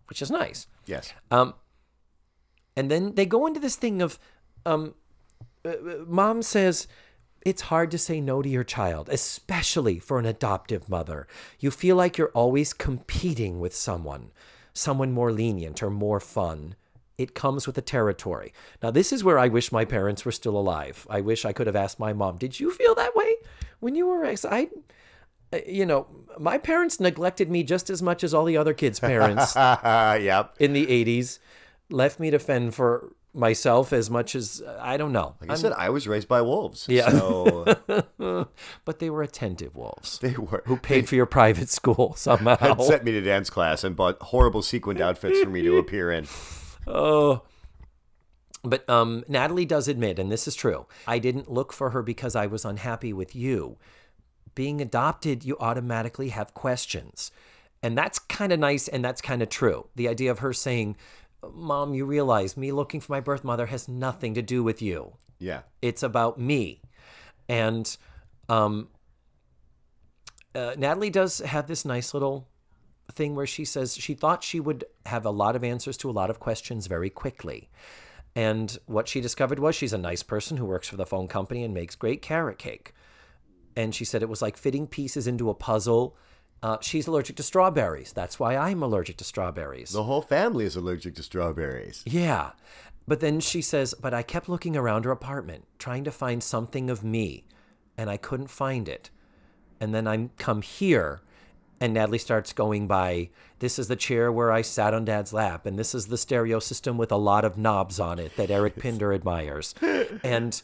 which 0.07 0.21
is 0.21 0.31
nice. 0.31 0.67
Yes. 0.85 1.11
Um, 1.31 1.55
And 2.77 2.89
then 2.89 3.15
they 3.15 3.25
go 3.25 3.45
into 3.45 3.59
this 3.59 3.75
thing 3.75 4.01
of, 4.01 4.17
um, 4.65 4.95
uh, 5.65 5.69
uh, 5.69 6.05
mom 6.07 6.41
says, 6.41 6.87
it's 7.45 7.63
hard 7.63 7.91
to 7.91 7.97
say 7.97 8.21
no 8.21 8.41
to 8.41 8.49
your 8.49 8.63
child, 8.63 9.09
especially 9.09 9.99
for 9.99 10.19
an 10.19 10.25
adoptive 10.25 10.89
mother. 10.89 11.27
You 11.59 11.71
feel 11.71 11.95
like 11.95 12.17
you're 12.17 12.29
always 12.29 12.73
competing 12.73 13.59
with 13.59 13.75
someone, 13.75 14.31
someone 14.73 15.11
more 15.11 15.31
lenient 15.31 15.83
or 15.83 15.89
more 15.89 16.19
fun. 16.19 16.75
It 17.17 17.35
comes 17.35 17.67
with 17.67 17.75
the 17.75 17.81
territory. 17.81 18.53
Now, 18.81 18.91
this 18.91 19.13
is 19.13 19.23
where 19.23 19.37
I 19.37 19.47
wish 19.47 19.71
my 19.71 19.85
parents 19.85 20.25
were 20.25 20.31
still 20.31 20.57
alive. 20.57 21.05
I 21.09 21.21
wish 21.21 21.45
I 21.45 21.53
could 21.53 21.67
have 21.67 21.75
asked 21.75 21.99
my 21.99 22.13
mom, 22.13 22.37
Did 22.37 22.59
you 22.59 22.71
feel 22.71 22.95
that 22.95 23.15
way 23.15 23.35
when 23.79 23.95
you 23.95 24.07
were 24.07 24.25
ex? 24.25 24.45
I, 24.45 24.69
uh, 25.51 25.59
you 25.67 25.85
know, 25.85 26.07
my 26.39 26.57
parents 26.57 26.99
neglected 26.99 27.51
me 27.51 27.63
just 27.63 27.89
as 27.89 28.01
much 28.01 28.23
as 28.23 28.33
all 28.33 28.45
the 28.45 28.57
other 28.57 28.73
kids' 28.73 28.99
parents 28.99 29.55
yep. 29.55 30.55
in 30.59 30.73
the 30.73 30.87
80s 30.87 31.39
left 31.89 32.19
me 32.19 32.31
to 32.31 32.39
fend 32.39 32.73
for 32.73 33.13
myself 33.33 33.91
as 33.91 34.09
much 34.09 34.35
as 34.35 34.61
I 34.79 34.97
don't 34.97 35.11
know. 35.11 35.35
Like 35.41 35.51
I 35.51 35.55
said, 35.55 35.73
I 35.73 35.89
was 35.89 36.07
raised 36.07 36.27
by 36.27 36.41
wolves. 36.41 36.85
Yeah. 36.87 37.09
So 37.09 37.77
but 38.85 38.99
they 38.99 39.09
were 39.09 39.23
attentive 39.23 39.75
wolves 39.75 40.19
they 40.19 40.35
were. 40.35 40.63
who 40.65 40.77
paid 40.77 41.09
for 41.09 41.15
your 41.15 41.25
private 41.25 41.69
school 41.69 42.13
somehow. 42.17 42.57
had 42.57 42.81
sent 42.81 43.03
me 43.03 43.11
to 43.11 43.21
dance 43.21 43.49
class 43.49 43.83
and 43.83 43.95
bought 43.95 44.21
horrible 44.21 44.61
sequined 44.61 45.01
outfits 45.01 45.39
for 45.41 45.49
me 45.49 45.61
to 45.63 45.77
appear 45.77 46.11
in. 46.11 46.27
Oh. 46.85 47.43
But 48.61 48.89
um, 48.89 49.23
Natalie 49.29 49.63
does 49.63 49.87
admit, 49.87 50.19
and 50.19 50.29
this 50.29 50.49
is 50.49 50.55
true, 50.55 50.85
I 51.07 51.17
didn't 51.17 51.49
look 51.49 51.71
for 51.71 51.91
her 51.91 52.01
because 52.01 52.35
I 52.35 52.45
was 52.45 52.65
unhappy 52.65 53.13
with 53.13 53.33
you. 53.33 53.77
Being 54.53 54.81
adopted, 54.81 55.45
you 55.45 55.55
automatically 55.61 56.29
have 56.29 56.53
questions. 56.53 57.31
And 57.81 57.97
that's 57.97 58.19
kind 58.19 58.51
of 58.51 58.59
nice 58.59 58.89
and 58.89 59.03
that's 59.03 59.21
kind 59.21 59.41
of 59.41 59.47
true. 59.47 59.87
The 59.95 60.09
idea 60.09 60.29
of 60.29 60.39
her 60.39 60.51
saying, 60.51 60.97
Mom, 61.53 61.93
you 61.93 62.05
realize 62.05 62.55
me 62.55 62.71
looking 62.71 63.01
for 63.01 63.11
my 63.11 63.19
birth 63.19 63.43
mother 63.43 63.65
has 63.67 63.87
nothing 63.87 64.33
to 64.35 64.41
do 64.41 64.63
with 64.63 64.81
you. 64.81 65.17
Yeah. 65.39 65.61
It's 65.81 66.03
about 66.03 66.39
me. 66.39 66.81
And 67.49 67.95
um, 68.49 68.89
uh, 70.55 70.75
Natalie 70.77 71.09
does 71.09 71.39
have 71.39 71.67
this 71.67 71.83
nice 71.85 72.13
little 72.13 72.47
thing 73.11 73.35
where 73.35 73.47
she 73.47 73.65
says 73.65 73.95
she 73.95 74.13
thought 74.13 74.43
she 74.43 74.59
would 74.59 74.85
have 75.05 75.25
a 75.25 75.29
lot 75.29 75.55
of 75.55 75.63
answers 75.63 75.97
to 75.97 76.09
a 76.09 76.11
lot 76.11 76.29
of 76.29 76.39
questions 76.39 76.87
very 76.87 77.09
quickly. 77.09 77.69
And 78.35 78.77
what 78.85 79.07
she 79.07 79.21
discovered 79.21 79.59
was 79.59 79.75
she's 79.75 79.93
a 79.93 79.97
nice 79.97 80.23
person 80.23 80.57
who 80.57 80.65
works 80.65 80.87
for 80.87 80.95
the 80.95 81.05
phone 81.05 81.27
company 81.27 81.63
and 81.63 81.73
makes 81.73 81.95
great 81.95 82.21
carrot 82.21 82.57
cake. 82.57 82.93
And 83.75 83.93
she 83.93 84.05
said 84.05 84.23
it 84.23 84.29
was 84.29 84.41
like 84.41 84.57
fitting 84.57 84.87
pieces 84.87 85.27
into 85.27 85.49
a 85.49 85.55
puzzle. 85.55 86.15
Uh, 86.63 86.77
she's 86.79 87.07
allergic 87.07 87.35
to 87.35 87.43
strawberries. 87.43 88.13
That's 88.13 88.39
why 88.39 88.55
I'm 88.55 88.81
allergic 88.81 89.17
to 89.17 89.25
strawberries. 89.25 89.91
The 89.91 90.03
whole 90.03 90.21
family 90.21 90.63
is 90.63 90.77
allergic 90.77 91.13
to 91.15 91.23
strawberries. 91.23 92.03
Yeah. 92.05 92.51
But 93.05 93.19
then 93.19 93.41
she 93.41 93.61
says, 93.61 93.93
But 93.93 94.13
I 94.13 94.23
kept 94.23 94.47
looking 94.47 94.77
around 94.77 95.03
her 95.03 95.11
apartment, 95.11 95.65
trying 95.77 96.05
to 96.05 96.11
find 96.11 96.41
something 96.41 96.89
of 96.89 97.03
me, 97.03 97.43
and 97.97 98.09
I 98.09 98.15
couldn't 98.15 98.47
find 98.47 98.87
it. 98.87 99.09
And 99.81 99.93
then 99.93 100.07
I 100.07 100.29
come 100.37 100.61
here, 100.61 101.19
and 101.81 101.93
Natalie 101.93 102.17
starts 102.17 102.53
going 102.53 102.87
by, 102.87 103.29
This 103.59 103.77
is 103.77 103.89
the 103.89 103.97
chair 103.97 104.31
where 104.31 104.49
I 104.53 104.61
sat 104.61 104.93
on 104.93 105.03
dad's 105.03 105.33
lap, 105.33 105.65
and 105.65 105.77
this 105.77 105.93
is 105.93 106.07
the 106.07 106.17
stereo 106.17 106.59
system 106.59 106.97
with 106.97 107.11
a 107.11 107.17
lot 107.17 107.43
of 107.43 107.57
knobs 107.57 107.99
on 107.99 108.19
it 108.19 108.37
that 108.37 108.49
Eric 108.49 108.77
Pinder 108.79 109.11
admires. 109.11 109.75
And 110.23 110.61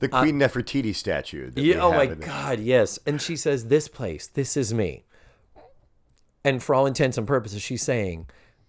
The 0.00 0.10
Queen 0.10 0.38
Nefertiti 0.38 0.94
statue. 0.94 1.50
Yeah, 1.56 1.76
oh 1.80 1.92
my 1.92 2.02
have 2.04 2.12
in 2.12 2.20
the- 2.20 2.26
God, 2.26 2.60
yes. 2.60 2.98
And 3.06 3.22
she 3.22 3.34
says, 3.34 3.68
This 3.68 3.88
place, 3.88 4.26
this 4.26 4.54
is 4.54 4.74
me. 4.74 5.04
And 6.48 6.62
for 6.62 6.74
all 6.74 6.86
intents 6.86 7.18
and 7.18 7.26
purposes, 7.26 7.60
she's 7.60 7.82
saying, 7.82 8.26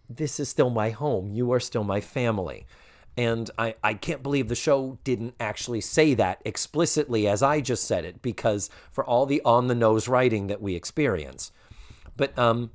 This 0.09 0.38
is 0.38 0.49
still 0.49 0.69
my 0.69 0.89
home. 0.89 1.32
You 1.32 1.53
are 1.53 1.61
still 1.61 1.86
my 1.86 2.01
family. 2.01 2.67
And 3.15 3.49
I, 3.57 3.75
I 3.82 3.93
can't 3.93 4.21
believe 4.21 4.49
the 4.49 4.55
show 4.55 4.97
didn't 5.05 5.36
actually 5.39 5.80
say 5.80 6.13
that 6.15 6.41
explicitly 6.43 7.25
as 7.25 7.41
I 7.41 7.61
just 7.61 7.86
said 7.86 8.03
it, 8.03 8.21
because 8.21 8.69
for 8.91 9.05
all 9.05 9.25
the 9.25 9.41
on 9.45 9.67
the 9.67 9.75
nose 9.75 10.09
writing 10.09 10.47
that 10.47 10.61
we 10.61 10.75
experience. 10.75 11.53
But 12.17 12.38
um, 12.38 12.71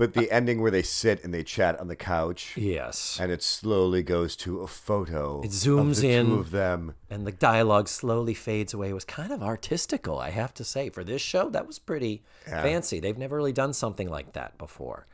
But 0.00 0.14
the 0.14 0.32
ending 0.32 0.62
where 0.62 0.70
they 0.70 0.80
sit 0.80 1.22
and 1.22 1.34
they 1.34 1.44
chat 1.44 1.78
on 1.78 1.88
the 1.88 1.94
couch, 1.94 2.56
yes. 2.56 3.18
and 3.20 3.30
it 3.30 3.42
slowly 3.42 4.02
goes 4.02 4.34
to 4.36 4.62
a 4.62 4.66
photo. 4.66 5.42
It 5.42 5.50
zooms 5.50 5.90
of 5.90 6.00
the 6.00 6.10
in. 6.10 6.26
Two 6.28 6.34
of 6.36 6.50
them. 6.52 6.94
and 7.10 7.26
the 7.26 7.32
dialogue 7.32 7.86
slowly 7.86 8.32
fades 8.32 8.72
away. 8.72 8.88
It 8.88 8.94
was 8.94 9.04
kind 9.04 9.30
of 9.30 9.42
artistical, 9.42 10.18
I 10.18 10.30
have 10.30 10.54
to 10.54 10.64
say. 10.64 10.88
For 10.88 11.04
this 11.04 11.20
show, 11.20 11.50
that 11.50 11.66
was 11.66 11.78
pretty 11.78 12.22
fancy. 12.46 12.98
They've 12.98 13.18
never 13.18 13.36
really 13.36 13.52
done 13.52 13.74
something 13.74 14.08
like 14.08 14.32
that 14.32 14.56
before, 14.56 15.06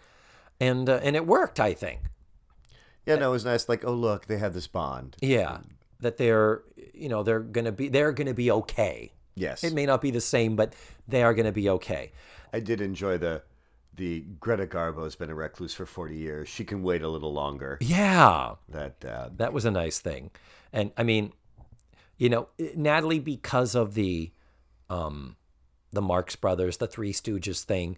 and 0.60 0.88
uh, 0.88 1.00
and 1.02 1.16
it 1.16 1.26
worked, 1.26 1.58
I 1.58 1.74
think. 1.74 2.02
Yeah, 3.06 3.16
no, 3.16 3.30
it 3.30 3.32
was 3.32 3.44
nice. 3.44 3.68
Like, 3.68 3.84
oh 3.84 3.92
look, 3.92 4.26
they 4.26 4.38
have 4.38 4.54
this 4.54 4.68
bond. 4.68 5.16
Yeah, 5.20 5.58
that 5.98 6.16
they're 6.16 6.62
you 6.94 7.08
know 7.08 7.24
they're 7.24 7.40
gonna 7.40 7.72
be 7.72 7.88
they're 7.88 8.12
gonna 8.12 8.34
be 8.34 8.52
okay. 8.52 9.12
Yes, 9.34 9.64
It 9.64 9.74
may 9.74 9.84
not 9.84 10.00
be 10.00 10.12
the 10.12 10.20
same, 10.20 10.54
but 10.54 10.74
they 11.08 11.24
are 11.24 11.34
gonna 11.34 11.50
be 11.50 11.68
okay. 11.70 12.12
I 12.52 12.60
did 12.60 12.80
enjoy 12.80 13.18
the 13.18 13.42
the 13.96 14.20
Greta 14.40 14.66
Garbo's 14.66 15.16
been 15.16 15.30
a 15.30 15.34
recluse 15.34 15.74
for 15.74 15.86
forty 15.86 16.16
years. 16.16 16.48
She 16.48 16.64
can 16.64 16.82
wait 16.82 17.02
a 17.02 17.08
little 17.08 17.32
longer. 17.32 17.78
Yeah, 17.80 18.54
That 18.68 19.04
uh, 19.04 19.30
that 19.36 19.52
was 19.52 19.64
a 19.64 19.70
nice 19.70 19.98
thing, 19.98 20.30
and 20.72 20.92
I 20.96 21.02
mean, 21.02 21.32
you 22.16 22.28
know, 22.28 22.48
Natalie 22.74 23.20
because 23.20 23.74
of 23.74 23.94
the 23.94 24.32
um 24.88 25.36
the 25.92 26.02
Marx 26.02 26.36
Brothers, 26.36 26.76
the 26.76 26.86
Three 26.86 27.12
Stooges 27.12 27.62
thing, 27.64 27.96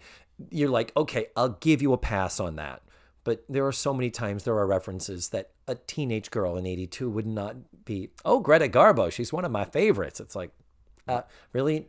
you're 0.50 0.68
like, 0.68 0.92
okay, 0.96 1.26
I'll 1.36 1.50
give 1.60 1.82
you 1.82 1.92
a 1.92 1.98
pass 1.98 2.38
on 2.38 2.56
that. 2.56 2.82
But 3.24 3.44
there 3.48 3.66
are 3.66 3.72
so 3.72 3.92
many 3.92 4.10
times 4.10 4.44
there 4.44 4.56
are 4.56 4.66
references 4.66 5.30
that 5.30 5.50
a 5.66 5.74
teenage 5.74 6.30
girl 6.30 6.56
in 6.56 6.64
82 6.64 7.10
would 7.10 7.26
not 7.26 7.56
be, 7.84 8.10
oh, 8.24 8.40
Greta 8.40 8.68
Garbo, 8.68 9.12
she's 9.12 9.32
one 9.32 9.44
of 9.44 9.50
my 9.50 9.64
favorites. 9.64 10.20
It's 10.20 10.36
like, 10.36 10.50
uh, 11.06 11.22
really? 11.52 11.88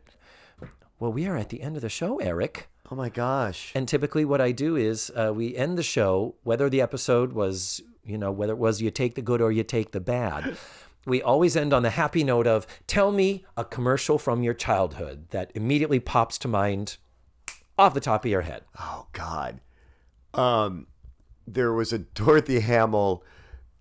Well, 0.99 1.13
we 1.13 1.27
are 1.27 1.37
at 1.37 1.49
the 1.49 1.61
end 1.61 1.75
of 1.77 1.81
the 1.81 1.89
show, 1.89 2.17
Eric. 2.17 2.67
Oh 2.91 2.95
my 2.95 3.09
gosh, 3.09 3.71
And 3.75 3.87
typically, 3.87 4.25
what 4.25 4.41
I 4.41 4.51
do 4.51 4.75
is 4.75 5.11
uh, 5.15 5.31
we 5.33 5.55
end 5.55 5.77
the 5.77 5.83
show, 5.83 6.35
whether 6.43 6.69
the 6.69 6.81
episode 6.81 7.33
was, 7.33 7.81
you 8.03 8.17
know, 8.17 8.31
whether 8.31 8.53
it 8.53 8.57
was 8.57 8.81
you 8.81 8.91
take 8.91 9.15
the 9.15 9.21
good 9.21 9.41
or 9.41 9.51
you 9.51 9.63
take 9.63 9.91
the 9.91 9.99
bad. 9.99 10.57
We 11.05 11.21
always 11.21 11.55
end 11.55 11.73
on 11.73 11.83
the 11.83 11.91
happy 11.91 12.23
note 12.23 12.45
of 12.45 12.67
tell 12.85 13.11
me 13.11 13.45
a 13.55 13.63
commercial 13.63 14.17
from 14.17 14.43
your 14.43 14.53
childhood 14.53 15.27
that 15.29 15.51
immediately 15.55 15.99
pops 15.99 16.37
to 16.39 16.47
mind 16.47 16.97
off 17.77 17.93
the 17.93 18.01
top 18.01 18.25
of 18.25 18.31
your 18.31 18.41
head. 18.41 18.63
oh 18.79 19.07
god. 19.13 19.61
Um, 20.33 20.87
there 21.47 21.73
was 21.73 21.91
a 21.93 21.99
Dorothy 21.99 22.59
Hamill 22.59 23.23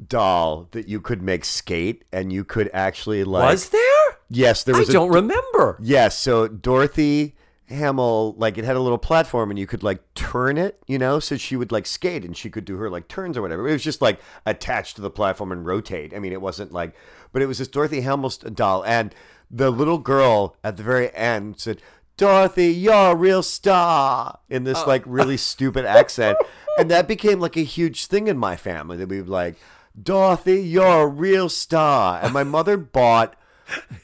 doll 0.05 0.69
that 0.71 0.89
you 0.89 1.01
could 1.01 1.23
make 1.23 1.45
skate, 1.45 2.05
and 2.13 2.33
you 2.33 2.45
could 2.45 2.71
actually 2.73 3.25
like. 3.25 3.51
was 3.51 3.69
there? 3.71 4.19
yes, 4.31 4.65
there 4.65 4.77
was. 4.77 4.89
a, 4.89 4.93
don't 4.93 5.13
remember. 5.13 5.79
Yes, 5.83 6.19
so 6.19 6.49
Dorothy 6.49 7.35
Hamill, 7.69 8.35
like 8.37 8.59
it 8.59 8.65
had 8.65 8.77
a 8.77 8.81
little 8.81 8.99
platform 8.99 9.51
and 9.51 9.59
you 9.59 9.67
could 9.67 9.83
like 9.83 10.03
turn 10.15 10.57
it, 10.59 10.83
you 10.87 10.99
know, 10.99 11.19
so 11.21 11.37
she 11.37 11.57
would 11.57 11.73
like 11.73 11.87
skate 11.87 12.25
and 12.25 12.37
she 12.37 12.51
could 12.51 12.65
do 12.65 12.77
her 12.77 12.91
like 12.91 13.09
turns 13.09 13.37
or 13.37 13.43
whatever. 13.43 13.69
It 13.69 13.73
was 13.73 13.85
just 13.85 14.03
like 14.03 14.21
attached 14.47 14.97
to 14.97 15.03
the 15.03 15.11
platform 15.11 15.53
and 15.53 15.67
rotate. 15.67 16.15
I 16.15 16.19
mean, 16.19 16.33
it 16.33 16.41
wasn't 16.41 16.73
like, 16.73 16.95
but 17.33 17.43
it 17.43 17.47
was 17.47 17.59
this 17.59 17.69
Dorothy 17.69 18.01
Hamill 18.01 18.31
doll. 18.31 18.85
And 18.85 19.15
the 19.51 19.71
little 19.71 19.99
girl 19.99 20.57
at 20.63 20.77
the 20.77 20.83
very 20.83 21.15
end 21.15 21.61
said, 21.61 21.81
Dorothy, 22.17 22.73
you're 22.73 23.13
a 23.13 23.15
real 23.15 23.43
star 23.43 24.41
in 24.49 24.65
this 24.65 24.85
like 24.87 25.03
really 25.07 25.37
stupid 25.39 25.85
accent. 25.85 26.37
And 26.79 26.91
that 26.91 27.09
became 27.09 27.41
like 27.41 27.57
a 27.57 27.63
huge 27.63 28.07
thing 28.07 28.27
in 28.29 28.37
my 28.37 28.57
family 28.57 28.97
that 28.97 29.09
we 29.09 29.19
would 29.19 29.29
like, 29.29 29.57
Dorothy, 30.01 30.61
you're 30.61 31.03
a 31.03 31.07
real 31.07 31.49
star. 31.49 32.21
And 32.23 32.33
my 32.33 32.45
mother 32.45 32.77
bought 32.77 33.37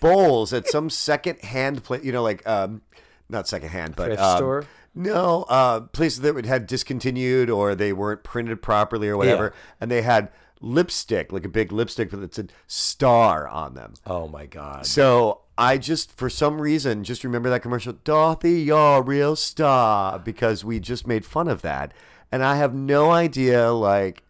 bowls 0.01 0.53
at 0.53 0.69
some 0.69 0.91
second 0.91 1.41
hand 1.41 1.83
place, 1.83 2.05
you 2.05 2.13
know, 2.13 2.23
like 2.23 2.47
um, 2.47 2.83
not 3.29 3.49
secondhand, 3.49 3.97
but 3.97 4.07
Thrift 4.07 4.23
um, 4.23 4.37
store? 4.37 4.67
No, 4.95 5.45
uh, 5.49 5.81
places 5.81 6.21
that 6.21 6.35
would 6.35 6.47
have 6.47 6.67
discontinued 6.67 7.51
or 7.51 7.75
they 7.75 7.93
weren't 7.93 8.23
printed 8.23 8.63
properly 8.63 9.09
or 9.09 9.17
whatever, 9.17 9.53
and 9.81 9.91
they 9.91 10.03
had 10.03 10.29
lipstick, 10.61 11.33
like 11.33 11.45
a 11.45 11.49
big 11.49 11.73
lipstick 11.73 12.11
that 12.11 12.35
said 12.35 12.53
star 12.67 13.49
on 13.49 13.75
them. 13.75 13.95
Oh 14.07 14.29
my 14.29 14.47
God. 14.47 14.87
So 14.87 15.41
I 15.59 15.79
just, 15.79 16.17
for 16.17 16.31
some 16.31 16.61
reason, 16.61 17.05
just 17.05 17.25
remember 17.25 17.51
that 17.51 17.61
commercial, 17.63 17.93
Dorothy, 18.05 18.63
you're 18.63 18.99
a 18.99 19.03
real 19.03 19.37
star, 19.37 20.19
because 20.19 20.65
we 20.65 20.79
just 20.81 21.07
made 21.07 21.25
fun 21.25 21.49
of 21.49 21.63
that, 21.63 21.93
and 22.31 22.45
I 22.45 22.57
have 22.57 22.73
no 22.75 23.11
idea, 23.11 23.73
like, 23.73 24.23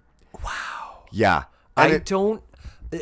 wow, 0.42 1.04
yeah, 1.12 1.44
I 1.76 1.88
it- 1.88 2.06
don't. 2.06 2.42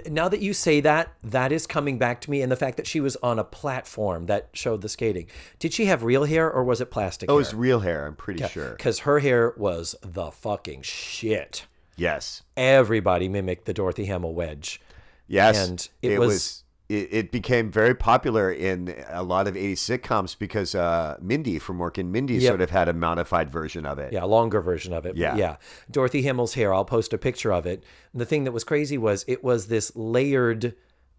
Now 0.09 0.29
that 0.29 0.41
you 0.41 0.53
say 0.53 0.81
that, 0.81 1.13
that 1.23 1.53
is 1.53 1.67
coming 1.67 1.99
back 1.99 2.21
to 2.23 2.31
me, 2.31 2.43
and 2.43 2.51
the 2.51 2.57
fact 2.57 2.77
that 2.77 2.87
she 2.87 3.01
was 3.01 3.17
on 3.17 3.39
a 3.39 3.45
platform 3.45 4.27
that 4.27 4.49
showed 4.53 4.83
the 4.83 4.89
skating. 4.89 5.27
Did 5.59 5.73
she 5.73 5.87
have 5.87 6.03
real 6.03 6.25
hair 6.25 6.51
or 6.51 6.65
was 6.65 6.81
it 6.81 6.91
plastic? 6.91 7.31
Oh, 7.31 7.35
it 7.35 7.39
was 7.39 7.55
real 7.55 7.81
hair. 7.81 8.07
I'm 8.07 8.17
pretty 8.17 8.47
sure. 8.49 8.71
because 8.71 9.01
her 9.01 9.19
hair 9.19 9.55
was 9.57 9.95
the 10.03 10.31
fucking 10.31 10.83
shit. 10.83 11.67
Yes. 11.97 12.43
Everybody 12.57 13.29
mimicked 13.29 13.67
the 13.67 13.75
Dorothy 13.75 14.07
Hamill 14.07 14.35
wedge. 14.35 14.81
Yes, 15.29 15.69
and 15.69 15.89
it, 16.03 16.19
was, 16.19 16.65
it, 16.93 17.09
it 17.11 17.33
became 17.33 17.71
very 17.71 17.95
popular 17.95 18.53
in 18.53 18.95
a 19.09 19.23
lot 19.23 19.49
of 19.49 19.55
80s 19.55 19.75
sitcoms 19.75 20.39
because 20.39 20.75
uh, 20.75 21.17
Mindy 21.21 21.59
from 21.59 21.79
Mork 21.79 21.97
and 21.99 22.13
Mindy 22.13 22.35
Yep. 22.35 22.51
sort 22.51 22.61
of 22.61 22.71
had 22.71 22.89
a 22.89 22.93
modified 22.93 23.51
version 23.51 23.87
of 23.87 23.99
it. 23.99 24.13
Yeah, 24.13 24.25
a 24.25 24.27
longer 24.27 24.61
version 24.61 24.93
of 24.93 25.07
it. 25.07 25.17
Yeah. 25.17 25.37
Yeah. 25.37 25.57
Dorothy 25.91 26.23
Hamill's 26.23 26.55
hair, 26.55 26.75
I'll 26.75 26.85
post 26.85 27.13
a 27.13 27.19
picture 27.19 27.53
of 27.53 27.67
it. 27.67 27.83
And 28.13 28.21
the 28.21 28.27
thing 28.27 28.45
that 28.45 28.53
was 28.53 28.65
crazy 28.65 28.99
was 28.99 29.25
it 29.27 29.43
was 29.43 29.69
this 29.69 29.95
layered 29.97 30.75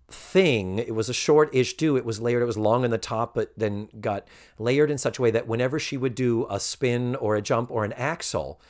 thing. 0.09 0.77
It 0.79 0.93
was 0.93 1.09
a 1.09 1.13
short 1.13 1.53
ish 1.55 1.75
do. 1.75 1.97
It 1.97 2.05
was 2.05 2.21
layered. 2.21 2.43
It 2.43 2.45
was 2.45 2.57
long 2.57 2.85
in 2.85 2.91
the 2.91 2.97
top, 2.97 3.33
but 3.33 3.51
then 3.57 3.89
got 3.99 4.27
layered 4.59 4.91
in 4.91 4.97
such 4.97 5.17
a 5.17 5.21
way 5.21 5.31
that 5.31 5.47
whenever 5.47 5.79
she 5.79 5.97
would 5.97 6.13
do 6.13 6.45
a 6.49 6.59
spin 6.59 7.15
or 7.15 7.35
a 7.35 7.41
jump 7.41 7.71
or 7.71 7.83
an 7.83 7.93
axel, 7.93 8.61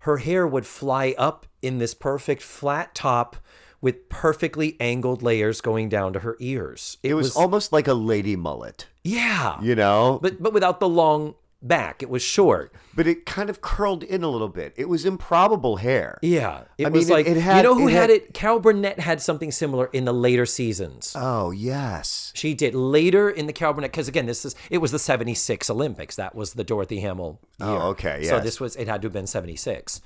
her 0.00 0.18
hair 0.18 0.46
would 0.46 0.66
fly 0.66 1.14
up 1.18 1.46
in 1.60 1.78
this 1.78 1.94
perfect 1.94 2.42
flat 2.42 2.94
top 2.94 3.36
with 3.82 4.08
perfectly 4.08 4.76
angled 4.80 5.22
layers 5.22 5.60
going 5.60 5.90
down 5.90 6.14
to 6.14 6.20
her 6.20 6.36
ears. 6.40 6.96
It 7.02 7.12
was, 7.14 7.36
almost 7.36 7.72
like 7.72 7.86
a 7.88 7.94
lady 7.94 8.36
mullet, 8.36 8.86
yeah. 9.04 9.60
you 9.60 9.74
know? 9.74 10.18
But 10.22 10.42
but 10.42 10.54
without 10.54 10.80
the 10.80 10.88
long 10.88 11.34
back. 11.64 12.02
It 12.02 12.10
was 12.10 12.22
short. 12.22 12.72
but 12.94 13.06
it 13.06 13.24
kind 13.24 13.48
of 13.48 13.60
curled 13.60 14.02
in 14.02 14.24
a 14.24 14.28
little 14.28 14.48
bit. 14.48 14.72
It 14.76 14.88
was 14.88 15.04
improbable 15.06 15.76
hair. 15.76 16.18
Yeah, 16.20 16.62
it 16.76 16.86
I 16.86 16.88
was 16.90 17.04
mean, 17.04 17.12
it- 17.12 17.14
like 17.14 17.26
it 17.26 17.34
you 17.36 17.40
had- 17.40 17.62
know 17.62 17.74
who 17.76 17.86
it 17.88 17.92
had, 17.92 18.00
had- 18.02 18.10
it. 18.10 18.34
Carol 18.34 18.58
Burnett 18.58 18.98
had 18.98 19.22
something 19.22 19.52
similar 19.52 19.86
in 19.92 20.04
the 20.04 20.12
later 20.12 20.44
seasons. 20.44 21.14
Oh, 21.16 21.52
yes. 21.52 22.32
she 22.34 22.52
did 22.54 22.74
later 22.74 23.30
in 23.30 23.46
the 23.46 23.52
Carol 23.52 23.74
Burnett 23.74 23.92
because 23.92 24.08
again, 24.08 24.26
this 24.26 24.44
is 24.44 24.54
it 24.70 24.78
was 24.78 24.90
the 24.90 24.98
'76 24.98 25.70
Olympics. 25.70 26.16
That 26.16 26.34
was 26.34 26.54
the 26.54 26.64
Dorothy 26.64 26.98
Hamill 27.00 27.38
year. 27.60 27.68
Oh, 27.68 27.88
okay, 27.90 28.20
yeah. 28.22 28.30
So 28.30 28.40
this 28.40 28.58
was 28.60 28.74
it 28.76 28.88
had 28.88 29.00
to 29.02 29.06
have 29.06 29.12
been 29.12 29.26
'76. 29.28 30.00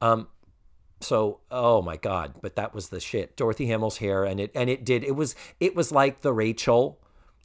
Um, 0.00 0.28
so 1.02 1.40
oh 1.50 1.82
my 1.82 1.96
god, 1.96 2.34
but 2.40 2.56
that 2.56 2.74
was 2.74 2.88
the 2.88 3.00
shit. 3.00 3.36
Dorothy 3.36 3.66
Hamill's 3.66 3.98
hair, 3.98 4.24
and 4.24 4.40
it 4.40 4.50
and 4.54 4.70
it 4.70 4.84
did 4.84 5.04
it 5.04 5.16
was 5.16 5.34
it 5.60 5.74
was 5.76 5.92
like 5.92 6.20
the 6.22 6.32
Rachel 6.32 6.98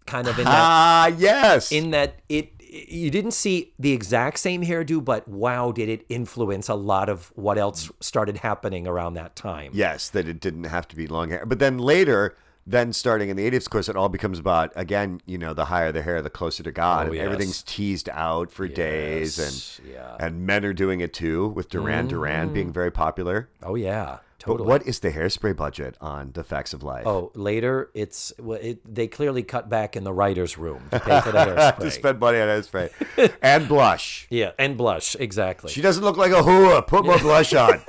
kind 0.05 0.27
of 0.27 0.37
in 0.39 0.45
that 0.45 0.51
Ah, 0.53 1.07
yes. 1.07 1.71
in 1.71 1.91
that 1.91 2.19
it 2.29 2.53
you 2.69 3.09
didn't 3.09 3.31
see 3.31 3.73
the 3.79 3.93
exact 3.93 4.39
same 4.39 4.61
hairdo, 4.63 5.03
but 5.03 5.25
wow, 5.27 5.71
did 5.71 5.87
it 5.89 6.05
influence 6.09 6.67
a 6.67 6.75
lot 6.75 7.07
of 7.09 7.31
what 7.35 7.57
else 7.57 7.89
started 8.01 8.37
happening 8.39 8.85
around 8.85 9.13
that 9.13 9.35
time. 9.37 9.71
yes, 9.73 10.09
that 10.09 10.27
it 10.27 10.39
didn't 10.41 10.65
have 10.65 10.87
to 10.89 10.95
be 10.95 11.07
long 11.07 11.29
hair. 11.29 11.45
But 11.45 11.59
then 11.59 11.77
later, 11.77 12.35
then 12.67 12.91
starting 12.91 13.29
in 13.29 13.37
the 13.37 13.49
80s, 13.49 13.61
of 13.61 13.69
course, 13.69 13.87
it 13.87 13.95
all 13.95 14.09
becomes 14.09 14.39
about, 14.39 14.73
again, 14.75 15.21
you 15.25 15.37
know, 15.37 15.53
the 15.53 15.65
higher 15.65 15.91
the 15.93 16.01
hair, 16.01 16.21
the 16.21 16.29
closer 16.29 16.63
to 16.63 16.71
God. 16.71 17.09
Oh, 17.09 17.11
yes. 17.13 17.25
everything's 17.25 17.63
teased 17.63 18.09
out 18.11 18.51
for 18.51 18.67
days. 18.67 19.39
And, 19.39 19.93
yeah. 19.93 19.99
Mm-hmm. 20.01 20.23
and 20.23 20.45
men 20.45 20.65
are 20.65 20.73
doing 20.73 20.99
it 20.99 21.13
too, 21.13 21.47
with 21.47 21.69
Duran 21.69 22.07
Duran 22.07 22.51
being 22.51 22.73
very 22.73 22.91
popular. 22.91 23.49
Oh 23.63 23.75
yeah, 23.75 24.19
Totally. 24.39 24.67
But 24.67 24.67
what 24.67 24.87
is 24.87 24.99
the 24.99 25.11
hairspray 25.11 25.55
budget 25.55 25.97
on 25.99 26.31
The 26.33 26.43
Facts 26.43 26.73
of 26.73 26.83
Life? 26.83 27.07
Oh, 27.07 27.31
later 27.33 27.89
it's 27.93 28.31
well, 28.37 28.59
it, 28.61 28.79
they 28.93 29.07
clearly 29.07 29.41
cut 29.41 29.67
back 29.67 29.95
in 29.95 30.03
the 30.03 30.13
writers' 30.13 30.57
room 30.57 30.83
to 30.91 30.99
pay 30.99 31.21
for 31.21 31.31
the 31.31 31.45
to 31.45 31.51
hairspray. 31.55 31.91
spend 31.91 32.19
money 32.19 32.39
on 32.39 32.47
hairspray. 32.47 33.33
and 33.41 33.67
blush. 33.67 34.27
yeah, 34.29 34.51
and 34.59 34.77
blush 34.77 35.15
exactly. 35.19 35.71
She 35.71 35.81
doesn't 35.81 36.03
look 36.03 36.17
like 36.17 36.31
a 36.31 36.43
hua. 36.43 36.81
Put 36.83 37.05
more 37.05 37.17
blush 37.19 37.53
on. 37.53 37.81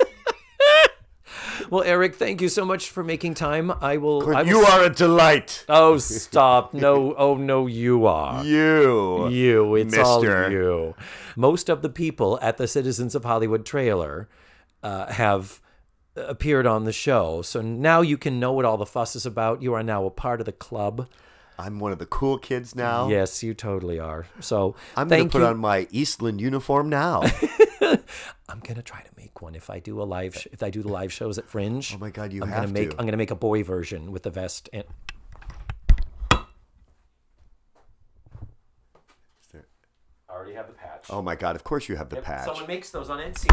Well, 1.69 1.83
Eric, 1.83 2.15
thank 2.15 2.41
you 2.41 2.49
so 2.49 2.65
much 2.65 2.89
for 2.89 3.03
making 3.03 3.35
time. 3.35 3.71
I 3.81 3.97
will. 3.97 4.35
I 4.35 4.43
will 4.43 4.49
you 4.49 4.59
are 4.59 4.83
a 4.83 4.89
delight. 4.89 5.65
Oh, 5.69 5.97
stop! 5.97 6.73
No, 6.73 7.13
oh 7.15 7.35
no, 7.35 7.67
you 7.67 8.05
are. 8.05 8.43
You. 8.43 9.29
You, 9.29 9.75
it's 9.75 9.97
all 9.97 10.23
you. 10.23 10.95
Most 11.35 11.69
of 11.69 11.81
the 11.81 11.89
people 11.89 12.39
at 12.41 12.57
the 12.57 12.67
Citizens 12.67 13.15
of 13.15 13.23
Hollywood 13.23 13.65
trailer 13.65 14.27
uh, 14.83 15.11
have 15.11 15.61
appeared 16.15 16.65
on 16.65 16.85
the 16.85 16.91
show, 16.93 17.41
so 17.41 17.61
now 17.61 18.01
you 18.01 18.17
can 18.17 18.39
know 18.39 18.51
what 18.51 18.65
all 18.65 18.77
the 18.77 18.85
fuss 18.85 19.15
is 19.15 19.25
about. 19.25 19.61
You 19.61 19.73
are 19.73 19.83
now 19.83 20.05
a 20.05 20.11
part 20.11 20.39
of 20.39 20.45
the 20.45 20.51
club. 20.51 21.07
I'm 21.59 21.79
one 21.79 21.91
of 21.91 21.99
the 21.99 22.05
cool 22.05 22.37
kids 22.37 22.73
now. 22.73 23.09
Yes, 23.09 23.43
you 23.43 23.53
totally 23.53 23.99
are. 23.99 24.25
So 24.39 24.75
I'm 24.95 25.09
going 25.09 25.25
to 25.25 25.29
put 25.29 25.41
you. 25.41 25.47
on 25.47 25.57
my 25.57 25.87
Eastland 25.91 26.39
uniform 26.39 26.87
now. 26.87 27.21
I'm 28.49 28.59
gonna 28.61 28.81
try 28.81 29.01
to 29.01 29.09
make 29.17 29.41
one 29.41 29.55
if 29.55 29.69
I 29.69 29.79
do 29.79 30.01
a 30.01 30.03
live. 30.03 30.35
Sh- 30.35 30.47
if 30.51 30.63
I 30.63 30.69
do 30.69 30.81
the 30.81 30.89
live 30.89 31.11
shows 31.13 31.37
at 31.37 31.47
Fringe. 31.47 31.93
Oh 31.95 31.99
my 31.99 32.09
God, 32.09 32.33
you 32.33 32.41
I'm 32.43 32.49
have 32.49 32.61
gonna 32.63 32.73
make. 32.73 32.89
to. 32.91 32.99
I'm 32.99 33.05
gonna 33.05 33.17
make 33.17 33.31
a 33.31 33.35
boy 33.35 33.63
version 33.63 34.11
with 34.11 34.23
the 34.23 34.29
vest 34.31 34.69
and. 34.73 34.83
I 40.29 40.33
already 40.33 40.53
have 40.53 40.67
the 40.67 40.73
patch. 40.73 41.07
oh 41.09 41.21
my 41.21 41.35
God, 41.35 41.55
of 41.55 41.63
course 41.63 41.89
you 41.89 41.95
have 41.95 42.09
the 42.09 42.17
patch. 42.17 42.45
Someone 42.45 42.67
makes 42.67 42.91
those 42.91 43.09
on 43.09 43.19
Etsy. 43.19 43.49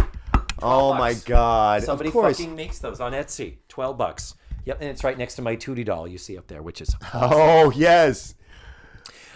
oh 0.62 0.92
12 0.94 0.98
my. 0.98 1.14
God. 1.24 1.82
Somebody 1.82 2.08
of 2.08 2.12
course. 2.12 2.36
fucking 2.38 2.54
makes 2.54 2.78
those 2.78 3.00
on 3.00 3.12
Etsy. 3.12 3.56
Twelve 3.68 3.96
bucks. 3.96 4.34
Yep, 4.66 4.80
and 4.80 4.90
it's 4.90 5.04
right 5.04 5.16
next 5.16 5.36
to 5.36 5.42
my 5.42 5.54
Tootie 5.56 5.84
doll 5.84 6.08
you 6.08 6.18
see 6.18 6.36
up 6.36 6.48
there, 6.48 6.60
which 6.60 6.80
is. 6.82 6.94
Oh, 7.14 7.70
yes. 7.70 8.34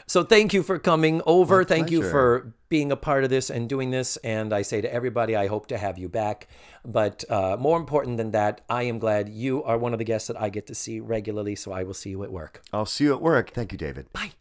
So 0.06 0.24
thank 0.24 0.52
you 0.52 0.64
for 0.64 0.80
coming 0.80 1.22
over. 1.24 1.58
My 1.58 1.64
thank 1.64 1.92
you 1.92 2.02
for 2.02 2.52
being 2.68 2.90
a 2.90 2.96
part 2.96 3.22
of 3.22 3.30
this 3.30 3.48
and 3.48 3.68
doing 3.68 3.90
this. 3.92 4.16
And 4.18 4.52
I 4.52 4.62
say 4.62 4.80
to 4.80 4.92
everybody, 4.92 5.36
I 5.36 5.46
hope 5.46 5.68
to 5.68 5.78
have 5.78 5.98
you 5.98 6.08
back. 6.08 6.48
But 6.84 7.22
uh, 7.30 7.56
more 7.60 7.78
important 7.78 8.16
than 8.16 8.32
that, 8.32 8.62
I 8.68 8.82
am 8.82 8.98
glad 8.98 9.28
you 9.28 9.62
are 9.62 9.78
one 9.78 9.92
of 9.92 10.00
the 10.00 10.04
guests 10.04 10.26
that 10.26 10.40
I 10.40 10.48
get 10.48 10.66
to 10.66 10.74
see 10.74 10.98
regularly. 10.98 11.54
So 11.54 11.70
I 11.70 11.84
will 11.84 11.94
see 11.94 12.10
you 12.10 12.24
at 12.24 12.32
work. 12.32 12.60
I'll 12.72 12.86
see 12.86 13.04
you 13.04 13.14
at 13.14 13.22
work. 13.22 13.50
Thank 13.50 13.70
you, 13.70 13.78
David. 13.78 14.12
Bye. 14.12 14.32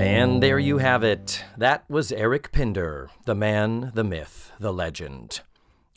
And 0.00 0.42
there 0.42 0.58
you 0.58 0.78
have 0.78 1.04
it. 1.04 1.44
That 1.56 1.84
was 1.88 2.10
Eric 2.10 2.50
Pinder, 2.50 3.10
the 3.26 3.36
man, 3.36 3.92
the 3.94 4.02
myth, 4.02 4.50
the 4.58 4.72
legend. 4.72 5.40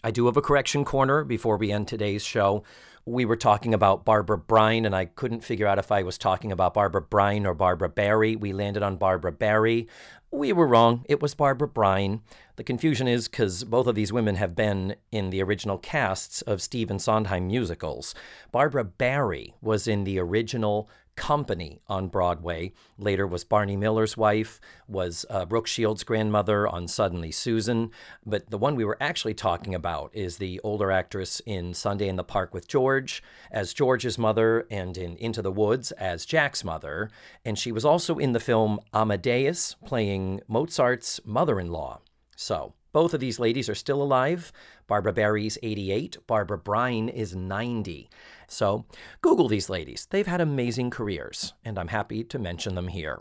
I 0.08 0.12
do 0.12 0.28
have 0.28 0.38
a 0.38 0.42
correction 0.42 0.86
corner 0.86 1.26
before 1.26 1.58
we 1.58 1.70
end 1.70 1.90
today's 1.90 2.24
show. 2.24 2.64
We 3.06 3.26
were 3.26 3.36
talking 3.36 3.74
about 3.74 4.06
Barbara 4.06 4.38
Bryne, 4.38 4.86
and 4.86 4.96
I 4.96 5.04
couldn't 5.04 5.44
figure 5.44 5.68
out 5.68 5.80
if 5.80 5.92
I 5.92 6.02
was 6.02 6.18
talking 6.18 6.50
about 6.50 6.74
Barbara 6.76 7.02
Bryne 7.02 7.46
or 7.46 7.54
Barbara 7.54 7.90
Barrie. 7.90 8.38
We 8.38 8.54
landed 8.54 8.84
on 8.84 8.96
Barbara 8.96 9.34
Barrie. 9.34 9.90
We 10.32 10.54
were 10.54 10.66
wrong. 10.66 11.04
It 11.10 11.22
was 11.22 11.36
Barbara 11.36 11.68
Bryne. 11.68 12.22
The 12.56 12.64
confusion 12.64 13.10
is 13.10 13.28
because 13.28 13.66
both 13.66 13.86
of 13.86 13.96
these 13.96 14.14
women 14.14 14.36
have 14.36 14.56
been 14.56 14.96
in 15.12 15.30
the 15.30 15.44
original 15.44 15.78
casts 15.78 16.42
of 16.44 16.62
Stephen 16.62 17.00
Sondheim 17.00 17.48
musicals. 17.48 18.16
Barbara 18.54 18.86
Barrie 18.86 19.56
was 19.62 19.90
in 19.90 20.06
the 20.06 20.20
original 20.20 20.90
Company 21.18 21.82
on 21.90 22.08
Broadway. 22.08 22.72
Later 22.98 23.28
was 23.28 23.44
Barney 23.44 23.76
Miller's 23.76 24.16
wife, 24.16 24.62
was 24.88 25.26
uh, 25.30 25.44
Brooke 25.46 25.68
Shields' 25.68 26.06
grandmother 26.06 26.66
on 26.68 26.88
Suddenly 26.88 27.32
Susan. 27.32 27.92
But 28.26 28.50
the 28.50 28.58
one 28.58 28.76
we 28.76 28.86
were 28.86 28.96
actually 29.02 29.34
talking 29.34 29.76
about 29.76 30.12
is 30.14 30.38
the 30.38 30.62
older 30.62 30.92
actress 30.92 31.42
in 31.46 31.74
Sunday 31.74 32.08
in 32.08 32.16
the 32.16 32.24
Park 32.24 32.54
with 32.54 32.70
George 32.70 33.22
as 33.52 33.74
George's 33.74 34.18
mother 34.18 34.66
and 34.72 34.98
in 34.98 35.18
Into 35.18 35.42
the 35.42 35.52
Woods 35.52 35.92
as 35.94 36.26
Jack's 36.26 36.64
mother. 36.64 37.10
And 37.44 37.60
she 37.60 37.74
was 37.74 37.84
also 37.84 38.18
in 38.18 38.32
the 38.32 38.40
film 38.40 38.80
Amadeus 38.94 39.76
playing 39.86 40.42
Mozart's 40.48 41.20
mother 41.26 41.60
in 41.60 41.72
law. 41.72 42.00
So, 42.38 42.76
both 42.94 43.14
of 43.14 43.20
these 43.20 43.40
ladies 43.40 43.70
are 43.70 43.76
still 43.76 44.02
alive. 44.02 44.52
Barbara 44.88 45.14
Barrie's 45.14 45.58
88, 45.62 46.18
Barbara 46.26 46.58
Bryne 46.58 47.10
is 47.10 47.36
90. 47.36 48.10
So, 48.48 48.86
Google 49.22 49.48
these 49.48 49.70
ladies. 49.70 50.08
They've 50.10 50.28
had 50.28 50.42
amazing 50.42 50.90
careers, 50.90 51.54
and 51.66 51.78
I'm 51.78 51.90
happy 51.90 52.24
to 52.24 52.40
mention 52.40 52.76
them 52.76 52.88
here. 52.88 53.20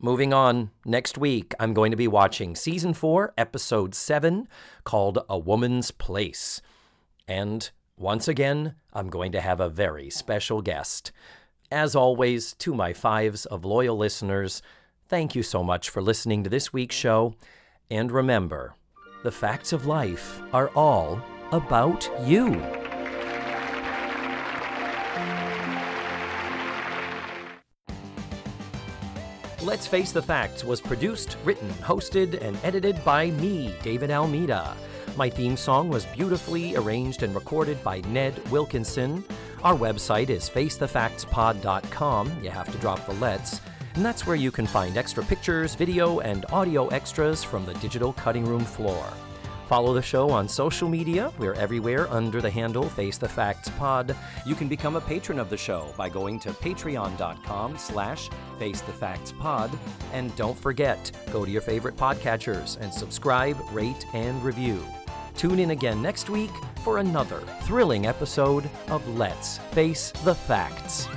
Moving 0.00 0.32
on, 0.32 0.70
next 0.84 1.16
week 1.16 1.54
I'm 1.58 1.72
going 1.72 1.90
to 1.90 1.96
be 1.96 2.08
watching 2.08 2.56
season 2.56 2.94
4, 2.94 3.34
episode 3.38 3.94
7, 3.94 4.48
called 4.84 5.18
A 5.28 5.38
Woman's 5.38 5.90
Place. 5.90 6.60
And 7.26 7.70
once 7.96 8.28
again, 8.28 8.74
I'm 8.92 9.08
going 9.08 9.32
to 9.32 9.40
have 9.40 9.60
a 9.60 9.68
very 9.68 10.10
special 10.10 10.62
guest. 10.62 11.12
As 11.70 11.96
always, 11.96 12.54
to 12.54 12.74
my 12.74 12.92
fives 12.92 13.46
of 13.46 13.64
loyal 13.64 13.96
listeners, 13.96 14.62
thank 15.08 15.34
you 15.34 15.42
so 15.42 15.62
much 15.62 15.90
for 15.90 16.02
listening 16.02 16.44
to 16.44 16.50
this 16.50 16.72
week's 16.72 16.96
show. 16.96 17.34
And 17.90 18.12
remember, 18.12 18.74
the 19.22 19.32
facts 19.32 19.72
of 19.72 19.86
life 19.86 20.40
are 20.52 20.68
all 20.70 21.22
about 21.52 22.08
you. 22.26 22.83
Let's 29.64 29.86
Face 29.86 30.12
the 30.12 30.20
Facts 30.20 30.62
was 30.62 30.82
produced, 30.82 31.38
written, 31.42 31.70
hosted, 31.80 32.38
and 32.42 32.58
edited 32.62 33.02
by 33.02 33.30
me, 33.30 33.74
David 33.82 34.10
Almeida. 34.10 34.76
My 35.16 35.30
theme 35.30 35.56
song 35.56 35.88
was 35.88 36.04
beautifully 36.04 36.76
arranged 36.76 37.22
and 37.22 37.34
recorded 37.34 37.82
by 37.82 38.02
Ned 38.02 38.46
Wilkinson. 38.50 39.24
Our 39.62 39.74
website 39.74 40.28
is 40.28 40.50
facethefactspod.com. 40.50 42.42
You 42.42 42.50
have 42.50 42.70
to 42.72 42.78
drop 42.78 43.06
the 43.06 43.14
let's. 43.14 43.62
And 43.94 44.04
that's 44.04 44.26
where 44.26 44.36
you 44.36 44.50
can 44.50 44.66
find 44.66 44.98
extra 44.98 45.24
pictures, 45.24 45.74
video, 45.74 46.20
and 46.20 46.44
audio 46.52 46.88
extras 46.88 47.42
from 47.42 47.64
the 47.64 47.72
digital 47.74 48.12
cutting 48.12 48.44
room 48.44 48.66
floor. 48.66 49.02
Follow 49.68 49.94
the 49.94 50.02
show 50.02 50.30
on 50.30 50.48
social 50.48 50.88
media. 50.88 51.32
We're 51.38 51.54
everywhere 51.54 52.10
under 52.10 52.40
the 52.40 52.50
handle 52.50 52.88
Face 52.88 53.18
the 53.18 53.28
Facts 53.28 53.70
Pod. 53.70 54.14
You 54.44 54.54
can 54.54 54.68
become 54.68 54.96
a 54.96 55.00
patron 55.00 55.38
of 55.38 55.50
the 55.50 55.56
show 55.56 55.92
by 55.96 56.08
going 56.08 56.38
to 56.40 56.50
patreon.com 56.50 57.78
slash 57.78 58.28
face 58.58 58.82
the 58.82 58.92
facts 58.92 59.32
pod. 59.32 59.70
And 60.12 60.34
don't 60.36 60.58
forget, 60.58 61.10
go 61.32 61.44
to 61.44 61.50
your 61.50 61.62
favorite 61.62 61.96
podcatchers 61.96 62.78
and 62.80 62.92
subscribe, 62.92 63.56
rate, 63.72 64.06
and 64.12 64.42
review. 64.44 64.84
Tune 65.36 65.58
in 65.58 65.70
again 65.70 66.00
next 66.00 66.30
week 66.30 66.52
for 66.84 66.98
another 66.98 67.40
thrilling 67.62 68.06
episode 68.06 68.68
of 68.88 69.06
Let's 69.16 69.58
Face 69.72 70.12
the 70.24 70.34
Facts. 70.34 71.08